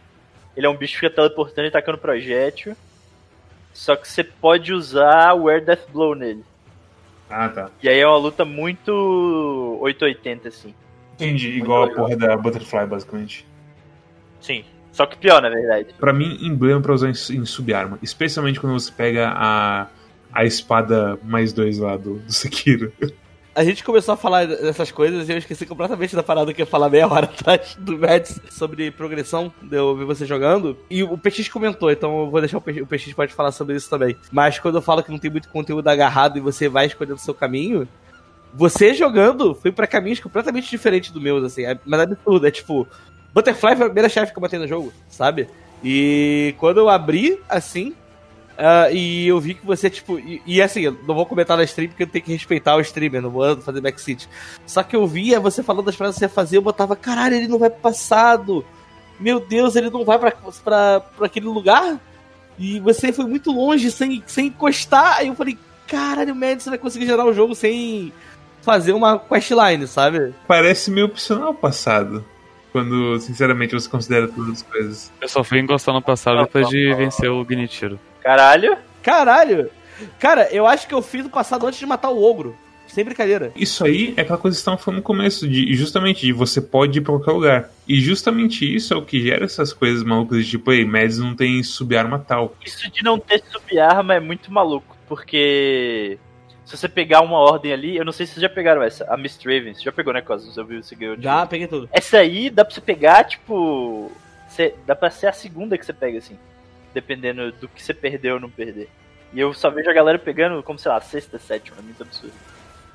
Ele 0.56 0.66
é 0.66 0.70
um 0.70 0.78
bicho 0.78 0.94
que 0.94 1.00
fica 1.02 1.14
teleportando 1.14 1.68
e 1.68 1.72
tacando 1.72 1.98
projétil. 1.98 2.76
Só 3.76 3.94
que 3.98 4.08
você 4.08 4.24
pode 4.24 4.72
usar 4.74 5.34
o 5.34 5.50
Air 5.50 5.66
Death 5.66 5.92
Blow 5.92 6.16
nele. 6.16 6.46
Ah, 7.30 7.50
tá. 7.50 7.70
E 7.84 7.90
aí 7.90 8.00
é 8.00 8.08
uma 8.08 8.18
luta 8.18 8.46
muito 8.46 8.90
880, 9.82 10.48
assim. 10.48 10.74
Entendi, 11.16 11.48
muito 11.50 11.64
igual 11.66 11.84
legal. 11.84 11.98
a 11.98 12.02
porra 12.02 12.16
da 12.16 12.38
Butterfly, 12.38 12.88
basicamente. 12.88 13.46
Sim, 14.40 14.64
só 14.94 15.06
que 15.06 15.18
pior, 15.18 15.42
na 15.42 15.50
verdade. 15.50 15.94
Pra 16.00 16.14
mim, 16.14 16.38
emblema 16.42 16.80
pra 16.80 16.94
usar 16.94 17.10
em, 17.10 17.36
em 17.36 17.46
subarma. 17.46 18.00
Especialmente 18.02 18.62
quando 18.62 18.80
você 18.80 18.90
pega 18.94 19.34
a, 19.36 19.88
a 20.32 20.46
espada 20.46 21.20
mais 21.22 21.52
dois 21.52 21.78
lá 21.78 21.98
do, 21.98 22.20
do 22.20 22.32
Sekiro. 22.32 22.94
a 23.56 23.64
gente 23.64 23.86
começou 23.86 24.14
a 24.14 24.18
falar 24.18 24.46
dessas 24.46 24.92
coisas 24.92 25.30
e 25.30 25.32
eu 25.32 25.38
esqueci 25.38 25.66
completamente 25.66 26.14
da 26.14 26.22
parada 26.22 26.54
que 26.54 26.62
eu 26.62 26.66
ia 26.66 26.70
falar 26.70 26.90
meia 26.90 27.08
hora 27.08 27.26
atrás 27.34 27.78
do 27.80 27.98
Mads 27.98 28.42
sobre 28.50 28.92
progressão, 28.92 29.52
de 29.62 29.78
eu 29.78 29.96
ver 29.96 30.04
você 30.04 30.26
jogando. 30.26 30.78
E 30.90 31.02
o 31.04 31.18
PX 31.18 31.48
comentou, 31.48 31.90
então 31.90 32.20
eu 32.20 32.30
vou 32.30 32.42
deixar 32.42 32.58
o 32.58 32.62
PX 32.62 33.14
pode 33.14 33.34
falar 33.34 33.54
sobre 33.54 33.78
isso 33.78 33.90
também. 33.90 34.18
Mas 34.30 34.60
quando 34.60 34.76
eu 34.76 34.82
falo 34.82 35.02
que 35.02 35.10
não 35.10 35.18
tem 35.18 35.32
muito 35.32 35.48
conteúdo 35.48 35.88
agarrado 35.88 36.38
e 36.38 36.42
você 36.42 36.68
vai 36.68 36.88
escolhendo 36.88 37.16
o 37.16 37.20
seu 37.20 37.34
caminho, 37.34 37.88
você 38.54 38.94
jogando 38.94 39.56
foi 39.56 39.72
para 39.72 39.88
caminhos 39.88 40.20
completamente 40.20 40.70
diferentes 40.70 41.12
do 41.12 41.22
meu, 41.22 41.38
assim. 41.38 41.66
É, 41.66 41.80
mas 41.86 42.02
é 42.02 42.04
absurdo, 42.04 42.46
é 42.46 42.52
tipo, 42.52 42.86
Butterfly 43.34 43.78
foi 43.78 43.86
a 43.86 43.90
primeira 43.90 44.10
chefe 44.10 44.34
que 44.34 44.38
eu 44.38 44.42
matei 44.42 44.60
no 44.60 44.68
jogo, 44.68 44.92
sabe? 45.08 45.48
E 45.82 46.54
quando 46.58 46.80
eu 46.80 46.90
abri, 46.90 47.40
assim, 47.48 47.94
Uh, 48.56 48.94
e 48.94 49.28
eu 49.28 49.40
vi 49.40 49.54
que 49.54 49.66
você, 49.66 49.90
tipo. 49.90 50.18
E, 50.18 50.42
e, 50.46 50.62
assim, 50.62 50.82
eu 50.82 50.98
não 51.06 51.14
vou 51.14 51.26
comentar 51.26 51.58
na 51.58 51.64
stream 51.64 51.90
porque 51.90 52.04
eu 52.04 52.08
tenho 52.08 52.24
que 52.24 52.32
respeitar 52.32 52.76
o 52.76 52.82
streamer, 52.82 53.22
não 53.22 53.30
vou 53.30 53.60
fazer 53.62 53.82
backseat. 53.82 54.30
Só 54.66 54.82
que 54.82 54.96
eu 54.96 55.06
via 55.06 55.40
você 55.40 55.62
falando 55.62 55.86
das 55.86 55.96
frases 55.96 56.16
que 56.16 56.20
você 56.20 56.30
fazia, 56.30 56.58
eu 56.58 56.62
botava, 56.64 56.96
caralho, 56.96 57.36
ele 57.36 57.48
não 57.48 57.60
vai 57.60 57.70
pro 57.70 57.82
passado. 57.82 58.66
Meu 59.20 59.40
Deus, 59.40 59.76
ele 59.76 59.90
não 59.90 60.06
vai 60.06 60.18
pra, 60.18 60.32
pra, 60.32 61.00
pra 61.00 61.26
aquele 61.26 61.48
lugar. 61.48 62.00
E 62.58 62.80
você 62.80 63.12
foi 63.12 63.26
muito 63.26 63.52
longe, 63.52 63.92
sem, 63.92 64.24
sem 64.26 64.48
encostar. 64.48 65.18
Aí 65.18 65.28
eu 65.28 65.36
falei, 65.36 65.58
caralho, 65.86 66.34
o 66.34 66.36
Madison 66.36 66.70
vai 66.70 66.80
conseguir 66.80 67.06
gerar 67.06 67.26
o 67.26 67.34
jogo 67.34 67.54
sem 67.54 68.14
fazer 68.62 68.94
uma 68.94 69.20
questline, 69.20 69.86
sabe? 69.86 70.34
Parece 70.48 70.90
meio 70.90 71.08
opcional 71.08 71.52
o 71.52 71.56
passado. 71.56 72.24
Quando, 72.72 73.20
sinceramente, 73.20 73.74
você 73.74 73.90
considera 73.90 74.28
todas 74.28 74.52
as 74.52 74.62
coisas. 74.64 75.12
Eu 75.22 75.30
só 75.30 75.44
fui 75.44 75.60
encostar 75.60 75.94
no 75.94 76.02
passado 76.02 76.42
depois 76.42 76.68
de 76.68 76.94
vencer 76.94 77.30
o 77.30 77.46
Genichiro. 77.48 77.98
Caralho. 78.26 78.76
Caralho! 79.04 79.70
Cara, 80.18 80.50
eu 80.52 80.66
acho 80.66 80.88
que 80.88 80.96
eu 80.96 81.02
fiz 81.04 81.24
o 81.24 81.30
passado 81.30 81.68
antes 81.68 81.78
de 81.78 81.86
matar 81.86 82.10
o 82.10 82.24
ogro. 82.24 82.58
Sem 82.88 83.06
brincadeira. 83.06 83.52
Isso 83.56 83.86
aí 83.86 84.16
é 84.18 84.22
aquela 84.22 84.40
coisa 84.40 84.56
que 84.56 84.60
estavam 84.60 84.80
falando 84.80 84.98
no 84.98 85.04
começo, 85.04 85.48
de 85.48 85.76
justamente 85.76 86.26
de 86.26 86.34
você 86.34 86.60
pode 86.60 86.98
ir 86.98 87.02
pra 87.04 87.14
qualquer 87.14 87.32
lugar. 87.32 87.70
E 87.88 88.02
justamente 88.02 88.66
isso 88.66 88.96
é 88.96 88.98
o 88.98 89.04
que 89.04 89.22
gera 89.22 89.46
essas 89.46 89.72
coisas 89.74 90.04
malucas 90.04 90.44
de 90.44 90.50
tipo, 90.50 90.72
ei, 90.72 90.84
Mads 90.86 91.20
não 91.20 91.36
tem 91.36 91.62
subarma 91.62 92.18
tal. 92.18 92.56
Isso 92.66 92.90
de 92.90 93.04
não 93.04 93.20
ter 93.20 93.44
subarma 93.44 94.16
é 94.16 94.20
muito 94.20 94.52
maluco, 94.52 94.98
porque 95.08 96.18
se 96.66 96.76
você 96.76 96.90
pegar 96.90 97.22
uma 97.22 97.38
ordem 97.38 97.74
ali, 97.74 97.96
eu 97.96 98.06
não 98.06 98.12
sei 98.12 98.26
se 98.26 98.34
vocês 98.34 98.42
já 98.42 98.50
pegaram 98.50 98.82
essa, 98.82 99.06
a 99.06 99.16
Mist 99.16 99.46
Raven, 99.46 99.76
você 99.76 99.84
já 99.84 99.92
pegou, 99.92 100.14
né, 100.14 100.22
Cosmos? 100.22 100.58
Eu 100.58 100.66
vi 100.66 100.78
você 100.78 100.96
ganhou. 100.96 101.16
Já, 101.20 101.46
peguei 101.46 101.68
tudo. 101.68 101.88
Essa 101.92 102.18
aí 102.18 102.50
dá 102.50 102.66
pra 102.66 102.74
você 102.74 102.82
pegar, 102.82 103.24
tipo. 103.26 104.12
Você, 104.48 104.74
dá 104.88 104.96
pra 104.96 105.12
ser 105.12 105.28
a 105.28 105.34
segunda 105.34 105.78
que 105.78 105.86
você 105.86 105.94
pega, 105.94 106.18
assim 106.18 106.38
dependendo 106.96 107.52
do 107.52 107.68
que 107.68 107.84
você 107.84 107.94
perdeu 107.94 108.36
ou 108.36 108.40
não 108.40 108.50
perder. 108.50 108.90
E 109.34 109.40
eu 109.40 109.54
só 109.54 109.70
vejo 109.70 109.90
a 109.90 109.94
galera 109.94 110.18
pegando, 110.18 110.64
como 110.64 110.80
sei 110.80 110.90
lá, 110.90 111.02
sexta, 111.02 111.38
sétima, 111.38 111.78
muito 111.82 112.02
absurdo. 112.02 112.34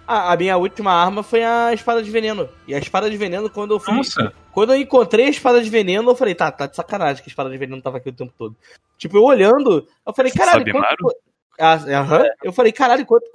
Ah, 0.07 0.33
a 0.33 0.37
minha 0.37 0.57
última 0.57 0.91
arma 0.91 1.23
foi 1.23 1.45
a 1.45 1.73
espada 1.73 2.03
de 2.03 2.11
veneno. 2.11 2.49
E 2.67 2.75
a 2.75 2.79
espada 2.79 3.09
de 3.09 3.17
veneno, 3.17 3.49
quando 3.51 3.75
eu 3.75 3.79
fui. 3.79 3.95
Nossa. 3.95 4.33
Quando 4.51 4.73
eu 4.73 4.81
encontrei 4.81 5.27
a 5.27 5.31
espada 5.31 5.63
de 5.63 5.71
veneno, 5.71 6.11
eu 6.11 6.17
falei, 6.17 6.35
tá, 6.35 6.51
tá 6.51 6.67
de 6.67 6.75
sacanagem 6.75 7.23
que 7.23 7.29
a 7.29 7.33
espada 7.33 7.51
de 7.51 7.59
veneno 7.59 7.81
tava 7.81 7.99
aqui 7.99 8.09
o 8.09 8.13
tempo 8.13 8.33
todo. 8.37 8.57
Tipo, 8.99 9.19
eu 9.19 9.23
olhando, 9.23 9.87
eu 10.05 10.13
falei, 10.13 10.33
caralho, 10.33 10.65
quanto... 10.73 11.17
ah, 11.61 11.77
-huh. 11.79 12.29
Eu 12.43 12.53
falei, 12.53 12.73
caralho, 12.73 13.07
quantas, 13.07 13.31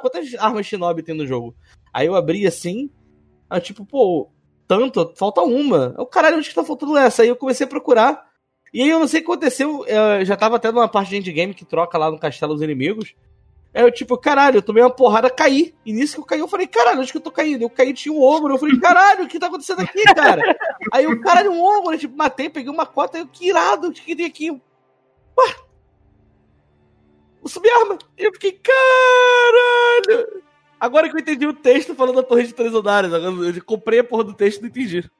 quantas 0.00 0.34
armas 0.36 0.66
Shinobi 0.66 1.02
tem 1.02 1.16
no 1.16 1.26
jogo? 1.26 1.54
Aí 1.92 2.06
eu 2.06 2.14
abri 2.14 2.46
assim, 2.46 2.88
aí, 3.48 3.60
tipo, 3.60 3.84
pô, 3.84 4.30
tanto, 4.68 5.12
falta 5.16 5.40
uma. 5.40 5.96
Eu, 5.98 6.06
caralho, 6.06 6.36
onde 6.36 6.48
que 6.48 6.54
tá 6.54 6.62
faltando 6.62 6.96
essa? 6.96 7.22
Aí 7.22 7.28
eu 7.28 7.34
comecei 7.34 7.66
a 7.66 7.68
procurar. 7.68 8.29
E 8.72 8.82
aí 8.82 8.88
eu 8.88 8.98
não 8.98 9.08
sei 9.08 9.20
o 9.20 9.24
que 9.24 9.30
aconteceu, 9.30 9.84
eu 9.86 10.24
já 10.24 10.36
tava 10.36 10.56
até 10.56 10.70
numa 10.70 10.88
parte 10.88 11.10
de 11.10 11.16
endgame 11.16 11.54
que 11.54 11.64
troca 11.64 11.98
lá 11.98 12.10
no 12.10 12.18
castelo 12.18 12.54
os 12.54 12.62
inimigos. 12.62 13.14
Aí 13.72 13.82
eu, 13.82 13.92
tipo, 13.92 14.18
caralho, 14.18 14.58
eu 14.58 14.62
tomei 14.62 14.82
uma 14.82 14.90
porrada, 14.90 15.30
caí. 15.30 15.74
E 15.86 15.92
nisso 15.92 16.14
que 16.14 16.20
eu 16.20 16.24
caí, 16.24 16.40
eu 16.40 16.48
falei, 16.48 16.66
caralho, 16.66 17.00
onde 17.00 17.12
que 17.12 17.18
eu 17.18 17.22
tô 17.22 17.30
caindo? 17.30 17.62
Eu 17.62 17.70
caí, 17.70 17.92
tinha 17.92 18.12
um 18.12 18.22
ombro. 18.22 18.54
Eu 18.54 18.58
falei, 18.58 18.78
caralho, 18.80 19.24
o 19.24 19.28
que 19.28 19.38
tá 19.38 19.46
acontecendo 19.46 19.80
aqui, 19.80 20.02
cara? 20.14 20.56
aí 20.92 21.06
o 21.06 21.20
caralho, 21.20 21.52
um 21.52 21.62
ombro, 21.62 21.94
eu, 21.94 21.98
tipo, 21.98 22.16
matei, 22.16 22.48
peguei 22.48 22.70
uma 22.70 22.86
cota, 22.86 23.18
eu, 23.18 23.28
que 23.28 23.48
irado, 23.48 23.88
o 23.88 23.92
que 23.92 24.16
tem 24.16 24.26
aqui? 24.26 24.50
Ué? 24.50 25.54
Vou 27.40 27.48
subir 27.48 27.70
arma. 27.70 27.96
E 28.18 28.24
eu 28.24 28.32
fiquei, 28.32 28.52
caralho! 28.52 30.42
Agora 30.78 31.08
que 31.08 31.14
eu 31.14 31.20
entendi 31.20 31.46
o 31.46 31.54
texto 31.54 31.94
falando 31.94 32.16
da 32.16 32.22
torre 32.22 32.44
de 32.44 32.54
três 32.54 32.74
andares, 32.74 33.12
eu 33.12 33.64
comprei 33.64 34.00
a 34.00 34.04
porra 34.04 34.24
do 34.24 34.34
texto 34.34 34.58
e 34.58 34.62
não 34.62 34.68
entendi. 34.68 35.10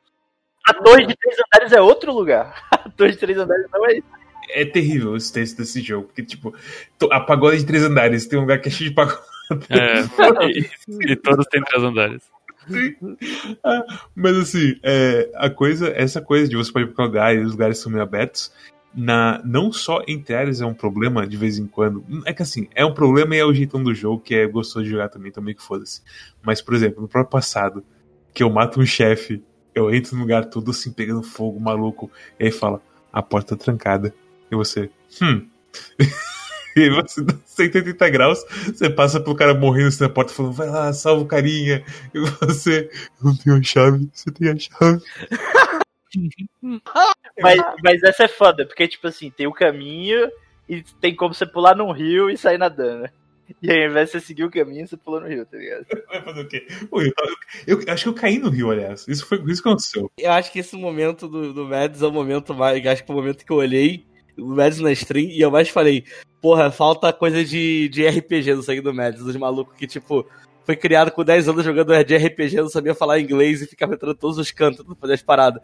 A 0.67 0.75
torre 0.75 1.07
de 1.07 1.17
três 1.17 1.37
andares 1.39 1.73
é 1.73 1.81
outro 1.81 2.13
lugar. 2.13 2.69
A 2.71 2.89
torre 2.91 3.13
de 3.13 3.19
três 3.19 3.39
andares 3.39 3.67
não 3.73 3.87
é 3.87 3.93
isso. 3.95 4.21
É 4.53 4.65
terrível 4.65 5.17
esse 5.17 5.33
texto 5.33 5.59
desse 5.59 5.81
jogo, 5.81 6.09
porque, 6.09 6.25
tipo, 6.25 6.53
a 7.13 7.21
pagode 7.21 7.59
de 7.59 7.67
três 7.67 7.85
andares 7.85 8.27
tem 8.27 8.37
um 8.37 8.43
lugar 8.43 8.61
que 8.61 8.69
é 8.69 8.71
cheio 8.71 8.91
de 8.91 8.97
pagode. 8.97 9.21
É, 9.69 10.01
e, 10.49 11.13
e 11.13 11.17
todos 11.17 11.47
têm 11.47 11.63
três 11.63 11.85
andares. 11.85 12.23
Ah, 13.65 13.85
mas 14.15 14.37
assim, 14.37 14.79
é, 14.83 15.31
a 15.35 15.51
coisa, 15.51 15.89
essa 15.89 16.21
coisa 16.21 16.49
de 16.49 16.57
você 16.57 16.73
pode 16.73 16.87
ir 16.87 16.95
pra 16.95 17.05
lugar 17.05 17.35
e 17.35 17.39
os 17.39 17.53
lugares 17.53 17.79
são 17.79 17.91
meio 17.91 18.03
abertos, 18.03 18.53
na, 18.95 19.41
não 19.45 19.73
só 19.73 20.03
entre 20.07 20.35
áreas 20.35 20.61
é 20.61 20.67
um 20.67 20.75
problema 20.75 21.27
de 21.27 21.37
vez 21.37 21.59
em 21.59 21.67
quando. 21.67 22.05
É 22.27 22.33
que 22.33 22.43
assim, 22.43 22.69
é 22.75 22.85
um 22.85 22.93
problema 22.95 23.35
e 23.35 23.39
é 23.39 23.45
o 23.45 23.55
jeitão 23.55 23.83
do 23.83 23.95
jogo 23.95 24.21
que 24.21 24.35
é 24.35 24.47
gostoso 24.47 24.85
de 24.85 24.91
jogar 24.91 25.09
também, 25.09 25.31
também 25.31 25.55
que 25.55 25.63
foda-se. 25.63 26.03
Mas, 26.43 26.61
por 26.61 26.75
exemplo, 26.75 27.01
no 27.01 27.09
próprio 27.09 27.31
passado, 27.31 27.85
que 28.35 28.43
eu 28.43 28.51
mato 28.51 28.81
um 28.81 28.87
chefe 28.87 29.43
eu 29.75 29.95
entro 29.95 30.17
no 30.17 30.23
lugar 30.23 30.47
tudo 30.47 30.71
assim, 30.71 30.93
pegando 30.93 31.23
fogo, 31.23 31.61
maluco. 31.61 32.11
E 32.39 32.45
aí 32.45 32.51
fala, 32.51 32.81
a 33.13 33.23
porta 33.23 33.57
tá 33.57 33.65
trancada. 33.65 34.15
E 34.51 34.57
você, 34.57 34.91
hum. 35.23 35.47
e 36.77 36.91
você 36.91 37.23
dá 37.23 37.35
180 37.45 38.11
graus, 38.11 38.45
você 38.67 38.91
passa 38.91 39.21
pelo 39.21 39.37
cara 39.37 39.55
morrendo 39.55 39.89
assim 39.89 40.05
na 40.05 40.11
porta, 40.11 40.33
falando, 40.33 40.53
vai 40.53 40.69
lá, 40.69 40.93
salva 40.93 41.23
o 41.23 41.27
carinha. 41.27 41.85
E 42.15 42.21
você, 42.21 42.91
eu 43.19 43.27
não 43.27 43.37
tenho 43.37 43.57
a 43.57 43.63
chave, 43.63 44.09
você 44.13 44.31
tem 44.31 44.49
a 44.49 44.59
chave. 44.59 45.03
mas, 47.41 47.61
mas 47.83 48.03
essa 48.03 48.25
é 48.25 48.29
foda, 48.29 48.67
porque, 48.67 48.89
tipo 48.89 49.07
assim, 49.07 49.31
tem 49.31 49.47
o 49.47 49.53
caminho 49.53 50.29
e 50.69 50.83
tem 51.01 51.15
como 51.15 51.35
você 51.35 51.47
pular 51.47 51.77
num 51.77 51.93
rio 51.93 52.31
e 52.31 52.37
sair 52.37 52.59
nadando. 52.59 53.09
E 53.63 53.71
aí, 53.71 53.85
ao 53.85 53.91
invés 53.91 54.09
de 54.09 54.13
você 54.13 54.27
seguir 54.27 54.45
o 54.45 54.51
caminho, 54.51 54.87
você 54.87 54.97
pulou 54.97 55.21
no 55.21 55.29
rio, 55.29 55.47
tá 55.47 55.57
ligado? 55.57 55.87
Vai 56.09 56.23
fazer 56.23 56.41
o 56.41 56.49
quê? 56.49 56.67
eu, 56.93 57.01
eu, 57.67 57.83
eu, 57.83 57.93
acho 57.93 58.03
que 58.05 58.09
eu 58.09 58.15
caí 58.15 58.39
no 58.39 58.51
rio, 58.51 58.71
aliás. 58.71 59.07
Isso 59.09 59.27
foi 59.27 59.39
isso 59.47 59.63
que 59.63 59.69
aconteceu. 59.69 60.11
Eu 60.19 60.33
acho 60.33 60.53
que 60.53 60.59
esse 60.59 60.77
momento 60.77 61.29
do, 61.29 61.53
do 61.53 61.67
Mads 61.67 62.03
é 62.03 62.07
o 62.07 62.13
momento 62.13 62.55
mais. 62.55 62.85
Acho 62.87 63.05
que 63.05 63.11
é 63.11 63.15
o 63.15 63.17
momento 63.17 63.45
que 63.45 63.53
eu 63.53 63.57
olhei 63.57 64.05
o 64.39 64.55
Mads 64.55 64.81
na 64.81 64.93
stream 64.93 65.29
e 65.29 65.41
eu 65.41 65.51
mais 65.51 65.69
falei, 65.69 66.05
porra, 66.41 66.71
falta 66.71 67.13
coisa 67.13 67.45
de, 67.45 67.89
de 67.89 68.07
RPG 68.07 68.55
no 68.55 68.63
sangue 68.63 68.81
do 68.81 68.95
Mads, 68.95 69.23
dos 69.23 69.37
malucos 69.37 69.77
que, 69.77 69.87
tipo, 69.87 70.27
foi 70.71 70.77
criado 70.77 71.11
com 71.11 71.25
10 71.25 71.49
anos 71.49 71.65
jogando 71.65 71.93
de 72.05 72.17
RPG, 72.17 72.57
não 72.59 72.69
sabia 72.69 72.95
falar 72.95 73.19
inglês 73.19 73.61
e 73.61 73.67
ficava 73.67 73.95
entrando 73.95 74.15
todos 74.15 74.39
os 74.39 74.53
cantos 74.53 74.87
pra 74.87 74.95
fazer 74.95 75.15
as 75.15 75.23
paradas. 75.23 75.61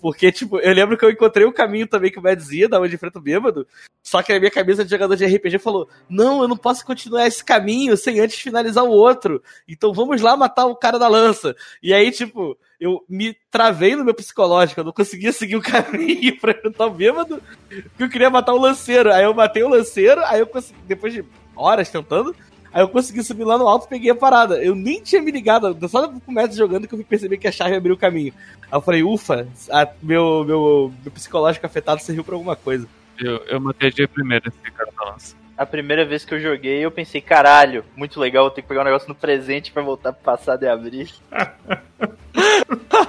Porque, 0.00 0.32
tipo, 0.32 0.58
eu 0.58 0.74
lembro 0.74 0.98
que 0.98 1.04
eu 1.04 1.10
encontrei 1.10 1.46
o 1.46 1.50
um 1.50 1.52
caminho 1.52 1.86
também 1.86 2.10
que 2.10 2.18
o 2.18 2.22
Mads 2.22 2.50
ia, 2.50 2.68
da 2.68 2.80
onde 2.80 2.96
enfrenta 2.96 3.20
o 3.20 3.22
bêbado, 3.22 3.64
só 4.02 4.20
que 4.20 4.32
a 4.32 4.38
minha 4.40 4.50
cabeça 4.50 4.84
de 4.84 4.90
jogador 4.90 5.14
de 5.14 5.24
RPG 5.24 5.60
falou: 5.60 5.88
Não, 6.08 6.42
eu 6.42 6.48
não 6.48 6.56
posso 6.56 6.84
continuar 6.84 7.26
esse 7.26 7.44
caminho 7.44 7.96
sem 7.96 8.18
antes 8.18 8.40
finalizar 8.40 8.82
o 8.82 8.90
outro. 8.90 9.40
Então 9.68 9.92
vamos 9.92 10.20
lá 10.20 10.36
matar 10.36 10.66
o 10.66 10.74
cara 10.74 10.98
da 10.98 11.06
lança. 11.06 11.54
E 11.80 11.94
aí, 11.94 12.10
tipo, 12.10 12.58
eu 12.80 13.04
me 13.08 13.36
travei 13.52 13.94
no 13.94 14.04
meu 14.04 14.14
psicológico, 14.14 14.80
eu 14.80 14.84
não 14.84 14.92
conseguia 14.92 15.32
seguir 15.32 15.54
o 15.54 15.62
caminho 15.62 16.36
pra 16.40 16.50
enfrentar 16.50 16.86
o 16.86 16.90
bêbado, 16.90 17.40
porque 17.68 18.02
eu 18.02 18.08
queria 18.08 18.30
matar 18.30 18.54
o 18.54 18.60
lanceiro. 18.60 19.12
Aí 19.12 19.22
eu 19.22 19.34
matei 19.34 19.62
o 19.62 19.68
lanceiro, 19.68 20.20
aí 20.24 20.40
eu 20.40 20.48
consegui, 20.48 20.80
depois 20.88 21.12
de 21.12 21.24
horas 21.54 21.88
tentando, 21.90 22.34
Aí 22.78 22.84
eu 22.84 22.88
consegui 22.88 23.24
subir 23.24 23.42
lá 23.42 23.58
no 23.58 23.66
alto 23.66 23.86
e 23.86 23.88
peguei 23.88 24.08
a 24.08 24.14
parada. 24.14 24.62
Eu 24.62 24.72
nem 24.72 25.02
tinha 25.02 25.20
me 25.20 25.32
ligado, 25.32 25.76
só 25.88 26.08
no 26.08 26.20
começo 26.20 26.56
jogando 26.56 26.86
que 26.86 26.94
eu 26.94 26.98
fui 26.98 27.04
perceber 27.04 27.36
que 27.36 27.48
a 27.48 27.50
chave 27.50 27.74
abriu 27.74 27.96
o 27.96 27.98
caminho. 27.98 28.32
Aí 28.62 28.78
eu 28.78 28.80
falei, 28.80 29.02
ufa, 29.02 29.48
a, 29.68 29.88
meu, 30.00 30.44
meu, 30.44 30.94
meu 31.02 31.10
psicológico 31.10 31.66
afetado 31.66 32.00
serviu 32.00 32.22
pra 32.22 32.36
alguma 32.36 32.54
coisa. 32.54 32.86
Eu, 33.18 33.38
eu 33.46 33.60
matei 33.60 33.90
de 33.90 34.06
primeiro 34.06 34.44
esse 34.46 34.56
lança. 35.04 35.34
A 35.58 35.66
primeira 35.66 36.04
vez 36.04 36.24
que 36.24 36.32
eu 36.32 36.38
joguei, 36.40 36.84
eu 36.84 36.90
pensei, 36.90 37.20
caralho, 37.20 37.84
muito 37.96 38.20
legal, 38.20 38.44
eu 38.44 38.50
tenho 38.50 38.62
que 38.62 38.68
pegar 38.68 38.82
um 38.82 38.84
negócio 38.84 39.08
no 39.08 39.14
presente 39.14 39.72
pra 39.72 39.82
voltar 39.82 40.12
pro 40.12 40.22
passado 40.22 40.62
e 40.62 40.68
abrir. 40.68 41.12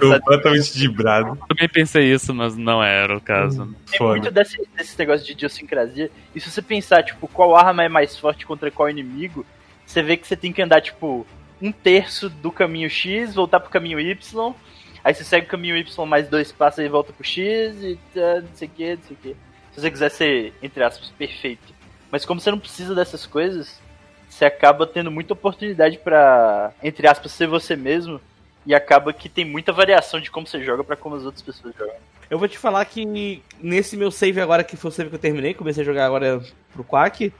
Completamente 0.00 0.76
dibrado. 0.78 1.38
Também 1.48 1.68
pensei 1.68 2.12
isso, 2.12 2.34
mas 2.34 2.54
não 2.56 2.82
era 2.82 3.16
o 3.16 3.20
caso. 3.20 3.62
Hum, 3.64 3.74
Tem 3.90 3.98
Foda. 3.98 4.10
muito 4.10 4.30
desse, 4.30 4.62
desse 4.76 4.98
negócio 4.98 5.24
de 5.24 5.32
idiosincrasia. 5.32 6.10
E 6.34 6.40
se 6.40 6.50
você 6.50 6.60
pensar, 6.60 7.02
tipo, 7.02 7.26
qual 7.28 7.56
arma 7.56 7.82
é 7.84 7.88
mais 7.88 8.18
forte 8.18 8.44
contra 8.46 8.70
qual 8.70 8.90
inimigo, 8.90 9.44
você 9.86 10.02
vê 10.02 10.16
que 10.16 10.26
você 10.26 10.36
tem 10.36 10.52
que 10.52 10.60
andar, 10.60 10.80
tipo, 10.80 11.26
um 11.62 11.72
terço 11.72 12.28
do 12.28 12.52
caminho 12.52 12.90
X, 12.90 13.34
voltar 13.34 13.60
pro 13.60 13.70
caminho 13.70 13.98
Y. 13.98 14.54
Aí 15.02 15.14
você 15.14 15.24
segue 15.24 15.46
o 15.46 15.50
caminho 15.50 15.76
Y 15.76 16.06
mais 16.06 16.28
dois 16.28 16.52
passos 16.52 16.84
e 16.84 16.88
volta 16.88 17.12
pro 17.12 17.24
X 17.24 17.74
e 17.82 17.98
tá, 18.12 18.40
não 18.42 18.48
sei 18.54 18.68
o 18.68 18.70
que, 18.70 18.96
não 18.96 19.02
sei 19.02 19.16
o 19.16 19.20
que. 19.22 19.36
Se 19.76 19.82
você 19.82 19.90
quiser 19.90 20.10
ser, 20.10 20.54
entre 20.62 20.82
aspas, 20.82 21.10
perfeito. 21.10 21.74
Mas 22.10 22.24
como 22.24 22.40
você 22.40 22.50
não 22.50 22.58
precisa 22.58 22.94
dessas 22.94 23.26
coisas, 23.26 23.78
você 24.26 24.46
acaba 24.46 24.86
tendo 24.86 25.10
muita 25.10 25.34
oportunidade 25.34 25.98
para 25.98 26.72
entre 26.82 27.06
aspas, 27.06 27.32
ser 27.32 27.46
você 27.46 27.76
mesmo 27.76 28.18
e 28.64 28.74
acaba 28.74 29.12
que 29.12 29.28
tem 29.28 29.44
muita 29.44 29.74
variação 29.74 30.18
de 30.18 30.30
como 30.30 30.46
você 30.46 30.64
joga 30.64 30.82
para 30.82 30.96
como 30.96 31.16
as 31.16 31.24
outras 31.24 31.42
pessoas 31.42 31.74
jogam. 31.76 31.94
Eu 32.30 32.38
vou 32.38 32.48
te 32.48 32.56
falar 32.56 32.86
que 32.86 33.42
nesse 33.60 33.98
meu 33.98 34.10
save 34.10 34.40
agora, 34.40 34.64
que 34.64 34.78
foi 34.78 34.90
o 34.90 34.94
save 34.94 35.10
que 35.10 35.16
eu 35.16 35.20
terminei, 35.20 35.52
comecei 35.52 35.82
a 35.82 35.86
jogar 35.86 36.06
agora 36.06 36.42
pro 36.72 36.82
Quack, 36.82 37.30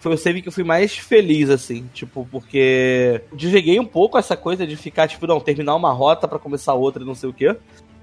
foi 0.00 0.12
o 0.12 0.18
save 0.18 0.42
que 0.42 0.48
eu 0.48 0.52
fui 0.52 0.64
mais 0.64 0.98
feliz, 0.98 1.48
assim, 1.48 1.88
tipo, 1.94 2.28
porque 2.30 3.22
desveguei 3.32 3.80
um 3.80 3.86
pouco 3.86 4.18
essa 4.18 4.36
coisa 4.36 4.66
de 4.66 4.76
ficar, 4.76 5.08
tipo, 5.08 5.26
não, 5.26 5.40
terminar 5.40 5.74
uma 5.74 5.92
rota 5.92 6.28
para 6.28 6.38
começar 6.38 6.74
outra 6.74 7.02
e 7.02 7.06
não 7.06 7.14
sei 7.14 7.30
o 7.30 7.32
quê. 7.32 7.56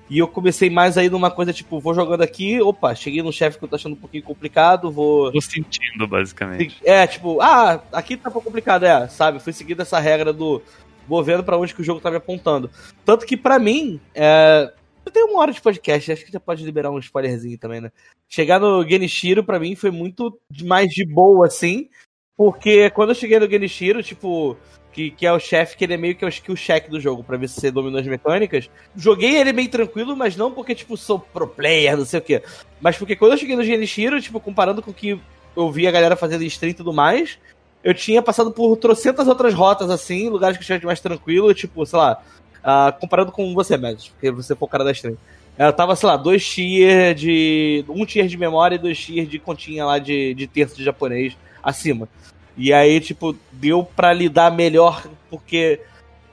E 0.09 0.19
eu 0.19 0.27
comecei 0.27 0.69
mais 0.69 0.97
aí 0.97 1.09
numa 1.09 1.29
coisa, 1.29 1.51
tipo, 1.51 1.79
vou 1.79 1.93
jogando 1.93 2.21
aqui, 2.21 2.61
opa, 2.61 2.95
cheguei 2.95 3.21
no 3.21 3.33
chefe 3.33 3.57
que 3.57 3.65
eu 3.65 3.67
tô 3.67 3.75
achando 3.75 3.93
um 3.93 3.99
pouquinho 3.99 4.23
complicado, 4.23 4.89
vou. 4.89 5.31
Tô 5.31 5.41
sentindo, 5.41 6.07
basicamente. 6.07 6.77
É, 6.83 7.05
tipo, 7.05 7.41
ah, 7.41 7.83
aqui 7.91 8.15
tá 8.15 8.29
um 8.29 8.31
pouco 8.31 8.47
complicado, 8.47 8.85
é, 8.85 9.07
sabe? 9.07 9.39
Fui 9.39 9.51
seguindo 9.51 9.81
essa 9.81 9.99
regra 9.99 10.31
do. 10.31 10.61
Vou 11.07 11.23
vendo 11.23 11.43
pra 11.43 11.57
onde 11.57 11.73
que 11.73 11.81
o 11.81 11.83
jogo 11.83 11.99
tá 11.99 12.09
me 12.09 12.17
apontando. 12.17 12.69
Tanto 13.05 13.25
que 13.25 13.35
pra 13.35 13.59
mim, 13.59 13.99
é. 14.15 14.71
Eu 15.05 15.11
tenho 15.11 15.27
uma 15.27 15.39
hora 15.39 15.53
de 15.53 15.61
podcast, 15.61 16.11
acho 16.11 16.25
que 16.25 16.33
já 16.33 16.39
pode 16.39 16.65
liberar 16.65 16.91
um 16.91 16.99
spoilerzinho 16.99 17.57
também, 17.57 17.79
né? 17.79 17.89
Chegar 18.27 18.59
no 18.59 18.85
Genichiro, 18.85 19.41
pra 19.41 19.57
mim, 19.57 19.73
foi 19.73 19.89
muito 19.89 20.37
mais 20.63 20.89
de 20.89 21.05
boa, 21.05 21.47
assim. 21.47 21.87
Porque 22.35 22.89
quando 22.89 23.09
eu 23.09 23.15
cheguei 23.15 23.39
no 23.39 23.49
Genichiro, 23.49 24.03
tipo, 24.03 24.57
que, 24.97 25.11
que 25.11 25.27
é 25.27 25.31
o 25.31 25.39
chefe, 25.39 25.77
que 25.77 25.83
ele 25.83 25.93
é 25.93 25.97
meio 25.97 26.15
que 26.15 26.25
o 26.25 26.55
check 26.55 26.89
do 26.89 26.99
jogo, 26.99 27.23
pra 27.23 27.37
ver 27.37 27.47
se 27.47 27.61
você 27.61 27.69
dominou 27.69 27.99
as 27.99 28.07
mecânicas. 28.07 28.67
Joguei 28.95 29.35
ele 29.35 29.53
meio 29.53 29.69
tranquilo, 29.69 30.17
mas 30.17 30.35
não 30.35 30.51
porque, 30.51 30.73
tipo, 30.73 30.97
sou 30.97 31.19
pro 31.19 31.47
player, 31.47 31.95
não 31.95 32.03
sei 32.03 32.19
o 32.19 32.23
quê. 32.23 32.41
Mas 32.81 32.97
porque 32.97 33.15
quando 33.15 33.33
eu 33.33 33.37
cheguei 33.37 33.55
no 33.55 33.63
Genichiro, 33.63 34.19
tipo, 34.19 34.39
comparando 34.39 34.81
com 34.81 34.89
o 34.89 34.93
que 34.93 35.19
eu 35.55 35.71
vi 35.71 35.87
a 35.87 35.91
galera 35.91 36.15
fazendo 36.15 36.43
em 36.43 36.47
stream 36.47 36.71
e 36.71 36.73
tudo 36.73 36.91
mais, 36.91 37.37
eu 37.83 37.93
tinha 37.93 38.23
passado 38.23 38.51
por 38.51 38.75
trocentas 38.77 39.27
outras 39.27 39.53
rotas, 39.53 39.91
assim, 39.91 40.29
lugares 40.29 40.57
que 40.57 40.63
eu 40.63 40.79
tinha 40.79 40.87
mais 40.87 40.99
tranquilo, 40.99 41.53
tipo, 41.53 41.85
sei 41.85 41.99
lá, 41.99 42.19
uh, 42.63 42.99
comparando 42.99 43.31
com 43.31 43.53
você, 43.53 43.77
Mads, 43.77 44.07
porque 44.07 44.31
você 44.31 44.55
foi 44.55 44.65
o 44.65 44.69
cara 44.69 44.83
da 44.83 44.91
stream. 44.91 45.15
Ela 45.59 45.71
tava, 45.71 45.95
sei 45.95 46.07
lá, 46.09 46.17
dois 46.17 46.43
tier 46.47 47.13
de. 47.13 47.85
Um 47.87 48.03
tier 48.03 48.27
de 48.27 48.37
memória 48.37 48.75
e 48.75 48.79
dois 48.79 48.97
tier 48.97 49.27
de 49.27 49.37
continha 49.37 49.85
lá 49.85 49.99
de, 49.99 50.33
de 50.33 50.47
terço 50.47 50.75
de 50.75 50.83
japonês 50.83 51.37
acima. 51.61 52.09
E 52.57 52.73
aí, 52.73 52.99
tipo, 52.99 53.35
deu 53.51 53.83
para 53.83 54.11
lidar 54.11 54.51
melhor, 54.51 55.07
porque. 55.29 55.79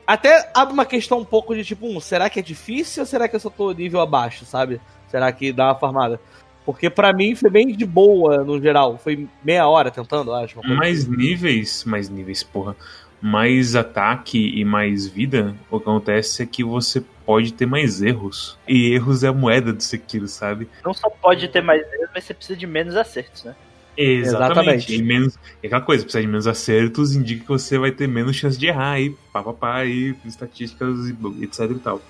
Até 0.07 0.51
abre 0.55 0.75
uma 0.75 0.85
questão 0.85 1.19
um 1.21 1.25
pouco 1.25 1.55
de 1.55 1.65
tipo, 1.65 1.87
um, 1.87 1.99
será 1.99 2.29
que 2.29 2.39
é 2.39 2.43
difícil 2.43 3.03
ou 3.03 3.07
será 3.07 3.27
que 3.27 3.37
eu 3.37 3.41
só 3.41 3.49
tô 3.49 3.73
nível 3.73 4.03
abaixo, 4.03 4.45
sabe? 4.45 4.79
Será 5.09 5.33
que 5.33 5.51
dá 5.51 5.69
uma 5.69 5.75
farmada? 5.77 6.21
Porque 6.65 6.89
para 6.89 7.13
mim 7.13 7.35
foi 7.35 7.51
bem 7.51 7.69
de 7.69 7.85
boa 7.85 8.43
no 8.43 8.61
geral. 8.61 8.99
Foi 8.99 9.29
meia 9.43 9.67
hora 9.67 9.91
tentando, 9.91 10.33
acho. 10.35 10.61
Mais 10.67 11.03
assim. 11.03 11.17
níveis, 11.17 11.85
mais 11.85 12.09
níveis, 12.09 12.43
porra. 12.43 12.75
Mais 13.21 13.75
ataque 13.75 14.39
e 14.39 14.65
mais 14.65 15.07
vida, 15.07 15.55
o 15.71 15.79
que 15.79 15.89
acontece 15.89 16.43
é 16.43 16.47
que 16.47 16.63
você 16.63 17.03
pode 17.25 17.53
ter 17.53 17.65
mais 17.65 18.03
erros. 18.03 18.59
E 18.69 18.93
erros 18.93 19.25
é 19.25 19.29
a 19.29 19.33
moeda 19.33 19.73
do 19.73 19.83
Sekiro, 19.83 20.29
sabe? 20.29 20.69
Não 20.85 20.93
só 20.93 21.09
pode 21.09 21.49
ter 21.49 21.63
mais 21.63 21.81
erros, 21.81 22.11
mas 22.15 22.25
você 22.25 22.35
precisa 22.35 22.59
de 22.59 22.67
menos 22.67 22.97
acertos, 22.97 23.45
né? 23.45 23.55
Exatamente. 23.97 24.93
Exatamente. 24.93 24.95
E 24.95 25.03
menos, 25.03 25.39
e 25.63 25.67
aquela 25.67 25.83
coisa, 25.83 26.03
precisa 26.03 26.23
de 26.23 26.29
menos 26.29 26.47
acertos, 26.47 27.15
indica 27.15 27.43
que 27.43 27.49
você 27.49 27.79
vai 27.79 27.93
ter 27.93 28.07
menos 28.07 28.37
chance 28.37 28.59
de 28.59 28.67
errar 28.67 28.93
aí, 28.93 29.15
papapá, 29.33 29.77
aí, 29.77 30.15
estatísticas, 30.25 31.09
etc 31.41 31.71
e 31.71 31.79
tal. 31.79 32.03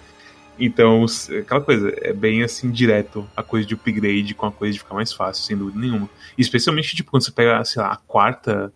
Então, 0.58 1.04
aquela 1.40 1.60
coisa, 1.60 1.92
é 2.00 2.12
bem 2.12 2.42
assim, 2.42 2.70
direto 2.70 3.28
a 3.36 3.42
coisa 3.42 3.66
de 3.66 3.74
upgrade 3.74 4.34
com 4.34 4.46
a 4.46 4.52
coisa 4.52 4.72
de 4.72 4.78
ficar 4.78 4.94
mais 4.94 5.12
fácil, 5.12 5.44
sem 5.44 5.56
dúvida 5.56 5.78
nenhuma. 5.78 6.08
especialmente, 6.38 6.94
tipo, 6.94 7.10
quando 7.10 7.24
você 7.24 7.32
pega, 7.32 7.64
sei 7.64 7.82
lá, 7.82 7.92
a 7.92 7.96
quarta, 7.96 8.72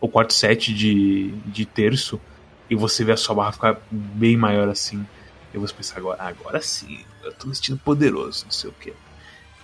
o 0.00 0.08
quarto 0.08 0.34
set 0.34 0.74
de, 0.74 1.30
de 1.46 1.64
terço, 1.64 2.20
e 2.68 2.74
você 2.74 3.04
vê 3.04 3.12
a 3.12 3.16
sua 3.16 3.34
barra 3.34 3.52
ficar 3.52 3.80
bem 3.90 4.36
maior 4.36 4.68
assim. 4.68 5.06
E 5.54 5.58
você 5.58 5.74
pensa, 5.74 5.94
agora, 5.96 6.22
agora 6.22 6.60
sim, 6.60 7.00
eu 7.24 7.32
tô 7.32 7.48
me 7.48 7.54
sentindo 7.54 7.78
poderoso, 7.78 8.44
não 8.44 8.52
sei 8.52 8.70
o 8.70 8.72
que. 8.74 8.92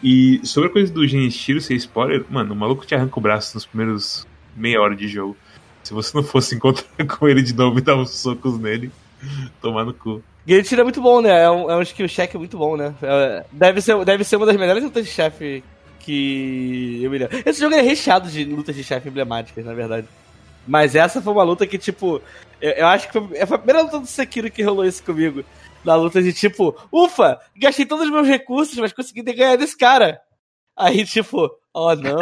E 0.03 0.41
sobre 0.45 0.69
a 0.69 0.73
coisa 0.73 0.93
do 0.93 1.07
Genichiro 1.07 1.61
ser 1.61 1.75
spoiler, 1.75 2.25
mano, 2.31 2.53
o 2.53 2.57
maluco 2.57 2.87
te 2.87 2.95
arranca 2.95 3.19
o 3.19 3.23
braço 3.23 3.55
nos 3.55 3.67
primeiros 3.67 4.27
meia 4.57 4.81
hora 4.81 4.95
de 4.95 5.09
jogo. 5.09 5.37
Se 5.83 5.93
você 5.93 6.17
não 6.17 6.23
fosse 6.23 6.55
encontrar 6.55 6.87
com 7.07 7.29
ele 7.29 7.43
de 7.43 7.55
novo 7.55 7.79
e 7.79 7.83
dar 7.83 7.97
uns 7.97 8.11
socos 8.11 8.59
nele, 8.59 8.91
tomar 9.61 9.85
no 9.85 9.93
cu. 9.93 10.23
Genichiro 10.47 10.81
é 10.81 10.85
muito 10.85 11.01
bom, 11.01 11.21
né? 11.21 11.43
É 11.43 11.51
um, 11.51 11.71
é 11.71 11.77
um 11.77 11.83
skill 11.83 12.09
check 12.09 12.35
muito 12.35 12.57
bom, 12.57 12.77
né? 12.77 12.95
É, 13.03 13.45
deve, 13.51 13.81
ser, 13.81 14.03
deve 14.05 14.25
ser 14.25 14.37
uma 14.37 14.47
das 14.47 14.57
melhores 14.57 14.83
lutas 14.83 15.05
de 15.05 15.11
chefe 15.11 15.63
que 16.01 17.01
eu 17.03 17.11
me 17.11 17.19
lembro. 17.19 17.43
Esse 17.45 17.61
jogo 17.61 17.75
é 17.75 17.83
recheado 17.83 18.31
de 18.31 18.45
lutas 18.45 18.75
de 18.75 18.85
chefe 18.85 19.09
emblemáticas, 19.09 19.65
na 19.65 19.75
verdade. 19.75 20.07
Mas 20.67 20.95
essa 20.95 21.21
foi 21.21 21.33
uma 21.33 21.43
luta 21.43 21.67
que, 21.67 21.77
tipo, 21.77 22.23
eu, 22.61 22.71
eu 22.73 22.87
acho 22.87 23.09
que 23.09 23.13
foi, 23.13 23.47
foi 23.47 23.57
a 23.57 23.59
primeira 23.59 23.83
luta 23.83 23.99
do 23.99 24.07
Sekiro 24.07 24.51
que 24.51 24.63
rolou 24.63 24.85
isso 24.85 25.03
comigo 25.03 25.45
na 25.89 25.95
luta 25.95 26.23
de 26.23 26.35
tipo, 26.35 26.77
ufa, 26.93 27.41
gastei 27.57 27.87
todos 27.87 28.05
os 28.05 28.13
meus 28.13 28.29
recursos, 28.29 28.77
mas 28.77 28.93
consegui 28.93 29.23
ganhar 29.23 29.57
desse 29.57 29.77
cara. 29.77 30.21
Aí, 30.77 31.03
tipo, 31.07 31.51
oh 31.73 31.95
não. 31.95 32.19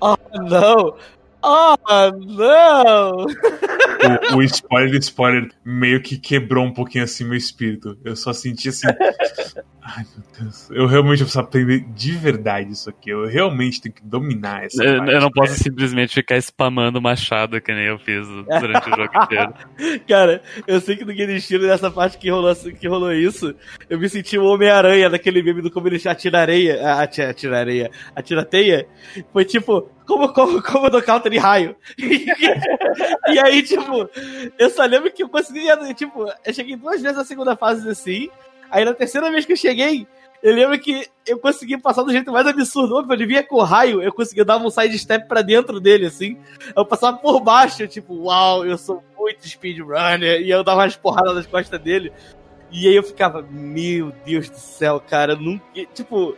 Oh 0.00 0.16
não. 0.32 0.96
Oh, 1.46 1.76
não! 2.26 3.26
O, 4.32 4.36
o 4.38 4.42
spoiler 4.42 4.98
spoiler 4.98 5.50
meio 5.62 6.02
que 6.02 6.16
quebrou 6.16 6.64
um 6.64 6.72
pouquinho 6.72 7.04
assim 7.04 7.22
meu 7.22 7.36
espírito. 7.36 7.98
Eu 8.02 8.16
só 8.16 8.32
senti 8.32 8.70
assim. 8.70 8.88
Ai, 9.86 10.02
meu 10.16 10.24
Deus. 10.40 10.70
Eu 10.70 10.86
realmente 10.86 11.18
preciso 11.18 11.40
aprender 11.40 11.80
de 11.80 12.12
verdade 12.12 12.72
isso 12.72 12.88
aqui. 12.88 13.10
Eu 13.10 13.26
realmente 13.26 13.82
tenho 13.82 13.94
que 13.94 14.02
dominar 14.02 14.64
essa 14.64 14.82
Eu, 14.82 14.96
parte, 14.96 15.12
eu 15.12 15.20
não 15.20 15.30
posso 15.30 15.52
né? 15.52 15.58
simplesmente 15.58 16.14
ficar 16.14 16.38
spamando 16.38 17.02
machado 17.02 17.60
que 17.60 17.70
nem 17.70 17.84
eu 17.84 17.98
fiz 17.98 18.26
durante 18.26 18.90
o 18.90 18.96
jogo 18.96 19.22
inteiro. 19.22 19.54
Cara, 20.08 20.42
eu 20.66 20.80
sei 20.80 20.96
que 20.96 21.04
no 21.04 21.12
Game 21.12 21.36
Estilo, 21.36 21.66
nessa 21.66 21.90
parte 21.90 22.16
que 22.16 22.30
rolou, 22.30 22.56
que 22.56 22.88
rolou 22.88 23.12
isso, 23.12 23.54
eu 23.90 23.98
me 23.98 24.08
senti 24.08 24.38
o 24.38 24.44
Homem-Aranha 24.44 25.10
naquele 25.10 25.42
meme 25.42 25.60
do 25.60 25.70
como 25.70 25.86
ele 25.86 26.00
atira 26.08 26.40
areia. 26.40 26.94
Atira, 26.94 27.30
atira 27.30 27.58
areia. 27.58 27.90
Atira 28.16 28.42
teia. 28.42 28.88
Foi 29.34 29.44
tipo, 29.44 29.90
como, 30.06 30.32
como, 30.32 30.62
como 30.62 30.88
do 30.88 31.02
counter 31.02 31.30
de 31.30 31.38
raio. 31.38 31.76
e 31.98 33.38
aí, 33.38 33.62
tipo, 33.62 34.08
eu 34.58 34.70
só 34.70 34.86
lembro 34.86 35.12
que 35.12 35.22
eu 35.22 35.28
consegui, 35.28 35.66
tipo, 35.94 36.26
eu 36.42 36.54
cheguei 36.54 36.74
duas 36.74 37.02
vezes 37.02 37.18
na 37.18 37.24
segunda 37.24 37.54
fase 37.54 37.86
assim. 37.86 38.30
Aí 38.70 38.84
na 38.84 38.94
terceira 38.94 39.30
vez 39.30 39.44
que 39.44 39.52
eu 39.52 39.56
cheguei, 39.56 40.06
eu 40.42 40.54
lembro 40.54 40.78
que 40.78 41.06
eu 41.26 41.38
consegui 41.38 41.78
passar 41.78 42.02
do 42.02 42.12
jeito 42.12 42.30
mais 42.30 42.46
absurdo. 42.46 42.96
Óbvio, 42.96 43.14
ele 43.14 43.26
vinha 43.26 43.42
com 43.42 43.62
raio, 43.62 44.02
eu 44.02 44.12
consegui 44.12 44.44
dar 44.44 44.58
um 44.58 44.68
side 44.68 44.98
step 44.98 45.26
pra 45.26 45.40
dentro 45.40 45.80
dele, 45.80 46.06
assim. 46.06 46.36
Eu 46.76 46.84
passava 46.84 47.16
por 47.16 47.40
baixo, 47.40 47.86
tipo, 47.88 48.14
uau, 48.14 48.66
eu 48.66 48.76
sou 48.76 49.02
muito 49.16 49.48
speedrunner. 49.48 50.42
E 50.42 50.50
eu 50.50 50.62
dava 50.62 50.82
umas 50.82 50.96
porradas 50.96 51.34
nas 51.34 51.46
costas 51.46 51.80
dele. 51.80 52.12
E 52.70 52.86
aí 52.86 52.94
eu 52.94 53.02
ficava, 53.02 53.40
meu 53.40 54.12
Deus 54.26 54.50
do 54.50 54.58
céu, 54.58 55.00
cara, 55.00 55.34
nunca. 55.34 55.64
Tipo, 55.94 56.36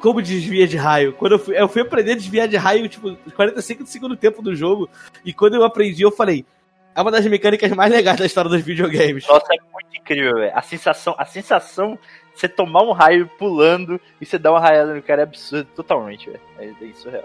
como 0.00 0.20
desvia 0.20 0.66
de 0.66 0.76
raio. 0.76 1.12
Quando 1.12 1.32
eu 1.32 1.38
fui, 1.38 1.56
eu 1.56 1.68
fui 1.68 1.82
aprender 1.82 2.12
a 2.12 2.16
desviar 2.16 2.48
de 2.48 2.56
raio, 2.56 2.88
tipo, 2.88 3.14
45 3.36 3.84
do 3.84 3.88
segundo 3.88 4.16
tempo 4.16 4.42
do 4.42 4.56
jogo. 4.56 4.88
E 5.24 5.32
quando 5.32 5.54
eu 5.54 5.62
aprendi, 5.62 6.02
eu 6.02 6.10
falei. 6.10 6.44
É 6.96 7.02
uma 7.02 7.10
das 7.10 7.26
mecânicas 7.26 7.70
mais 7.72 7.92
legais 7.92 8.18
da 8.18 8.24
história 8.24 8.50
dos 8.50 8.62
videogames. 8.62 9.26
Nossa, 9.28 9.46
é 9.52 9.58
muito 9.72 9.96
incrível, 9.96 10.34
velho. 10.36 10.52
A 10.54 10.62
sensação, 10.62 11.14
a 11.18 11.26
sensação 11.26 11.98
de 12.32 12.40
você 12.40 12.48
tomar 12.48 12.82
um 12.82 12.92
raio 12.92 13.28
pulando 13.38 14.00
e 14.20 14.24
você 14.24 14.38
dar 14.38 14.52
uma 14.52 14.60
raiada 14.60 14.94
no 14.94 15.02
cara 15.02 15.22
é 15.22 15.24
absurdo 15.24 15.68
totalmente, 15.76 16.30
velho. 16.30 16.40
É, 16.58 16.64
é 16.64 16.84
isso 16.86 17.10
real. 17.10 17.24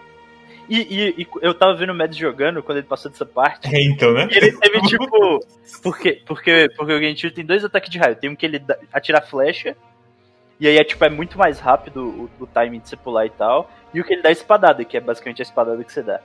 E, 0.69 0.77
e, 0.81 1.21
e, 1.21 1.27
eu 1.41 1.53
tava 1.53 1.75
vendo 1.75 1.91
o 1.91 1.95
Mads 1.95 2.17
jogando 2.17 2.61
quando 2.61 2.79
ele 2.79 2.87
passou 2.87 3.09
dessa 3.09 3.25
parte. 3.25 3.73
É, 3.73 3.81
então, 3.81 4.13
né? 4.13 4.27
E 4.29 4.37
ele 4.37 4.51
teve 4.57 4.81
tipo. 4.81 5.39
Por 5.81 5.97
quê? 5.97 6.21
Porque, 6.25 6.69
porque 6.75 6.93
o 6.93 6.99
Genshin 6.99 7.29
tem 7.29 7.45
dois 7.45 7.63
ataques 7.63 7.89
de 7.89 7.97
raio. 7.97 8.15
Tem 8.15 8.29
um 8.29 8.35
que 8.35 8.45
ele 8.45 8.61
atira 8.91 9.21
flecha 9.21 9.75
e 10.61 10.67
aí 10.67 10.77
é 10.77 10.83
tipo, 10.83 11.03
é 11.03 11.09
muito 11.09 11.39
mais 11.39 11.59
rápido 11.59 12.29
o, 12.39 12.43
o 12.43 12.45
timing 12.45 12.79
de 12.79 12.89
você 12.89 12.95
pular 12.95 13.25
e 13.25 13.31
tal. 13.31 13.67
E 13.91 13.99
o 13.99 14.03
que 14.03 14.13
ele 14.13 14.21
dá 14.21 14.29
espadada, 14.29 14.85
que 14.85 14.95
é 14.95 14.99
basicamente 14.99 15.41
a 15.41 15.43
espadada 15.43 15.83
que 15.83 15.91
você 15.91 16.03
dá. 16.03 16.21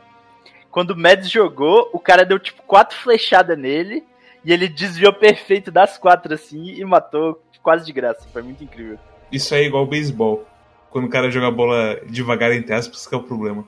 Quando 0.70 0.90
o 0.90 0.96
Mads 0.96 1.30
jogou, 1.30 1.90
o 1.92 1.98
cara 1.98 2.24
deu 2.24 2.38
tipo 2.38 2.62
quatro 2.62 2.96
flechadas 2.96 3.58
nele. 3.58 4.04
E 4.44 4.52
ele 4.52 4.68
desviou 4.68 5.12
perfeito 5.12 5.72
das 5.72 5.98
quatro 5.98 6.32
assim 6.32 6.66
e 6.66 6.84
matou 6.84 7.42
quase 7.62 7.84
de 7.84 7.92
graça. 7.92 8.28
Foi 8.32 8.42
muito 8.42 8.62
incrível. 8.62 8.96
Isso 9.32 9.52
é 9.54 9.64
igual 9.64 9.86
beisebol. 9.86 10.46
Quando 10.88 11.06
o 11.06 11.10
cara 11.10 11.30
joga 11.30 11.48
a 11.48 11.50
bola 11.50 12.00
devagar 12.06 12.52
entre 12.52 12.72
aspas, 12.72 13.08
que 13.08 13.14
é 13.14 13.18
o 13.18 13.22
problema. 13.24 13.66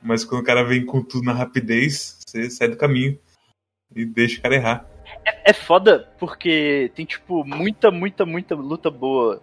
Mas 0.00 0.24
quando 0.24 0.42
o 0.42 0.44
cara 0.44 0.62
vem 0.62 0.86
com 0.86 1.02
tudo 1.02 1.24
na 1.24 1.32
rapidez, 1.32 2.20
você 2.24 2.48
sai 2.48 2.68
do 2.68 2.76
caminho 2.76 3.18
e 3.94 4.04
deixa 4.04 4.38
o 4.38 4.42
cara 4.42 4.54
errar. 4.54 4.86
É, 5.24 5.50
é 5.50 5.52
foda 5.52 6.08
porque 6.18 6.92
tem, 6.94 7.04
tipo, 7.04 7.44
muita, 7.44 7.90
muita, 7.90 8.24
muita 8.24 8.54
luta 8.54 8.90
boa 8.90 9.42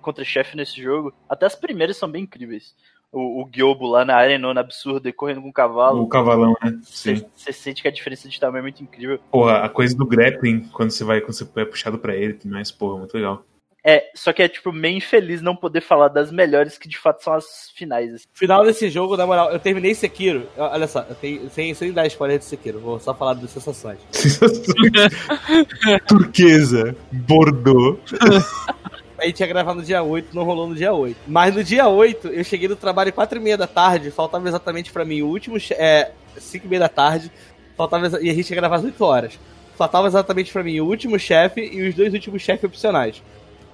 contra 0.00 0.24
chefe 0.24 0.56
nesse 0.56 0.82
jogo. 0.82 1.12
Até 1.28 1.44
as 1.44 1.54
primeiras 1.54 1.98
são 1.98 2.10
bem 2.10 2.22
incríveis. 2.22 2.74
O, 3.12 3.42
o 3.42 3.50
Gyobo 3.50 3.86
lá 3.86 4.04
na 4.04 4.16
arenona 4.16 4.60
absurda, 4.60 5.12
correndo 5.12 5.42
com 5.42 5.48
o 5.48 5.52
cavalo. 5.52 6.02
O 6.02 6.08
cavalão, 6.08 6.54
né? 6.62 6.78
Você 6.82 7.52
sente 7.52 7.80
que 7.80 7.88
a 7.88 7.92
diferença 7.92 8.28
de 8.28 8.38
tamanho 8.38 8.60
é 8.60 8.62
muito 8.62 8.82
incrível. 8.82 9.18
Porra, 9.30 9.64
a 9.64 9.68
coisa 9.68 9.96
do 9.96 10.06
grappling, 10.06 10.68
quando 10.72 10.90
você 10.90 11.04
vai, 11.04 11.20
quando 11.20 11.32
você 11.32 11.48
é 11.56 11.64
puxado 11.64 11.98
pra 11.98 12.14
ele, 12.14 12.34
tem 12.34 12.50
mais, 12.50 12.70
porra, 12.70 12.98
muito 12.98 13.14
legal. 13.14 13.44
É, 13.84 14.10
só 14.14 14.32
que 14.32 14.42
é, 14.42 14.48
tipo, 14.48 14.72
meio 14.72 14.98
infeliz 14.98 15.40
não 15.40 15.56
poder 15.56 15.80
falar 15.80 16.08
das 16.08 16.30
melhores 16.30 16.76
que 16.76 16.88
de 16.88 16.98
fato 16.98 17.22
são 17.22 17.32
as 17.32 17.70
finais. 17.74 18.12
Assim. 18.12 18.24
Final 18.34 18.64
desse 18.64 18.90
jogo, 18.90 19.16
na 19.16 19.26
moral, 19.26 19.50
eu 19.50 19.58
terminei 19.58 19.94
Sekiro. 19.94 20.46
Olha 20.56 20.86
só, 20.86 21.06
eu 21.08 21.14
tenho, 21.14 21.48
sem, 21.48 21.72
sem 21.72 21.92
dar 21.92 22.06
spoiler 22.06 22.38
de 22.38 22.44
Sekiro, 22.44 22.80
vou 22.80 23.00
só 23.00 23.14
falar 23.14 23.34
das 23.34 23.50
sensações. 23.50 23.98
Sensações. 24.10 24.66
Turquesa, 26.06 26.94
Bordeaux. 27.10 27.98
a 29.18 29.26
gente 29.26 29.40
ia 29.40 29.46
gravar 29.46 29.74
no 29.74 29.82
dia 29.82 30.02
8, 30.02 30.34
não 30.34 30.44
rolou 30.44 30.68
no 30.68 30.74
dia 30.74 30.92
8. 30.92 31.16
Mas 31.26 31.54
no 31.54 31.62
dia 31.64 31.88
8, 31.88 32.28
eu 32.28 32.44
cheguei 32.44 32.68
do 32.68 32.76
trabalho 32.76 33.12
4 33.12 33.38
e 33.38 33.42
meia 33.42 33.56
da 33.56 33.66
tarde, 33.66 34.10
faltava 34.10 34.46
exatamente 34.48 34.92
pra 34.92 35.04
mim 35.04 35.22
o 35.22 35.26
último. 35.28 35.56
É, 35.72 36.12
5 36.36 36.66
e 36.66 36.68
meia 36.68 36.80
da 36.80 36.88
tarde, 36.88 37.30
faltava, 37.76 38.06
e 38.22 38.30
a 38.30 38.34
gente 38.34 38.48
ia 38.50 38.56
gravar 38.56 38.76
às 38.76 38.84
8 38.84 39.04
horas. 39.04 39.38
Faltava 39.76 40.06
exatamente 40.08 40.52
pra 40.52 40.62
mim 40.64 40.80
o 40.80 40.86
último 40.86 41.18
chefe 41.18 41.60
e 41.60 41.88
os 41.88 41.94
dois 41.94 42.12
últimos 42.12 42.42
chefes 42.42 42.64
opcionais. 42.64 43.22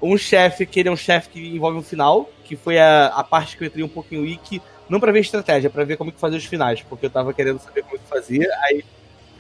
Um 0.02 0.18
chefe 0.18 0.66
que 0.66 0.80
ele 0.80 0.88
é 0.88 0.92
um 0.92 0.96
chefe 0.96 1.30
que 1.30 1.54
envolve 1.56 1.78
um 1.78 1.82
final, 1.82 2.28
que 2.44 2.56
foi 2.56 2.78
a, 2.78 3.06
a 3.06 3.24
parte 3.24 3.56
que 3.56 3.64
eu 3.64 3.68
entrei 3.68 3.82
um 3.82 3.88
pouquinho 3.88 4.22
wiki, 4.22 4.60
não 4.88 5.00
pra 5.00 5.10
ver 5.12 5.20
estratégia, 5.20 5.70
pra 5.70 5.84
ver 5.84 5.96
como 5.96 6.12
que 6.12 6.20
fazia 6.20 6.36
os 6.38 6.44
finais, 6.44 6.82
porque 6.82 7.06
eu 7.06 7.10
tava 7.10 7.32
querendo 7.32 7.58
saber 7.58 7.82
como 7.84 7.98
que 7.98 8.06
fazia, 8.06 8.46
aí 8.64 8.84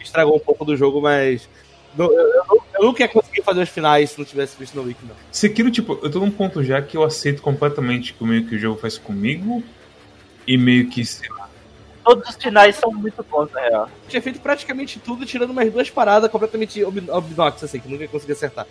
estragou 0.00 0.36
um 0.36 0.40
pouco 0.40 0.64
do 0.64 0.74
jogo, 0.76 1.02
mas. 1.02 1.48
não- 1.96 2.10
eu, 2.10 2.28
eu, 2.50 2.63
eu 2.74 2.84
nunca 2.84 3.02
ia 3.02 3.08
conseguir 3.08 3.42
fazer 3.42 3.62
os 3.62 3.68
finais 3.68 4.10
se 4.10 4.18
não 4.18 4.24
tivesse 4.24 4.56
visto 4.58 4.74
no 4.74 4.82
wiki, 4.82 5.04
não. 5.06 5.14
Sekiro, 5.30 5.70
tipo, 5.70 5.98
eu 6.02 6.10
tô 6.10 6.20
num 6.20 6.30
ponto 6.30 6.62
já 6.62 6.80
que 6.82 6.96
eu 6.96 7.02
aceito 7.04 7.40
completamente 7.42 8.12
que 8.14 8.22
o 8.22 8.26
meio 8.26 8.46
que 8.46 8.56
o 8.56 8.58
jogo 8.58 8.78
faz 8.80 8.98
comigo 8.98 9.62
e 10.46 10.56
meio 10.58 10.88
que, 10.88 11.04
sei 11.04 11.28
lá, 11.30 11.48
Todos 12.04 12.28
os 12.28 12.36
finais 12.36 12.76
são 12.76 12.92
muito 12.92 13.24
bons, 13.30 13.50
na 13.50 13.60
real. 13.62 13.88
Eu 14.04 14.08
tinha 14.10 14.20
feito 14.20 14.38
praticamente 14.38 14.98
tudo, 14.98 15.24
tirando 15.24 15.50
umas 15.52 15.72
duas 15.72 15.88
paradas 15.88 16.30
completamente 16.30 16.84
ob- 16.84 17.08
obnox, 17.10 17.64
assim, 17.64 17.80
que 17.80 17.88
nunca 17.88 18.02
ia 18.02 18.08
conseguir 18.08 18.32
acertar. 18.32 18.66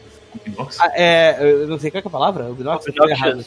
nossa, 0.55 0.83
Ah, 0.83 0.91
é, 0.93 1.37
eu 1.41 1.67
não 1.67 1.79
sei 1.79 1.89
qual 1.89 1.99
que 2.03 2.07
é 2.07 2.09
a 2.09 2.11
palavra? 2.11 2.51
Obnox? 2.51 2.85
Eu 2.85 2.93
falei 2.93 3.15
errado. 3.15 3.43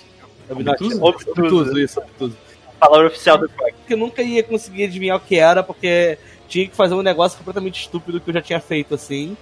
Obnox. 0.50 0.80
Obtuso? 0.80 1.04
Obtuso, 1.04 1.78
isso, 1.78 2.00
obtuso. 2.00 2.36
Palavra 2.80 3.06
oficial 3.06 3.38
do 3.38 3.48
Quack. 3.48 3.74
que 3.86 3.94
eu 3.94 3.96
nunca 3.96 4.22
ia 4.22 4.42
conseguir 4.42 4.84
adivinhar 4.86 5.16
o 5.18 5.20
que 5.20 5.36
era, 5.36 5.62
porque 5.62 6.18
tinha 6.48 6.66
que 6.66 6.74
fazer 6.74 6.94
um 6.94 7.02
negócio 7.02 7.38
completamente 7.38 7.80
estúpido 7.80 8.20
que 8.20 8.28
eu 8.28 8.34
já 8.34 8.42
tinha 8.42 8.58
feito, 8.60 8.92
assim. 8.92 9.36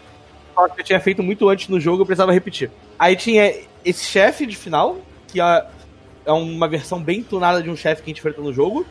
Que 0.75 0.81
eu 0.81 0.85
tinha 0.85 1.01
feito 1.01 1.23
muito 1.23 1.49
antes 1.49 1.69
no 1.69 1.81
jogo, 1.81 2.03
eu 2.03 2.07
precisava 2.07 2.33
repetir. 2.33 2.71
Aí 2.99 3.17
tinha 3.17 3.53
esse 3.85 4.05
chefe 4.05 4.47
de 4.47 4.57
final, 4.57 4.99
que 5.29 5.41
é, 5.41 5.67
é 6.25 6.33
uma 6.33 6.69
versão 6.69 7.03
bem 7.03 7.23
tunada 7.23 7.63
de 7.63 7.71
um 7.71 7.77
chefe 7.77 8.03
que 8.03 8.11
a 8.11 8.13
gente 8.13 8.19
enfrentou 8.19 8.45
no 8.45 8.53
jogo. 8.53 8.87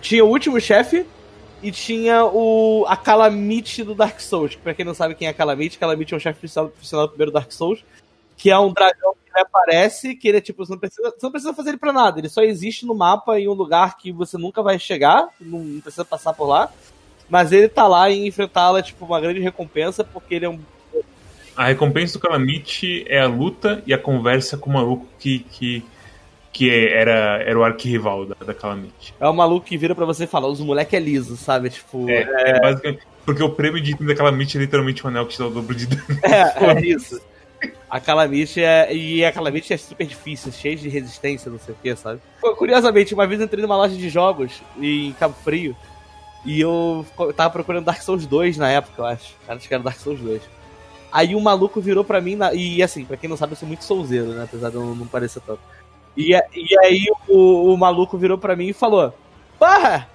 Tinha 0.00 0.24
o 0.24 0.28
último 0.28 0.60
chefe, 0.60 1.04
e 1.62 1.70
tinha 1.72 2.24
o 2.24 2.84
a 2.86 2.96
Calamite 2.96 3.82
do 3.82 3.94
Dark 3.94 4.20
Souls. 4.20 4.54
Pra 4.56 4.74
quem 4.74 4.84
não 4.84 4.94
sabe 4.94 5.14
quem 5.14 5.26
é 5.26 5.30
a 5.30 5.34
Calamite, 5.34 5.78
Calamite 5.78 6.14
é 6.14 6.16
um 6.16 6.20
chefe 6.20 6.40
profissional, 6.40 6.70
profissional 6.70 7.06
do 7.06 7.10
primeiro 7.10 7.32
Dark 7.32 7.50
Souls, 7.52 7.84
que 8.36 8.50
é 8.50 8.58
um 8.58 8.72
dragão 8.72 9.14
que 9.24 9.40
aparece, 9.40 10.14
que 10.14 10.28
ele 10.28 10.38
é 10.38 10.40
tipo, 10.40 10.64
você 10.64 10.72
não, 10.72 10.78
precisa, 10.78 11.10
você 11.10 11.26
não 11.26 11.30
precisa 11.30 11.54
fazer 11.54 11.70
ele 11.70 11.78
pra 11.78 11.92
nada, 11.92 12.18
ele 12.18 12.28
só 12.28 12.42
existe 12.42 12.86
no 12.86 12.94
mapa 12.94 13.38
em 13.38 13.48
um 13.48 13.52
lugar 13.52 13.96
que 13.98 14.12
você 14.12 14.38
nunca 14.38 14.62
vai 14.62 14.78
chegar, 14.78 15.28
não 15.40 15.80
precisa 15.80 16.04
passar 16.04 16.32
por 16.32 16.46
lá. 16.46 16.72
Mas 17.28 17.52
ele 17.52 17.68
tá 17.68 17.86
lá 17.86 18.08
e 18.10 18.26
enfrentá-la 18.26 18.78
é 18.78 18.82
tipo 18.82 19.04
uma 19.04 19.20
grande 19.20 19.40
recompensa, 19.40 20.02
porque 20.02 20.34
ele 20.34 20.46
é 20.46 20.48
um. 20.48 20.58
A 21.56 21.66
recompensa 21.66 22.18
do 22.18 22.22
Calamite 22.22 23.04
é 23.08 23.20
a 23.20 23.26
luta 23.26 23.82
e 23.86 23.92
a 23.92 23.98
conversa 23.98 24.56
com 24.56 24.70
o 24.70 24.72
maluco 24.72 25.06
que, 25.18 25.40
que, 25.40 25.84
que 26.52 26.70
era, 26.70 27.42
era 27.42 27.58
o 27.58 27.64
arquirrival 27.64 28.26
da, 28.26 28.36
da 28.46 28.54
Calamite. 28.54 29.12
É 29.18 29.28
um 29.28 29.32
maluco 29.32 29.66
que 29.66 29.76
vira 29.76 29.94
pra 29.94 30.06
você 30.06 30.24
e 30.24 30.26
fala, 30.26 30.46
os 30.46 30.60
moleque 30.60 30.96
é 30.96 31.00
liso, 31.00 31.36
sabe? 31.36 31.68
Tipo. 31.70 32.08
É, 32.08 32.22
é 32.22 32.60
basicamente. 32.60 33.02
Porque 33.24 33.42
o 33.42 33.50
prêmio 33.50 33.82
de 33.82 33.90
item 33.90 34.06
da 34.06 34.14
Calamite 34.14 34.56
é 34.56 34.60
literalmente 34.60 35.04
um 35.04 35.10
anel 35.10 35.26
que 35.26 35.34
te 35.34 35.38
dá 35.38 35.46
o 35.46 35.50
dobro 35.50 35.74
de 35.74 35.86
dano. 35.86 36.02
É, 36.22 36.64
é 36.64 36.86
isso. 36.86 37.20
A 37.90 38.00
Calamite 38.00 38.62
é. 38.62 38.94
E 38.94 39.24
a 39.24 39.32
Calamite 39.32 39.72
é 39.72 39.76
super 39.76 40.06
difícil, 40.06 40.52
cheia 40.52 40.76
de 40.76 40.88
resistência, 40.88 41.50
não 41.50 41.58
sei 41.58 41.74
o 41.74 41.78
que, 41.82 41.94
sabe? 41.96 42.20
Curiosamente, 42.40 43.12
uma 43.12 43.26
vez 43.26 43.40
eu 43.40 43.46
entrei 43.46 43.62
numa 43.62 43.76
loja 43.76 43.96
de 43.96 44.08
jogos 44.08 44.62
em 44.80 45.12
Cabo 45.14 45.34
Frio 45.42 45.76
e 46.48 46.60
eu 46.60 47.04
tava 47.36 47.50
procurando 47.50 47.84
Dark 47.84 48.00
Souls 48.02 48.26
2 48.26 48.56
na 48.56 48.68
época, 48.70 49.02
eu 49.02 49.06
acho. 49.06 49.34
Acho 49.46 49.68
que 49.68 49.74
era 49.74 49.82
Dark 49.82 49.98
Souls 49.98 50.20
2. 50.20 50.42
Aí 51.10 51.34
um 51.34 51.40
maluco 51.40 51.80
virou 51.80 52.04
pra 52.04 52.20
mim, 52.20 52.36
na- 52.36 52.52
e 52.54 52.82
assim, 52.82 53.04
pra 53.04 53.16
quem 53.16 53.28
não 53.30 53.36
sabe, 53.36 53.52
eu 53.52 53.56
sou 53.56 53.66
muito 53.68 53.84
souzeiro, 53.84 54.28
né? 54.28 54.44
Apesar 54.44 54.70
de 54.70 54.76
eu 54.76 54.94
não 54.94 55.06
parecer 55.06 55.40
tanto. 55.46 55.60
E, 56.16 56.32
e 56.34 56.78
aí 56.84 57.06
o, 57.28 57.72
o 57.72 57.76
maluco 57.76 58.18
virou 58.18 58.36
pra 58.38 58.56
mim 58.56 58.68
e 58.68 58.72
falou: 58.72 59.12
Porra! 59.58 60.08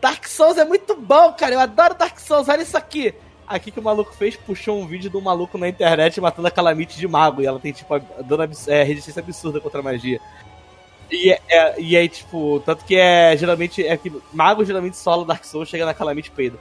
Dark 0.00 0.26
Souls 0.26 0.58
é 0.58 0.64
muito 0.64 0.94
bom, 0.94 1.32
cara. 1.32 1.54
Eu 1.54 1.60
adoro 1.60 1.94
Dark 1.94 2.18
Souls, 2.20 2.48
olha 2.48 2.62
isso 2.62 2.76
aqui. 2.76 3.14
Aqui 3.46 3.70
que 3.70 3.80
o 3.80 3.82
maluco 3.82 4.12
fez, 4.14 4.36
puxou 4.36 4.78
um 4.78 4.86
vídeo 4.86 5.08
de 5.08 5.16
um 5.16 5.20
maluco 5.20 5.56
na 5.56 5.68
internet 5.68 6.20
matando 6.20 6.48
a 6.48 6.50
Calamite 6.50 6.98
de 6.98 7.08
mago. 7.08 7.40
E 7.40 7.46
ela 7.46 7.58
tem, 7.58 7.72
tipo, 7.72 7.98
dando 8.24 8.42
é, 8.68 8.82
resistência 8.82 9.20
absurda 9.22 9.60
contra 9.60 9.80
a 9.80 9.82
magia. 9.82 10.20
E, 11.10 11.30
é- 11.32 11.40
é- 11.48 11.74
e 11.80 11.96
aí, 11.96 12.08
tipo, 12.08 12.62
tanto 12.64 12.84
que 12.84 12.96
é 12.96 13.36
geralmente. 13.36 13.86
É 13.86 13.96
que 13.96 14.12
mago 14.32 14.64
geralmente 14.64 14.96
solo 14.96 15.24
Dark 15.24 15.44
Souls 15.44 15.68
chega 15.68 15.86
na 15.86 15.94
Calamite 15.94 16.30
peida. 16.30 16.58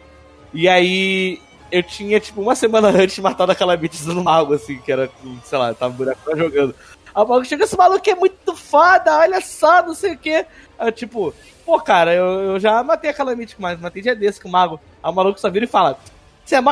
E 0.54 0.68
aí. 0.68 1.40
Eu 1.72 1.82
tinha, 1.82 2.20
tipo, 2.20 2.42
uma 2.42 2.56
semana 2.56 2.90
antes 3.02 3.18
matado 3.20 3.52
a 3.52 3.56
Calamite 3.56 3.96
usando 4.00 4.24
mago, 4.24 4.54
assim, 4.54 4.78
que 4.78 4.92
era, 4.92 5.10
sei 5.44 5.58
lá, 5.58 5.74
tava 5.74 5.94
buraco 5.94 6.38
jogando. 6.38 6.76
Aí 7.14 7.24
o 7.24 7.28
maluco 7.28 7.46
chega, 7.46 7.64
esse 7.64 7.76
maluco 7.76 8.08
é 8.10 8.16
muito 8.16 8.56
foda, 8.56 9.18
olha 9.18 9.42
só, 9.42 9.82
não 9.82 9.96
sei 9.96 10.14
o 10.14 10.18
quê. 10.18 10.46
Tipo, 10.94 11.34
pô, 11.66 11.80
cara, 11.82 12.14
eu, 12.14 12.26
eu 12.26 12.60
já 12.60 12.84
matei 12.84 13.10
a 13.10 13.14
Calamite 13.14 13.56
com 13.56 13.64
mais, 13.64 13.80
matei 13.80 14.02
dia 14.02 14.16
desse 14.16 14.40
com 14.40 14.48
o 14.48 14.52
mago. 14.52 14.80
Aí 15.02 15.10
o 15.12 15.14
maluco 15.14 15.40
só 15.40 15.50
vira 15.50 15.66
e 15.66 15.68
fala, 15.68 15.98
você 16.46 16.56
é 16.56 16.62
mó? 16.62 16.72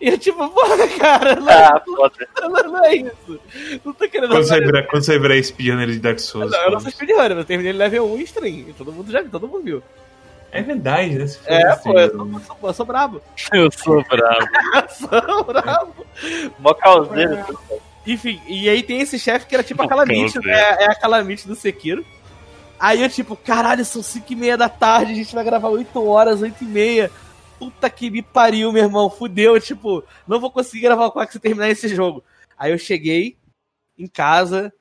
E 0.00 0.08
eu, 0.10 0.18
tipo, 0.18 0.48
porra, 0.50 0.88
cara, 0.98 1.36
não, 1.36 1.48
Ah, 1.52 1.82
foda. 1.84 2.28
não, 2.40 2.50
não 2.72 2.84
é 2.84 2.94
isso. 2.94 3.40
Não 3.84 3.92
tô 3.92 4.08
querendo 4.08 4.30
Quando 4.30 4.44
você 4.44 4.60
virar, 4.60 4.82
quando 4.84 5.02
você 5.02 5.18
virar 5.18 5.42
speedrunner 5.42 5.88
de 5.90 5.98
Dark 5.98 6.18
Souls. 6.20 6.50
não, 6.52 6.60
eu 6.62 6.70
não 6.70 6.80
sou 6.80 6.90
speedrunner, 6.90 7.32
eu 7.32 7.44
terminei 7.44 7.72
level 7.72 8.06
1 8.12 8.18
em 8.18 8.22
stream. 8.22 8.68
E 8.68 8.74
todo 8.78 8.92
mundo 8.92 9.10
já 9.10 9.20
viu, 9.22 9.30
todo 9.30 9.48
mundo 9.48 9.64
viu. 9.64 9.82
É 10.52 10.62
verdade, 10.62 11.14
né? 11.18 11.26
Se 11.26 11.38
for 11.38 11.50
É, 11.52 11.62
assim, 11.68 11.92
pô, 11.92 11.98
eu 11.98 12.06
né? 12.06 12.08
sou, 12.12 12.26
eu 12.38 12.40
sou, 12.40 12.56
eu 12.68 12.72
sou 12.74 12.86
brabo. 12.86 13.22
Eu 13.52 13.70
sou 13.70 14.04
bravo. 14.04 14.48
Eu 14.74 14.88
sou 14.88 15.44
brabo. 15.44 16.06
Mó 16.58 16.74
causeiro. 16.74 17.58
Enfim, 18.06 18.40
e 18.46 18.68
aí 18.68 18.82
tem 18.82 19.00
esse 19.00 19.18
chefe 19.18 19.46
que 19.46 19.54
era 19.54 19.62
tipo 19.64 19.82
a 19.82 19.84
Não, 19.84 19.88
Calamite, 19.90 20.38
né? 20.38 20.52
É 20.78 20.84
a 20.86 20.94
Calamite 20.94 21.46
do 21.46 21.54
Sekiro. 21.54 22.04
Aí 22.80 23.02
eu, 23.02 23.08
tipo, 23.10 23.34
caralho, 23.36 23.84
são 23.84 24.02
5 24.02 24.32
e 24.32 24.36
meia 24.36 24.56
da 24.56 24.68
tarde, 24.68 25.12
a 25.12 25.14
gente 25.16 25.34
vai 25.34 25.42
gravar 25.44 25.68
8 25.68 26.02
horas, 26.06 26.40
8 26.40 26.62
e 26.62 26.66
meia. 26.66 27.10
Puta 27.58 27.90
que 27.90 28.10
me 28.10 28.22
pariu, 28.22 28.72
meu 28.72 28.84
irmão. 28.84 29.10
Fudeu, 29.10 29.60
tipo, 29.60 30.04
não 30.26 30.40
vou 30.40 30.50
conseguir 30.50 30.82
gravar 30.82 31.06
o 31.06 31.12
Quack 31.12 31.32
se 31.32 31.40
terminar 31.40 31.68
esse 31.68 31.88
jogo. 31.88 32.22
Aí 32.56 32.72
eu 32.72 32.78
cheguei 32.78 33.36
em 33.98 34.06
casa, 34.06 34.72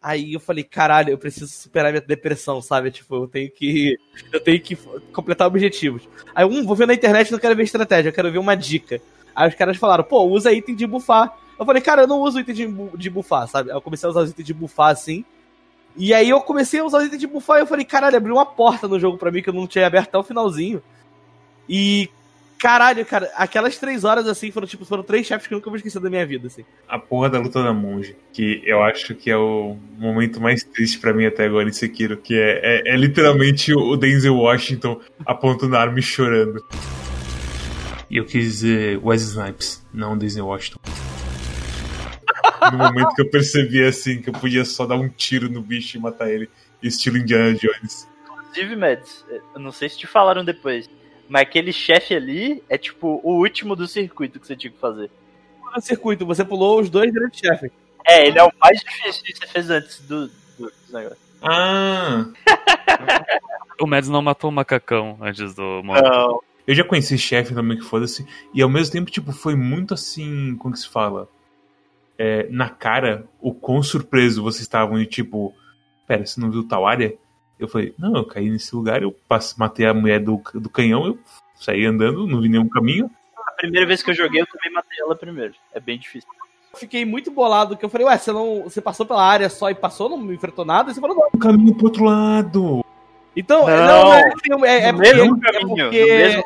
aí 0.00 0.34
eu 0.34 0.40
falei, 0.40 0.62
caralho, 0.62 1.10
eu 1.10 1.18
preciso 1.18 1.48
superar 1.48 1.90
minha 1.90 2.00
depressão, 2.00 2.60
sabe? 2.60 2.90
Tipo, 2.90 3.16
eu 3.16 3.28
tenho 3.28 3.50
que. 3.50 3.96
Eu 4.32 4.40
tenho 4.40 4.60
que 4.60 4.76
completar 5.12 5.46
objetivos. 5.46 6.08
Aí, 6.34 6.44
um, 6.44 6.64
vou 6.66 6.76
ver 6.76 6.86
na 6.86 6.94
internet, 6.94 7.32
não 7.32 7.38
quero 7.38 7.56
ver 7.56 7.62
estratégia, 7.62 8.10
eu 8.10 8.14
quero 8.14 8.30
ver 8.30 8.38
uma 8.38 8.54
dica. 8.54 9.00
Aí 9.34 9.48
os 9.48 9.54
caras 9.54 9.76
falaram, 9.76 10.04
pô, 10.04 10.24
usa 10.24 10.52
item 10.52 10.74
de 10.74 10.86
bufar. 10.86 11.36
Eu 11.58 11.64
falei, 11.64 11.82
cara, 11.82 12.02
eu 12.02 12.06
não 12.06 12.20
uso 12.20 12.40
item 12.40 12.54
de, 12.54 12.96
de 12.96 13.10
bufar, 13.10 13.48
sabe? 13.48 13.70
Eu 13.70 13.80
comecei 13.80 14.06
a 14.06 14.10
usar 14.10 14.20
os 14.20 14.30
itens 14.30 14.46
de 14.46 14.54
bufar 14.54 14.90
assim. 14.90 15.24
E 15.96 16.14
aí 16.14 16.28
eu 16.28 16.40
comecei 16.40 16.80
a 16.80 16.84
usar 16.84 16.98
os 16.98 17.04
itens 17.06 17.20
de 17.20 17.26
bufar 17.26 17.58
e 17.58 17.62
eu 17.62 17.66
falei, 17.66 17.84
caralho, 17.84 18.16
abriu 18.16 18.34
uma 18.34 18.46
porta 18.46 18.86
no 18.86 19.00
jogo 19.00 19.18
pra 19.18 19.30
mim 19.30 19.42
que 19.42 19.48
eu 19.48 19.54
não 19.54 19.66
tinha 19.66 19.86
aberto 19.86 20.08
até 20.08 20.18
o 20.18 20.22
finalzinho. 20.22 20.82
E. 21.68 22.08
Caralho, 22.58 23.06
cara, 23.06 23.30
aquelas 23.36 23.78
três 23.78 24.02
horas 24.02 24.26
assim 24.26 24.50
foram 24.50 24.66
tipo, 24.66 24.84
foram 24.84 25.04
três 25.04 25.26
chefes 25.26 25.46
que 25.46 25.54
eu 25.54 25.58
nunca 25.58 25.70
vou 25.70 25.76
esquecer 25.76 26.00
da 26.00 26.10
minha 26.10 26.26
vida, 26.26 26.48
assim. 26.48 26.64
A 26.88 26.98
porra 26.98 27.30
da 27.30 27.38
luta 27.38 27.62
da 27.62 27.72
monge, 27.72 28.16
que 28.32 28.60
eu 28.64 28.82
acho 28.82 29.14
que 29.14 29.30
é 29.30 29.36
o 29.36 29.76
momento 29.96 30.40
mais 30.40 30.64
triste 30.64 30.98
pra 30.98 31.14
mim 31.14 31.24
até 31.24 31.44
agora 31.44 31.68
em 31.68 31.72
Sekiro, 31.72 32.16
que 32.16 32.34
é, 32.34 32.82
é, 32.88 32.94
é 32.94 32.96
literalmente 32.96 33.72
o 33.72 33.96
Denzel 33.96 34.36
Washington 34.36 35.00
apontando 35.24 35.76
a 35.76 35.80
arma 35.80 36.00
e 36.00 36.02
chorando. 36.02 36.64
E 38.10 38.16
eu 38.16 38.24
quis 38.24 38.42
dizer 38.44 38.98
Wes 39.04 39.22
Snipes, 39.22 39.86
não 39.94 40.18
Denzel 40.18 40.46
Washington. 40.46 40.80
No 42.72 42.78
momento 42.78 43.14
que 43.14 43.22
eu 43.22 43.30
percebi 43.30 43.84
assim, 43.84 44.20
que 44.20 44.30
eu 44.30 44.34
podia 44.34 44.64
só 44.64 44.84
dar 44.84 44.96
um 44.96 45.08
tiro 45.08 45.48
no 45.48 45.62
bicho 45.62 45.96
e 45.96 46.00
matar 46.00 46.28
ele, 46.28 46.50
estilo 46.82 47.18
Indiana 47.18 47.54
Jones. 47.54 48.08
Inclusive, 48.50 48.76
Mads, 48.76 49.24
eu 49.54 49.60
não 49.60 49.70
sei 49.70 49.88
se 49.88 49.98
te 49.98 50.06
falaram 50.06 50.44
depois, 50.44 50.90
mas 51.28 51.42
aquele 51.42 51.72
chefe 51.72 52.14
ali 52.14 52.62
é 52.68 52.78
tipo 52.78 53.20
o 53.22 53.38
último 53.38 53.76
do 53.76 53.86
circuito 53.86 54.40
que 54.40 54.46
você 54.46 54.56
tinha 54.56 54.72
que 54.72 54.78
fazer. 54.78 55.10
No 55.74 55.80
circuito, 55.82 56.24
você 56.24 56.44
pulou 56.44 56.80
os 56.80 56.88
dois 56.88 57.12
grandes 57.12 57.38
chefes. 57.38 57.70
É, 58.06 58.26
ele 58.26 58.38
é 58.38 58.44
o 58.44 58.50
mais 58.58 58.80
difícil 58.80 59.22
que 59.22 59.36
você 59.36 59.46
fez 59.46 59.70
antes 59.70 60.00
do, 60.00 60.28
do, 60.28 60.32
do 60.58 60.72
negócio. 60.92 61.18
Ah, 61.42 62.24
O 63.80 63.86
Mads 63.86 64.08
não 64.08 64.20
matou 64.20 64.50
o 64.50 64.52
macacão 64.52 65.16
antes 65.20 65.54
do. 65.54 65.82
Não. 65.82 66.40
eu 66.66 66.74
já 66.74 66.82
conheci 66.82 67.16
chefe 67.16 67.54
também 67.54 67.78
que 67.78 67.84
foda-se, 67.84 68.26
e 68.52 68.60
ao 68.60 68.68
mesmo 68.68 68.92
tempo, 68.92 69.10
tipo, 69.10 69.32
foi 69.32 69.54
muito 69.54 69.94
assim, 69.94 70.56
como 70.56 70.74
que 70.74 70.80
se 70.80 70.88
fala? 70.88 71.28
É, 72.18 72.48
na 72.50 72.68
cara, 72.68 73.24
o 73.40 73.54
quão 73.54 73.80
surpreso 73.82 74.42
vocês 74.42 74.62
estavam 74.62 75.00
e 75.00 75.06
tipo, 75.06 75.54
pera, 76.06 76.26
você 76.26 76.40
não 76.40 76.50
viu 76.50 76.66
tal 76.66 76.84
área? 76.84 77.14
Eu 77.58 77.68
falei, 77.68 77.92
não, 77.98 78.16
eu 78.16 78.24
caí 78.24 78.48
nesse 78.48 78.74
lugar, 78.74 79.02
eu 79.02 79.12
passe- 79.28 79.58
matei 79.58 79.86
a 79.86 79.94
mulher 79.94 80.20
do, 80.20 80.40
do 80.54 80.70
canhão, 80.70 81.06
eu 81.06 81.18
saí 81.56 81.84
andando, 81.84 82.26
não 82.26 82.40
vi 82.40 82.48
nenhum 82.48 82.68
caminho. 82.68 83.10
A 83.46 83.52
primeira 83.52 83.86
vez 83.86 84.02
que 84.02 84.10
eu 84.10 84.14
joguei, 84.14 84.40
eu 84.42 84.46
também 84.46 84.72
matei 84.72 84.98
ela 85.00 85.16
primeiro. 85.16 85.54
É 85.74 85.80
bem 85.80 85.98
difícil. 85.98 86.28
Eu 86.72 86.78
fiquei 86.78 87.04
muito 87.04 87.30
bolado, 87.30 87.76
que 87.76 87.84
eu 87.84 87.88
falei, 87.88 88.06
ué, 88.06 88.16
você 88.16 88.30
não. 88.32 88.62
Você 88.62 88.80
passou 88.80 89.04
pela 89.06 89.24
área 89.24 89.48
só 89.48 89.70
e 89.70 89.74
passou, 89.74 90.08
não 90.08 90.32
enfrentou 90.32 90.64
nada? 90.64 90.90
E 90.90 90.94
você 90.94 91.00
falou, 91.00 91.16
não. 91.16 91.28
Um 91.34 91.38
caminho 91.38 91.74
pro 91.74 91.86
outro 91.86 92.04
lado. 92.04 92.84
Então, 93.34 93.66
Não, 93.66 93.76
não, 93.76 94.04
não 94.04 94.14
é, 94.14 94.20
assim, 94.28 94.64
é, 94.64 94.78
é 94.88 94.92
no 94.92 94.98
porque, 94.98 95.14
mesmo 95.14 95.36
é 95.36 95.52
caminho, 95.52 95.76
porque 95.84 96.00
no 96.00 96.06
mesmo 96.06 96.44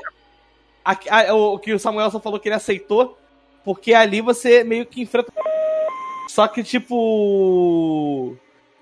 a- 0.84 0.98
a- 1.30 1.34
o 1.34 1.58
que 1.58 1.72
o 1.72 1.78
Samuel 1.78 2.10
só 2.10 2.20
falou 2.20 2.38
que 2.40 2.48
ele 2.48 2.54
aceitou, 2.56 3.18
porque 3.64 3.92
ali 3.94 4.20
você 4.20 4.62
meio 4.64 4.86
que 4.86 5.00
enfrenta. 5.02 5.32
Só 6.28 6.46
que, 6.48 6.62
tipo. 6.62 8.36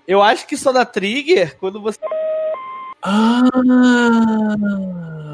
Eu 0.07 0.21
acho 0.21 0.47
que 0.47 0.57
só 0.57 0.71
dá 0.71 0.85
trigger 0.85 1.57
quando 1.57 1.81
você. 1.81 1.99
Ah, 3.03 3.41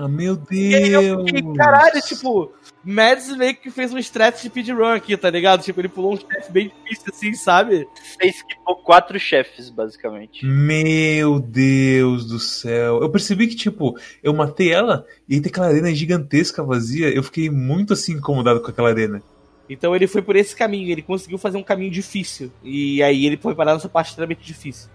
meu 0.09 0.35
Deus! 0.37 1.25
fiquei, 1.25 1.53
caralho, 1.53 2.01
tipo, 2.01 2.53
Mads 2.83 3.35
meio 3.35 3.55
que 3.55 3.69
fez 3.69 3.93
um 3.93 3.97
strat 3.97 4.35
de 4.35 4.47
speedrun 4.47 4.93
aqui, 4.93 5.17
tá 5.17 5.29
ligado? 5.29 5.61
Tipo, 5.61 5.81
ele 5.81 5.89
pulou 5.89 6.13
um 6.13 6.17
chefe 6.17 6.49
bem 6.51 6.71
difícil 6.83 7.13
assim, 7.13 7.33
sabe? 7.33 7.85
Você 7.93 8.27
esquipou 8.27 8.77
quatro 8.77 9.19
chefes, 9.19 9.69
basicamente. 9.69 10.45
Meu 10.45 11.39
Deus 11.39 12.25
do 12.25 12.39
céu. 12.39 13.01
Eu 13.01 13.09
percebi 13.09 13.47
que, 13.47 13.55
tipo, 13.55 13.99
eu 14.23 14.33
matei 14.33 14.71
ela 14.71 15.05
e 15.27 15.35
aí 15.35 15.41
tem 15.41 15.49
aquela 15.49 15.67
arena 15.67 15.93
gigantesca 15.93 16.63
vazia. 16.63 17.09
Eu 17.09 17.23
fiquei 17.23 17.49
muito 17.49 17.91
assim 17.91 18.13
incomodado 18.13 18.61
com 18.61 18.69
aquela 18.69 18.89
arena. 18.89 19.21
Então 19.69 19.95
ele 19.95 20.07
foi 20.07 20.21
por 20.21 20.35
esse 20.35 20.55
caminho, 20.55 20.89
ele 20.89 21.01
conseguiu 21.01 21.37
fazer 21.37 21.57
um 21.57 21.63
caminho 21.63 21.91
difícil. 21.91 22.51
E 22.63 23.01
aí 23.03 23.25
ele 23.25 23.37
foi 23.37 23.53
parar 23.53 23.73
nessa 23.73 23.89
parte 23.89 24.09
extremamente 24.09 24.45
difícil. 24.45 24.89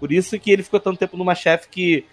Por 0.00 0.12
isso 0.12 0.38
que 0.38 0.50
ele 0.50 0.62
ficou 0.62 0.80
tanto 0.80 0.98
tempo 0.98 1.16
numa 1.16 1.34
chefe 1.34 1.68
que. 1.68 2.04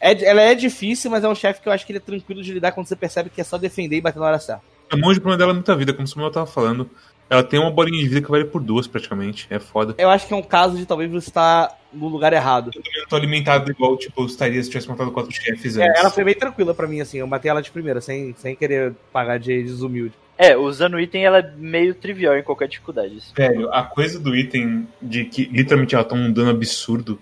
É, 0.00 0.24
ela 0.24 0.40
é 0.40 0.54
difícil, 0.54 1.10
mas 1.10 1.22
é 1.24 1.28
um 1.28 1.34
chefe 1.34 1.60
que 1.60 1.68
eu 1.68 1.72
acho 1.72 1.84
que 1.84 1.92
ele 1.92 1.98
é 1.98 2.02
tranquilo 2.02 2.42
de 2.42 2.52
lidar 2.52 2.72
quando 2.72 2.86
você 2.86 2.96
percebe 2.96 3.28
que 3.28 3.40
é 3.40 3.44
só 3.44 3.58
defender 3.58 3.96
e 3.96 4.00
bater 4.00 4.18
na 4.18 4.26
hora 4.26 4.38
certa. 4.38 4.62
A 4.90 4.96
monge, 4.96 5.18
o 5.18 5.22
problema 5.22 5.38
dela 5.38 5.52
é 5.52 5.54
muita 5.54 5.76
vida, 5.76 5.92
como 5.92 6.04
o 6.04 6.08
Samuel 6.08 6.30
tava 6.30 6.46
falando. 6.46 6.90
Ela 7.28 7.44
tem 7.44 7.60
uma 7.60 7.70
bolinha 7.70 8.02
de 8.02 8.08
vida 8.08 8.20
que 8.20 8.28
vale 8.30 8.44
por 8.46 8.60
duas, 8.60 8.88
praticamente. 8.88 9.46
É 9.50 9.60
foda. 9.60 9.94
Eu 9.98 10.10
acho 10.10 10.26
que 10.26 10.34
é 10.34 10.36
um 10.36 10.42
caso 10.42 10.76
de 10.76 10.84
talvez 10.84 11.08
você 11.08 11.28
estar 11.28 11.78
no 11.92 12.08
lugar 12.08 12.32
errado. 12.32 12.72
Eu 12.74 12.82
também 12.82 13.00
não 13.00 13.06
tô 13.08 13.14
alimentado 13.14 13.70
igual, 13.70 13.96
tipo, 13.96 14.22
eu 14.22 14.26
estaria 14.26 14.60
se 14.60 14.68
tivesse 14.68 14.88
matado 14.88 15.12
quatro 15.12 15.30
chefes 15.30 15.76
É, 15.76 15.86
antes. 15.86 16.00
ela 16.00 16.10
foi 16.10 16.24
bem 16.24 16.34
tranquila 16.34 16.74
pra 16.74 16.88
mim, 16.88 17.00
assim. 17.00 17.18
Eu 17.18 17.28
matei 17.28 17.48
ela 17.48 17.62
de 17.62 17.70
primeira, 17.70 18.00
sem, 18.00 18.34
sem 18.36 18.56
querer 18.56 18.94
pagar 19.12 19.38
de 19.38 19.62
desumilde. 19.62 20.14
É, 20.42 20.56
usando 20.56 20.94
o 20.94 21.00
item 21.00 21.22
ela 21.26 21.38
é 21.40 21.52
meio 21.54 21.94
trivial 21.94 22.34
em 22.34 22.42
qualquer 22.42 22.66
dificuldade. 22.66 23.14
assim. 23.18 23.32
Velho, 23.36 23.70
a 23.74 23.82
coisa 23.82 24.18
do 24.18 24.34
item 24.34 24.88
de 25.02 25.26
que 25.26 25.44
literalmente 25.44 25.94
ela 25.94 26.02
toma 26.02 26.22
um 26.22 26.32
dano 26.32 26.48
absurdo 26.48 27.20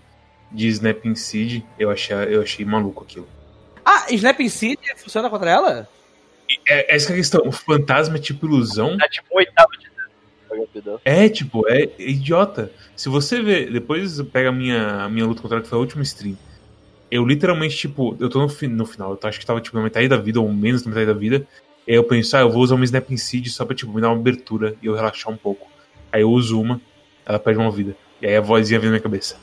de 0.53 0.69
Snapping 0.69 1.17
Seed, 1.17 1.65
eu 1.77 1.91
achei, 1.91 2.15
eu 2.17 2.41
achei 2.43 2.65
maluco 2.65 3.03
aquilo. 3.03 3.27
Ah, 3.85 4.07
Snapping 4.11 4.49
Seed 4.49 4.79
funciona 4.99 5.29
contra 5.29 5.51
ela? 5.51 5.89
É, 6.69 6.95
essa 6.95 7.07
que 7.09 7.13
é 7.13 7.15
a 7.17 7.19
questão. 7.19 7.43
O 7.45 7.51
fantasma 7.51 8.17
é 8.17 8.21
tipo 8.21 8.47
ilusão. 8.47 8.97
Dá 8.97 9.09
tipo 9.09 9.27
um 9.35 9.39
oitavo 9.39 9.71
de 9.73 9.89
dano. 9.91 10.69
dela. 10.85 11.01
É, 11.05 11.29
tipo, 11.29 11.69
é 11.69 11.91
idiota. 11.99 12.71
Se 12.95 13.09
você 13.09 13.43
ver, 13.43 13.73
depois 13.73 14.23
pega 14.23 14.51
a 14.51 14.53
minha, 14.53 15.03
a 15.05 15.09
minha 15.09 15.27
luta 15.27 15.43
contra 15.43 15.57
ela, 15.57 15.63
que 15.65 15.69
foi 15.69 15.77
a 15.77 15.81
última 15.81 16.03
stream. 16.05 16.37
Eu 17.11 17.27
literalmente, 17.27 17.77
tipo, 17.77 18.17
eu 18.21 18.29
tô 18.31 18.41
no, 18.41 18.49
fi- 18.49 18.69
no 18.69 18.87
final, 18.87 19.11
eu 19.11 19.17
tô- 19.17 19.27
acho 19.27 19.41
que 19.41 19.45
tava 19.47 19.61
tipo 19.61 19.77
na 19.77 19.83
metade 19.83 20.07
da 20.07 20.17
vida, 20.17 20.41
ou 20.41 20.53
menos 20.53 20.83
da 20.83 20.89
metade 20.89 21.07
da 21.07 21.13
vida. 21.15 21.45
Aí 21.89 21.95
eu 21.95 22.05
penso, 22.05 22.37
ah, 22.37 22.41
eu 22.41 22.51
vou 22.51 22.63
usar 22.63 22.75
uma 22.75 22.85
Snapping 22.85 23.17
Seed 23.17 23.47
só 23.49 23.65
pra, 23.65 23.75
tipo, 23.75 23.91
me 23.91 24.01
dar 24.01 24.11
uma 24.11 24.17
abertura 24.17 24.77
e 24.83 24.87
eu 24.87 24.95
relaxar 24.95 25.33
um 25.33 25.37
pouco. 25.39 25.67
Aí 26.13 26.21
eu 26.21 26.31
uso 26.31 26.61
uma, 26.61 26.79
ela 27.25 27.39
perde 27.39 27.59
uma 27.59 27.71
vida. 27.71 27.97
E 28.21 28.27
aí 28.27 28.37
a 28.37 28.43
vozinha 28.43 28.79
vem 28.79 28.91
na 28.91 28.97
minha 28.97 29.03
cabeça. 29.03 29.37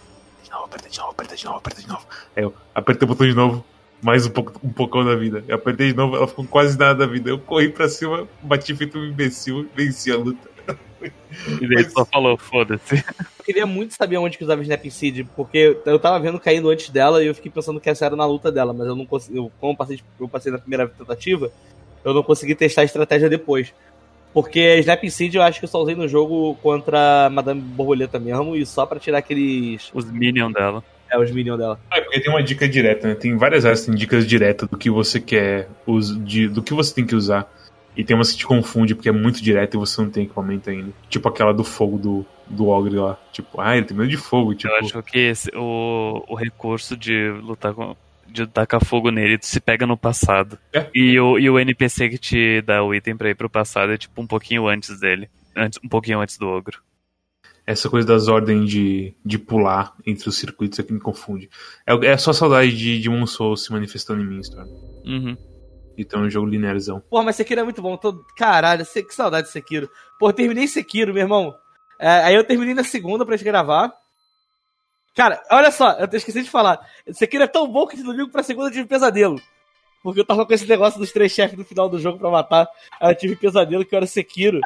De 0.43 0.51
novo, 0.51 0.65
aperta 0.65 0.87
de 0.87 0.99
novo, 0.99 1.11
aperta 1.11 1.35
de 1.35 1.45
novo, 1.45 1.57
aperta 1.57 1.81
de 1.81 1.87
novo. 1.87 2.05
Aí 2.35 2.43
eu 2.43 2.53
apertei 2.75 3.05
o 3.05 3.07
botão 3.07 3.27
de 3.27 3.33
novo, 3.33 3.65
mais 3.99 4.27
um 4.27 4.29
pouco, 4.29 4.59
um 4.63 4.71
poucão 4.71 5.03
da 5.03 5.15
vida. 5.15 5.43
Eu 5.47 5.55
apertei 5.55 5.87
de 5.87 5.97
novo, 5.97 6.15
ela 6.15 6.27
ficou 6.27 6.45
com 6.45 6.51
quase 6.51 6.77
nada 6.77 6.93
da 6.93 7.11
vida. 7.11 7.31
Eu 7.31 7.39
corri 7.39 7.69
pra 7.69 7.89
cima, 7.89 8.27
bati 8.43 8.75
feito 8.75 8.99
um 8.99 9.05
imbecil, 9.05 9.67
venci 9.75 10.11
a 10.11 10.17
luta. 10.17 10.47
E 11.61 11.67
daí 11.67 11.87
só 11.89 12.03
falou, 12.05 12.37
foda-se. 12.37 12.95
Eu 12.95 13.45
queria 13.45 13.65
muito 13.65 13.93
saber 13.93 14.17
onde 14.17 14.37
que 14.37 14.43
usava 14.43 14.61
Snapping 14.63 14.89
Seed, 14.89 15.27
porque 15.35 15.77
eu 15.85 15.99
tava 15.99 16.19
vendo 16.19 16.39
caindo 16.39 16.69
antes 16.69 16.89
dela 16.89 17.23
e 17.23 17.27
eu 17.27 17.35
fiquei 17.35 17.51
pensando 17.51 17.79
que 17.79 17.89
essa 17.89 18.05
era 18.05 18.15
na 18.15 18.25
luta 18.25 18.51
dela, 18.51 18.73
mas 18.73 18.87
eu 18.87 18.95
não 18.95 19.05
consegui. 19.05 19.37
Eu, 19.37 19.51
como 19.59 19.73
eu 19.73 19.77
passei, 19.77 19.99
eu 20.19 20.27
passei 20.27 20.51
na 20.51 20.57
primeira 20.57 20.87
tentativa, 20.87 21.51
eu 22.05 22.13
não 22.13 22.23
consegui 22.23 22.55
testar 22.55 22.81
a 22.81 22.85
estratégia 22.85 23.27
depois. 23.27 23.73
Porque 24.33 24.79
Snapping 24.79 25.09
Seed 25.09 25.35
eu 25.35 25.41
acho 25.41 25.59
que 25.59 25.65
eu 25.65 25.69
só 25.69 25.81
usei 25.81 25.95
no 25.95 26.07
jogo 26.07 26.55
contra 26.61 27.25
a 27.25 27.29
Madame 27.29 27.61
Borboleta 27.61 28.19
mesmo 28.19 28.55
e 28.55 28.65
só 28.65 28.85
pra 28.85 28.99
tirar 28.99 29.19
aqueles. 29.19 29.89
Os 29.93 30.09
minions 30.11 30.53
dela. 30.53 30.83
É, 31.09 31.17
os 31.17 31.31
minions 31.31 31.57
dela. 31.57 31.79
É, 31.91 32.01
porque 32.01 32.19
tem 32.19 32.29
uma 32.31 32.43
dica 32.43 32.67
direta, 32.67 33.07
né? 33.07 33.15
Tem 33.15 33.35
várias 33.37 33.65
áreas 33.65 33.81
que 33.81 33.87
tem 33.87 33.95
dicas 33.95 34.27
diretas 34.27 34.67
do 34.67 34.77
que 34.77 34.89
você 34.89 35.19
quer, 35.21 35.69
de, 36.23 36.47
do 36.49 36.61
que 36.61 36.73
você 36.73 36.93
tem 36.93 37.05
que 37.05 37.15
usar. 37.15 37.49
E 37.95 38.03
tem 38.03 38.13
umas 38.13 38.31
que 38.31 38.39
te 38.39 38.45
confunde 38.45 38.93
porque 38.93 39.07
é 39.07 39.11
muito 39.11 39.41
direto 39.41 39.75
e 39.75 39.77
você 39.77 40.01
não 40.01 40.09
tem 40.09 40.25
equipamento 40.25 40.69
ainda. 40.69 40.91
Tipo 41.07 41.29
aquela 41.29 41.53
do 41.53 41.63
fogo 41.63 41.97
do, 41.97 42.25
do 42.45 42.67
Ogre 42.67 42.97
lá. 42.97 43.17
Tipo, 43.31 43.61
ah, 43.61 43.77
ele 43.77 43.85
tem 43.85 43.95
medo 43.95 44.09
de 44.09 44.17
fogo. 44.17 44.53
Tipo, 44.53 44.73
Eu 44.73 44.79
acho 44.79 45.03
que 45.03 45.17
esse, 45.17 45.49
o, 45.55 46.25
o 46.27 46.35
recurso 46.35 46.97
de 46.97 47.29
lutar 47.41 47.73
com. 47.73 47.95
De 48.27 48.45
tacar 48.47 48.83
fogo 48.83 49.11
nele 49.11 49.37
se 49.41 49.59
pega 49.59 49.85
no 49.85 49.97
passado. 49.97 50.57
É. 50.73 50.89
E, 50.93 51.19
o, 51.19 51.39
e 51.39 51.49
o 51.49 51.59
NPC 51.59 52.09
que 52.09 52.17
te 52.17 52.61
dá 52.61 52.83
o 52.83 52.93
item 52.93 53.15
pra 53.15 53.29
ir 53.29 53.35
pro 53.35 53.49
passado 53.49 53.91
é 53.91 53.97
tipo 53.97 54.21
um 54.21 54.27
pouquinho 54.27 54.67
antes 54.67 54.99
dele. 54.99 55.29
Antes, 55.55 55.79
um 55.83 55.87
pouquinho 55.87 56.19
antes 56.19 56.37
do 56.37 56.47
ogro. 56.47 56.81
essa 57.65 57.89
coisa 57.89 58.07
das 58.07 58.27
ordens 58.27 58.69
de, 58.69 59.15
de 59.25 59.39
pular 59.39 59.93
entre 60.05 60.27
os 60.27 60.37
circuitos 60.37 60.77
é 60.79 60.83
que 60.83 60.93
me 60.93 60.99
confunde. 60.99 61.49
É, 61.87 61.93
é 62.07 62.17
só 62.17 62.33
saudade 62.33 62.75
de, 62.75 62.97
de 62.97 63.09
Demon 63.09 63.25
Souls 63.25 63.63
se 63.63 63.71
manifestando 63.71 64.21
em 64.21 64.25
mim, 64.25 64.39
Storm. 64.39 64.67
Uhum. 65.05 65.37
Então 65.97 66.23
é 66.23 66.27
um 66.27 66.29
jogo 66.29 66.47
linearzão. 66.47 67.01
Porra, 67.09 67.23
mas 67.23 67.35
Sekiro 67.35 67.61
é 67.61 67.63
muito 67.63 67.81
bom. 67.81 67.95
Tô... 67.97 68.23
Caralho, 68.37 68.85
que 68.85 69.15
saudade 69.15 69.47
de 69.47 69.53
Sekiro. 69.53 69.89
Pô, 70.19 70.31
terminei 70.33 70.67
Sekiro, 70.67 71.13
meu 71.13 71.23
irmão. 71.23 71.55
É, 71.99 72.09
aí 72.09 72.35
eu 72.35 72.43
terminei 72.43 72.73
na 72.73 72.83
segunda 72.83 73.25
pra 73.25 73.37
gente 73.37 73.45
gravar. 73.45 73.93
Cara, 75.15 75.41
olha 75.49 75.71
só, 75.71 75.93
eu 75.93 76.07
esqueci 76.11 76.43
de 76.43 76.49
falar. 76.49 76.85
Sekiro 77.13 77.43
é 77.43 77.47
tão 77.47 77.67
bom 77.67 77.87
que 77.87 77.95
de 77.95 78.03
domingo 78.03 78.29
pra 78.29 78.43
segunda 78.43 78.67
eu 78.67 78.73
tive 78.73 78.85
pesadelo. 78.85 79.41
Porque 80.03 80.19
eu 80.19 80.25
tava 80.25 80.45
com 80.45 80.53
esse 80.53 80.67
negócio 80.67 80.99
dos 80.99 81.11
três 81.11 81.31
chefes 81.31 81.57
no 81.57 81.63
final 81.65 81.89
do 81.89 81.97
jogo 81.97 82.19
pra 82.19 82.29
matar. 82.29 82.67
Aí 82.99 83.13
eu 83.13 83.17
tive 83.17 83.35
pesadelo 83.35 83.85
que 83.85 83.95
eu 83.95 83.97
era 83.97 84.05
Sekiro. 84.05 84.59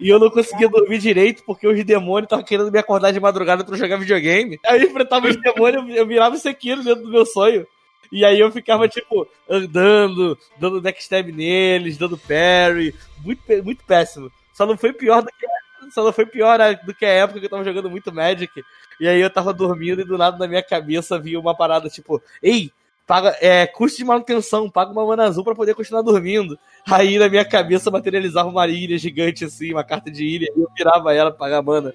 E 0.00 0.08
eu 0.08 0.18
não 0.18 0.28
conseguia 0.28 0.68
dormir 0.68 0.98
direito 0.98 1.44
porque 1.46 1.66
os 1.66 1.82
demônios 1.84 2.26
estavam 2.26 2.44
querendo 2.44 2.70
me 2.70 2.78
acordar 2.78 3.12
de 3.12 3.20
madrugada 3.20 3.64
pra 3.64 3.76
jogar 3.76 3.96
videogame. 3.96 4.58
Aí 4.66 4.82
eu 4.82 4.88
enfrentava 4.88 5.28
os 5.28 5.36
demônios, 5.36 5.96
eu 5.96 6.06
virava 6.06 6.34
o 6.34 6.38
Sekiro 6.38 6.82
dentro 6.82 7.04
do 7.04 7.10
meu 7.10 7.24
sonho. 7.24 7.64
E 8.10 8.24
aí 8.24 8.38
eu 8.38 8.50
ficava, 8.50 8.86
tipo, 8.88 9.26
andando, 9.48 10.36
dando 10.58 10.82
backstab 10.82 11.32
neles, 11.32 11.96
dando 11.96 12.18
parry. 12.18 12.94
Muito, 13.24 13.40
muito 13.64 13.84
péssimo. 13.84 14.30
Só 14.52 14.66
não 14.66 14.76
foi 14.76 14.92
pior 14.92 15.22
do 15.22 15.28
que. 15.28 15.46
Só 15.90 16.04
não 16.04 16.12
foi 16.12 16.26
pior 16.26 16.58
né, 16.58 16.74
do 16.74 16.94
que 16.94 17.04
a 17.04 17.08
época 17.08 17.40
que 17.40 17.46
eu 17.46 17.50
tava 17.50 17.64
jogando 17.64 17.90
muito 17.90 18.12
Magic. 18.12 18.62
E 19.00 19.08
aí 19.08 19.20
eu 19.20 19.30
tava 19.30 19.52
dormindo 19.52 20.00
e 20.00 20.04
do 20.04 20.16
nada 20.16 20.38
na 20.38 20.46
minha 20.46 20.62
cabeça 20.62 21.18
vinha 21.18 21.40
uma 21.40 21.56
parada, 21.56 21.88
tipo, 21.88 22.22
ei, 22.42 22.70
paga, 23.06 23.36
é, 23.40 23.66
custo 23.66 23.98
de 23.98 24.04
manutenção, 24.04 24.70
paga 24.70 24.92
uma 24.92 25.04
mana 25.04 25.24
azul 25.24 25.44
pra 25.44 25.54
poder 25.54 25.74
continuar 25.74 26.02
dormindo. 26.02 26.58
Aí 26.88 27.18
na 27.18 27.28
minha 27.28 27.44
cabeça 27.44 27.90
materializava 27.90 28.48
uma 28.48 28.66
ilha 28.68 28.96
gigante 28.98 29.44
assim, 29.44 29.72
uma 29.72 29.84
carta 29.84 30.10
de 30.10 30.24
ilha, 30.24 30.46
e 30.56 30.60
eu 30.60 30.68
virava 30.76 31.14
ela 31.14 31.30
pra 31.30 31.38
pagar 31.38 31.62
mana. 31.62 31.94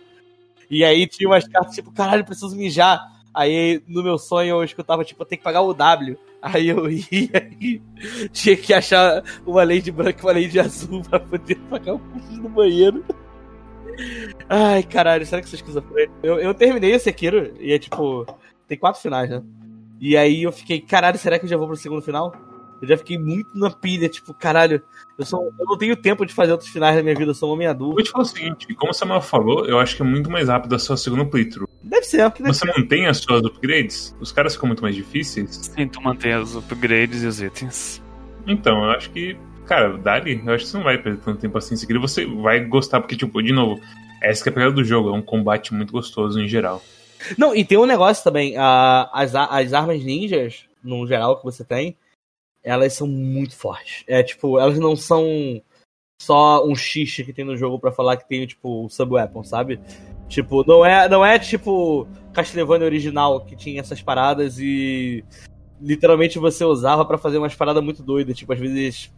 E 0.69 0.83
aí 0.83 1.07
tinha 1.07 1.29
umas 1.29 1.47
cartas 1.47 1.75
tipo, 1.75 1.91
caralho, 1.91 2.25
preciso 2.25 2.55
mijar. 2.55 3.01
Aí 3.33 3.81
no 3.87 4.03
meu 4.03 4.17
sonho 4.17 4.57
eu 4.57 4.63
escutava, 4.63 5.05
tipo, 5.05 5.23
tem 5.23 5.37
que 5.37 5.43
pagar 5.43 5.61
o 5.61 5.73
W. 5.73 6.17
Aí 6.41 6.69
eu 6.69 6.89
ia 6.89 7.49
e 7.59 7.81
tinha 8.31 8.55
que 8.57 8.73
achar 8.73 9.23
uma 9.45 9.63
lei 9.63 9.81
branca 9.81 10.19
e 10.19 10.25
uma 10.25 10.31
lei 10.33 10.59
azul 10.59 11.01
pra 11.03 11.19
poder 11.19 11.55
pagar 11.69 11.93
o 11.93 11.99
custo 11.99 12.41
do 12.41 12.49
banheiro. 12.49 13.03
Ai, 14.49 14.83
caralho, 14.83 15.25
será 15.25 15.41
que 15.41 15.47
isso 15.47 15.83
é? 15.97 16.07
Eu, 16.23 16.39
eu 16.39 16.53
terminei 16.53 16.91
esse 16.91 17.05
Sekiro 17.05 17.53
e 17.59 17.71
é 17.73 17.79
tipo. 17.79 18.25
Tem 18.67 18.77
quatro 18.77 19.01
finais, 19.01 19.29
né? 19.29 19.41
E 19.99 20.15
aí 20.15 20.43
eu 20.43 20.51
fiquei, 20.51 20.81
caralho, 20.81 21.17
será 21.17 21.39
que 21.39 21.45
eu 21.45 21.49
já 21.49 21.57
vou 21.57 21.67
pro 21.67 21.75
segundo 21.75 22.01
final? 22.01 22.33
Eu 22.81 22.87
já 22.87 22.97
fiquei 22.97 23.17
muito 23.17 23.57
na 23.57 23.71
pilha, 23.71 24.07
tipo, 24.07 24.33
caralho, 24.33 24.81
eu, 25.17 25.25
sou, 25.25 25.51
eu 25.59 25.65
não 25.65 25.77
tenho 25.77 25.95
tempo 25.95 26.25
de 26.25 26.33
fazer 26.33 26.51
outros 26.51 26.69
finais 26.69 26.95
da 26.95 27.01
minha 27.01 27.15
vida, 27.15 27.31
eu 27.31 27.33
sou 27.33 27.49
um 27.49 27.53
homem 27.53 27.65
Eu 27.65 27.71
adulto. 27.71 27.95
vou 27.95 28.03
te 28.03 28.11
falar 28.11 28.23
o 28.23 28.27
seguinte, 28.27 28.71
como 28.75 28.91
o 28.91 28.93
Samuel 28.93 29.21
falou, 29.21 29.65
eu 29.65 29.79
acho 29.79 29.95
que 29.95 30.03
é 30.03 30.05
muito 30.05 30.29
mais 30.29 30.47
rápido 30.47 30.75
a 30.75 30.79
sua 30.79 30.95
segunda 30.95 31.25
playthrough. 31.25 31.67
Deve 31.81 32.05
ser, 32.05 32.29
deve 32.29 32.53
Você 32.53 32.67
mantém 32.67 33.07
as 33.07 33.17
suas 33.17 33.43
upgrades, 33.43 34.15
os 34.19 34.31
caras 34.31 34.53
ficam 34.53 34.67
muito 34.67 34.83
mais 34.83 34.95
difíceis. 34.95 35.71
Sim, 35.75 35.87
tu 35.87 35.99
mantém 36.01 36.35
os 36.35 36.55
upgrades 36.55 37.23
e 37.23 37.25
os 37.25 37.41
itens. 37.41 38.03
Então, 38.45 38.83
eu 38.83 38.91
acho 38.91 39.09
que, 39.09 39.35
cara, 39.67 39.97
Dali, 39.97 40.41
eu 40.45 40.53
acho 40.53 40.65
que 40.65 40.71
você 40.71 40.77
não 40.77 40.83
vai 40.83 40.97
perder 40.97 41.21
tanto 41.21 41.39
tempo 41.39 41.57
assim 41.57 41.73
em 41.73 41.77
seguida. 41.77 41.99
Você 41.99 42.25
vai 42.25 42.63
gostar, 42.65 43.01
porque, 43.01 43.15
tipo, 43.15 43.41
de 43.43 43.51
novo, 43.51 43.81
essa 44.21 44.47
é 44.47 44.49
a 44.49 44.53
pegada 44.53 44.71
do 44.71 44.83
jogo, 44.83 45.09
é 45.09 45.11
um 45.11 45.21
combate 45.21 45.73
muito 45.73 45.91
gostoso 45.91 46.39
em 46.39 46.47
geral. 46.47 46.81
Não, 47.37 47.55
e 47.55 47.65
tem 47.65 47.77
um 47.77 47.85
negócio 47.85 48.23
também, 48.23 48.55
a- 48.57 49.09
as, 49.13 49.35
as 49.35 49.73
armas 49.73 50.03
ninjas, 50.03 50.65
no 50.83 51.05
geral, 51.05 51.37
que 51.37 51.43
você 51.43 51.63
tem, 51.63 51.97
elas 52.63 52.93
são 52.93 53.07
muito 53.07 53.55
fortes. 53.55 54.03
É 54.07 54.23
tipo, 54.23 54.59
elas 54.59 54.79
não 54.79 54.95
são 54.95 55.61
só 56.21 56.65
um 56.65 56.75
xixi 56.75 57.23
que 57.23 57.33
tem 57.33 57.45
no 57.45 57.57
jogo 57.57 57.79
pra 57.79 57.91
falar 57.91 58.17
que 58.17 58.27
tem, 58.27 58.45
tipo, 58.45 58.85
o 58.85 58.89
sub-weapon, 58.89 59.43
sabe? 59.43 59.79
Tipo, 60.27 60.63
não 60.67 60.85
é, 60.85 61.07
não 61.07 61.25
é 61.25 61.39
tipo 61.39 62.07
Castlevania 62.33 62.85
original 62.85 63.41
que 63.45 63.55
tinha 63.55 63.79
essas 63.79 64.01
paradas 64.01 64.59
e 64.59 65.23
literalmente 65.81 66.37
você 66.39 66.65
usava 66.65 67.05
pra 67.05 67.17
fazer 67.17 67.37
umas 67.37 67.55
paradas 67.55 67.83
muito 67.83 68.03
doidas, 68.03 68.37
tipo, 68.37 68.51
às 68.51 68.59
vezes 68.59 69.11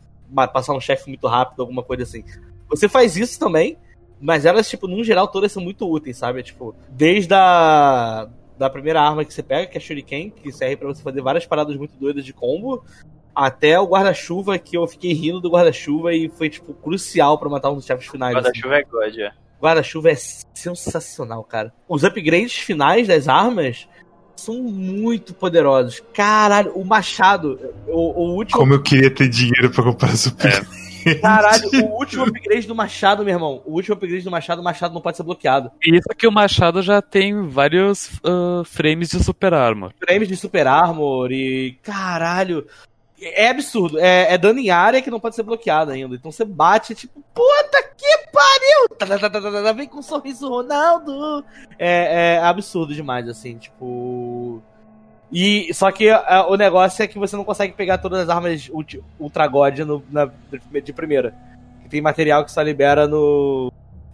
passar 0.52 0.74
um 0.74 0.82
chefe 0.82 1.08
muito 1.08 1.28
rápido, 1.28 1.62
alguma 1.62 1.84
coisa 1.84 2.04
assim. 2.04 2.24
Você 2.68 2.88
faz 2.88 3.18
isso 3.18 3.40
também, 3.40 3.78
mas 4.20 4.46
elas, 4.46 4.70
tipo, 4.70 4.88
num 4.88 5.04
geral, 5.04 5.28
todas 5.28 5.52
são 5.52 5.64
muito 5.64 5.90
úteis, 5.90 6.18
sabe? 6.18 6.44
Tipo, 6.44 6.76
desde 6.90 7.34
a 7.34 8.30
da 8.60 8.70
primeira 8.70 9.02
arma 9.02 9.24
que 9.24 9.34
você 9.34 9.42
pega, 9.42 9.68
que 9.68 9.78
é 9.78 9.80
a 9.80 9.82
Shuriken, 9.82 10.30
que 10.30 10.52
serve 10.52 10.76
pra 10.76 10.90
você 10.90 11.02
fazer 11.02 11.22
várias 11.22 11.46
paradas 11.46 11.78
muito 11.78 11.98
doidas 11.98 12.26
de 12.26 12.34
combo, 12.34 12.84
até 13.34 13.80
o 13.80 13.88
guarda-chuva, 13.88 14.60
que 14.60 14.78
eu 14.78 14.86
fiquei 14.86 15.14
rindo 15.14 15.40
do 15.40 15.50
guarda-chuva 15.50 16.14
e 16.14 16.28
foi, 16.28 16.50
tipo, 16.50 16.74
crucial 16.74 17.40
pra 17.40 17.48
matar 17.48 17.72
um 17.72 17.76
dos 17.76 17.86
chefes 17.86 18.08
finais. 18.08 18.36
assim. 18.36 18.60
guarda-chuva 18.62 18.76
é 18.76 18.84
God, 18.84 19.18
é. 19.18 19.32
guarda-chuva 19.62 20.10
é 20.12 20.16
sensacional, 20.16 21.42
cara. 21.46 21.74
Os 21.88 22.04
upgrades 22.04 22.58
finais 22.58 23.08
das 23.08 23.30
armas 23.30 23.88
são 24.40 24.56
muito 24.62 25.34
poderosos. 25.34 26.02
Caralho, 26.14 26.72
o 26.74 26.86
machado, 26.86 27.60
o, 27.88 28.24
o 28.24 28.36
último. 28.36 28.60
Como 28.60 28.74
eu 28.74 28.82
queria 28.82 29.12
ter 29.12 29.28
dinheiro 29.28 29.70
pra 29.70 29.84
comprar 29.84 30.16
super. 30.16 30.66
É. 31.06 31.16
Caralho, 31.16 31.70
o 31.86 32.00
último 32.00 32.24
upgrade 32.24 32.68
do 32.68 32.76
machado, 32.76 33.24
meu 33.24 33.34
irmão. 33.34 33.62
O 33.66 33.74
último 33.74 33.96
upgrade 33.96 34.24
do 34.24 34.32
machado, 34.32 34.62
o 34.62 34.64
machado 34.64 34.94
não 34.94 35.02
pode 35.02 35.18
ser 35.18 35.24
bloqueado. 35.24 35.72
Isso 35.82 36.10
que 36.18 36.28
o 36.28 36.32
machado 36.32 36.82
já 36.82 37.02
tem 37.02 37.48
vários 37.48 38.10
uh, 38.18 38.64
frames 38.66 39.10
de 39.10 39.24
super 39.24 39.54
armor. 39.54 39.94
Frames 40.00 40.28
de 40.28 40.36
super 40.36 40.68
armor 40.68 41.32
e. 41.32 41.78
Caralho. 41.84 42.66
É 43.22 43.50
absurdo. 43.50 44.00
É, 44.00 44.34
é 44.34 44.38
dano 44.38 44.60
em 44.60 44.70
área 44.70 45.02
que 45.02 45.12
não 45.12 45.20
pode 45.20 45.36
ser 45.36 45.44
bloqueado 45.44 45.92
ainda. 45.92 46.16
Então 46.16 46.32
você 46.32 46.46
bate, 46.46 46.96
tipo, 46.96 47.24
puta 47.34 47.84
que 47.98 48.18
pariu! 48.32 48.90
Tá, 48.98 49.06
tá, 49.06 49.30
tá, 49.30 49.64
tá, 49.64 49.72
vem 49.74 49.88
com 49.88 50.00
um 50.00 50.04
sorriso, 50.04 50.48
Ronaldo! 50.48 51.44
É, 51.78 52.36
é 52.36 52.40
absurdo 52.40 52.94
demais, 52.94 53.28
assim, 53.28 53.58
tipo. 53.58 54.62
E 55.32 55.72
só 55.74 55.92
que 55.92 56.10
a, 56.10 56.48
o 56.48 56.56
negócio 56.56 57.04
é 57.04 57.08
que 57.08 57.20
você 57.20 57.36
não 57.36 57.44
consegue 57.44 57.74
pegar 57.74 58.00
todas 58.00 58.22
as 58.22 58.30
armas 58.30 58.70
Ultra 59.20 59.48
God 59.48 59.80
no, 59.80 60.04
na, 60.10 60.30
de 60.84 60.94
primeira. 60.94 61.36
Tem 61.90 62.02
material 62.02 62.46
que 62.46 62.52
só 62.52 62.62
libera 62.62 63.08
no. 63.08 63.72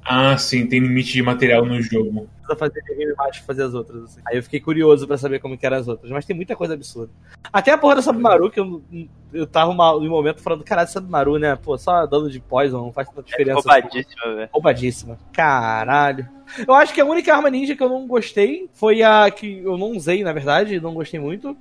Ah, 0.07 0.37
sim, 0.37 0.67
tem 0.67 0.79
limite 0.79 1.13
de 1.13 1.23
material 1.23 1.65
no 1.65 1.81
jogo. 1.81 2.29
Precisa 2.37 2.55
fazer 2.55 2.79
game 2.83 3.11
mais 3.17 3.37
pra 3.37 3.45
fazer 3.47 3.63
as 3.63 3.73
outras. 3.73 4.03
assim. 4.03 4.21
Aí 4.27 4.37
eu 4.37 4.43
fiquei 4.43 4.59
curioso 4.59 5.07
pra 5.07 5.17
saber 5.17 5.39
como 5.39 5.57
que 5.57 5.65
eram 5.65 5.77
as 5.77 5.87
outras. 5.87 6.11
Mas 6.11 6.25
tem 6.25 6.35
muita 6.35 6.55
coisa 6.55 6.75
absurda. 6.75 7.11
Até 7.51 7.71
a 7.71 7.77
porra 7.77 7.95
da 7.95 8.01
Sabimaru, 8.03 8.51
que 8.51 8.59
eu, 8.59 8.83
eu 9.33 9.47
tava 9.47 9.71
uma, 9.71 9.93
no 9.93 10.07
momento 10.07 10.43
falando, 10.43 10.63
caralho, 10.63 10.87
Sabimaru, 10.87 11.39
né? 11.39 11.55
Pô, 11.55 11.75
só 11.75 12.05
dano 12.05 12.29
de 12.29 12.39
poison, 12.39 12.83
não 12.83 12.93
faz 12.93 13.09
tanta 13.09 13.23
diferença. 13.23 13.57
assim. 13.59 13.67
Roubadíssima, 13.81 14.35
velho. 14.35 14.49
Roubadíssima. 14.53 15.17
Caralho. 15.33 16.29
Eu 16.67 16.73
acho 16.75 16.93
que 16.93 17.01
a 17.01 17.05
única 17.05 17.33
arma 17.35 17.49
ninja 17.49 17.75
que 17.75 17.81
eu 17.81 17.89
não 17.89 18.05
gostei 18.05 18.69
foi 18.73 19.01
a 19.01 19.31
que 19.31 19.57
eu 19.63 19.75
não 19.75 19.93
usei, 19.93 20.23
na 20.23 20.33
verdade, 20.33 20.79
não 20.79 20.93
gostei 20.93 21.19
muito. 21.19 21.57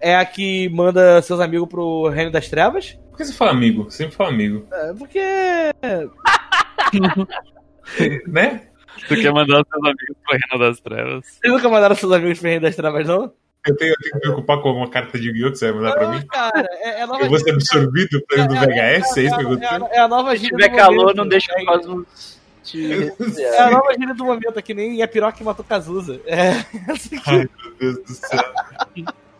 É 0.00 0.16
a 0.16 0.24
que 0.24 0.70
manda 0.70 1.20
seus 1.20 1.38
amigos 1.38 1.68
pro 1.68 2.08
Reino 2.08 2.30
das 2.30 2.48
Trevas. 2.48 2.98
Por 3.10 3.18
que 3.18 3.26
você 3.26 3.32
fala 3.34 3.50
amigo? 3.50 3.90
Sempre 3.90 4.16
fala 4.16 4.30
amigo. 4.30 4.66
É, 4.72 4.94
porque. 4.94 5.20
Né? 8.26 8.62
Tu 9.08 9.16
quer 9.16 9.32
mandar 9.32 9.60
os 9.62 9.68
seus 9.68 9.82
amigos 9.82 10.16
pro 10.24 10.38
Reino 10.38 10.66
das 10.66 10.80
Trevas? 10.80 11.24
Vocês 11.26 11.52
nunca 11.52 11.68
mandaram 11.68 11.94
seus 11.94 12.12
amigos 12.12 12.38
pro 12.38 12.48
Reino 12.48 12.62
das 12.62 12.76
Trevas, 12.76 13.06
não? 13.06 13.32
Eu 13.66 13.76
tenho, 13.76 13.90
eu 13.92 13.96
tenho 13.96 14.10
que 14.10 14.14
me 14.14 14.20
preocupar 14.20 14.60
com 14.60 14.68
alguma 14.68 14.88
carta 14.90 15.18
de 15.18 15.28
Yu-Gi-Oh! 15.28 15.50
que 15.52 15.56
você 15.58 15.72
vai 15.72 15.80
mandar 15.80 15.92
pra 15.94 16.06
Não, 16.08 16.14
mim? 16.18 16.26
cara, 16.26 16.68
é, 16.70 17.00
é 17.00 17.02
a 17.02 17.06
nova 17.06 17.22
Eu 17.24 17.28
vou 17.30 17.38
ser 17.38 17.50
absorvido 17.52 18.22
pra 18.28 18.36
dentro 18.46 18.54
do 18.54 18.60
VHS? 18.60 18.76
É 18.76 18.98
isso 18.98 19.14
que 19.16 19.20
é, 19.22 19.44
aconteceu? 19.46 19.86
é, 19.90 19.96
é 19.96 20.00
a 20.00 20.08
nova 20.08 20.30
Se 20.32 20.36
gíria 20.42 20.56
tiver 20.56 20.68
do 20.70 20.76
calor, 20.76 20.96
momento. 21.02 21.16
não 21.16 21.28
deixa 21.28 21.52
o 21.52 21.58
É, 21.60 21.64
Cosmos 21.64 22.38
te 22.62 23.36
É 23.40 23.58
a 23.62 23.70
nova 23.70 23.92
gíria 23.94 24.14
do 24.14 24.24
momento, 24.24 24.58
é 24.58 24.62
que 24.62 24.74
nem 24.74 25.02
a 25.02 25.08
piroca 25.08 25.36
que 25.36 25.44
matou 25.44 25.64
Cazuza. 25.64 26.20
É, 26.26 26.50
essa 26.92 27.14
aqui. 27.16 27.22
Ai, 27.26 27.48
meu 27.62 27.74
Deus 27.78 27.98
do 28.04 28.12
céu. 28.14 28.44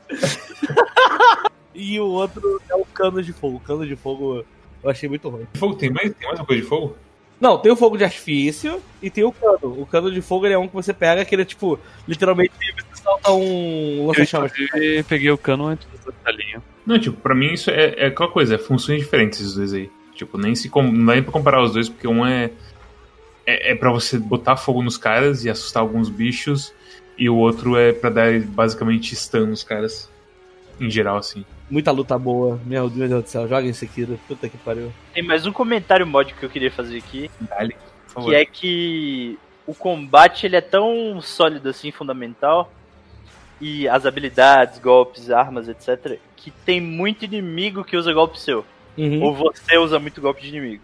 E 1.74 1.98
o 1.98 2.06
outro 2.06 2.60
é 2.70 2.74
o 2.76 2.84
cano 2.84 3.20
de 3.20 3.32
fogo. 3.32 3.56
O 3.56 3.60
cano 3.60 3.84
de 3.84 3.96
fogo 3.96 4.44
eu 4.82 4.90
achei 4.90 5.08
muito 5.08 5.28
ruim. 5.28 5.44
Fogo, 5.54 5.74
tem 5.74 5.90
mais, 5.90 6.12
tem 6.14 6.28
mais 6.28 6.38
uma 6.38 6.46
coisa 6.46 6.62
de 6.62 6.68
fogo? 6.68 6.96
Não, 7.40 7.58
tem 7.58 7.70
o 7.72 7.76
fogo 7.76 7.96
de 7.96 8.04
artifício 8.04 8.80
e 9.02 9.10
tem 9.10 9.24
o 9.24 9.32
cano. 9.32 9.80
O 9.80 9.86
cano 9.86 10.10
de 10.10 10.22
fogo 10.22 10.46
ele 10.46 10.54
é 10.54 10.58
um 10.58 10.68
que 10.68 10.74
você 10.74 10.92
pega, 10.94 11.24
que 11.24 11.34
ele 11.34 11.42
é 11.42 11.44
tipo, 11.44 11.78
literalmente 12.06 12.52
você 12.58 13.02
solta 13.02 13.32
um 13.32 13.98
Eu, 14.00 14.06
lança-chamas. 14.06 14.52
inclusive, 14.58 15.02
peguei 15.02 15.30
o 15.30 15.36
cano 15.38 15.66
antes 15.66 15.86
do 16.04 16.14
Salinho. 16.24 16.62
Não, 16.86 16.98
tipo, 16.98 17.20
pra 17.20 17.34
mim 17.34 17.52
isso 17.52 17.70
é, 17.70 17.94
é 17.96 18.06
aquela 18.06 18.30
coisa, 18.30 18.54
é 18.54 18.58
funções 18.58 19.00
diferentes 19.00 19.40
esses 19.40 19.54
dois 19.54 19.72
aí. 19.74 19.90
Tipo, 20.14 20.38
nem 20.38 20.54
se 20.54 20.68
com- 20.68 20.82
não 20.82 21.04
dá 21.06 21.14
nem 21.14 21.22
pra 21.22 21.32
comparar 21.32 21.62
os 21.62 21.72
dois, 21.72 21.88
porque 21.88 22.06
um 22.06 22.24
é. 22.24 22.50
É, 23.46 23.72
é 23.72 23.74
pra 23.74 23.90
você 23.90 24.18
botar 24.18 24.56
fogo 24.56 24.82
nos 24.82 24.96
caras 24.96 25.44
e 25.44 25.50
assustar 25.50 25.82
alguns 25.82 26.08
bichos, 26.08 26.72
e 27.18 27.28
o 27.28 27.36
outro 27.36 27.76
é 27.76 27.92
pra 27.92 28.08
dar 28.08 28.40
basicamente 28.40 29.14
stun 29.14 29.46
nos 29.48 29.62
caras. 29.62 30.08
Em 30.80 30.90
geral, 30.90 31.16
assim. 31.16 31.44
Muita 31.70 31.90
luta 31.90 32.18
boa. 32.18 32.60
Meu 32.64 32.88
Deus, 32.90 33.24
do 33.24 33.28
céu, 33.28 33.48
joga 33.48 33.66
em 33.66 33.72
Sekiro. 33.72 34.18
Puta 34.28 34.48
que 34.48 34.58
pariu. 34.58 34.92
Tem 35.12 35.22
mais 35.22 35.46
um 35.46 35.52
comentário 35.52 36.06
mod 36.06 36.34
que 36.34 36.42
eu 36.44 36.50
queria 36.50 36.70
fazer 36.70 36.98
aqui, 36.98 37.30
Dale, 37.40 37.74
por 38.06 38.14
favor. 38.14 38.30
que 38.30 38.36
é 38.36 38.44
que 38.44 39.38
o 39.66 39.74
combate 39.74 40.46
ele 40.46 40.56
é 40.56 40.60
tão 40.60 41.20
sólido 41.20 41.68
assim, 41.68 41.90
fundamental, 41.90 42.70
e 43.60 43.88
as 43.88 44.04
habilidades, 44.04 44.78
golpes, 44.78 45.30
armas, 45.30 45.68
etc, 45.68 46.18
que 46.36 46.50
tem 46.50 46.80
muito 46.80 47.24
inimigo 47.24 47.84
que 47.84 47.96
usa 47.96 48.12
golpe 48.12 48.38
seu. 48.38 48.64
Uhum. 48.96 49.22
Ou 49.22 49.34
você 49.34 49.78
usa 49.78 49.98
muito 49.98 50.20
golpe 50.20 50.42
de 50.42 50.48
inimigo. 50.48 50.82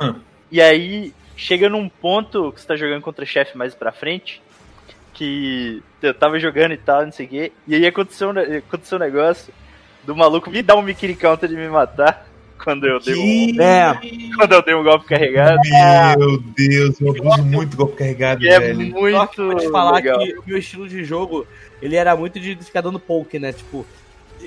Hum. 0.00 0.14
E 0.50 0.60
aí, 0.60 1.12
chega 1.36 1.68
num 1.68 1.88
ponto 1.88 2.52
que 2.52 2.60
você 2.60 2.66
tá 2.66 2.76
jogando 2.76 3.02
contra 3.02 3.24
chefe 3.24 3.56
mais 3.56 3.74
pra 3.74 3.92
frente, 3.92 4.42
que 5.18 5.82
eu 6.00 6.14
tava 6.14 6.38
jogando 6.38 6.72
e 6.72 6.76
tal, 6.76 7.04
não 7.04 7.10
sei 7.10 7.26
o 7.26 7.28
quê, 7.28 7.52
e 7.66 7.74
aí 7.74 7.84
aconteceu, 7.84 8.30
um 8.30 8.38
aconteceu 8.38 8.98
um 8.98 9.00
negócio 9.00 9.52
do 10.04 10.14
maluco 10.14 10.48
me 10.48 10.62
dar 10.62 10.76
um 10.76 10.82
Mikiri 10.82 11.16
Counter 11.16 11.48
de 11.48 11.56
me 11.56 11.68
matar 11.68 12.24
quando 12.62 12.86
eu 12.86 13.00
dei 13.00 13.16
um, 13.16 13.60
É, 13.60 13.98
quando 14.36 14.52
eu 14.52 14.62
dei 14.62 14.74
um 14.76 14.84
golpe 14.84 15.06
carregado. 15.06 15.58
Meu 16.18 16.38
Deus, 16.38 17.00
eu 17.00 17.10
abuso 17.10 17.44
muito 17.44 17.76
golpe 17.76 17.96
carregado, 17.96 18.44
E 18.44 18.48
é 18.48 18.60
velho. 18.60 18.92
Só 19.10 19.26
que 19.26 19.40
muito 19.40 19.52
vou 19.52 19.56
te 19.56 19.70
falar 19.70 19.96
legal. 19.96 20.20
que 20.20 20.38
o 20.38 20.44
meu 20.46 20.58
estilo 20.58 20.88
de 20.88 21.02
jogo, 21.02 21.44
ele 21.82 21.96
era 21.96 22.14
muito 22.14 22.38
de 22.38 22.54
ficar 22.56 22.80
dando 22.80 23.00
poke, 23.00 23.40
né? 23.40 23.52
Tipo, 23.52 23.84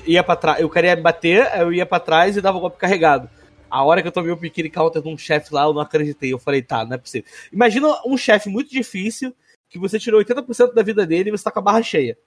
ia 0.06 0.24
pra 0.24 0.38
trás, 0.38 0.62
eu 0.62 0.70
queria 0.70 0.96
bater, 0.96 1.52
eu 1.60 1.74
ia 1.74 1.86
pra 1.86 2.00
trás 2.00 2.38
e 2.38 2.42
dava 2.42 2.58
o 2.58 2.62
golpe 2.62 2.78
carregado. 2.78 3.30
A 3.70 3.84
hora 3.84 4.02
que 4.02 4.08
eu 4.08 4.12
tomei 4.12 4.32
o 4.32 4.38
Pikiri 4.38 4.70
Counter 4.70 5.02
de 5.02 5.10
um 5.10 5.18
chefe 5.18 5.54
lá, 5.54 5.64
eu 5.64 5.74
não 5.74 5.82
acreditei. 5.82 6.32
Eu 6.32 6.40
falei, 6.40 6.62
tá, 6.62 6.86
não 6.86 6.94
é 6.94 6.98
possível. 6.98 7.30
Imagina 7.52 7.88
um 8.06 8.18
chefe 8.18 8.50
muito 8.50 8.72
difícil, 8.72 9.34
que 9.72 9.80
você 9.80 9.98
tirou 9.98 10.22
80% 10.22 10.74
da 10.74 10.84
vida 10.84 11.08
dele 11.08 11.30
e 11.30 11.32
você 11.32 11.46
tá 11.46 11.50
com 11.50 11.60
a 11.60 11.64
barra 11.64 11.82
cheia. 11.82 12.18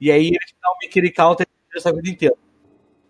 E 0.00 0.10
aí 0.10 0.26
ele 0.26 0.38
te 0.38 0.54
dá 0.60 0.70
um 0.70 0.78
Pikiri 0.80 1.12
Counter 1.12 1.46
essa 1.74 1.92
vida 1.92 2.10
inteira. 2.10 2.34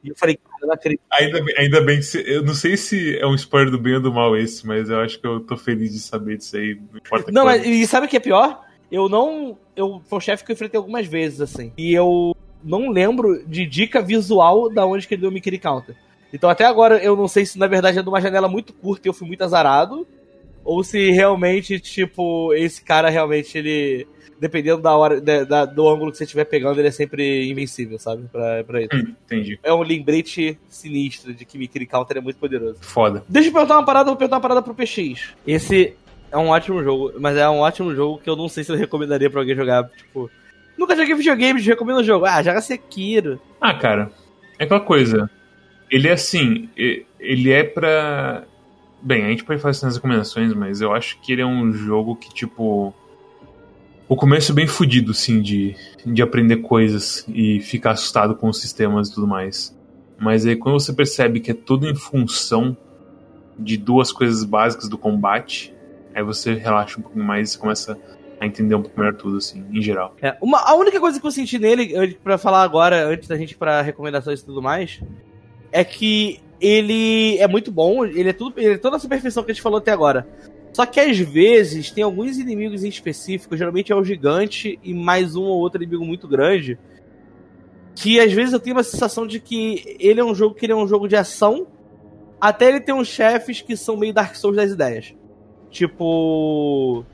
E 0.05 0.11
eu 0.11 0.15
falei, 0.17 0.37
cara, 0.37 0.67
não 0.67 0.75
acredito. 0.75 1.03
Ainda 1.11 1.43
bem, 1.43 1.55
ainda 1.59 1.81
bem 1.81 1.97
que 1.97 2.03
você, 2.03 2.23
eu 2.27 2.43
não 2.45 2.55
sei 2.55 2.77
se 2.77 3.19
é 3.19 3.27
um 3.27 3.35
spoiler 3.35 3.71
do 3.71 3.79
bem 3.79 3.95
ou 3.95 4.01
do 4.01 4.13
mal 4.13 4.37
esse, 4.37 4.67
mas 4.67 4.91
eu 4.91 5.01
acho 5.01 5.19
que 5.19 5.27
eu 5.27 5.41
tô 5.41 5.57
feliz 5.57 5.93
de 5.93 6.01
saber 6.01 6.37
disso 6.37 6.57
aí. 6.57 6.79
Não 6.93 6.99
importa 6.99 7.33
Não, 7.33 7.47
mas 7.47 7.67
e 7.67 7.87
sabe 7.87 8.07
o 8.07 8.09
que 8.09 8.17
é 8.17 8.21
pior? 8.21 8.63
Eu 8.93 9.09
não. 9.09 9.59
Eu, 9.75 10.03
foi 10.07 10.19
um 10.19 10.21
chefe 10.21 10.45
que 10.45 10.53
eu 10.53 10.55
enfrentei 10.55 10.79
algumas 10.79 11.07
vezes, 11.07 11.41
assim. 11.41 11.73
E 11.77 11.93
eu 11.95 12.37
não 12.63 12.91
lembro 12.91 13.43
de 13.47 13.67
dica 13.67 14.03
visual 14.03 14.69
da 14.69 14.87
onde 14.87 15.09
que 15.09 15.15
ele 15.15 15.23
deu 15.23 15.31
o 15.31 15.33
Mikiri 15.33 15.59
Counter. 15.59 15.97
Então 16.33 16.51
até 16.51 16.65
agora 16.65 17.03
eu 17.03 17.17
não 17.17 17.27
sei 17.27 17.47
se 17.47 17.59
na 17.59 17.67
verdade 17.67 17.99
é 17.99 18.03
de 18.03 18.09
uma 18.09 18.21
janela 18.21 18.49
muito 18.49 18.73
curta 18.75 19.09
e 19.09 19.09
eu 19.09 19.15
fui 19.15 19.27
muito 19.27 19.43
azarado. 19.43 20.07
Ou 20.69 20.85
se 20.85 21.11
realmente, 21.13 21.81
tipo, 21.81 22.53
esse 22.53 22.83
cara 22.85 23.09
realmente 23.09 23.57
ele. 23.57 24.07
Dependendo 24.39 24.83
da 24.83 24.95
hora, 24.95 25.21
da- 25.21 25.43
da- 25.45 25.65
do 25.65 25.89
ângulo 25.89 26.13
que 26.13 26.19
você 26.19 26.25
estiver 26.25 26.45
pegando, 26.45 26.79
ele 26.79 26.89
é 26.89 26.93
sempre 26.93 27.51
invencível, 27.51 27.99
sabe? 27.99 28.29
Pra, 28.31 28.63
pra 28.63 28.81
ele. 28.83 28.89
Hum, 28.95 29.15
entendi. 29.25 29.59
É 29.65 29.73
um 29.73 29.83
lembrete 29.83 30.57
sinistro 30.69 31.33
de 31.35 31.45
que 31.45 31.57
Mikiri 31.59 31.87
Counter 31.87 32.19
é 32.19 32.21
muito 32.21 32.39
poderoso. 32.39 32.77
Foda. 32.83 33.25
Deixa 33.29 33.49
eu 33.49 33.53
perguntar 33.53 33.75
uma 33.79 33.85
parada, 33.87 34.11
vou 34.11 34.17
perguntar 34.17 34.37
uma 34.37 34.43
parada 34.43 34.63
pro 34.63 34.75
PX. 34.75 35.35
Esse 35.47 35.95
é 36.31 36.37
um 36.37 36.49
ótimo 36.51 36.85
jogo, 36.85 37.15
mas 37.19 37.37
é 37.37 37.49
um 37.49 37.59
ótimo 37.61 37.93
jogo 37.97 38.21
que 38.23 38.29
eu 38.31 38.37
não 38.37 38.49
sei 38.49 38.63
se 38.63 38.71
eu 38.71 38.77
recomendaria 38.77 39.29
pra 39.31 39.41
alguém 39.41 39.57
jogar. 39.57 39.89
Tipo, 39.97 40.31
nunca 40.79 40.95
joguei 40.95 41.15
videogame, 41.17 41.61
recomendo 41.61 41.99
o 41.99 42.05
jogo. 42.05 42.25
Ah, 42.27 42.41
joga 42.43 42.61
Sekiro. 42.61 43.41
Ah, 43.61 43.75
cara, 43.75 44.13
é 44.59 44.65
aquela 44.65 44.81
coisa. 44.81 45.29
Ele 45.91 46.07
é 46.07 46.13
assim, 46.13 46.69
ele 47.19 47.51
é 47.51 47.65
pra. 47.65 48.45
Bem, 49.01 49.25
a 49.25 49.29
gente 49.29 49.45
pode 49.45 49.61
fazer 49.61 49.79
essas 49.79 49.97
recomendações, 49.97 50.53
mas 50.55 50.81
eu 50.81 50.93
acho 50.93 51.21
que 51.21 51.33
ele 51.33 51.43
é 51.43 51.47
um 51.47 51.73
jogo 51.73 52.17
que, 52.17 52.33
tipo. 52.33 52.93
O 54.09 54.17
começo 54.17 54.53
é 54.53 54.55
bem 54.55 54.67
fudido, 54.67 55.11
assim, 55.11 55.43
de, 55.43 55.77
de 56.05 56.23
aprender 56.23 56.59
coisas 56.59 57.27
e 57.29 57.61
ficar 57.61 57.91
assustado 57.91 58.35
com 58.35 58.49
os 58.49 58.59
sistemas 58.59 59.09
e 59.09 59.15
tudo 59.15 59.27
mais. 59.27 59.77
Mas 60.19 60.47
aí 60.47 60.57
quando 60.57 60.81
você 60.81 60.93
percebe 60.93 61.41
que 61.41 61.51
é 61.51 61.55
tudo 61.55 61.87
em 61.87 61.95
função 61.95 62.77
de 63.59 63.77
duas 63.77 64.11
coisas 64.11 64.45
básicas 64.45 64.89
do 64.89 64.97
combate, 64.97 65.75
aí 66.15 66.23
você 66.23 66.55
relaxa 66.55 66.99
um 66.99 67.03
pouquinho 67.03 67.25
mais 67.25 67.55
e 67.55 67.59
começa 67.59 67.99
a 68.41 68.47
entender 68.47 68.75
um 68.75 68.83
pouco 68.83 68.99
melhor 68.99 69.15
tudo, 69.15 69.37
assim, 69.37 69.65
em 69.71 69.83
geral. 69.83 70.15
É, 70.23 70.37
uma, 70.41 70.61
a 70.61 70.75
única 70.75 70.99
coisa 71.01 71.21
que 71.21 71.27
eu 71.27 71.31
senti 71.31 71.59
nele, 71.59 72.15
pra 72.23 72.39
falar 72.39 72.63
agora, 72.63 73.07
antes 73.07 73.29
da 73.29 73.37
gente 73.37 73.53
ir 73.53 73.57
pra 73.57 73.83
recomendações 73.83 74.41
e 74.41 74.45
tudo 74.45 74.63
mais, 74.63 75.01
é 75.73 75.85
que 75.85 76.41
ele 76.61 77.39
é 77.39 77.47
muito 77.47 77.71
bom, 77.71 78.05
ele 78.05 78.31
é, 78.31 78.33
tudo, 78.33 78.59
ele 78.59 78.75
é 78.75 78.79
toda 78.79 78.97
a 78.97 79.01
superfeição 79.01 79.43
que 79.43 79.51
a 79.51 79.55
gente 79.55 79.63
falou 79.63 79.79
até 79.79 79.93
agora. 79.93 80.27
Só 80.73 80.85
que 80.87 81.01
às 81.01 81.19
vezes 81.19 81.91
tem 81.91 82.05
alguns 82.05 82.39
inimigos 82.39 82.85
em 82.85 82.89
específico, 82.89 83.57
geralmente 83.57 83.93
é 83.93 83.97
o 83.97 84.05
gigante 84.05 84.79
e 84.83 84.93
mais 84.95 85.35
um 85.35 85.43
ou 85.45 85.59
outro 85.59 85.83
inimigo 85.83 86.05
muito 86.05 86.29
grande, 86.29 86.79
que 87.95 88.21
às 88.21 88.33
vezes 88.33 88.53
eu 88.53 88.61
tenho 88.61 88.77
uma 88.77 88.83
sensação 88.83 89.27
de 89.27 89.41
que 89.41 89.97
ele 89.99 90.21
é 90.21 90.25
um 90.25 90.35
jogo 90.35 90.55
que 90.55 90.67
ele 90.67 90.73
é 90.73 90.77
um 90.77 90.87
jogo 90.87 91.09
de 91.09 91.17
ação, 91.17 91.67
até 92.41 92.69
ele 92.69 92.81
tem 92.81 92.95
uns 92.95 93.09
chefes 93.09 93.61
que 93.61 93.77
são 93.77 93.97
meio 93.97 94.15
Dark 94.15 94.37
Souls 94.37 94.57
das 94.57 94.71
ideias. 94.71 95.15
Tipo, 95.71 97.05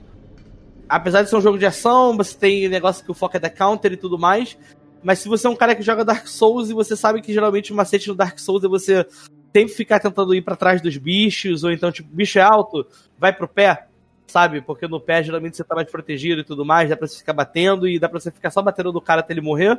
apesar 0.88 1.22
de 1.22 1.30
ser 1.30 1.36
um 1.36 1.40
jogo 1.40 1.58
de 1.58 1.66
ação, 1.66 2.16
você 2.16 2.36
tem 2.36 2.68
negócio 2.68 3.04
que 3.04 3.10
o 3.10 3.14
foco 3.14 3.36
é 3.36 3.40
da 3.40 3.50
counter 3.50 3.92
e 3.92 3.96
tudo 3.96 4.18
mais. 4.18 4.56
Mas 5.02 5.18
se 5.18 5.28
você 5.28 5.46
é 5.46 5.50
um 5.50 5.56
cara 5.56 5.74
que 5.74 5.82
joga 5.82 6.04
Dark 6.04 6.26
Souls 6.26 6.70
e 6.70 6.74
você 6.74 6.96
sabe 6.96 7.20
que 7.20 7.32
geralmente 7.32 7.72
o 7.72 7.76
macete 7.76 8.08
no 8.08 8.14
Dark 8.14 8.38
Souls 8.38 8.64
é 8.64 8.68
você 8.68 9.06
sempre 9.54 9.72
ficar 9.72 10.00
tentando 10.00 10.34
ir 10.34 10.42
pra 10.42 10.56
trás 10.56 10.82
dos 10.82 10.96
bichos, 10.96 11.62
ou 11.62 11.70
então, 11.70 11.92
tipo, 11.92 12.08
bicho 12.12 12.38
é 12.38 12.42
alto, 12.42 12.84
vai 13.16 13.32
pro 13.32 13.46
pé. 13.46 13.86
sabe? 14.26 14.60
Porque 14.60 14.88
no 14.88 14.98
pé 14.98 15.22
geralmente 15.22 15.56
você 15.56 15.62
tá 15.62 15.76
mais 15.76 15.88
protegido 15.88 16.40
e 16.40 16.44
tudo 16.44 16.64
mais, 16.64 16.88
dá 16.88 16.96
pra 16.96 17.06
você 17.06 17.18
ficar 17.18 17.32
batendo 17.32 17.86
e 17.86 17.98
dá 17.98 18.08
pra 18.08 18.18
você 18.18 18.32
ficar 18.32 18.50
só 18.50 18.60
batendo 18.60 18.92
no 18.92 19.00
cara 19.00 19.20
até 19.20 19.32
ele 19.32 19.40
morrer. 19.40 19.78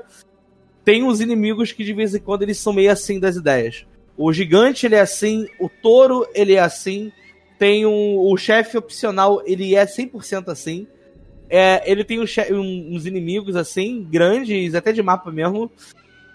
Tem 0.85 1.03
uns 1.03 1.19
inimigos 1.19 1.73
que 1.73 1.83
de 1.83 1.93
vez 1.93 2.15
em 2.15 2.19
quando 2.19 2.43
eles 2.43 2.57
são 2.57 2.71
meio 2.71 2.91
assim 2.91 3.19
das 3.19 3.35
ideias. 3.35 3.85
O 4.15 4.31
gigante 4.31 4.85
ele 4.85 4.95
é 4.95 5.01
assim, 5.01 5.47
o 5.59 5.67
touro 5.67 6.25
ele 6.33 6.53
é 6.53 6.59
assim, 6.59 7.11
tem 7.59 7.85
um, 7.85 8.17
o 8.19 8.37
chefe 8.37 8.77
opcional 8.77 9.41
ele 9.45 9.75
é 9.75 9.85
100% 9.85 10.47
assim. 10.49 10.87
É, 11.49 11.89
ele 11.89 12.03
tem 12.03 12.19
um, 12.19 12.95
uns 12.95 13.05
inimigos 13.05 13.55
assim, 13.55 14.07
grandes, 14.09 14.73
até 14.73 14.93
de 14.93 15.03
mapa 15.03 15.31
mesmo, 15.31 15.69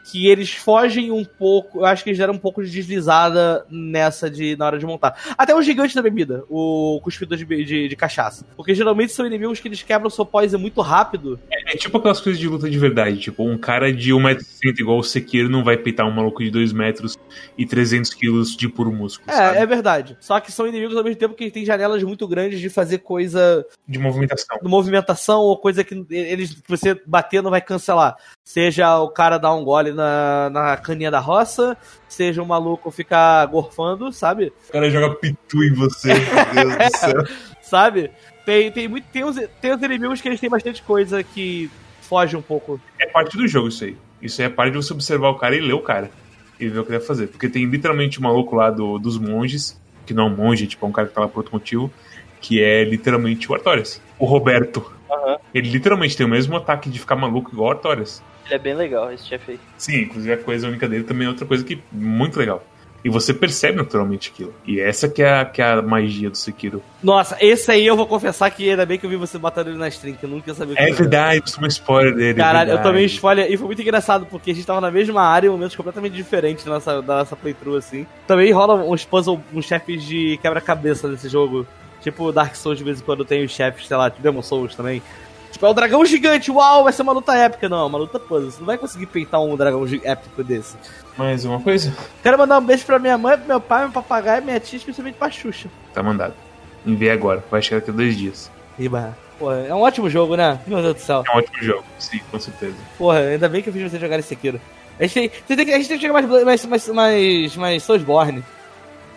que 0.04 0.26
eles 0.28 0.52
fogem 0.52 1.10
um 1.10 1.24
pouco. 1.24 1.80
Eu 1.80 1.86
acho 1.86 2.02
que 2.02 2.10
eles 2.10 2.18
deram 2.18 2.34
um 2.34 2.38
pouco 2.38 2.62
de 2.62 2.70
deslizada 2.70 3.64
nessa 3.70 4.30
de 4.30 4.56
na 4.56 4.66
hora 4.66 4.78
de 4.78 4.86
montar. 4.86 5.16
Até 5.36 5.54
o 5.54 5.62
gigante 5.62 5.94
da 5.94 6.02
bebida, 6.02 6.44
o 6.48 7.00
cuspidor 7.02 7.38
de, 7.38 7.44
de, 7.44 7.88
de 7.88 7.96
cachaça. 7.96 8.44
Porque 8.56 8.74
geralmente 8.74 9.12
são 9.12 9.26
inimigos 9.26 9.60
que 9.60 9.68
eles 9.68 9.82
quebram 9.82 10.08
o 10.08 10.10
seu 10.10 10.24
poison 10.24 10.58
muito 10.58 10.80
rápido. 10.80 11.38
É, 11.50 11.74
é, 11.74 11.76
tipo 11.76 11.96
aquelas 11.98 12.20
coisas 12.20 12.40
de 12.40 12.48
luta 12.48 12.68
de 12.68 12.78
verdade. 12.78 13.18
Tipo, 13.18 13.44
um 13.44 13.58
cara 13.58 13.92
de 13.92 14.12
1,60m 14.12 14.80
igual 14.80 14.98
o 14.98 15.02
Sekiro 15.02 15.48
não 15.48 15.62
vai 15.64 15.76
peitar 15.76 16.06
um 16.06 16.10
maluco 16.10 16.42
de 16.42 16.50
2 16.50 16.72
metros 16.72 17.18
e 17.56 17.66
300 17.66 18.12
quilos 18.14 18.56
de 18.56 18.68
puro 18.68 18.92
músculo. 18.92 19.30
É, 19.30 19.36
sabe? 19.36 19.58
é 19.58 19.66
verdade. 19.66 20.16
Só 20.20 20.40
que 20.40 20.52
são 20.52 20.66
inimigos 20.66 20.96
ao 20.96 21.04
mesmo 21.04 21.18
tempo 21.18 21.34
que 21.34 21.50
têm 21.50 21.64
janelas 21.64 22.02
muito 22.02 22.26
grandes 22.26 22.60
de 22.60 22.68
fazer 22.68 22.98
coisa. 22.98 23.64
De 23.86 23.98
movimentação. 23.98 24.58
De 24.60 24.68
movimentação 24.68 25.40
ou 25.40 25.56
coisa 25.56 25.84
que 25.84 26.04
eles 26.10 26.54
que 26.54 26.68
você 26.68 27.00
bater 27.06 27.42
não 27.42 27.50
vai 27.50 27.60
cancelar. 27.60 28.16
Seja 28.52 28.98
o 28.98 29.08
cara 29.08 29.38
dar 29.38 29.54
um 29.54 29.62
gole 29.62 29.92
na, 29.92 30.50
na 30.50 30.76
caninha 30.76 31.08
da 31.08 31.20
roça, 31.20 31.76
seja 32.08 32.42
um 32.42 32.46
maluco 32.46 32.90
ficar 32.90 33.46
gorfando, 33.46 34.12
sabe? 34.12 34.52
O 34.68 34.72
cara 34.72 34.90
joga 34.90 35.14
pitu 35.14 35.62
em 35.62 35.72
você, 35.72 36.08
meu 36.08 36.64
Deus 36.66 36.76
do 36.76 36.96
céu. 36.96 37.24
sabe? 37.62 38.10
Tem, 38.44 38.72
tem, 38.72 38.88
muito, 38.88 39.04
tem, 39.12 39.22
uns, 39.22 39.36
tem 39.60 39.72
uns 39.72 39.80
inimigos 39.80 40.20
que 40.20 40.26
eles 40.26 40.40
têm 40.40 40.50
bastante 40.50 40.82
coisa 40.82 41.22
que 41.22 41.70
foge 42.00 42.36
um 42.36 42.42
pouco. 42.42 42.80
É 42.98 43.06
parte 43.06 43.36
do 43.36 43.46
jogo 43.46 43.68
isso 43.68 43.84
aí. 43.84 43.96
Isso 44.20 44.42
aí 44.42 44.48
é 44.48 44.50
parte 44.50 44.72
de 44.72 44.78
você 44.78 44.92
observar 44.92 45.28
o 45.28 45.36
cara 45.36 45.54
e 45.54 45.60
ler 45.60 45.74
o 45.74 45.80
cara. 45.80 46.10
E 46.58 46.66
ver 46.66 46.80
o 46.80 46.82
que 46.82 46.90
ele 46.90 46.98
vai 46.98 47.06
fazer. 47.06 47.28
Porque 47.28 47.48
tem 47.48 47.66
literalmente 47.66 48.18
um 48.18 48.24
maluco 48.24 48.56
lá 48.56 48.68
do, 48.68 48.98
dos 48.98 49.16
monges, 49.16 49.80
que 50.04 50.12
não 50.12 50.24
é 50.24 50.26
um 50.26 50.34
monge, 50.34 50.66
tipo, 50.66 50.84
é 50.84 50.88
um 50.88 50.92
cara 50.92 51.06
que 51.06 51.14
tá 51.14 51.20
lá 51.20 51.28
por 51.28 51.38
outro 51.38 51.52
motivo, 51.52 51.88
que 52.40 52.60
é 52.60 52.82
literalmente 52.82 53.48
o 53.48 53.54
Artorias. 53.54 54.02
O 54.20 54.26
Roberto. 54.26 54.92
Uhum. 55.10 55.36
Ele 55.52 55.68
literalmente 55.68 56.16
tem 56.16 56.24
o 56.24 56.28
mesmo 56.28 56.56
ataque 56.56 56.88
de 56.88 57.00
ficar 57.00 57.16
maluco 57.16 57.50
igual 57.52 57.70
o 57.70 57.72
Artorias. 57.72 58.22
Ele 58.46 58.54
é 58.54 58.58
bem 58.58 58.74
legal, 58.74 59.12
esse 59.12 59.26
chefe 59.26 59.52
aí. 59.52 59.60
Sim, 59.76 60.02
inclusive 60.02 60.32
a 60.32 60.38
coisa 60.38 60.68
única 60.68 60.88
dele 60.88 61.04
também 61.04 61.26
é 61.26 61.30
outra 61.30 61.46
coisa 61.46 61.64
que 61.64 61.82
muito 61.90 62.38
legal. 62.38 62.62
E 63.02 63.08
você 63.08 63.32
percebe 63.32 63.78
naturalmente 63.78 64.30
aquilo. 64.32 64.54
E 64.66 64.78
essa 64.78 65.08
que 65.08 65.22
é 65.22 65.40
a, 65.40 65.44
que 65.44 65.62
é 65.62 65.72
a 65.72 65.80
magia 65.80 66.28
do 66.28 66.36
Sekiro. 66.36 66.82
Nossa, 67.02 67.36
esse 67.40 67.70
aí 67.70 67.86
eu 67.86 67.96
vou 67.96 68.06
confessar 68.06 68.50
que 68.50 68.68
ainda 68.68 68.84
bem 68.84 68.98
que 68.98 69.06
eu 69.06 69.10
vi 69.10 69.16
você 69.16 69.38
batendo 69.38 69.70
ele 69.70 69.78
na 69.78 69.88
stream, 69.88 70.16
que 70.16 70.24
eu 70.24 70.28
nunca 70.28 70.52
sabia 70.52 70.74
o 70.74 70.76
que 70.76 70.82
É 70.82 70.92
verdade, 70.92 71.40
você 71.46 71.54
tomou 71.54 71.68
spoiler 71.68 72.14
dele. 72.14 72.38
É 72.38 72.42
Caralho, 72.42 72.70
é 72.72 72.74
eu 72.74 72.82
tomei 72.82 73.06
spoiler 73.06 73.50
e 73.50 73.56
foi 73.56 73.66
muito 73.68 73.80
engraçado, 73.80 74.26
porque 74.26 74.50
a 74.50 74.54
gente 74.54 74.66
tava 74.66 74.82
na 74.82 74.90
mesma 74.90 75.22
área 75.22 75.48
em 75.48 75.50
momentos 75.50 75.74
completamente 75.74 76.12
diferentes 76.12 76.62
da 76.62 76.72
nossa, 76.72 77.00
da 77.00 77.18
nossa 77.20 77.34
playthrough, 77.34 77.78
assim. 77.78 78.06
Também 78.26 78.52
rola 78.52 78.74
uns 78.74 79.04
puzzle, 79.04 79.40
uns 79.54 79.64
chefes 79.64 80.04
de 80.04 80.38
quebra-cabeça 80.42 81.08
nesse 81.08 81.28
jogo. 81.28 81.66
Tipo 82.00 82.32
Dark 82.32 82.54
Souls 82.54 82.78
de 82.78 82.84
vez 82.84 83.00
em 83.00 83.04
quando 83.04 83.24
tem 83.24 83.44
os 83.44 83.52
chefes, 83.52 83.86
sei 83.86 83.96
lá, 83.96 84.10
tipo 84.10 84.22
Demon 84.22 84.42
Souls 84.42 84.74
também. 84.74 85.02
Tipo, 85.52 85.66
é 85.66 85.68
o 85.68 85.74
dragão 85.74 86.04
gigante, 86.04 86.50
uau, 86.50 86.84
vai 86.84 86.92
ser 86.92 87.02
uma 87.02 87.12
luta 87.12 87.34
épica. 87.34 87.68
Não, 87.68 87.80
é 87.80 87.86
uma 87.86 87.98
luta 87.98 88.18
puzzle. 88.20 88.50
Você 88.50 88.58
não 88.60 88.66
vai 88.66 88.78
conseguir 88.78 89.06
peitar 89.06 89.42
um 89.42 89.56
dragão 89.56 89.84
épico 90.04 90.44
desse. 90.44 90.76
Mais 91.16 91.44
uma 91.44 91.60
coisa? 91.60 91.94
Quero 92.22 92.38
mandar 92.38 92.58
um 92.58 92.64
beijo 92.64 92.86
pra 92.86 92.98
minha 92.98 93.18
mãe, 93.18 93.36
pro 93.36 93.48
meu 93.48 93.60
pai, 93.60 93.82
meu 93.82 93.90
papagaio, 93.90 94.42
minha 94.42 94.60
tia, 94.60 94.78
especialmente 94.78 95.16
pra 95.16 95.30
Xuxa. 95.30 95.68
Tá 95.92 96.02
mandado. 96.02 96.34
Envie 96.86 97.10
agora, 97.10 97.44
vai 97.50 97.60
chegar 97.60 97.80
daqui 97.80 97.90
a 97.90 97.94
dois 97.94 98.16
dias. 98.16 98.50
Riba. 98.78 99.16
Porra, 99.38 99.66
é 99.66 99.74
um 99.74 99.80
ótimo 99.80 100.08
jogo, 100.08 100.36
né? 100.36 100.60
Meu 100.66 100.80
Deus 100.80 100.94
do 100.94 101.00
céu. 101.00 101.24
É 101.26 101.34
um 101.34 101.38
ótimo 101.38 101.62
jogo, 101.62 101.84
sim, 101.98 102.20
com 102.30 102.38
certeza. 102.38 102.76
Porra, 102.96 103.18
ainda 103.18 103.48
bem 103.48 103.62
que 103.62 103.68
eu 103.68 103.72
fiz 103.72 103.90
você 103.90 103.98
jogar 103.98 104.18
esse 104.18 104.32
aqui. 104.32 104.60
A 104.98 105.06
gente 105.06 105.30
tem, 105.46 105.56
tem, 105.56 105.74
a 105.74 105.78
gente 105.78 105.88
tem 105.88 105.98
que 105.98 106.06
jogar 106.06 106.22
mais, 106.22 106.44
mais, 106.44 106.66
mais, 106.66 106.88
mais, 106.88 107.56
mais 107.56 107.82
Soulsborne. 107.82 108.44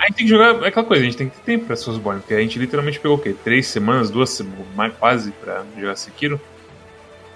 A 0.04 0.08
gente 0.08 0.16
tem 0.18 0.26
que 0.26 0.30
jogar, 0.30 0.62
é 0.66 0.68
aquela 0.68 0.86
coisa, 0.86 1.02
a 1.02 1.06
gente 1.06 1.16
tem 1.16 1.30
que 1.30 1.38
ter 1.38 1.44
tempo 1.44 1.66
pra 1.66 1.78
Soulsborne, 1.78 2.20
porque 2.20 2.34
a 2.34 2.42
gente 2.42 2.60
literalmente 2.60 3.00
pegou 3.00 3.16
o 3.16 3.20
quê? 3.22 3.34
Três 3.42 3.68
semanas, 3.68 4.10
duas 4.10 4.32
semanas, 4.32 4.94
quase 5.00 5.32
pra 5.32 5.64
jogar 5.80 5.96
Sekiro. 5.96 6.42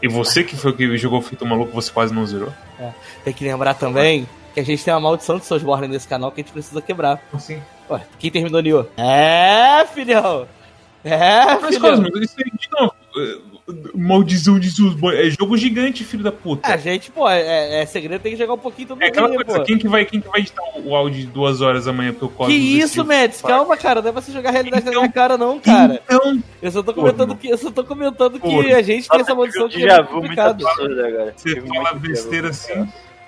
E 0.01 0.07
você 0.09 0.43
que 0.43 0.53
foi 0.57 0.71
o 0.71 0.73
que 0.75 0.97
jogou 0.97 1.21
Feito 1.21 1.45
Maluco, 1.45 1.71
você 1.71 1.89
quase 1.89 2.13
não 2.13 2.25
zerou? 2.25 2.51
É. 2.77 2.91
Tem 3.23 3.33
que 3.33 3.45
lembrar 3.45 3.73
também 3.75 4.27
que 4.53 4.59
a 4.59 4.63
gente 4.65 4.83
tem 4.83 4.93
uma 4.93 4.99
maldição 4.99 5.37
de 5.37 5.45
Soulsborne 5.45 5.87
nesse 5.87 6.09
canal 6.09 6.29
que 6.29 6.41
a 6.41 6.43
gente 6.43 6.51
precisa 6.51 6.81
quebrar. 6.81 7.21
Sim. 7.39 7.61
Ué, 7.89 8.01
quem 8.19 8.29
terminou 8.29 8.61
Nioh? 8.61 8.85
É, 8.97 9.85
filhão! 9.85 10.45
É, 11.05 11.45
Mas, 11.61 11.73
filhão! 11.73 12.01
Cosmo, 12.01 12.09
isso 12.21 12.35
aí, 12.37 12.51
de 12.51 12.69
novo, 12.69 12.93
maldição 13.93 14.57
de 14.59 14.71
Soulsborne, 14.71 15.19
é 15.19 15.29
jogo 15.29 15.57
gigante, 15.57 16.03
filho 16.03 16.23
da 16.23 16.31
puta. 16.31 16.67
A 16.67 16.75
é, 16.75 16.77
gente, 16.77 17.11
pô, 17.11 17.27
é, 17.29 17.81
é, 17.81 17.85
segredo, 17.85 18.21
tem 18.21 18.31
que 18.31 18.37
jogar 18.37 18.53
um 18.53 18.57
pouquinho 18.57 18.89
todo 18.89 19.01
é 19.01 19.07
aquela 19.07 19.27
dia, 19.27 19.43
coisa, 19.43 19.59
pô. 19.59 19.65
Quem 19.65 19.77
que, 19.77 19.87
vai, 19.87 20.05
quem 20.05 20.21
que 20.21 20.27
vai 20.27 20.39
editar 20.39 20.63
o 20.83 20.95
áudio 20.95 21.21
de 21.21 21.27
duas 21.27 21.61
horas 21.61 21.87
amanhã 21.87 22.13
pro 22.13 22.29
Cosmo? 22.29 22.53
Que 22.53 22.57
isso, 22.57 23.03
Mads? 23.03 23.41
Calma, 23.41 23.75
cara, 23.75 24.01
não 24.01 24.09
é 24.09 24.11
pra 24.11 24.21
você 24.21 24.31
jogar 24.31 24.49
a 24.49 24.53
realidade 24.53 24.83
então, 24.83 24.93
na 24.93 24.99
minha 25.01 25.11
cara, 25.11 25.37
não, 25.37 25.59
cara. 25.59 26.01
Então... 26.05 26.41
Eu 26.61 26.71
só 26.71 26.81
tô 26.81 26.93
comentando, 26.93 27.35
que, 27.35 27.49
eu 27.49 27.57
só 27.57 27.69
tô 27.69 27.83
comentando 27.83 28.39
que 28.39 28.73
a 28.73 28.81
gente 28.81 29.07
tem 29.07 29.19
essa 29.19 29.35
maldição 29.35 29.67
que 29.67 29.85
é 29.85 30.03
complicado. 30.03 30.65
Agora. 30.67 31.33
Você 31.35 31.61
fala 31.61 31.93
besteira 31.93 32.49
assim... 32.49 32.87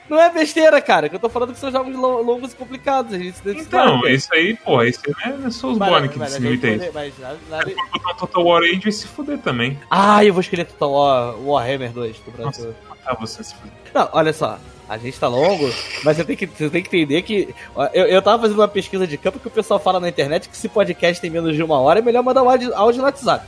Não 0.09 0.19
é 0.19 0.29
besteira, 0.31 0.81
cara, 0.81 1.07
que 1.07 1.15
eu 1.15 1.19
tô 1.19 1.29
falando 1.29 1.53
que 1.53 1.59
são 1.59 1.71
jogos 1.71 1.95
longos 1.95 2.51
e 2.51 2.55
complicados. 2.55 3.13
A 3.13 3.17
gente 3.17 3.37
então, 3.45 4.07
isso 4.07 4.33
aí, 4.33 4.55
pô, 4.55 4.81
isso 4.83 5.01
aí 5.05 5.45
é 5.45 5.49
Soulsborne 5.51 6.09
que 6.09 6.25
se 6.27 6.39
limita 6.39 6.67
isso. 6.67 6.91
Mas, 6.93 7.13
mas, 7.49 7.75
botar 7.93 8.13
Total 8.15 8.43
War 8.43 8.63
aí, 8.63 8.69
a 8.69 8.73
gente 8.73 8.83
vai 8.83 8.91
se 8.91 9.07
fuder 9.07 9.37
também. 9.37 9.79
Ah, 9.89 10.25
eu 10.25 10.33
vou 10.33 10.41
escolher 10.41 10.65
Total 10.65 10.91
War 10.91 11.39
Warhammer 11.39 11.91
2 11.91 12.19
do 12.19 12.31
Brasil. 12.31 12.65
Nossa, 12.65 12.99
ah, 13.05 13.13
você 13.13 13.43
se 13.43 13.53
fuder. 13.53 13.71
Não, 13.93 14.09
olha 14.11 14.33
só. 14.33 14.57
A 14.89 14.97
gente 14.97 15.19
tá 15.19 15.27
longo, 15.27 15.71
mas 16.03 16.17
você 16.17 16.25
tem 16.25 16.35
que, 16.35 16.47
você 16.47 16.67
tem 16.67 16.81
que 16.81 16.97
entender 16.97 17.21
que. 17.21 17.53
Eu, 17.93 18.07
eu 18.07 18.21
tava 18.23 18.41
fazendo 18.41 18.57
uma 18.57 18.67
pesquisa 18.67 19.05
de 19.05 19.19
campo 19.19 19.39
que 19.39 19.47
o 19.47 19.51
pessoal 19.51 19.79
fala 19.79 19.99
na 19.99 20.09
internet 20.09 20.49
que 20.49 20.57
se 20.57 20.67
podcast 20.67 21.21
tem 21.21 21.29
menos 21.29 21.55
de 21.55 21.61
uma 21.61 21.79
hora 21.79 21.99
é 21.99 22.01
melhor 22.01 22.23
mandar 22.23 22.41
um 22.41 22.49
áudio, 22.49 22.73
áudio 22.73 22.97
no 22.97 23.05
WhatsApp. 23.05 23.45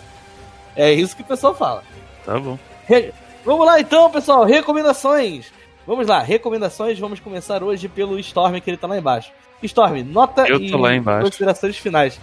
É 0.76 0.94
isso 0.94 1.16
que 1.16 1.24
o 1.24 1.26
pessoal 1.26 1.56
fala. 1.56 1.84
Tá 2.24 2.40
bom. 2.40 2.60
Re... 2.86 3.12
Vamos 3.44 3.66
lá 3.66 3.80
então, 3.80 4.12
pessoal. 4.12 4.46
Recomendações. 4.46 5.52
Vamos 5.86 6.08
lá, 6.08 6.20
recomendações. 6.22 7.00
Vamos 7.00 7.20
começar 7.20 7.64
hoje 7.64 7.88
pelo 7.88 8.20
Storm, 8.20 8.60
que 8.60 8.70
ele 8.70 8.78
tá 8.78 8.88
lá 8.88 8.98
embaixo. 8.98 9.32
Storm, 9.64 10.04
nota 10.04 10.48
Eu 10.48 10.60
e 10.60 10.72
lá 10.72 10.96
embaixo. 10.96 11.26
considerações 11.26 11.78
finais. 11.78 12.20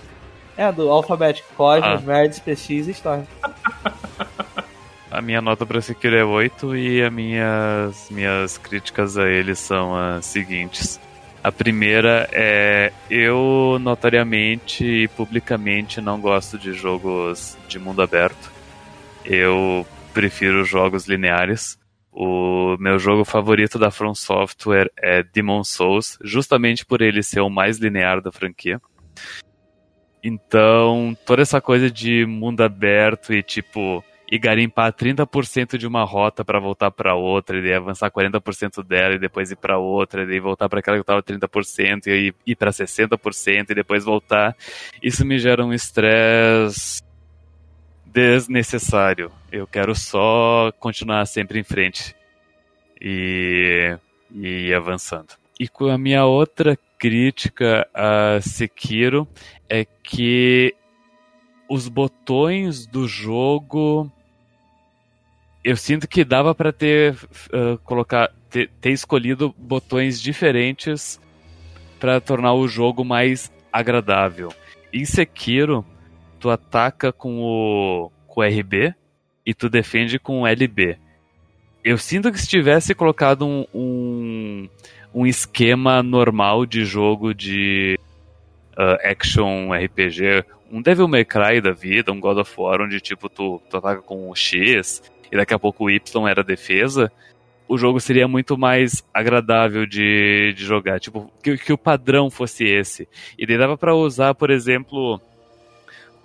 É, 0.56 0.70
do 0.72 0.90
alfabético. 0.90 1.48
Cosmos, 1.54 2.02
ah. 2.08 2.40
PX 2.44 2.70
e 2.70 2.90
Storm. 2.90 3.22
A 5.10 5.22
minha 5.22 5.40
nota 5.40 5.64
para 5.64 5.80
Sekiro 5.80 6.16
é 6.16 6.24
8 6.24 6.76
e 6.76 7.02
as 7.02 7.10
minhas, 7.12 8.10
minhas 8.10 8.58
críticas 8.58 9.16
a 9.16 9.26
ele 9.26 9.54
são 9.54 9.96
as 9.96 10.26
seguintes. 10.26 11.00
A 11.42 11.50
primeira 11.50 12.28
é 12.30 12.92
eu 13.08 13.78
notoriamente 13.80 14.84
e 14.84 15.08
publicamente 15.08 15.98
não 16.00 16.20
gosto 16.20 16.58
de 16.58 16.74
jogos 16.74 17.56
de 17.66 17.78
mundo 17.78 18.02
aberto. 18.02 18.52
Eu 19.24 19.86
prefiro 20.12 20.62
jogos 20.64 21.06
lineares. 21.06 21.78
O 22.20 22.76
meu 22.80 22.98
jogo 22.98 23.24
favorito 23.24 23.78
da 23.78 23.92
From 23.92 24.12
Software 24.12 24.90
é 24.98 25.22
Demon 25.22 25.62
Souls, 25.62 26.18
justamente 26.20 26.84
por 26.84 27.00
ele 27.00 27.22
ser 27.22 27.38
o 27.38 27.48
mais 27.48 27.78
linear 27.78 28.20
da 28.20 28.32
franquia. 28.32 28.80
Então, 30.20 31.16
toda 31.24 31.42
essa 31.42 31.60
coisa 31.60 31.88
de 31.88 32.26
mundo 32.26 32.62
aberto 32.62 33.32
e 33.32 33.40
tipo 33.40 34.04
e 34.28 34.36
garimpar 34.36 34.92
30% 34.92 35.78
de 35.78 35.86
uma 35.86 36.02
rota 36.02 36.44
para 36.44 36.58
voltar 36.58 36.90
para 36.90 37.14
outra, 37.14 37.56
e 37.56 37.62
daí 37.62 37.72
avançar 37.72 38.10
40% 38.10 38.82
dela 38.82 39.14
e 39.14 39.18
depois 39.18 39.52
ir 39.52 39.56
para 39.56 39.78
outra, 39.78 40.24
e 40.24 40.26
daí 40.26 40.40
voltar 40.40 40.68
para 40.68 40.80
aquela 40.80 40.96
que 40.96 41.02
estava 41.02 41.22
30% 41.22 42.08
e 42.08 42.34
ir 42.44 42.56
para 42.56 42.72
60% 42.72 43.70
e 43.70 43.74
depois 43.76 44.04
voltar. 44.04 44.56
Isso 45.00 45.24
me 45.24 45.38
gera 45.38 45.64
um 45.64 45.72
estresse 45.72 47.00
desnecessário. 48.12 49.30
Eu 49.50 49.66
quero 49.66 49.94
só 49.94 50.72
continuar 50.78 51.26
sempre 51.26 51.58
em 51.58 51.64
frente 51.64 52.14
e, 53.00 53.96
e 54.34 54.72
avançando. 54.74 55.34
E 55.58 55.68
com 55.68 55.86
a 55.86 55.98
minha 55.98 56.24
outra 56.24 56.78
crítica 56.98 57.88
a 57.94 58.40
Sekiro 58.40 59.26
é 59.68 59.84
que 59.84 60.74
os 61.68 61.88
botões 61.88 62.86
do 62.86 63.06
jogo 63.06 64.10
eu 65.62 65.76
sinto 65.76 66.08
que 66.08 66.24
dava 66.24 66.54
para 66.54 66.72
ter 66.72 67.14
uh, 67.14 67.76
colocar 67.84 68.32
ter, 68.48 68.70
ter, 68.80 68.90
escolhido 68.90 69.54
botões 69.58 70.20
diferentes 70.20 71.20
para 72.00 72.20
tornar 72.20 72.54
o 72.54 72.66
jogo 72.66 73.04
mais 73.04 73.52
agradável. 73.72 74.52
Em 74.92 75.04
Sekiro, 75.04 75.84
tu 76.38 76.50
ataca 76.50 77.12
com 77.12 77.40
o, 77.40 78.10
com 78.26 78.40
o 78.40 78.44
RB 78.44 78.94
e 79.44 79.54
tu 79.54 79.68
defende 79.68 80.18
com 80.18 80.42
o 80.42 80.46
LB. 80.46 80.98
Eu 81.84 81.96
sinto 81.98 82.30
que 82.30 82.38
se 82.38 82.48
tivesse 82.48 82.94
colocado 82.94 83.46
um, 83.46 83.66
um, 83.74 84.68
um 85.14 85.26
esquema 85.26 86.02
normal 86.02 86.66
de 86.66 86.84
jogo 86.84 87.32
de 87.34 87.98
uh, 88.76 89.08
action 89.08 89.72
RPG, 89.72 90.44
um 90.70 90.82
Devil 90.82 91.08
May 91.08 91.24
Cry 91.24 91.60
da 91.60 91.72
vida, 91.72 92.12
um 92.12 92.20
God 92.20 92.38
of 92.38 92.52
War, 92.58 92.80
onde 92.82 93.00
tipo 93.00 93.28
tu, 93.28 93.60
tu 93.70 93.76
ataca 93.76 94.02
com 94.02 94.28
o 94.30 94.36
X 94.36 95.02
e 95.30 95.36
daqui 95.36 95.54
a 95.54 95.58
pouco 95.58 95.84
o 95.84 95.90
Y 95.90 96.28
era 96.28 96.42
defesa, 96.42 97.10
o 97.68 97.76
jogo 97.76 98.00
seria 98.00 98.26
muito 98.26 98.56
mais 98.56 99.04
agradável 99.12 99.86
de, 99.86 100.54
de 100.54 100.64
jogar. 100.64 100.98
Tipo, 100.98 101.30
que, 101.42 101.58
que 101.58 101.72
o 101.72 101.78
padrão 101.78 102.30
fosse 102.30 102.64
esse. 102.64 103.06
E 103.38 103.46
daí 103.46 103.58
dava 103.58 103.76
pra 103.76 103.94
usar, 103.94 104.34
por 104.34 104.50
exemplo, 104.50 105.20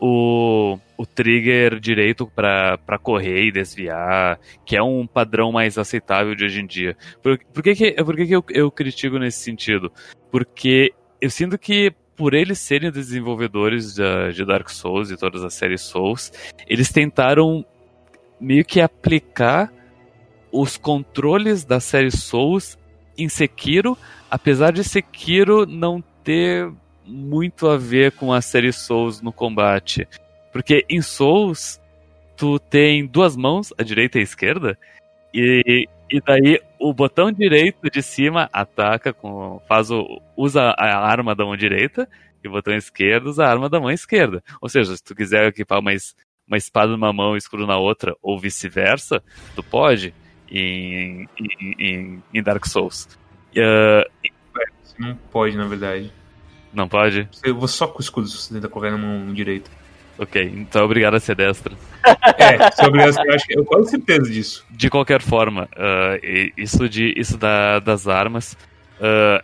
o, 0.06 0.78
o 0.98 1.06
trigger 1.06 1.80
direito 1.80 2.28
para 2.28 3.00
correr 3.02 3.46
e 3.46 3.52
desviar, 3.54 4.38
que 4.66 4.76
é 4.76 4.84
um 4.84 5.08
padrão 5.08 5.50
mais 5.50 5.78
aceitável 5.78 6.36
de 6.36 6.44
hoje 6.44 6.60
em 6.60 6.68
dia. 6.68 6.98
Por, 7.22 7.40
por 7.54 7.64
que, 7.64 7.74
que, 7.74 7.92
por 8.04 8.14
que, 8.14 8.26
que 8.26 8.36
eu, 8.36 8.44
eu 8.50 8.70
critico 8.70 9.18
nesse 9.18 9.40
sentido? 9.40 9.90
Porque 10.30 10.94
eu 11.22 11.30
sinto 11.30 11.58
que 11.58 11.94
por 12.18 12.34
eles 12.34 12.60
serem 12.60 12.92
desenvolvedores 12.92 13.96
de, 13.96 14.34
de 14.34 14.44
Dark 14.46 14.68
Souls 14.68 15.10
e 15.10 15.16
todas 15.16 15.42
as 15.42 15.54
séries 15.54 15.80
Souls, 15.80 16.34
eles 16.68 16.92
tentaram 16.92 17.66
meio 18.38 18.66
que 18.66 18.82
aplicar 18.82 19.72
os 20.52 20.76
controles 20.76 21.64
da 21.64 21.80
série 21.80 22.12
Souls 22.12 22.78
em 23.18 23.30
Sekiro, 23.30 23.98
apesar 24.30 24.74
de 24.74 24.84
Sekiro 24.84 25.66
não 25.66 26.04
ter 26.26 26.70
muito 27.06 27.68
a 27.68 27.78
ver 27.78 28.12
com 28.14 28.34
a 28.34 28.42
série 28.42 28.72
Souls 28.72 29.22
no 29.22 29.32
combate. 29.32 30.08
Porque 30.52 30.86
em 30.90 31.02
Souls, 31.02 31.80
tu 32.36 32.60
tem 32.60 33.06
duas 33.06 33.36
mãos, 33.36 33.74
a 33.78 33.84
direita 33.84 34.18
e 34.18 34.22
a 34.22 34.24
esquerda, 34.24 34.78
e, 35.34 35.88
e 36.10 36.22
daí 36.22 36.60
o 36.80 36.94
botão 36.94 37.32
direito 37.32 37.90
de 37.90 38.02
cima 38.02 38.50
ataca 38.54 39.14
com. 39.14 39.62
faz 39.68 39.90
o. 39.90 40.22
usa 40.38 40.62
a 40.78 40.98
arma 41.00 41.34
da 41.34 41.44
mão 41.44 41.58
direita, 41.58 42.08
e 42.44 42.48
o 42.48 42.52
botão 42.52 42.76
esquerdo 42.76 43.28
usa 43.28 43.46
a 43.46 43.50
arma 43.50 43.70
da 43.70 43.80
mão 43.80 43.90
esquerda. 43.90 44.44
Ou 44.62 44.70
seja, 44.70 44.96
se 44.96 45.04
tu 45.04 45.16
quiser 45.16 45.48
equipar 45.48 45.80
uma, 45.80 45.92
uma 46.48 46.58
espada 46.58 46.92
numa 46.92 47.12
mão 47.12 47.36
e 47.36 47.38
escudo 47.38 47.66
na 47.66 47.78
outra, 47.78 48.16
ou 48.22 48.40
vice-versa, 48.40 49.24
tu 49.56 49.64
pode 49.64 50.14
em, 50.50 51.28
em, 51.80 52.24
em 52.34 52.44
Dark 52.44 52.66
Souls. 52.68 53.08
Uh, 53.56 54.34
não 55.00 55.16
pode, 55.32 55.58
na 55.58 55.66
verdade. 55.66 56.12
Não 56.74 56.88
pode? 56.88 57.28
Eu 57.44 57.56
vou 57.56 57.68
só 57.68 57.88
com 57.88 58.00
o 58.00 58.02
escudo 58.02 58.28
se 58.28 58.38
você 58.38 58.54
tenta 58.54 58.68
correr 58.68 58.92
na 58.92 58.98
mão 58.98 59.34
direita. 59.34 59.70
Ok, 60.18 60.42
então 60.56 60.86
obrigado 60.86 61.16
a 61.16 61.20
ser 61.20 61.36
destra. 61.36 61.76
É, 62.38 62.56
essa, 62.56 62.84
eu 62.86 63.34
acho 63.34 63.48
que 63.48 63.58
eu 63.58 63.66
tenho 63.66 63.86
certeza 63.86 64.30
disso. 64.30 64.66
De 64.70 64.90
qualquer 64.90 65.22
forma, 65.22 65.68
uh, 65.74 66.52
isso, 66.58 66.88
de, 66.88 67.14
isso 67.18 67.38
da, 67.38 67.80
das 67.80 68.08
armas 68.08 68.54
uh, 69.00 69.44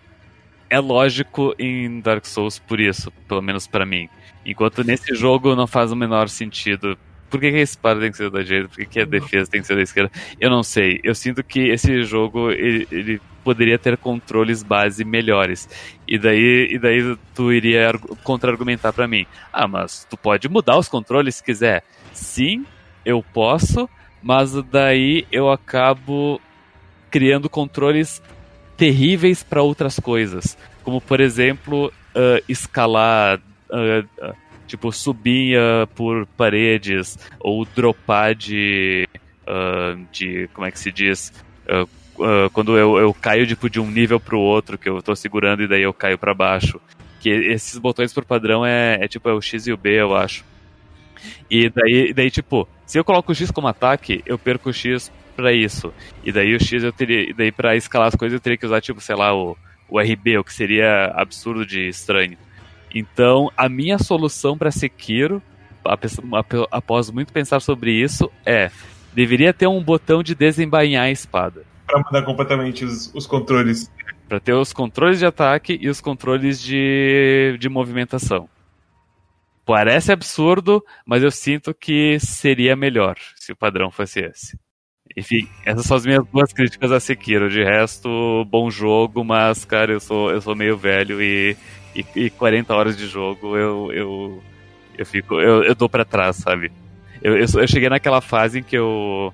é 0.69 0.79
lógico 0.79 1.55
em 1.57 1.99
Dark 2.01 2.25
Souls 2.25 2.59
por 2.59 2.79
isso, 2.79 3.11
pelo 3.27 3.41
menos 3.41 3.65
para 3.65 3.85
mim. 3.85 4.09
Enquanto 4.45 4.83
nesse 4.83 5.15
jogo 5.15 5.55
não 5.55 5.65
faz 5.65 5.91
o 5.91 5.95
menor 5.95 6.29
sentido 6.29 6.97
por 7.29 7.39
que, 7.39 7.51
que 7.51 7.57
a 7.57 7.61
espada 7.61 7.99
tem 7.99 8.11
que 8.11 8.17
ser 8.17 8.31
da 8.31 8.41
direita? 8.41 8.69
Por 8.69 8.77
que, 8.77 8.85
que 8.85 8.99
a 8.99 9.05
defesa 9.05 9.49
tem 9.49 9.61
que 9.61 9.67
ser 9.67 9.75
da 9.75 9.83
esquerda? 9.83 10.11
Eu 10.39 10.49
não 10.49 10.63
sei. 10.63 10.99
Eu 11.03 11.13
sinto 11.13 11.43
que 11.43 11.69
esse 11.69 12.03
jogo 12.03 12.51
ele, 12.51 12.87
ele 12.91 13.21
poderia 13.49 13.79
ter 13.79 13.97
controles 13.97 14.61
base 14.61 15.03
melhores. 15.03 15.67
E 16.07 16.19
daí, 16.19 16.67
e 16.71 16.77
daí 16.77 17.17
tu 17.33 17.51
iria 17.51 17.91
contra-argumentar 18.23 18.93
para 18.93 19.07
mim. 19.07 19.25
Ah, 19.51 19.67
mas 19.67 20.05
tu 20.07 20.15
pode 20.15 20.47
mudar 20.47 20.77
os 20.77 20.87
controles 20.87 21.37
se 21.37 21.43
quiser. 21.43 21.83
Sim, 22.13 22.63
eu 23.03 23.25
posso, 23.33 23.89
mas 24.21 24.53
daí 24.69 25.25
eu 25.31 25.49
acabo 25.49 26.39
criando 27.09 27.49
controles 27.49 28.21
terríveis 28.77 29.41
para 29.41 29.63
outras 29.63 29.99
coisas. 29.99 30.55
Como, 30.83 31.01
por 31.01 31.19
exemplo, 31.19 31.87
uh, 31.87 32.43
escalar. 32.47 33.41
Uh, 33.71 34.35
tipo, 34.67 34.91
subia 34.91 35.89
por 35.95 36.27
paredes 36.37 37.17
ou 37.39 37.65
dropar 37.65 38.35
de. 38.35 39.07
Uh, 39.41 40.05
de. 40.11 40.47
como 40.53 40.67
é 40.67 40.71
que 40.71 40.77
se 40.77 40.91
diz? 40.91 41.33
Uh, 42.19 42.49
quando 42.51 42.77
eu, 42.77 42.97
eu 42.97 43.13
caio 43.13 43.47
tipo, 43.47 43.69
de 43.69 43.79
um 43.79 43.89
nível 43.89 44.19
pro 44.19 44.39
outro, 44.39 44.77
que 44.77 44.89
eu 44.89 45.01
tô 45.01 45.15
segurando 45.15 45.63
e 45.63 45.67
daí 45.67 45.83
eu 45.83 45.93
caio 45.93 46.17
para 46.17 46.33
baixo. 46.33 46.79
Que 47.19 47.29
esses 47.29 47.77
botões 47.77 48.13
por 48.13 48.25
padrão 48.25 48.65
é, 48.65 48.97
é 49.01 49.07
tipo 49.07 49.29
é 49.29 49.33
o 49.33 49.41
X 49.41 49.67
e 49.67 49.73
o 49.73 49.77
B, 49.77 50.01
eu 50.01 50.15
acho. 50.15 50.43
E 51.49 51.69
daí, 51.69 52.13
daí, 52.13 52.31
tipo, 52.31 52.67
se 52.85 52.97
eu 52.97 53.03
coloco 53.03 53.31
o 53.31 53.35
X 53.35 53.51
como 53.51 53.67
ataque, 53.67 54.21
eu 54.25 54.37
perco 54.37 54.69
o 54.69 54.73
X 54.73 55.11
para 55.35 55.53
isso. 55.53 55.93
E 56.23 56.31
daí 56.31 56.53
o 56.55 56.59
X 56.59 56.83
eu 56.83 56.91
teria. 56.91 57.33
Daí 57.33 57.51
pra 57.51 57.75
escalar 57.75 58.07
as 58.07 58.15
coisas 58.15 58.33
eu 58.33 58.41
teria 58.41 58.57
que 58.57 58.65
usar, 58.65 58.81
tipo, 58.81 58.99
sei 58.99 59.15
lá, 59.15 59.33
o, 59.33 59.57
o 59.89 59.99
RB, 59.99 60.37
o 60.37 60.43
que 60.43 60.53
seria 60.53 61.11
absurdo 61.15 61.65
de 61.65 61.87
estranho. 61.87 62.37
Então, 62.93 63.51
a 63.55 63.69
minha 63.69 63.97
solução 63.97 64.57
para 64.57 64.71
Sekiro, 64.71 65.41
após 66.71 67.09
muito 67.09 67.31
pensar 67.31 67.59
sobre 67.59 67.91
isso, 67.91 68.31
é: 68.45 68.71
deveria 69.13 69.53
ter 69.53 69.67
um 69.67 69.81
botão 69.81 70.21
de 70.23 70.35
desembainhar 70.35 71.05
a 71.05 71.11
espada. 71.11 71.68
Para 71.89 72.03
mudar 72.03 72.21
completamente 72.23 72.85
os, 72.85 73.13
os 73.13 73.25
controles. 73.25 73.91
Para 74.27 74.39
ter 74.39 74.53
os 74.53 74.71
controles 74.71 75.19
de 75.19 75.25
ataque 75.25 75.77
e 75.81 75.89
os 75.89 75.99
controles 75.99 76.61
de, 76.61 77.57
de 77.59 77.67
movimentação. 77.67 78.47
Parece 79.65 80.11
absurdo, 80.11 80.83
mas 81.05 81.23
eu 81.23 81.31
sinto 81.31 81.73
que 81.73 82.19
seria 82.19 82.75
melhor 82.75 83.17
se 83.35 83.51
o 83.51 83.55
padrão 83.55 83.91
fosse 83.91 84.19
esse. 84.19 84.57
Enfim, 85.17 85.47
essas 85.65 85.85
são 85.85 85.97
as 85.97 86.05
minhas 86.05 86.25
duas 86.31 86.53
críticas 86.53 86.91
a 86.91 86.99
Sekiro. 86.99 87.49
De 87.49 87.63
resto, 87.63 88.45
bom 88.45 88.69
jogo, 88.69 89.23
mas, 89.23 89.65
cara, 89.65 89.91
eu 89.91 89.99
sou, 89.99 90.31
eu 90.31 90.41
sou 90.41 90.55
meio 90.55 90.77
velho 90.77 91.21
e 91.21 91.57
e, 91.95 92.05
e 92.15 92.29
40 92.29 92.73
horas 92.73 92.97
de 92.97 93.07
jogo 93.07 93.57
eu, 93.57 93.91
eu, 93.91 94.43
eu 94.97 95.05
fico. 95.05 95.39
Eu, 95.39 95.63
eu 95.63 95.75
dou 95.75 95.89
pra 95.89 96.05
trás, 96.05 96.37
sabe? 96.37 96.71
Eu, 97.21 97.35
eu, 97.35 97.45
eu, 97.45 97.67
cheguei 97.67 97.89
naquela 97.89 98.21
fase 98.21 98.59
em 98.59 98.63
que 98.63 98.77
eu. 98.77 99.33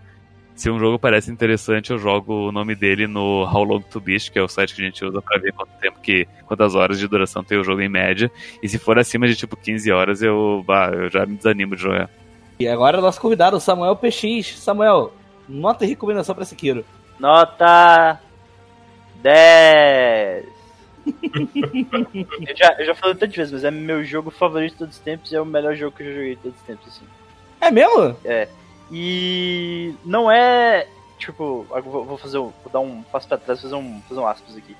Se 0.56 0.72
um 0.72 0.80
jogo 0.80 0.98
parece 0.98 1.30
interessante, 1.30 1.92
eu 1.92 2.00
jogo 2.00 2.48
o 2.48 2.52
nome 2.52 2.76
dele 2.76 3.08
no 3.08 3.44
How 3.44 3.64
Long 3.64 3.82
to 3.82 4.00
Beat, 4.00 4.32
que 4.32 4.40
é 4.40 4.42
o 4.42 4.48
site 4.48 4.74
que 4.74 4.82
a 4.82 4.86
gente 4.86 5.04
usa 5.04 5.22
pra 5.22 5.38
ver 5.38 5.52
quanto 5.52 5.72
tempo 5.82 6.00
que. 6.00 6.26
quantas 6.46 6.76
horas 6.76 6.98
de 6.98 7.08
duração 7.08 7.44
tem 7.44 7.60
o 7.60 7.64
jogo 7.64 7.82
em 7.82 7.90
média. 7.90 8.32
E 8.64 8.70
se 8.70 8.80
for 8.80 8.98
acima 8.98 9.28
de 9.28 9.36
tipo 9.36 9.58
15 9.58 9.92
horas, 9.92 10.22
eu, 10.22 10.64
bah, 10.66 10.92
eu 10.94 11.10
já 11.10 11.26
me 11.26 11.36
desanimo 11.36 11.76
de 11.76 11.82
jogar. 11.82 12.10
E 12.58 12.68
agora 12.70 13.02
nosso 13.02 13.20
convidado, 13.20 13.60
Samuel 13.60 13.98
PX. 13.98 14.58
Samuel, 14.58 15.14
nota 15.48 15.84
e 15.84 15.90
recomendação 15.90 16.34
pra 16.34 16.46
Sekiro. 16.46 16.86
Nota 17.20 18.20
10 19.22 20.46
eu, 22.48 22.56
já, 22.56 22.76
eu 22.80 22.86
já 22.86 22.96
falei 22.96 23.16
tantas 23.16 23.36
vezes, 23.36 23.54
mas 23.54 23.64
é 23.64 23.72
meu 23.72 24.04
jogo 24.04 24.32
favorito 24.32 24.72
de 24.72 24.78
todos 24.80 24.96
os 24.96 25.02
tempos 25.02 25.32
e 25.32 25.36
é 25.36 25.42
o 25.42 25.46
melhor 25.46 25.76
jogo 25.76 25.96
que 25.96 26.04
eu 26.04 26.08
já 26.08 26.14
joguei 26.14 26.36
de 26.36 26.42
todos 26.42 26.58
os 26.60 26.66
tempos, 26.66 26.88
assim. 26.88 27.06
É 27.62 27.72
mesmo? 27.72 28.16
É. 28.26 28.48
E 28.92 29.94
não 30.04 30.32
é. 30.32 30.88
Tipo, 31.18 31.66
vou 31.84 32.18
fazer 32.18 32.38
um, 32.38 32.52
vou 32.64 32.72
dar 32.72 32.80
um 32.80 33.02
passo 33.04 33.28
pra 33.28 33.38
trás 33.38 33.62
fazer 33.62 33.76
um, 33.76 34.02
fazer 34.08 34.20
um 34.20 34.28
aspas 34.28 34.56
aqui. 34.56 34.76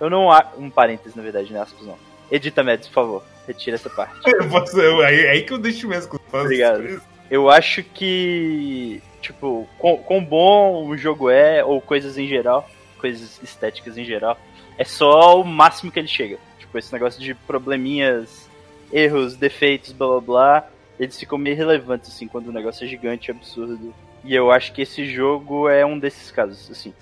Eu 0.00 0.08
não. 0.10 0.28
Um 0.56 0.70
parênteses, 0.70 1.14
na 1.14 1.22
verdade, 1.22 1.52
né? 1.52 1.60
Aspas 1.60 1.86
não. 1.86 1.96
Edita, 2.30 2.62
Mads, 2.62 2.88
por 2.88 2.94
favor. 2.94 3.24
Retira 3.46 3.76
essa 3.76 3.88
parte. 3.88 4.20
Eu 4.30 4.48
posso, 4.48 4.78
eu, 4.78 5.00
aí, 5.00 5.26
aí 5.26 5.42
que 5.42 5.52
eu 5.54 5.58
deixo 5.58 5.88
mesmo 5.88 6.10
com 6.10 6.16
os 6.18 6.42
Obrigado. 6.42 7.00
Eu 7.30 7.48
acho 7.48 7.82
que. 7.82 9.02
Tipo, 9.22 9.66
quão, 9.78 9.96
quão 9.96 10.24
bom 10.24 10.86
o 10.86 10.96
jogo 10.96 11.28
é, 11.28 11.64
ou 11.64 11.80
coisas 11.80 12.16
em 12.16 12.28
geral, 12.28 12.68
coisas 12.98 13.40
estéticas 13.42 13.98
em 13.98 14.04
geral, 14.04 14.38
é 14.76 14.84
só 14.84 15.40
o 15.40 15.44
máximo 15.44 15.90
que 15.90 15.98
ele 15.98 16.06
chega. 16.06 16.38
Tipo, 16.58 16.78
esse 16.78 16.92
negócio 16.92 17.20
de 17.20 17.34
probleminhas, 17.34 18.48
erros, 18.92 19.34
defeitos, 19.34 19.92
blá 19.92 20.06
blá 20.06 20.20
blá, 20.20 20.68
eles 20.98 21.18
ficam 21.18 21.38
meio 21.38 21.56
relevantes, 21.56 22.10
assim, 22.10 22.26
quando 22.26 22.48
o 22.48 22.52
negócio 22.52 22.84
é 22.84 22.88
gigante, 22.88 23.30
absurdo. 23.30 23.94
E 24.24 24.34
eu 24.34 24.50
acho 24.50 24.72
que 24.72 24.82
esse 24.82 25.06
jogo 25.06 25.68
é 25.68 25.86
um 25.86 25.98
desses 25.98 26.30
casos, 26.30 26.70
assim. 26.70 26.92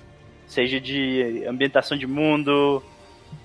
Seja 0.47 0.81
de 0.81 1.45
ambientação 1.47 1.97
de 1.97 2.07
mundo, 2.07 2.83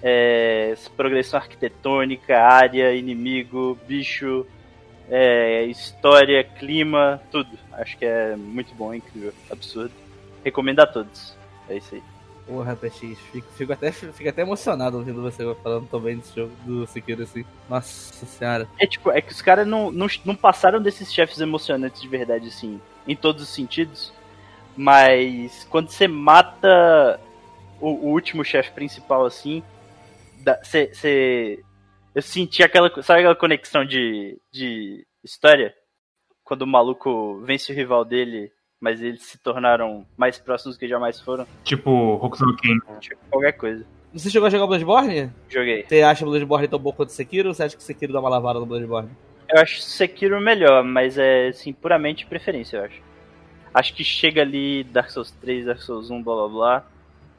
é, 0.03 0.75
progressão 0.95 1.39
arquitetônica, 1.39 2.37
área, 2.37 2.93
inimigo, 2.93 3.77
bicho, 3.87 4.45
é, 5.09 5.65
história, 5.65 6.43
clima, 6.43 7.21
tudo. 7.31 7.57
Acho 7.73 7.97
que 7.97 8.05
é 8.05 8.35
muito 8.35 8.73
bom, 8.75 8.93
incrível, 8.93 9.33
absurdo. 9.49 9.93
Recomendo 10.43 10.81
a 10.81 10.87
todos. 10.87 11.35
É 11.69 11.77
isso 11.77 11.95
aí. 11.95 12.03
Porra, 12.51 12.75
PX, 12.75 13.17
fico, 13.31 13.47
fico, 13.53 13.71
até, 13.71 13.93
fico 13.93 14.27
até 14.27 14.41
emocionado 14.41 14.97
ouvindo 14.97 15.21
você 15.21 15.41
falando 15.63 15.87
tão 15.87 16.01
bem 16.01 16.17
desse 16.17 16.35
jogo 16.35 16.51
do 16.65 16.85
Sekiro 16.85 17.23
assim. 17.23 17.45
Nossa 17.69 18.25
senhora. 18.25 18.67
É 18.77 18.85
tipo, 18.85 19.09
é 19.09 19.21
que 19.21 19.31
os 19.31 19.41
caras 19.41 19.65
não, 19.65 19.89
não, 19.89 20.05
não 20.25 20.35
passaram 20.35 20.81
desses 20.81 21.13
chefes 21.13 21.39
emocionantes 21.39 22.01
de 22.01 22.09
verdade, 22.09 22.49
assim, 22.49 22.81
em 23.07 23.15
todos 23.15 23.41
os 23.43 23.47
sentidos. 23.47 24.11
Mas 24.75 25.65
quando 25.69 25.91
você 25.91 26.09
mata 26.09 27.21
o, 27.79 27.87
o 27.87 28.07
último 28.11 28.43
chefe 28.43 28.71
principal, 28.71 29.25
assim, 29.25 29.63
você. 30.61 31.63
Eu 32.13 32.21
senti 32.21 32.63
aquela. 32.63 32.91
Sabe 33.01 33.21
aquela 33.21 33.35
conexão 33.35 33.85
de, 33.85 34.37
de 34.51 35.07
história? 35.23 35.73
Quando 36.43 36.63
o 36.63 36.67
maluco 36.67 37.39
vence 37.45 37.71
o 37.71 37.75
rival 37.75 38.03
dele 38.03 38.51
mas 38.81 38.99
eles 38.99 39.21
se 39.21 39.37
tornaram 39.37 40.03
mais 40.17 40.39
próximos 40.39 40.75
que 40.75 40.87
jamais 40.87 41.21
foram. 41.21 41.45
Tipo 41.63 42.15
Hokuto 42.15 42.43
no 42.43 42.57
Ken. 42.57 42.79
Tipo, 42.99 43.21
qualquer 43.29 43.51
coisa. 43.51 43.85
Você 44.11 44.29
chegou 44.29 44.47
a 44.47 44.49
jogar 44.49 44.65
Bloodborne? 44.65 45.31
Joguei. 45.47 45.85
Você 45.87 46.01
acha 46.01 46.25
Bloodborne 46.25 46.67
tão 46.67 46.79
bom 46.79 46.91
quanto 46.91 47.11
Sekiro 47.11 47.49
ou 47.49 47.53
você 47.53 47.63
acha 47.63 47.77
que 47.77 47.83
Sekiro 47.83 48.11
dá 48.11 48.19
uma 48.19 48.27
lavada 48.27 48.59
no 48.59 48.65
Bloodborne? 48.65 49.09
Eu 49.47 49.61
acho 49.61 49.81
Sekiro 49.81 50.41
melhor, 50.41 50.83
mas 50.83 51.17
é, 51.17 51.49
assim, 51.49 51.71
puramente 51.71 52.25
preferência, 52.25 52.77
eu 52.77 52.85
acho. 52.85 53.01
Acho 53.73 53.93
que 53.93 54.03
chega 54.03 54.41
ali 54.41 54.83
Dark 54.83 55.11
Souls 55.11 55.31
3, 55.39 55.65
Dark 55.65 55.81
Souls 55.81 56.09
1, 56.09 56.23
blá 56.23 56.35
blá 56.35 56.47
blá. 56.47 56.85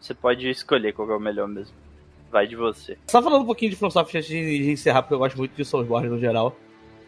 Você 0.01 0.15
pode 0.15 0.49
escolher 0.49 0.93
qual 0.93 1.11
é 1.11 1.17
o 1.17 1.21
melhor 1.21 1.49
mesmo. 1.49 1.75
Vai 2.31 2.47
de 2.47 2.57
você. 2.57 2.97
Só 3.09 3.21
falando 3.21 3.43
um 3.43 3.47
pouquinho 3.47 3.71
de 3.71 3.77
FromSoft 3.77 4.17
antes 4.17 4.29
de 4.29 4.71
encerrar, 4.71 5.03
porque 5.03 5.15
eu 5.15 5.19
gosto 5.19 5.37
muito 5.37 5.55
de 5.55 5.65
Soulsborne 5.65 6.09
no 6.09 6.19
geral. 6.19 6.57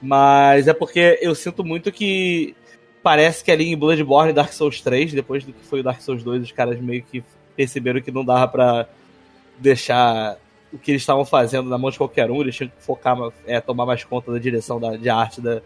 Mas 0.03 0.69
é 0.69 0.75
porque 0.75 1.19
eu 1.23 1.35
sinto 1.35 1.65
muito 1.65 1.91
que 1.91 2.55
parece 3.05 3.45
que 3.45 3.53
ali 3.53 3.71
em 3.71 3.77
Bloodborne 3.77 4.31
e 4.31 4.33
Dark 4.33 4.51
Souls 4.51 4.81
3, 4.81 5.13
depois 5.13 5.45
do 5.45 5.53
que 5.53 5.63
foi 5.67 5.81
o 5.81 5.83
Dark 5.83 6.01
Souls 6.01 6.25
2, 6.25 6.43
os 6.43 6.53
caras 6.53 6.81
meio 6.81 7.03
que 7.03 7.23
perceberam 7.55 8.01
que 8.01 8.11
não 8.11 8.25
dava 8.25 8.49
pra 8.49 8.89
deixar 9.59 10.39
o 10.73 10.79
que 10.79 10.91
eles 10.91 11.03
estavam 11.03 11.25
fazendo 11.25 11.69
na 11.69 11.77
mão 11.77 11.91
de 11.91 11.99
qualquer 11.99 12.31
um, 12.31 12.41
eles 12.41 12.57
tinham 12.57 12.71
que 12.71 12.83
focar, 12.83 13.17
é, 13.47 13.61
tomar 13.61 13.85
mais 13.85 14.03
conta 14.03 14.33
da 14.33 14.39
direção 14.39 14.81
da, 14.81 14.97
de 14.97 15.11
arte 15.11 15.43
da, 15.43 15.61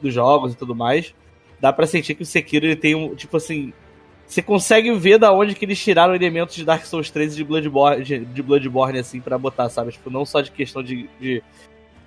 dos 0.00 0.14
jogos 0.14 0.54
e 0.54 0.56
tudo 0.56 0.74
mais. 0.74 1.14
Dá 1.60 1.72
pra 1.72 1.86
sentir 1.86 2.14
que 2.14 2.22
o 2.22 2.26
Sekiro 2.26 2.64
ele 2.64 2.74
tem 2.74 2.94
um, 2.94 3.14
tipo 3.14 3.36
assim, 3.36 3.70
você 4.26 4.40
consegue 4.40 4.90
ver 4.94 5.18
da 5.18 5.30
onde 5.30 5.54
que 5.54 5.66
eles 5.66 5.78
tiraram 5.78 6.14
elementos 6.14 6.56
de 6.56 6.64
Dark 6.64 6.86
Souls 6.86 7.10
3 7.10 7.34
e 7.34 7.36
de 7.36 7.44
Bloodborne, 7.44 8.02
de, 8.02 8.24
de 8.24 8.42
Bloodborne 8.42 8.98
assim, 8.98 9.20
para 9.20 9.36
botar, 9.36 9.68
sabe? 9.68 9.92
Tipo, 9.92 10.08
não 10.08 10.24
só 10.24 10.40
de 10.40 10.50
questão 10.50 10.82
de, 10.82 11.08
de 11.20 11.42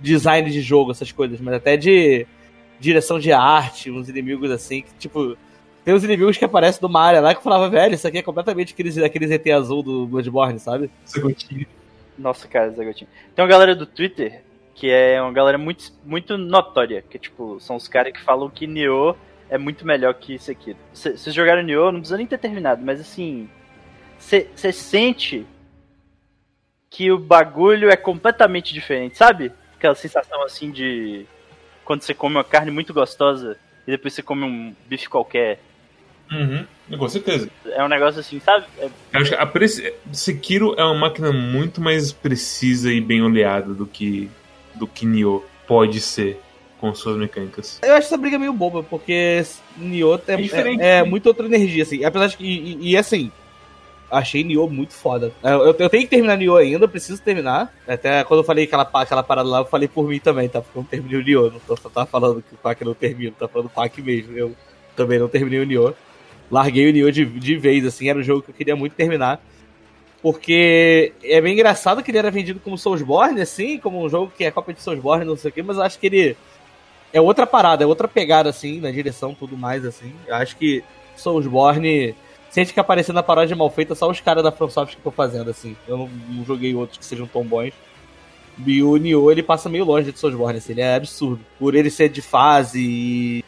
design 0.02 0.50
de 0.50 0.60
jogo, 0.60 0.90
essas 0.90 1.12
coisas, 1.12 1.40
mas 1.40 1.54
até 1.54 1.78
de 1.78 2.26
direção 2.80 3.20
de 3.20 3.32
arte, 3.32 3.92
uns 3.92 4.10
inimigos 4.10 4.52
assim, 4.52 4.82
que, 4.82 4.94
tipo, 4.96 5.38
tem 5.84 5.94
uns 5.94 6.04
inimigos 6.04 6.38
que 6.38 6.46
aparecem 6.46 6.82
do 6.82 6.90
Mario 6.90 7.22
lá 7.22 7.34
que 7.34 7.40
eu 7.40 7.44
falava, 7.44 7.70
velho, 7.70 7.96
isso 7.96 8.08
aqui 8.08 8.18
é 8.18 8.24
completamente 8.24 8.74
aqueles, 8.74 8.98
aqueles 8.98 9.32
ET 9.32 9.48
azul 9.48 9.84
do 9.84 10.08
Bloodborne, 10.08 10.60
sabe? 10.60 10.90
Zagotinho. 11.08 11.66
Nossa, 12.18 12.48
cara, 12.48 12.72
Zagotinho. 12.72 13.10
Tem 13.36 13.44
uma 13.44 13.50
galera 13.50 13.76
do 13.76 13.86
Twitter 13.86 14.44
que 14.74 14.90
é 14.90 15.22
uma 15.22 15.32
galera 15.32 15.58
muito, 15.58 15.94
muito 16.04 16.38
notória, 16.38 17.02
que 17.02 17.18
tipo, 17.18 17.60
são 17.62 17.78
os 17.78 17.88
caras 17.88 18.12
que 18.12 18.22
falam 18.22 18.50
que 18.50 18.68
Nioh 18.68 19.16
é 19.50 19.58
muito 19.58 19.88
melhor 19.88 20.14
que 20.16 20.38
Sekiro. 20.38 20.78
Vocês 20.94 21.34
jogaram 21.34 21.64
Nioh, 21.64 21.92
não 21.92 22.00
precisa 22.00 22.18
nem 22.18 22.28
ter 22.28 22.38
terminado, 22.38 22.84
mas 22.84 23.00
assim, 23.00 23.50
você 24.18 24.72
sente 24.74 25.46
que 26.90 27.12
o 27.12 27.18
bagulho 27.18 27.90
é 27.90 27.96
completamente 27.96 28.74
diferente, 28.74 29.18
sabe? 29.18 29.52
Aquela 29.78 29.96
sensação 29.96 30.44
assim 30.44 30.72
de 30.72 31.26
quando 31.86 32.02
você 32.02 32.14
come 32.14 32.36
uma 32.36 32.44
carne 32.44 32.72
muito 32.72 32.94
gostosa 32.94 33.58
e 33.88 33.92
depois 33.92 34.14
você 34.14 34.22
come 34.22 34.44
um 34.44 34.76
bife 34.88 35.08
qualquer. 35.08 35.60
Uhum, 36.32 36.66
com 36.98 37.08
certeza. 37.08 37.50
É 37.68 37.84
um 37.84 37.88
negócio 37.88 38.20
assim, 38.20 38.40
sabe? 38.40 38.66
É... 38.80 38.90
Eu 39.14 39.22
acho 39.22 39.30
que 39.30 39.36
a 39.36 39.46
preci... 39.46 39.94
Sekiro 40.12 40.74
é 40.76 40.84
uma 40.84 40.96
máquina 40.96 41.32
muito 41.32 41.80
mais 41.80 42.12
precisa 42.12 42.92
e 42.92 43.00
bem 43.00 43.22
oleada 43.22 43.74
do 43.74 43.86
que 43.86 44.30
do 44.74 44.86
que 44.88 45.06
Nioh 45.06 45.46
pode 45.68 46.02
ser 46.02 46.42
com 46.80 46.94
suas 46.94 47.16
mecânicas. 47.16 47.80
Eu 47.82 47.94
acho 47.94 48.08
essa 48.08 48.18
briga 48.18 48.38
meio 48.38 48.52
boba, 48.52 48.84
porque 48.84 49.44
Nioh 49.78 50.20
é, 50.28 50.34
é, 50.34 50.76
é, 50.80 50.98
é 50.98 51.04
muito 51.04 51.28
outra 51.28 51.46
energia, 51.46 51.84
assim. 51.84 52.04
Apesar 52.04 52.28
de 52.28 52.38
que. 52.38 52.44
E, 52.44 52.92
e 52.92 52.98
assim, 52.98 53.32
achei 54.16 54.44
Nioh 54.44 54.70
muito 54.70 54.94
foda. 54.94 55.32
Eu, 55.44 55.76
eu, 55.78 55.90
tenho 55.90 56.04
que 56.04 56.10
terminar 56.10 56.38
Nioh 56.38 56.58
ainda, 56.58 56.88
preciso 56.88 57.22
terminar. 57.22 57.74
Até 57.88 58.24
quando 58.24 58.40
eu 58.40 58.44
falei 58.44 58.66
aquela, 58.66 58.90
aquela 58.94 59.24
parada 59.24 59.48
lá, 59.48 59.60
eu 59.60 59.66
falei 59.66 59.88
por 59.88 60.08
mim 60.08 60.20
também, 60.20 60.48
tá? 60.48 60.62
Porque 60.62 60.78
eu 60.78 60.82
não 60.82 60.88
terminei 60.88 61.20
o 61.20 61.24
Nioh. 61.24 61.52
Não 61.52 61.60
tô, 61.60 61.76
só 61.76 61.90
tava 61.90 62.06
falando 62.06 62.42
que 62.42 62.56
o 62.56 62.58
Quack 62.58 62.84
não 62.84 62.94
termina, 62.94 63.34
tá 63.38 63.48
falando 63.48 63.70
Quack 63.70 64.02
mesmo. 64.02 64.38
Eu 64.38 64.56
também 64.96 65.20
não 65.20 65.28
terminei 65.28 65.60
o 65.60 65.66
Nioh. 65.66 65.94
Larguei 66.50 66.90
o 66.90 66.94
Nioh 66.94 67.12
de, 67.12 67.26
de 67.26 67.58
vez, 67.58 67.86
assim, 67.86 68.10
era 68.10 68.20
um 68.20 68.24
jogo 68.24 68.42
que 68.42 68.52
eu 68.52 68.56
queria 68.56 68.76
muito 68.76 68.94
terminar. 68.94 69.42
Porque 70.22 71.14
é 71.24 71.40
bem 71.40 71.54
engraçado 71.54 72.02
que 72.02 72.10
ele 72.10 72.18
era 72.18 72.32
vendido 72.32 72.60
como 72.60 72.78
Soulsborne, 72.78 73.42
assim, 73.42 73.78
como 73.78 74.04
um 74.04 74.10
jogo 74.10 74.32
que 74.36 74.44
é 74.44 74.50
cópia 74.50 74.74
de 74.74 74.82
Soulsborne, 74.82 75.26
não 75.26 75.38
sei 75.38 75.52
o 75.52 75.54
quê, 75.54 75.62
mas 75.62 75.78
eu 75.78 75.84
acho 75.84 76.00
que 76.00 76.08
ele 76.08 76.38
é 77.14 77.22
outra 77.22 77.46
parada, 77.46 77.84
é 77.84 77.88
outra 77.88 78.08
pegada, 78.08 78.50
assim, 78.50 78.80
na 78.80 78.90
direção 78.90 79.36
tudo 79.36 79.56
mais, 79.56 79.86
assim. 79.86 80.14
Eu 80.26 80.36
acho 80.36 80.58
que 80.58 80.84
Soulsborne, 81.16 82.16
sem 82.56 82.64
ficar 82.64 82.86
parecendo 82.86 83.20
a 83.20 83.24
paródia 83.24 83.54
mal 83.54 83.70
feita, 83.70 83.94
só 83.96 84.10
os 84.10 84.22
caras 84.22 84.42
da 84.42 84.50
FromSoft 84.50 84.94
que 84.94 85.00
estão 85.02 85.12
fazendo, 85.12 85.50
assim. 85.50 85.76
Eu 85.86 85.98
não, 85.98 86.08
não, 86.08 86.46
joguei 86.46 86.74
outros 86.74 86.98
que 86.98 87.04
sejam 87.04 87.28
tão 87.28 87.44
bons. 87.44 87.74
E 88.66 88.82
o 88.82 88.96
Nioh, 88.96 89.30
ele 89.30 89.44
passa 89.44 89.68
meio 89.68 89.84
longe 89.84 90.10
de 90.10 90.18
Soulsborne, 90.18 90.60
assim, 90.60 90.72
ele 90.72 90.80
é 90.80 90.96
absurdo. 90.96 91.46
Por 91.60 91.76
ele 91.76 91.90
ser 91.90 92.08
de 92.08 92.22
fase 92.22 92.80
e 92.80 93.46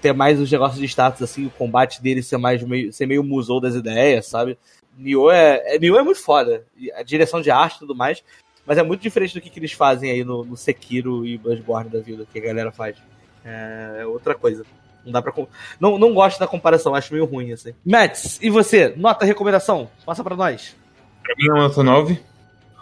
ter 0.00 0.14
mais 0.14 0.40
os 0.40 0.50
negócios 0.50 0.80
de 0.80 0.86
status, 0.86 1.20
assim, 1.20 1.44
o 1.44 1.50
combate 1.50 2.02
dele 2.02 2.22
ser 2.22 2.38
mais 2.38 2.62
meio, 2.62 2.90
ser 2.90 3.04
meio 3.04 3.22
musou 3.22 3.60
das 3.60 3.74
ideias, 3.74 4.24
sabe? 4.24 4.56
Nioh 4.96 5.30
é, 5.30 5.74
é, 5.74 5.78
Nioh 5.78 5.98
é 5.98 6.02
muito 6.02 6.22
foda. 6.22 6.64
A 6.94 7.02
direção 7.02 7.42
de 7.42 7.50
arte 7.50 7.76
e 7.76 7.78
tudo 7.80 7.94
mais. 7.94 8.24
Mas 8.64 8.78
é 8.78 8.82
muito 8.82 9.02
diferente 9.02 9.34
do 9.34 9.42
que, 9.42 9.50
que 9.50 9.58
eles 9.58 9.72
fazem 9.72 10.10
aí 10.10 10.24
no, 10.24 10.42
no 10.42 10.56
Sekiro 10.56 11.26
e 11.26 11.36
Bloodborne 11.36 11.90
da 11.90 12.00
vida, 12.00 12.26
que 12.32 12.38
a 12.38 12.42
galera 12.42 12.72
faz. 12.72 12.96
É, 13.44 13.98
é 14.00 14.06
outra 14.06 14.34
coisa. 14.34 14.64
Não 15.06 15.12
dá 15.12 15.22
pra. 15.22 15.32
Não, 15.80 15.96
não 15.98 16.12
gosto 16.12 16.38
da 16.38 16.46
comparação, 16.46 16.94
acho 16.94 17.14
meio 17.14 17.24
ruim, 17.24 17.52
assim. 17.52 17.72
Mats, 17.84 18.38
e 18.42 18.50
você? 18.50 18.92
Nota, 18.96 19.24
recomendação? 19.24 19.88
Passa 20.04 20.22
pra 20.22 20.36
nós. 20.36 20.76
Pra 21.22 21.34
mim 21.38 21.48
é 21.48 21.52
uma 21.52 21.68
nota 21.68 21.82
9. 21.82 22.20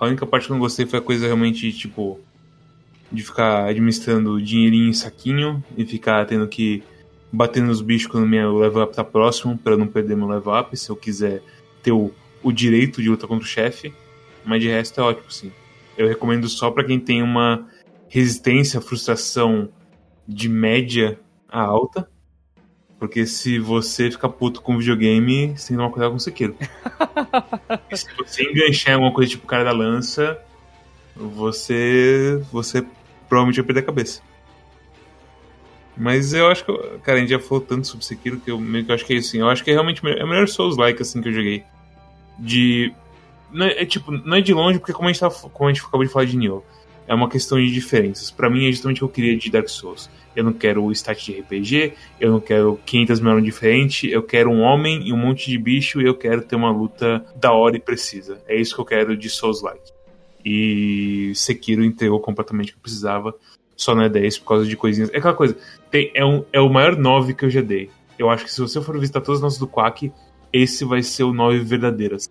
A 0.00 0.06
única 0.06 0.26
parte 0.26 0.46
que 0.46 0.52
eu 0.52 0.54
não 0.54 0.60
gostei 0.60 0.86
foi 0.86 0.98
a 0.98 1.02
coisa 1.02 1.26
realmente, 1.26 1.72
tipo. 1.72 2.18
De 3.12 3.22
ficar 3.22 3.66
administrando 3.66 4.42
dinheirinho 4.42 4.88
em 4.88 4.92
saquinho 4.92 5.62
e 5.76 5.84
ficar 5.84 6.24
tendo 6.26 6.48
que 6.48 6.82
bater 7.30 7.62
nos 7.62 7.80
bichos 7.80 8.08
quando 8.08 8.26
meu 8.26 8.58
level 8.58 8.82
up 8.82 8.94
tá 8.94 9.04
próximo, 9.04 9.56
para 9.56 9.76
não 9.76 9.86
perder 9.86 10.16
meu 10.16 10.26
level 10.26 10.58
up, 10.58 10.76
se 10.76 10.90
eu 10.90 10.96
quiser 10.96 11.42
ter 11.82 11.92
o, 11.92 12.10
o 12.42 12.50
direito 12.50 13.00
de 13.00 13.08
lutar 13.08 13.28
contra 13.28 13.44
o 13.44 13.48
chefe. 13.48 13.94
Mas 14.44 14.62
de 14.62 14.68
resto 14.68 15.00
é 15.00 15.04
ótimo, 15.04 15.30
sim 15.30 15.52
eu 15.96 16.08
recomendo 16.08 16.48
só 16.48 16.70
para 16.70 16.84
quem 16.84 16.98
tem 16.98 17.22
uma 17.22 17.66
resistência, 18.08 18.80
frustração 18.80 19.68
de 20.26 20.48
média 20.48 21.18
a 21.48 21.60
alta. 21.60 22.08
Porque 23.04 23.26
se 23.26 23.58
você 23.58 24.10
ficar 24.10 24.30
puto 24.30 24.62
com 24.62 24.78
videogame, 24.78 25.48
você 25.48 25.68
tem 25.68 25.76
que 25.76 25.82
tomar 25.82 25.90
cuidado 25.90 26.10
com 26.12 26.16
o 26.16 26.20
Sekiro. 26.20 26.56
se 27.92 28.06
você 28.16 28.44
enganchar 28.44 28.92
em 28.92 28.94
alguma 28.94 29.12
coisa 29.12 29.30
tipo 29.30 29.46
cara 29.46 29.62
da 29.62 29.72
lança, 29.72 30.40
você. 31.14 32.42
você 32.50 32.82
provavelmente 33.28 33.56
vai 33.56 33.66
perder 33.66 33.80
a 33.80 33.84
cabeça. 33.84 34.22
Mas 35.94 36.32
eu 36.32 36.48
acho 36.48 36.64
que. 36.64 36.72
Cara, 37.00 37.18
a 37.18 37.20
gente 37.20 37.28
já 37.28 37.38
falou 37.38 37.60
tanto 37.62 37.86
sobre 37.86 38.06
Sekiro 38.06 38.40
que 38.40 38.50
eu 38.50 38.58
meio 38.58 38.86
que 38.86 38.92
acho 38.92 39.04
que 39.04 39.12
é 39.12 39.16
isso. 39.16 39.28
Assim, 39.28 39.40
eu 39.40 39.50
acho 39.50 39.62
que 39.62 39.70
é 39.70 39.74
realmente 39.74 40.00
é 40.02 40.24
o 40.24 40.26
melhor 40.26 40.48
Souls-like 40.48 41.02
assim, 41.02 41.20
que 41.20 41.28
eu 41.28 41.34
joguei. 41.34 41.62
De 42.38 42.90
não 43.52 43.66
é, 43.66 43.82
é, 43.82 43.84
tipo, 43.84 44.10
não 44.12 44.38
é 44.38 44.40
de 44.40 44.54
longe, 44.54 44.78
porque 44.78 44.94
como 44.94 45.10
a 45.10 45.12
gente, 45.12 45.20
tá, 45.20 45.30
como 45.30 45.68
a 45.68 45.72
gente 45.74 45.84
acabou 45.84 46.06
de 46.06 46.10
falar 46.10 46.24
de 46.24 46.38
Nioh, 46.38 46.64
é 47.06 47.14
uma 47.14 47.28
questão 47.28 47.58
de 47.58 47.70
diferenças. 47.72 48.30
Para 48.30 48.50
mim 48.50 48.66
é 48.66 48.72
justamente 48.72 49.04
o 49.04 49.08
que 49.08 49.20
eu 49.20 49.24
queria 49.24 49.38
de 49.38 49.50
Dark 49.50 49.68
Souls. 49.68 50.10
Eu 50.34 50.44
não 50.44 50.52
quero 50.52 50.82
o 50.84 50.90
stat 50.92 51.24
de 51.24 51.40
RPG, 51.40 51.92
eu 52.20 52.32
não 52.32 52.40
quero 52.40 52.78
500 52.84 53.20
mil 53.20 53.40
diferentes, 53.40 54.10
eu 54.10 54.22
quero 54.22 54.50
um 54.50 54.60
homem 54.60 55.06
e 55.06 55.12
um 55.12 55.16
monte 55.16 55.50
de 55.50 55.58
bicho 55.58 56.00
e 56.00 56.06
eu 56.06 56.14
quero 56.14 56.42
ter 56.42 56.56
uma 56.56 56.70
luta 56.70 57.24
da 57.36 57.52
hora 57.52 57.76
e 57.76 57.80
precisa. 57.80 58.42
É 58.48 58.56
isso 58.56 58.74
que 58.74 58.80
eu 58.80 58.84
quero 58.84 59.16
de 59.16 59.28
Souls-like. 59.30 59.92
E 60.44 61.32
Sekiro 61.34 61.84
entregou 61.84 62.20
completamente 62.20 62.70
o 62.70 62.72
que 62.72 62.78
eu 62.78 62.82
precisava, 62.82 63.34
só 63.76 63.94
não 63.94 64.02
é 64.02 64.08
10 64.08 64.38
por 64.38 64.48
causa 64.48 64.66
de 64.66 64.76
coisinhas. 64.76 65.10
É 65.12 65.18
aquela 65.18 65.34
coisa, 65.34 65.56
tem, 65.90 66.10
é, 66.14 66.24
um, 66.24 66.44
é 66.52 66.60
o 66.60 66.68
maior 66.68 66.96
9 66.96 67.34
que 67.34 67.44
eu 67.44 67.50
já 67.50 67.60
dei. 67.60 67.90
Eu 68.18 68.28
acho 68.28 68.44
que 68.44 68.52
se 68.52 68.60
você 68.60 68.80
for 68.80 68.98
visitar 68.98 69.20
todas 69.20 69.38
as 69.38 69.42
notas 69.42 69.58
do 69.58 69.68
Quack, 69.68 70.12
esse 70.52 70.84
vai 70.84 71.02
ser 71.02 71.24
o 71.24 71.32
9 71.32 71.60
verdadeiro. 71.60 72.16
Assim 72.16 72.30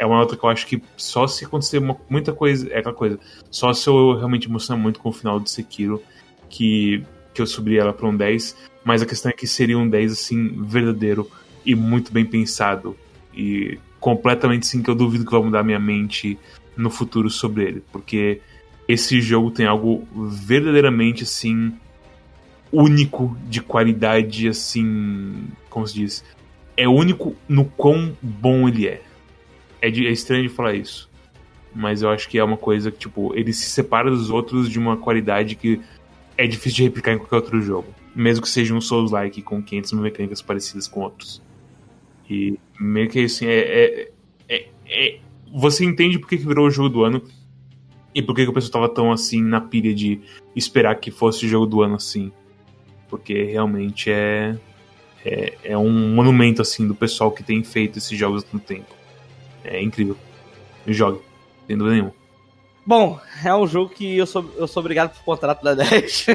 é 0.00 0.06
uma 0.06 0.16
nota 0.16 0.34
que 0.34 0.42
eu 0.42 0.48
acho 0.48 0.66
que 0.66 0.82
só 0.96 1.26
se 1.26 1.44
acontecer 1.44 1.76
uma, 1.76 1.94
muita 2.08 2.32
coisa, 2.32 2.66
é 2.72 2.78
aquela 2.78 2.94
coisa, 2.94 3.20
só 3.50 3.70
se 3.74 3.86
eu 3.86 4.16
realmente 4.16 4.48
emocionar 4.48 4.82
muito 4.82 4.98
com 4.98 5.10
o 5.10 5.12
final 5.12 5.38
de 5.38 5.50
Sekiro, 5.50 6.02
que, 6.48 7.04
que 7.34 7.42
eu 7.42 7.46
subi 7.46 7.76
ela 7.76 7.92
para 7.92 8.08
um 8.08 8.16
10, 8.16 8.56
mas 8.82 9.02
a 9.02 9.06
questão 9.06 9.28
é 9.28 9.34
que 9.34 9.46
seria 9.46 9.76
um 9.76 9.86
10 9.86 10.12
assim, 10.12 10.64
verdadeiro 10.64 11.30
e 11.66 11.74
muito 11.74 12.10
bem 12.10 12.24
pensado, 12.24 12.96
e 13.34 13.78
completamente 14.00 14.62
assim 14.62 14.82
que 14.82 14.88
eu 14.88 14.94
duvido 14.94 15.26
que 15.26 15.32
vai 15.32 15.42
mudar 15.42 15.62
minha 15.62 15.78
mente 15.78 16.38
no 16.74 16.88
futuro 16.88 17.28
sobre 17.28 17.64
ele, 17.64 17.84
porque 17.92 18.40
esse 18.88 19.20
jogo 19.20 19.50
tem 19.50 19.66
algo 19.66 20.08
verdadeiramente 20.14 21.24
assim 21.24 21.74
único 22.72 23.36
de 23.50 23.60
qualidade 23.60 24.48
assim, 24.48 25.44
como 25.68 25.86
se 25.86 25.94
diz, 25.94 26.24
é 26.74 26.88
único 26.88 27.36
no 27.46 27.66
quão 27.66 28.16
bom 28.22 28.66
ele 28.66 28.88
é 28.88 29.02
é, 29.80 29.90
de, 29.90 30.06
é 30.06 30.10
estranho 30.10 30.42
de 30.42 30.48
falar 30.48 30.74
isso. 30.74 31.08
Mas 31.74 32.02
eu 32.02 32.10
acho 32.10 32.28
que 32.28 32.38
é 32.38 32.44
uma 32.44 32.56
coisa 32.56 32.90
que, 32.90 32.98
tipo, 32.98 33.32
ele 33.34 33.52
se 33.52 33.70
separa 33.70 34.10
dos 34.10 34.30
outros 34.30 34.68
de 34.68 34.78
uma 34.78 34.96
qualidade 34.96 35.54
que 35.54 35.80
é 36.36 36.46
difícil 36.46 36.76
de 36.76 36.82
replicar 36.84 37.12
em 37.12 37.18
qualquer 37.18 37.36
outro 37.36 37.60
jogo. 37.60 37.94
Mesmo 38.14 38.42
que 38.42 38.48
seja 38.48 38.74
um 38.74 38.80
Souls-like 38.80 39.42
com 39.42 39.62
500 39.62 39.92
mil 39.92 40.02
mecânicas 40.02 40.42
parecidas 40.42 40.88
com 40.88 41.00
outros. 41.00 41.40
E 42.28 42.58
meio 42.78 43.08
que 43.08 43.24
assim, 43.24 43.46
é, 43.46 43.58
é, 43.58 44.10
é, 44.48 44.68
é 44.88 45.18
você 45.52 45.84
entende 45.84 46.18
por 46.18 46.28
que, 46.28 46.36
virou 46.36 46.66
o 46.66 46.70
jogo 46.70 46.88
do 46.88 47.04
ano 47.04 47.22
e 48.14 48.22
por 48.22 48.34
que, 48.34 48.42
o 48.42 48.52
pessoal 48.52 48.84
tava 48.84 48.94
tão 48.94 49.12
assim 49.12 49.42
na 49.42 49.60
pilha 49.60 49.94
de 49.94 50.20
esperar 50.54 50.96
que 50.96 51.10
fosse 51.10 51.46
o 51.46 51.48
jogo 51.48 51.66
do 51.66 51.82
ano 51.82 51.96
assim. 51.96 52.32
Porque 53.08 53.44
realmente 53.44 54.10
é, 54.10 54.56
é, 55.24 55.54
é 55.64 55.78
um 55.78 56.14
monumento 56.14 56.62
assim 56.62 56.86
do 56.86 56.94
pessoal 56.94 57.30
que 57.30 57.42
tem 57.42 57.62
feito 57.62 57.98
esses 57.98 58.16
jogos 58.16 58.44
no 58.52 58.58
tempo. 58.58 58.99
É 59.64 59.82
incrível. 59.82 60.16
jogue. 60.86 61.20
Sem 61.66 61.76
dúvida 61.76 61.94
nenhuma. 61.94 62.20
Bom, 62.84 63.20
é 63.44 63.54
um 63.54 63.66
jogo 63.66 63.90
que 63.90 64.16
eu 64.16 64.26
sou, 64.26 64.50
eu 64.56 64.66
sou 64.66 64.80
obrigado 64.80 65.14
por 65.14 65.22
contrato 65.22 65.62
da 65.62 65.74
10. 65.78 66.26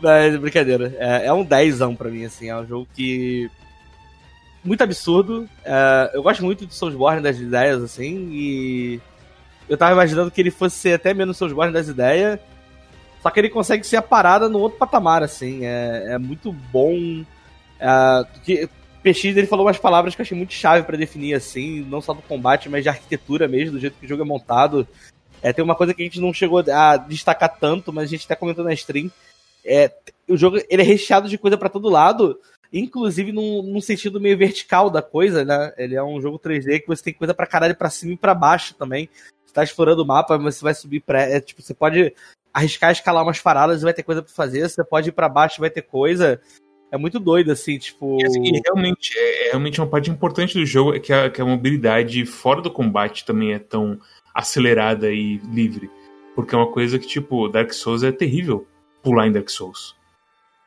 Mas, 0.00 0.36
brincadeira. 0.36 0.94
É, 0.98 1.26
é 1.26 1.32
um 1.32 1.44
10 1.44 1.78
pra 1.96 2.10
mim, 2.10 2.24
assim. 2.24 2.48
É 2.48 2.56
um 2.56 2.66
jogo 2.66 2.88
que. 2.94 3.50
Muito 4.64 4.82
absurdo. 4.82 5.48
É, 5.64 6.10
eu 6.14 6.22
gosto 6.22 6.44
muito 6.44 6.66
de 6.66 6.74
Soulsborne 6.74 7.22
das 7.22 7.38
ideias, 7.38 7.82
assim. 7.82 8.28
E. 8.32 9.00
Eu 9.68 9.76
tava 9.78 9.92
imaginando 9.92 10.30
que 10.30 10.40
ele 10.40 10.50
fosse 10.50 10.76
ser 10.76 10.94
até 10.94 11.14
menos 11.14 11.36
Soulsborne 11.36 11.72
das 11.72 11.88
ideias. 11.88 12.40
Só 13.22 13.30
que 13.30 13.38
ele 13.38 13.50
consegue 13.50 13.86
ser 13.86 13.96
a 13.96 14.02
parada 14.02 14.48
no 14.48 14.58
outro 14.58 14.78
patamar, 14.78 15.22
assim. 15.22 15.64
É, 15.64 16.14
é 16.14 16.18
muito 16.18 16.52
bom. 16.52 17.24
É, 17.78 18.26
PX 19.02 19.24
ele 19.24 19.46
falou 19.46 19.66
umas 19.66 19.78
palavras 19.78 20.14
que 20.14 20.20
eu 20.20 20.24
achei 20.24 20.36
muito 20.36 20.52
chave 20.52 20.86
para 20.86 20.96
definir, 20.96 21.34
assim, 21.34 21.80
não 21.88 22.00
só 22.00 22.12
do 22.12 22.22
combate, 22.22 22.68
mas 22.68 22.82
de 22.82 22.88
arquitetura 22.88 23.48
mesmo, 23.48 23.72
do 23.72 23.80
jeito 23.80 23.98
que 23.98 24.06
o 24.06 24.08
jogo 24.08 24.22
é 24.22 24.26
montado. 24.26 24.86
É, 25.42 25.52
tem 25.52 25.64
uma 25.64 25.74
coisa 25.74 25.92
que 25.92 26.02
a 26.02 26.04
gente 26.04 26.20
não 26.20 26.32
chegou 26.32 26.62
a 26.72 26.96
destacar 26.96 27.58
tanto, 27.58 27.92
mas 27.92 28.04
a 28.04 28.06
gente 28.06 28.24
até 28.24 28.36
comentou 28.36 28.64
na 28.64 28.72
stream. 28.72 29.10
É, 29.64 29.92
o 30.28 30.36
jogo 30.36 30.58
ele 30.68 30.82
é 30.82 30.84
recheado 30.84 31.28
de 31.28 31.36
coisa 31.36 31.58
para 31.58 31.68
todo 31.68 31.88
lado, 31.88 32.38
inclusive 32.72 33.32
num, 33.32 33.62
num, 33.62 33.80
sentido 33.80 34.20
meio 34.20 34.38
vertical 34.38 34.88
da 34.88 35.02
coisa, 35.02 35.44
né? 35.44 35.72
Ele 35.76 35.96
é 35.96 36.02
um 36.02 36.20
jogo 36.20 36.38
3D 36.38 36.80
que 36.80 36.86
você 36.86 37.02
tem 37.02 37.14
coisa 37.14 37.34
pra 37.34 37.46
caralho 37.46 37.76
pra 37.76 37.90
cima 37.90 38.12
e 38.12 38.16
pra 38.16 38.34
baixo 38.34 38.74
também. 38.74 39.08
Você 39.44 39.52
tá 39.52 39.64
explorando 39.64 40.02
o 40.02 40.06
mapa, 40.06 40.38
mas 40.38 40.56
você 40.56 40.64
vai 40.64 40.74
subir 40.74 41.00
pra. 41.00 41.22
É, 41.22 41.40
tipo, 41.40 41.60
você 41.60 41.74
pode 41.74 42.14
arriscar 42.54 42.92
escalar 42.92 43.22
umas 43.22 43.40
paradas 43.40 43.80
e 43.80 43.84
vai 43.84 43.94
ter 43.94 44.02
coisa 44.02 44.22
pra 44.22 44.32
fazer. 44.32 44.68
Você 44.68 44.84
pode 44.84 45.08
ir 45.08 45.12
pra 45.12 45.28
baixo 45.28 45.60
vai 45.60 45.70
ter 45.70 45.82
coisa. 45.82 46.40
É 46.92 46.98
muito 46.98 47.18
doido, 47.18 47.50
assim, 47.50 47.78
tipo. 47.78 48.18
E, 48.20 48.26
assim, 48.26 48.60
realmente, 48.66 49.18
é, 49.18 49.46
é, 49.46 49.50
realmente 49.52 49.80
uma 49.80 49.86
parte 49.86 50.10
importante 50.10 50.52
do 50.52 50.66
jogo 50.66 50.94
é 50.94 51.00
que 51.00 51.10
a, 51.10 51.30
que 51.30 51.40
a 51.40 51.44
mobilidade 51.44 52.26
fora 52.26 52.60
do 52.60 52.70
combate 52.70 53.24
também 53.24 53.54
é 53.54 53.58
tão 53.58 53.98
acelerada 54.34 55.10
e 55.10 55.38
livre. 55.38 55.90
Porque 56.36 56.54
é 56.54 56.58
uma 56.58 56.70
coisa 56.70 56.98
que, 56.98 57.06
tipo, 57.06 57.48
Dark 57.48 57.72
Souls 57.72 58.02
é 58.02 58.12
terrível 58.12 58.66
pular 59.02 59.26
em 59.26 59.32
Dark 59.32 59.48
Souls. 59.48 59.96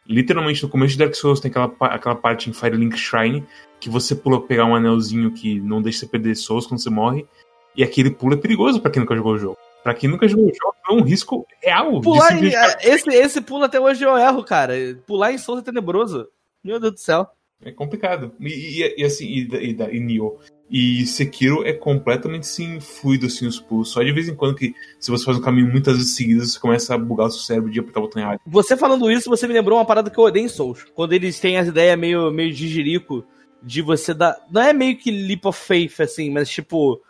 Literalmente, 0.07 0.63
no 0.63 0.69
começo 0.69 0.93
de 0.93 0.99
Dark 0.99 1.13
Souls 1.13 1.39
tem 1.39 1.51
aquela, 1.51 1.71
aquela 1.81 2.15
parte 2.15 2.49
em 2.49 2.53
Firelink 2.53 2.97
Shrine 2.97 3.45
que 3.79 3.89
você 3.89 4.15
pula 4.15 4.41
pegar 4.41 4.65
um 4.65 4.75
anelzinho 4.75 5.31
que 5.31 5.59
não 5.59 5.79
deixa 5.79 5.99
você 5.99 6.07
perder 6.07 6.35
Souls 6.35 6.65
quando 6.65 6.81
você 6.81 6.89
morre. 6.89 7.27
E 7.75 7.83
aquele 7.83 8.09
pulo 8.09 8.33
é 8.33 8.37
perigoso 8.37 8.81
para 8.81 8.89
quem 8.89 9.01
nunca 9.01 9.15
jogou 9.15 9.33
o 9.33 9.37
jogo. 9.37 9.57
Pra 9.83 9.93
quem 9.93 10.09
nunca 10.09 10.27
jogou 10.27 10.45
o 10.45 10.53
jogo, 10.53 10.74
é 10.89 10.93
um 10.93 11.01
risco 11.01 11.45
real. 11.61 12.01
Pular 12.01 12.31
em, 12.37 12.51
esse, 12.81 13.09
esse 13.09 13.41
pulo 13.41 13.63
até 13.63 13.79
hoje 13.79 14.03
eu 14.03 14.17
erro, 14.17 14.43
cara. 14.43 14.73
Pular 15.05 15.31
em 15.31 15.37
Souls 15.37 15.61
é 15.61 15.63
tenebroso. 15.63 16.27
Meu 16.63 16.79
Deus 16.79 16.93
do 16.93 16.99
céu. 16.99 17.27
É 17.63 17.71
complicado. 17.71 18.31
E, 18.39 18.83
e, 18.83 19.01
e 19.01 19.03
assim, 19.03 19.25
e, 19.25 19.47
e, 19.55 19.75
e, 19.95 19.99
Nioh. 19.99 20.37
E 20.69 21.05
Sekiro 21.05 21.63
é 21.65 21.73
completamente 21.73 22.47
sim, 22.47 22.79
fluido 22.79 23.27
assim, 23.27 23.45
os 23.45 23.59
pulos. 23.59 23.89
Só 23.89 24.01
de 24.01 24.11
vez 24.11 24.27
em 24.27 24.35
quando 24.35 24.55
que, 24.55 24.73
se 24.99 25.11
você 25.11 25.23
faz 25.23 25.37
um 25.37 25.41
caminho 25.41 25.71
muitas 25.71 25.95
vezes 25.95 26.15
seguidas, 26.15 26.51
você 26.51 26.59
começa 26.59 26.93
a 26.93 26.97
bugar 26.97 27.27
o 27.27 27.31
seu 27.31 27.41
cérebro 27.41 27.71
de 27.71 27.79
apertar 27.79 27.99
o 27.99 28.03
botão 28.03 28.21
errado. 28.21 28.39
Você 28.47 28.75
falando 28.75 29.11
isso, 29.11 29.29
você 29.29 29.47
me 29.47 29.53
lembrou 29.53 29.77
uma 29.77 29.85
parada 29.85 30.09
que 30.09 30.17
eu 30.17 30.23
odeio 30.23 30.45
em 30.45 30.49
Souls. 30.49 30.85
Quando 30.95 31.13
eles 31.13 31.39
têm 31.39 31.57
as 31.57 31.67
ideias 31.67 31.97
meio, 31.97 32.31
meio 32.31 32.51
de 32.51 32.67
jirico, 32.67 33.23
de 33.61 33.81
você 33.81 34.13
dar. 34.13 34.37
Não 34.51 34.61
é 34.61 34.73
meio 34.73 34.97
que 34.97 35.11
leap 35.11 35.45
of 35.45 35.59
faith, 35.59 35.99
assim, 36.01 36.31
mas 36.31 36.49
tipo 36.49 37.01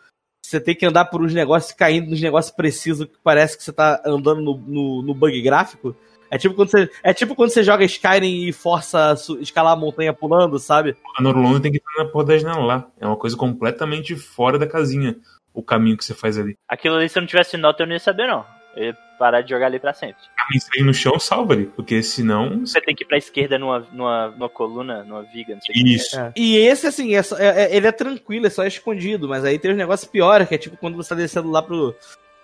você 0.45 0.59
tem 0.59 0.75
que 0.75 0.85
andar 0.85 1.05
por 1.05 1.21
uns 1.21 1.33
negócios 1.33 1.71
caindo 1.71 2.09
nos 2.09 2.21
negócios 2.21 2.53
precisos 2.55 3.05
que 3.05 3.17
parece 3.23 3.57
que 3.57 3.63
você 3.63 3.73
tá 3.73 4.01
andando 4.05 4.41
no, 4.41 4.57
no, 4.57 5.01
no, 5.01 5.13
bug 5.13 5.41
gráfico. 5.41 5.95
É 6.29 6.37
tipo, 6.37 6.55
quando 6.55 6.69
você, 6.69 6.89
é 7.03 7.13
tipo 7.13 7.35
quando 7.35 7.49
você 7.49 7.63
joga 7.63 7.85
Skyrim 7.85 8.47
e 8.47 8.51
força 8.51 9.15
escalar 9.39 9.73
a 9.73 9.75
montanha 9.75 10.13
pulando, 10.13 10.57
sabe? 10.57 10.95
A 11.17 11.21
Norlone 11.21 11.61
tem 11.61 11.71
que 11.71 11.77
estar 11.77 12.03
na 12.03 12.09
porra 12.09 12.25
da 12.25 12.37
janela 12.37 12.65
lá. 12.65 12.87
É 12.99 13.05
uma 13.05 13.15
coisa 13.15 13.37
completamente 13.37 14.15
fora 14.15 14.57
da 14.57 14.67
casinha 14.67 15.15
o 15.55 15.63
caminho 15.63 15.97
que 15.97 16.03
você 16.03 16.13
faz 16.13 16.37
ali. 16.37 16.57
Aquilo 16.67 16.95
ali, 16.95 17.07
se 17.07 17.17
eu 17.17 17.21
não 17.21 17.27
tivesse 17.27 17.55
nota, 17.55 17.81
eu 17.81 17.87
não 17.87 17.93
ia 17.93 17.99
saber, 17.99 18.27
não. 18.27 18.45
Eu 18.75 18.85
ia 18.85 18.97
parar 19.17 19.41
de 19.41 19.49
jogar 19.49 19.67
ali 19.67 19.79
pra 19.79 19.93
sempre. 19.93 20.21
Sair 20.59 20.83
no 20.83 20.93
chão, 20.93 21.17
salva 21.17 21.53
ali, 21.53 21.65
porque 21.65 22.03
senão. 22.03 22.59
Você 22.59 22.79
tem 22.81 22.93
que 22.93 23.03
ir 23.03 23.07
pra 23.07 23.17
esquerda 23.17 23.57
numa, 23.57 23.79
numa, 23.91 24.27
numa 24.29 24.49
coluna, 24.49 25.03
numa 25.03 25.23
viga, 25.23 25.55
não 25.55 25.61
sei 25.61 25.75
Isso. 25.83 26.19
É. 26.19 26.33
E 26.35 26.57
esse, 26.57 26.85
assim, 26.85 27.15
é, 27.15 27.23
só, 27.23 27.37
é, 27.37 27.63
é, 27.63 27.75
ele 27.75 27.87
é 27.87 27.91
tranquilo, 27.91 28.45
é 28.45 28.49
só 28.49 28.65
escondido, 28.65 29.27
mas 29.27 29.43
aí 29.43 29.57
tem 29.57 29.71
os 29.71 29.77
negócios 29.77 30.09
piores, 30.09 30.47
que 30.47 30.55
é 30.55 30.57
tipo 30.57 30.77
quando 30.77 30.95
você 30.95 31.09
tá 31.09 31.15
descendo 31.15 31.49
lá 31.49 31.61
pro, 31.61 31.95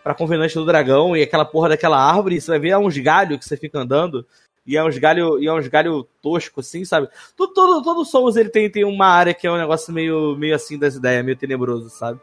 pra 0.03 0.16
Convenante 0.16 0.56
do 0.56 0.66
Dragão 0.66 1.16
e 1.16 1.22
aquela 1.22 1.45
porra 1.45 1.70
daquela 1.70 1.99
árvore, 1.99 2.40
você 2.40 2.49
vai 2.49 2.60
ver 2.60 2.70
é 2.70 2.78
uns 2.78 2.98
galhos 2.98 3.38
que 3.38 3.45
você 3.45 3.58
fica 3.58 3.80
andando. 3.80 4.26
E 4.66 4.78
é 4.78 4.84
uns 4.84 4.98
galho, 4.98 5.40
e 5.40 5.48
é 5.48 5.53
uns 5.53 5.68
galho 5.68 6.08
tosco, 6.22 6.60
assim, 6.60 6.86
sabe? 6.86 7.10
Todo, 7.36 7.52
todo, 7.52 7.84
todo 7.84 8.06
Souls 8.06 8.36
ele 8.36 8.49
tem, 8.49 8.70
tem 8.70 8.84
uma 8.84 9.08
área 9.08 9.34
que 9.34 9.48
é 9.48 9.52
um 9.52 9.58
negócio 9.58 9.91
meio, 9.91 10.36
meio 10.38 10.56
assim 10.56 10.78
das 10.78 10.95
ideias, 10.95 11.26
meio 11.26 11.36
tenebroso, 11.36 11.90
sabe? 11.90 12.20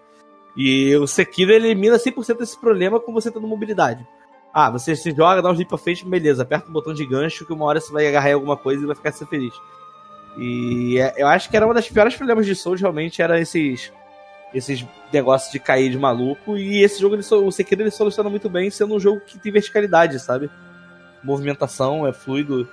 E 0.58 0.96
o 0.96 1.06
Sekiro 1.06 1.52
elimina 1.52 1.96
100% 1.96 2.38
desse 2.38 2.58
problema 2.58 2.98
com 2.98 3.12
você 3.12 3.30
tendo 3.30 3.46
mobilidade. 3.46 4.04
Ah, 4.52 4.68
você 4.68 4.96
se 4.96 5.14
joga, 5.14 5.40
dá 5.40 5.50
um 5.50 5.52
leap 5.52 5.72
of 5.72 5.84
faith, 5.84 6.04
beleza, 6.04 6.42
aperta 6.42 6.68
o 6.68 6.72
botão 6.72 6.92
de 6.92 7.06
gancho 7.06 7.46
que 7.46 7.52
uma 7.52 7.64
hora 7.64 7.80
você 7.80 7.92
vai 7.92 8.08
agarrar 8.08 8.34
alguma 8.34 8.56
coisa 8.56 8.82
e 8.82 8.86
vai 8.86 8.96
ficar 8.96 9.12
feliz. 9.12 9.54
E 10.36 10.98
é, 10.98 11.14
eu 11.16 11.28
acho 11.28 11.48
que 11.48 11.56
era 11.56 11.64
uma 11.64 11.74
das 11.74 11.88
piores 11.88 12.16
problemas 12.16 12.44
de 12.44 12.56
Souls, 12.56 12.80
realmente, 12.80 13.22
era 13.22 13.38
esses 13.40 13.92
esses 14.52 14.84
negócios 15.12 15.52
de 15.52 15.60
cair 15.60 15.90
de 15.90 15.98
maluco. 15.98 16.56
E 16.56 16.82
esse 16.82 17.00
jogo, 17.00 17.14
ele, 17.14 17.22
o 17.22 17.52
Sekiro, 17.52 17.82
ele 17.82 17.90
soluciona 17.90 18.30
muito 18.30 18.48
bem, 18.48 18.70
sendo 18.70 18.94
um 18.94 19.00
jogo 19.00 19.20
que 19.20 19.38
tem 19.38 19.52
verticalidade, 19.52 20.18
sabe? 20.18 20.50
Movimentação, 21.22 22.06
é 22.06 22.12
fluido. 22.12 22.68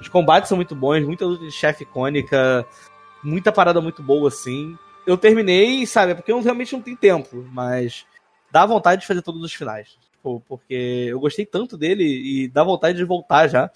Os 0.00 0.08
combates 0.08 0.48
são 0.48 0.56
muito 0.56 0.74
bons, 0.74 1.04
muita 1.04 1.24
luta 1.24 1.44
de 1.44 1.50
chefe 1.50 1.82
icônica, 1.82 2.64
muita 3.22 3.50
parada 3.50 3.80
muito 3.80 4.02
boa, 4.02 4.28
assim. 4.28 4.78
Eu 5.06 5.18
terminei, 5.18 5.86
sabe, 5.86 6.12
é 6.12 6.14
porque 6.14 6.32
eu 6.32 6.40
realmente 6.40 6.72
não 6.72 6.82
tenho 6.82 6.96
tempo, 6.96 7.46
mas 7.52 8.06
dá 8.50 8.64
vontade 8.64 9.02
de 9.02 9.06
fazer 9.06 9.22
todos 9.22 9.42
os 9.42 9.52
finais 9.52 9.98
porque 10.46 11.06
eu 11.08 11.20
gostei 11.20 11.44
tanto 11.44 11.76
dele 11.76 12.04
e 12.04 12.48
dá 12.48 12.64
vontade 12.64 12.96
de 12.96 13.04
voltar 13.04 13.46
já. 13.48 13.70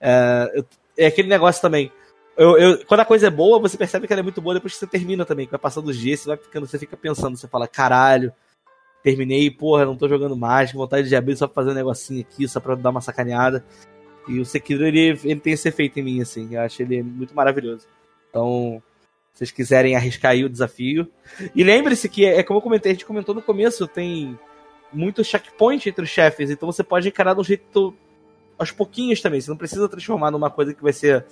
É, 0.00 0.64
é 0.98 1.06
aquele 1.06 1.28
negócio 1.28 1.62
também. 1.62 1.90
Eu, 2.36 2.58
eu, 2.58 2.86
quando 2.86 3.00
a 3.00 3.04
coisa 3.04 3.28
é 3.28 3.30
boa, 3.30 3.58
você 3.58 3.78
percebe 3.78 4.06
que 4.06 4.12
ela 4.12 4.20
é 4.20 4.22
muito 4.22 4.42
boa 4.42 4.54
depois 4.54 4.74
que 4.74 4.78
você 4.78 4.86
termina 4.86 5.24
também. 5.24 5.46
Vai 5.46 5.58
passando 5.58 5.88
os 5.88 5.96
dias, 5.96 6.20
você 6.20 6.28
vai 6.28 6.36
ficando, 6.36 6.66
você 6.66 6.78
fica 6.78 6.96
pensando, 6.96 7.36
você 7.36 7.48
fala, 7.48 7.66
caralho, 7.66 8.32
terminei, 9.02 9.50
porra, 9.50 9.86
não 9.86 9.96
tô 9.96 10.06
jogando 10.06 10.36
mais, 10.36 10.70
que 10.70 10.76
vontade 10.76 11.08
de 11.08 11.16
abrir 11.16 11.36
só 11.36 11.46
pra 11.46 11.54
fazer 11.54 11.70
um 11.70 11.74
negocinho 11.74 12.20
aqui, 12.20 12.46
só 12.46 12.60
pra 12.60 12.74
dar 12.74 12.90
uma 12.90 13.00
sacaneada. 13.00 13.64
E 14.28 14.38
o 14.38 14.44
Sekiro, 14.44 14.84
ele, 14.84 15.18
ele 15.24 15.40
tem 15.40 15.54
esse 15.54 15.68
efeito 15.68 15.98
em 15.98 16.02
mim, 16.02 16.20
assim. 16.20 16.54
Eu 16.54 16.60
acho 16.60 16.82
ele 16.82 17.02
muito 17.02 17.34
maravilhoso. 17.34 17.86
Então, 18.28 18.82
vocês 19.36 19.50
quiserem 19.50 19.94
arriscar 19.94 20.32
aí 20.32 20.44
o 20.44 20.48
desafio. 20.48 21.06
E 21.54 21.62
lembre-se 21.62 22.08
que, 22.08 22.24
é 22.24 22.42
como 22.42 22.58
eu 22.58 22.62
comentei, 22.62 22.92
a 22.92 22.94
gente 22.94 23.04
comentou 23.04 23.34
no 23.34 23.42
começo, 23.42 23.86
tem 23.86 24.38
muito 24.90 25.22
checkpoint 25.22 25.86
entre 25.88 26.04
os 26.04 26.10
chefes, 26.10 26.50
então 26.50 26.72
você 26.72 26.82
pode 26.82 27.06
encarar 27.06 27.34
de 27.34 27.40
um 27.40 27.44
jeito 27.44 27.94
aos 28.58 28.70
pouquinhos 28.70 29.20
também. 29.20 29.38
Você 29.38 29.50
não 29.50 29.56
precisa 29.56 29.88
transformar 29.88 30.30
numa 30.30 30.50
coisa 30.50 30.72
que 30.72 30.82
vai 30.82 30.92
ser 30.92 31.26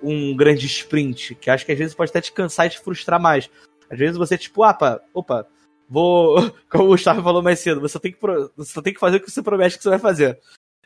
um 0.00 0.36
grande 0.36 0.64
sprint, 0.66 1.34
que 1.34 1.50
acho 1.50 1.66
que 1.66 1.72
às 1.72 1.78
vezes 1.78 1.94
pode 1.94 2.10
até 2.10 2.20
te 2.20 2.30
cansar 2.32 2.66
e 2.66 2.70
te 2.70 2.78
frustrar 2.78 3.20
mais. 3.20 3.50
Às 3.90 3.98
vezes 3.98 4.16
você, 4.16 4.38
tipo, 4.38 4.62
ah, 4.62 4.70
opa, 4.70 5.00
opa, 5.12 5.46
vou. 5.88 6.36
Como 6.70 6.84
o 6.84 6.88
Gustavo 6.88 7.20
falou 7.20 7.42
mais 7.42 7.58
cedo, 7.58 7.80
você 7.80 7.98
tem 7.98 8.12
que, 8.12 8.18
você 8.56 8.80
tem 8.80 8.94
que 8.94 9.00
fazer 9.00 9.16
o 9.16 9.20
que 9.20 9.30
você 9.30 9.42
promete 9.42 9.76
que 9.76 9.82
você 9.82 9.90
vai 9.90 9.98
fazer. 9.98 10.38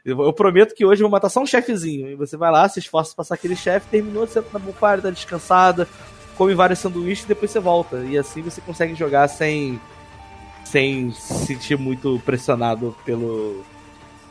Eu 0.04 0.32
prometo 0.34 0.74
que 0.74 0.84
hoje 0.84 1.02
eu 1.02 1.06
vou 1.06 1.12
matar 1.12 1.30
só 1.30 1.40
um 1.40 1.46
chefezinho. 1.46 2.10
E 2.10 2.14
você 2.14 2.36
vai 2.36 2.50
lá, 2.50 2.68
se 2.68 2.78
esforça 2.78 3.10
pra 3.10 3.18
passar 3.18 3.36
aquele 3.36 3.56
chefe, 3.56 3.88
terminou, 3.88 4.26
você 4.26 4.42
na 4.52 4.58
bonfire, 4.58 5.00
tá 5.00 5.10
descansada, 5.10 5.88
come 6.36 6.54
vários 6.54 6.78
sanduíches 6.78 7.24
e 7.24 7.28
depois 7.28 7.50
você 7.50 7.60
volta. 7.60 8.04
E 8.04 8.18
assim 8.18 8.42
você 8.42 8.60
consegue 8.60 8.94
jogar 8.94 9.28
sem 9.28 9.80
sem 10.64 11.12
se 11.12 11.46
sentir 11.46 11.78
muito 11.78 12.20
pressionado 12.24 12.96
pelo 13.04 13.64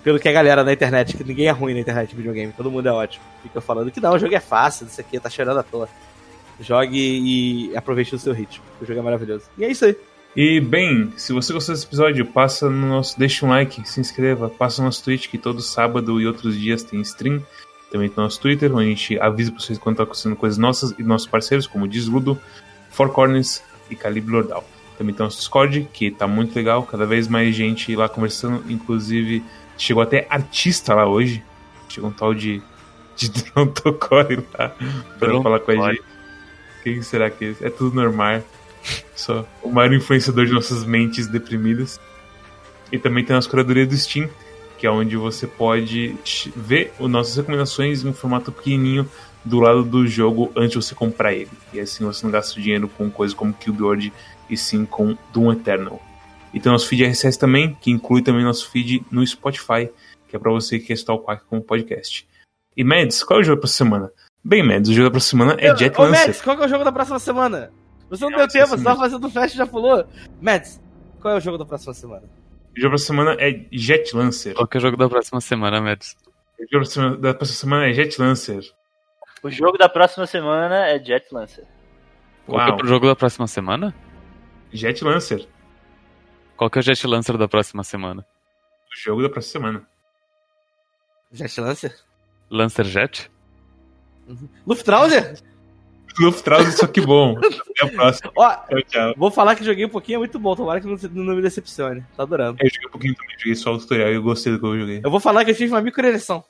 pelo 0.03 0.19
que 0.19 0.27
a 0.27 0.33
galera 0.33 0.63
na 0.63 0.73
internet, 0.73 1.15
que 1.15 1.23
ninguém 1.23 1.47
é 1.47 1.51
ruim 1.51 1.73
na 1.73 1.79
internet 1.79 2.09
de 2.09 2.15
videogame, 2.15 2.51
todo 2.51 2.69
mundo 2.69 2.87
é 2.87 2.91
ótimo. 2.91 3.23
Fica 3.41 3.61
falando 3.61 3.89
que 3.89 4.01
não, 4.01 4.13
o 4.13 4.19
jogo 4.19 4.35
é 4.35 4.39
fácil, 4.39 4.85
isso 4.85 4.99
aqui 4.99 5.17
tá 5.17 5.29
cheirando 5.29 5.59
à 5.59 5.63
toa. 5.63 5.87
Jogue 6.59 6.99
e 6.99 7.75
aproveite 7.75 8.13
o 8.13 8.19
seu 8.19 8.33
ritmo. 8.33 8.63
O 8.81 8.85
jogo 8.85 8.99
é 8.99 9.01
maravilhoso. 9.01 9.45
E 9.57 9.63
é 9.63 9.71
isso 9.71 9.85
aí. 9.85 9.95
E 10.35 10.59
bem, 10.59 11.13
se 11.15 11.31
você 11.31 11.53
gostou 11.53 11.73
desse 11.73 11.85
episódio, 11.85 12.25
passa 12.25 12.69
no 12.69 12.87
nosso, 12.87 13.17
deixa 13.17 13.45
um 13.45 13.49
like, 13.49 13.87
se 13.87 13.99
inscreva, 13.99 14.49
passa 14.49 14.81
no 14.81 14.87
nosso 14.87 15.03
Twitch 15.03 15.29
que 15.29 15.37
todo 15.37 15.61
sábado 15.61 16.19
e 16.19 16.27
outros 16.27 16.59
dias 16.59 16.83
tem 16.83 16.99
stream. 17.01 17.41
Também 17.93 18.09
tem 18.09 18.23
nosso 18.23 18.41
Twitter, 18.41 18.73
onde 18.75 18.87
a 18.87 18.89
gente 18.89 19.19
avisa 19.19 19.51
pra 19.51 19.61
vocês 19.61 19.77
quando 19.77 19.97
tá 19.97 20.01
acontecendo 20.01 20.35
coisas 20.35 20.57
nossas 20.57 20.95
e 20.97 21.03
nossos 21.03 21.27
parceiros, 21.27 21.67
como 21.67 21.87
Desludo, 21.87 22.41
Four 22.89 23.09
Corners 23.09 23.61
e 23.87 23.95
Calibre 23.95 24.33
Lordal. 24.33 24.67
Também 24.97 25.13
tem 25.13 25.23
o 25.23 25.29
Discord, 25.29 25.87
que 25.93 26.09
tá 26.09 26.25
muito 26.25 26.55
legal, 26.55 26.81
cada 26.81 27.05
vez 27.05 27.27
mais 27.27 27.55
gente 27.55 27.95
lá 27.95 28.09
conversando, 28.09 28.63
inclusive 28.67 29.43
chegou 29.77 30.01
até 30.01 30.25
artista 30.27 30.95
lá 30.95 31.07
hoje. 31.07 31.43
Chegou 31.87 32.09
um 32.09 32.13
tal 32.13 32.33
de, 32.33 32.63
de 33.15 33.29
Drontocore 33.53 34.43
lá 34.57 34.75
pra 35.19 35.41
falar 35.43 35.59
com 35.59 35.71
a 35.83 35.91
gente. 35.91 36.03
Quem 36.81 36.99
será 37.03 37.29
que 37.29 37.55
é? 37.61 37.67
É 37.67 37.69
tudo 37.69 37.95
normal. 37.95 38.41
Só 39.15 39.45
o 39.61 39.69
maior 39.69 39.93
influenciador 39.93 40.47
de 40.47 40.51
nossas 40.51 40.83
mentes 40.83 41.27
deprimidas. 41.27 41.99
E 42.91 42.97
também 42.97 43.23
tem 43.23 43.35
a 43.35 43.37
nossa 43.37 43.49
curadoria 43.49 43.85
do 43.85 43.95
Steam, 43.95 44.27
que 44.83 44.87
é 44.87 44.91
onde 44.91 45.15
você 45.15 45.47
pode 45.47 46.13
ver 46.53 46.91
as 46.99 47.07
nossas 47.07 47.37
recomendações 47.37 48.03
em 48.03 48.09
um 48.09 48.13
formato 48.13 48.51
pequenininho 48.51 49.09
do 49.45 49.61
lado 49.61 49.81
do 49.81 50.05
jogo 50.05 50.51
antes 50.57 50.71
de 50.71 50.75
você 50.75 50.93
comprar 50.93 51.31
ele. 51.31 51.49
E 51.71 51.79
assim 51.79 52.03
você 52.03 52.25
não 52.25 52.29
gasta 52.29 52.59
dinheiro 52.59 52.89
com 52.89 53.09
coisas 53.09 53.33
como 53.33 53.53
Killboard 53.53 54.11
e 54.49 54.57
sim 54.57 54.85
com 54.85 55.17
Doom 55.31 55.53
Eternal. 55.53 56.01
E 56.53 56.59
tem 56.59 56.69
nosso 56.69 56.85
feed 56.89 57.05
RSS 57.05 57.39
também, 57.39 57.77
que 57.79 57.91
inclui 57.91 58.21
também 58.21 58.43
nosso 58.43 58.69
feed 58.69 59.05
no 59.09 59.25
Spotify, 59.25 59.89
que 60.27 60.35
é 60.35 60.39
para 60.39 60.51
você 60.51 60.77
que 60.77 60.87
quer 60.87 60.95
estar 60.95 61.13
o 61.13 61.19
Quack 61.19 61.45
como 61.45 61.61
podcast. 61.61 62.27
E 62.75 62.83
Mads, 62.83 63.23
qual 63.23 63.39
é 63.39 63.41
o 63.41 63.45
jogo 63.45 63.55
da 63.55 63.61
próxima 63.61 63.89
semana? 63.89 64.11
Bem, 64.43 64.67
Mads, 64.67 64.89
o 64.89 64.93
jogo 64.93 65.05
da 65.05 65.11
próxima 65.11 65.45
semana 65.45 65.61
é 65.61 65.77
Jet 65.77 65.97
Ô, 65.97 66.03
Lancer. 66.03 66.27
Mads, 66.27 66.41
qual 66.41 66.61
é 66.61 66.65
o 66.65 66.67
jogo 66.67 66.83
da 66.83 66.91
próxima 66.91 67.19
semana? 67.19 67.71
Você 68.09 68.25
não 68.25 68.31
Não, 68.31 68.37
deu 68.39 68.47
tempo, 68.49 68.67
você 68.67 68.83
tava 68.83 68.99
fazendo 68.99 69.29
festa 69.29 69.55
e 69.55 69.57
já 69.59 69.65
falou. 69.65 70.05
Mads, 70.41 70.81
qual 71.21 71.35
é 71.35 71.37
o 71.37 71.39
jogo 71.39 71.57
da 71.57 71.65
próxima 71.65 71.93
semana? 71.93 72.42
O 72.75 72.79
jogo 72.81 72.83
da 72.83 72.89
próxima 72.89 72.97
semana 72.97 73.37
é 73.39 73.65
Jet 73.71 74.15
Lancer. 74.15 74.53
Qual 74.55 74.67
que 74.67 74.77
é 74.77 74.79
o 74.79 74.81
jogo 74.81 74.97
da 74.97 75.09
próxima 75.09 75.41
semana, 75.41 75.81
Mads? 75.81 76.15
O 76.59 76.65
jogo 76.71 77.17
da 77.17 77.33
próxima- 77.33 77.47
semana 77.47 77.85
é 77.89 77.93
Jet 77.93 78.19
Lancer. 78.21 78.63
O 79.43 79.49
jogo 79.49 79.77
da 79.77 79.89
próxima 79.89 80.25
semana 80.25 80.87
é 80.87 81.03
Jet 81.03 81.27
Lancer. 81.31 81.65
Qual 82.45 82.65
que 82.65 82.81
é 82.81 82.85
o 82.85 82.87
jogo 82.87 83.07
da 83.07 83.15
próxima 83.15 83.47
semana? 83.47 83.93
Jet 84.71 85.03
Lancer. 85.03 85.47
Qual 86.57 86.69
que 86.69 86.79
é 86.79 86.81
o 86.81 86.83
Jet 86.83 87.05
Lancer 87.07 87.37
da 87.37 87.47
próxima 87.47 87.83
semana? 87.83 88.25
O 88.91 88.95
jogo 89.03 89.21
da 89.21 89.29
próxima 89.29 89.51
semana. 89.51 89.87
Jet 91.31 91.61
Lancer? 91.61 91.95
Lancer 92.49 92.85
Jet? 92.85 93.31
Luftrauser? 94.65 95.35
Luftraus, 96.19 96.73
só 96.75 96.87
que 96.87 97.01
bom. 97.01 97.37
Até 97.39 97.85
a 97.85 97.87
próxima. 97.89 98.31
Ó, 98.35 98.49
Tchau, 98.49 98.81
tchau. 98.87 99.13
vou 99.17 99.31
falar 99.31 99.55
que 99.55 99.63
joguei 99.63 99.85
um 99.85 99.89
pouquinho, 99.89 100.17
é 100.17 100.19
muito 100.19 100.37
bom. 100.39 100.55
Tomara 100.55 100.79
que 100.81 100.87
não, 100.87 101.23
não 101.23 101.35
me 101.35 101.41
decepcione. 101.41 102.03
Tá 102.15 102.23
adorando. 102.23 102.57
Eu 102.61 102.69
joguei 102.69 102.87
um 102.87 102.91
pouquinho 102.91 103.15
também, 103.15 103.35
joguei 103.39 103.55
só 103.55 103.73
o 103.73 103.77
tutorial 103.77 104.09
e 104.11 104.15
eu 104.15 104.23
gostei 104.23 104.53
do 104.53 104.59
que 104.59 104.65
eu 104.65 104.79
joguei. 104.79 105.01
Eu 105.03 105.11
vou 105.11 105.19
falar 105.19 105.43
que 105.45 105.51
eu 105.51 105.55
tive 105.55 105.73
uma 105.73 105.81
microeleição. 105.81 106.43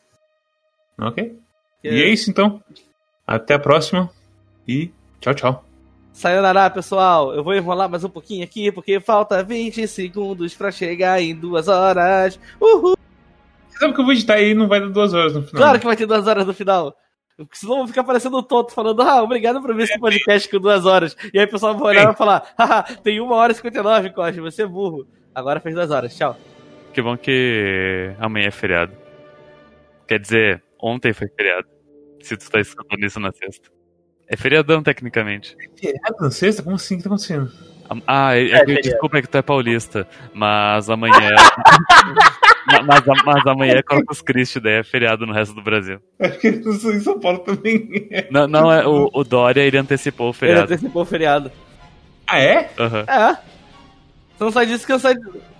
Ok? 0.99 1.37
E 1.83 1.87
é 1.89 2.07
isso 2.09 2.29
então. 2.29 2.61
Até 3.25 3.53
a 3.55 3.59
próxima. 3.59 4.09
E 4.67 4.91
tchau, 5.19 5.33
tchau. 5.33 5.65
Sayonara, 6.13 6.69
pessoal. 6.69 7.33
Eu 7.33 7.43
vou 7.43 7.55
enrolar 7.55 7.89
mais 7.89 8.03
um 8.03 8.09
pouquinho 8.09 8.43
aqui, 8.43 8.71
porque 8.71 8.99
falta 8.99 9.43
20 9.43 9.87
segundos 9.87 10.53
pra 10.53 10.71
chegar 10.71 11.21
em 11.21 11.35
duas 11.35 11.67
horas. 11.67 12.39
Uhul! 12.61 12.95
Você 13.69 13.79
sabe 13.79 13.93
que 13.95 13.99
eu 14.01 14.05
vou 14.05 14.13
editar 14.13 14.35
aí 14.35 14.51
e 14.51 14.53
não 14.53 14.67
vai 14.67 14.79
dar 14.79 14.89
duas 14.89 15.13
horas 15.13 15.33
no 15.33 15.41
final. 15.41 15.61
Claro 15.63 15.79
que 15.79 15.85
vai 15.85 15.95
ter 15.95 16.05
duas 16.05 16.27
horas 16.27 16.45
no 16.45 16.53
final. 16.53 16.95
Porque 17.37 17.57
senão 17.57 17.73
eu 17.73 17.79
vou 17.79 17.87
ficar 17.87 18.03
parecendo 18.03 18.37
um 18.37 18.43
tonto 18.43 18.73
falando, 18.73 19.01
ah, 19.01 19.23
obrigado 19.23 19.61
por 19.61 19.75
ver 19.75 19.83
esse 19.83 19.99
podcast 19.99 20.49
com 20.49 20.59
duas 20.59 20.85
horas. 20.85 21.15
E 21.33 21.39
aí 21.39 21.45
o 21.45 21.49
pessoal 21.49 21.75
vai 21.77 21.89
olhar 21.89 22.03
e 22.03 22.05
vai 22.05 22.15
falar, 22.15 22.53
haha, 22.57 22.83
tem 23.03 23.19
uma 23.19 23.35
hora 23.35 23.51
e 23.51 23.55
59, 23.55 24.11
Costa, 24.11 24.41
você 24.41 24.63
é 24.63 24.67
burro. 24.67 25.07
Agora 25.33 25.59
fez 25.59 25.73
duas 25.73 25.89
horas, 25.89 26.15
tchau. 26.15 26.37
Que 26.93 27.01
bom 27.01 27.17
que 27.17 28.13
amanhã 28.19 28.47
é 28.47 28.51
feriado. 28.51 28.93
Quer 30.07 30.19
dizer, 30.19 30.63
ontem 30.79 31.11
foi 31.11 31.27
feriado. 31.27 31.67
Se 32.21 32.37
tu 32.37 32.49
tá 32.49 32.59
escutando 32.59 33.03
isso 33.03 33.19
na 33.19 33.31
sexta. 33.31 33.69
É 34.27 34.37
feriadão, 34.37 34.83
tecnicamente. 34.83 35.57
Feriado 35.75 36.15
na 36.21 36.29
sexta? 36.31 36.61
Como 36.61 36.75
assim? 36.75 36.95
O 36.95 36.97
que 36.97 37.03
tá 37.03 37.09
acontecendo? 37.09 37.51
Ah, 38.07 38.35
é, 38.35 38.49
É, 38.49 38.57
é 38.57 38.81
desculpa, 38.81 39.17
é 39.17 39.21
que 39.21 39.27
tu 39.27 39.37
é 39.37 39.41
paulista. 39.41 40.07
Mas 40.33 40.89
amanhã. 40.89 41.29
Ma- 42.67 42.81
mas, 42.85 43.23
mas 43.25 43.47
amanhã 43.47 43.73
é 43.75 43.81
Corpus 43.83 44.21
Christi, 44.21 44.59
daí 44.59 44.75
é 44.79 44.83
feriado 44.83 45.25
no 45.25 45.33
resto 45.33 45.53
do 45.53 45.61
Brasil. 45.61 45.99
Acho 46.19 46.39
que 46.39 46.47
em 46.47 46.99
São 47.01 47.19
Paulo 47.19 47.39
também. 47.39 47.89
Não, 48.31 48.47
não 48.47 48.71
é 48.71 48.85
o, 48.87 49.09
o 49.13 49.23
Dória, 49.23 49.61
ele 49.61 49.77
antecipou 49.77 50.27
o 50.27 50.29
Ele 50.29 50.37
feriado. 50.37 50.63
antecipou 50.73 51.01
o 51.01 51.05
feriado. 51.05 51.51
Ah, 52.27 52.39
é? 52.39 52.69
Aham. 52.79 53.05
É. 53.07 53.33
Você 54.37 54.43
não 54.43 54.51
sai 54.51 54.65
disso 54.65 54.85
que 54.85 54.93
eu 54.93 54.99
saio. 54.99 55.19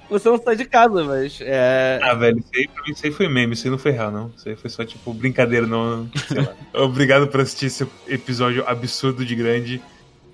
Você 0.09 0.29
não 0.29 0.37
sai 0.41 0.55
de 0.55 0.65
casa, 0.65 1.03
mas. 1.03 1.39
É. 1.41 1.99
Ah, 2.01 2.13
velho, 2.13 2.37
isso 2.39 2.49
aí, 2.55 2.67
pra 2.67 2.83
mim, 2.83 2.91
isso 2.91 3.05
aí 3.05 3.11
foi 3.11 3.27
meme, 3.27 3.53
isso 3.53 3.67
aí 3.67 3.71
não 3.71 3.77
foi 3.77 3.91
real, 3.91 4.11
não. 4.11 4.31
Isso 4.35 4.47
aí 4.47 4.55
foi 4.55 4.69
só, 4.69 4.85
tipo, 4.85 5.13
brincadeira, 5.13 5.65
não. 5.67 6.09
Sei 6.27 6.41
lá. 6.41 6.53
Obrigado 6.83 7.27
por 7.27 7.41
assistir 7.41 7.65
esse 7.67 7.87
episódio 8.07 8.63
absurdo 8.67 9.25
de 9.25 9.35
grande. 9.35 9.81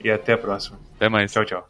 E 0.03 0.09
até 0.09 0.33
a 0.33 0.37
próxima. 0.37 0.79
Até 0.95 1.09
mais. 1.09 1.31
Tchau, 1.31 1.45
tchau. 1.45 1.67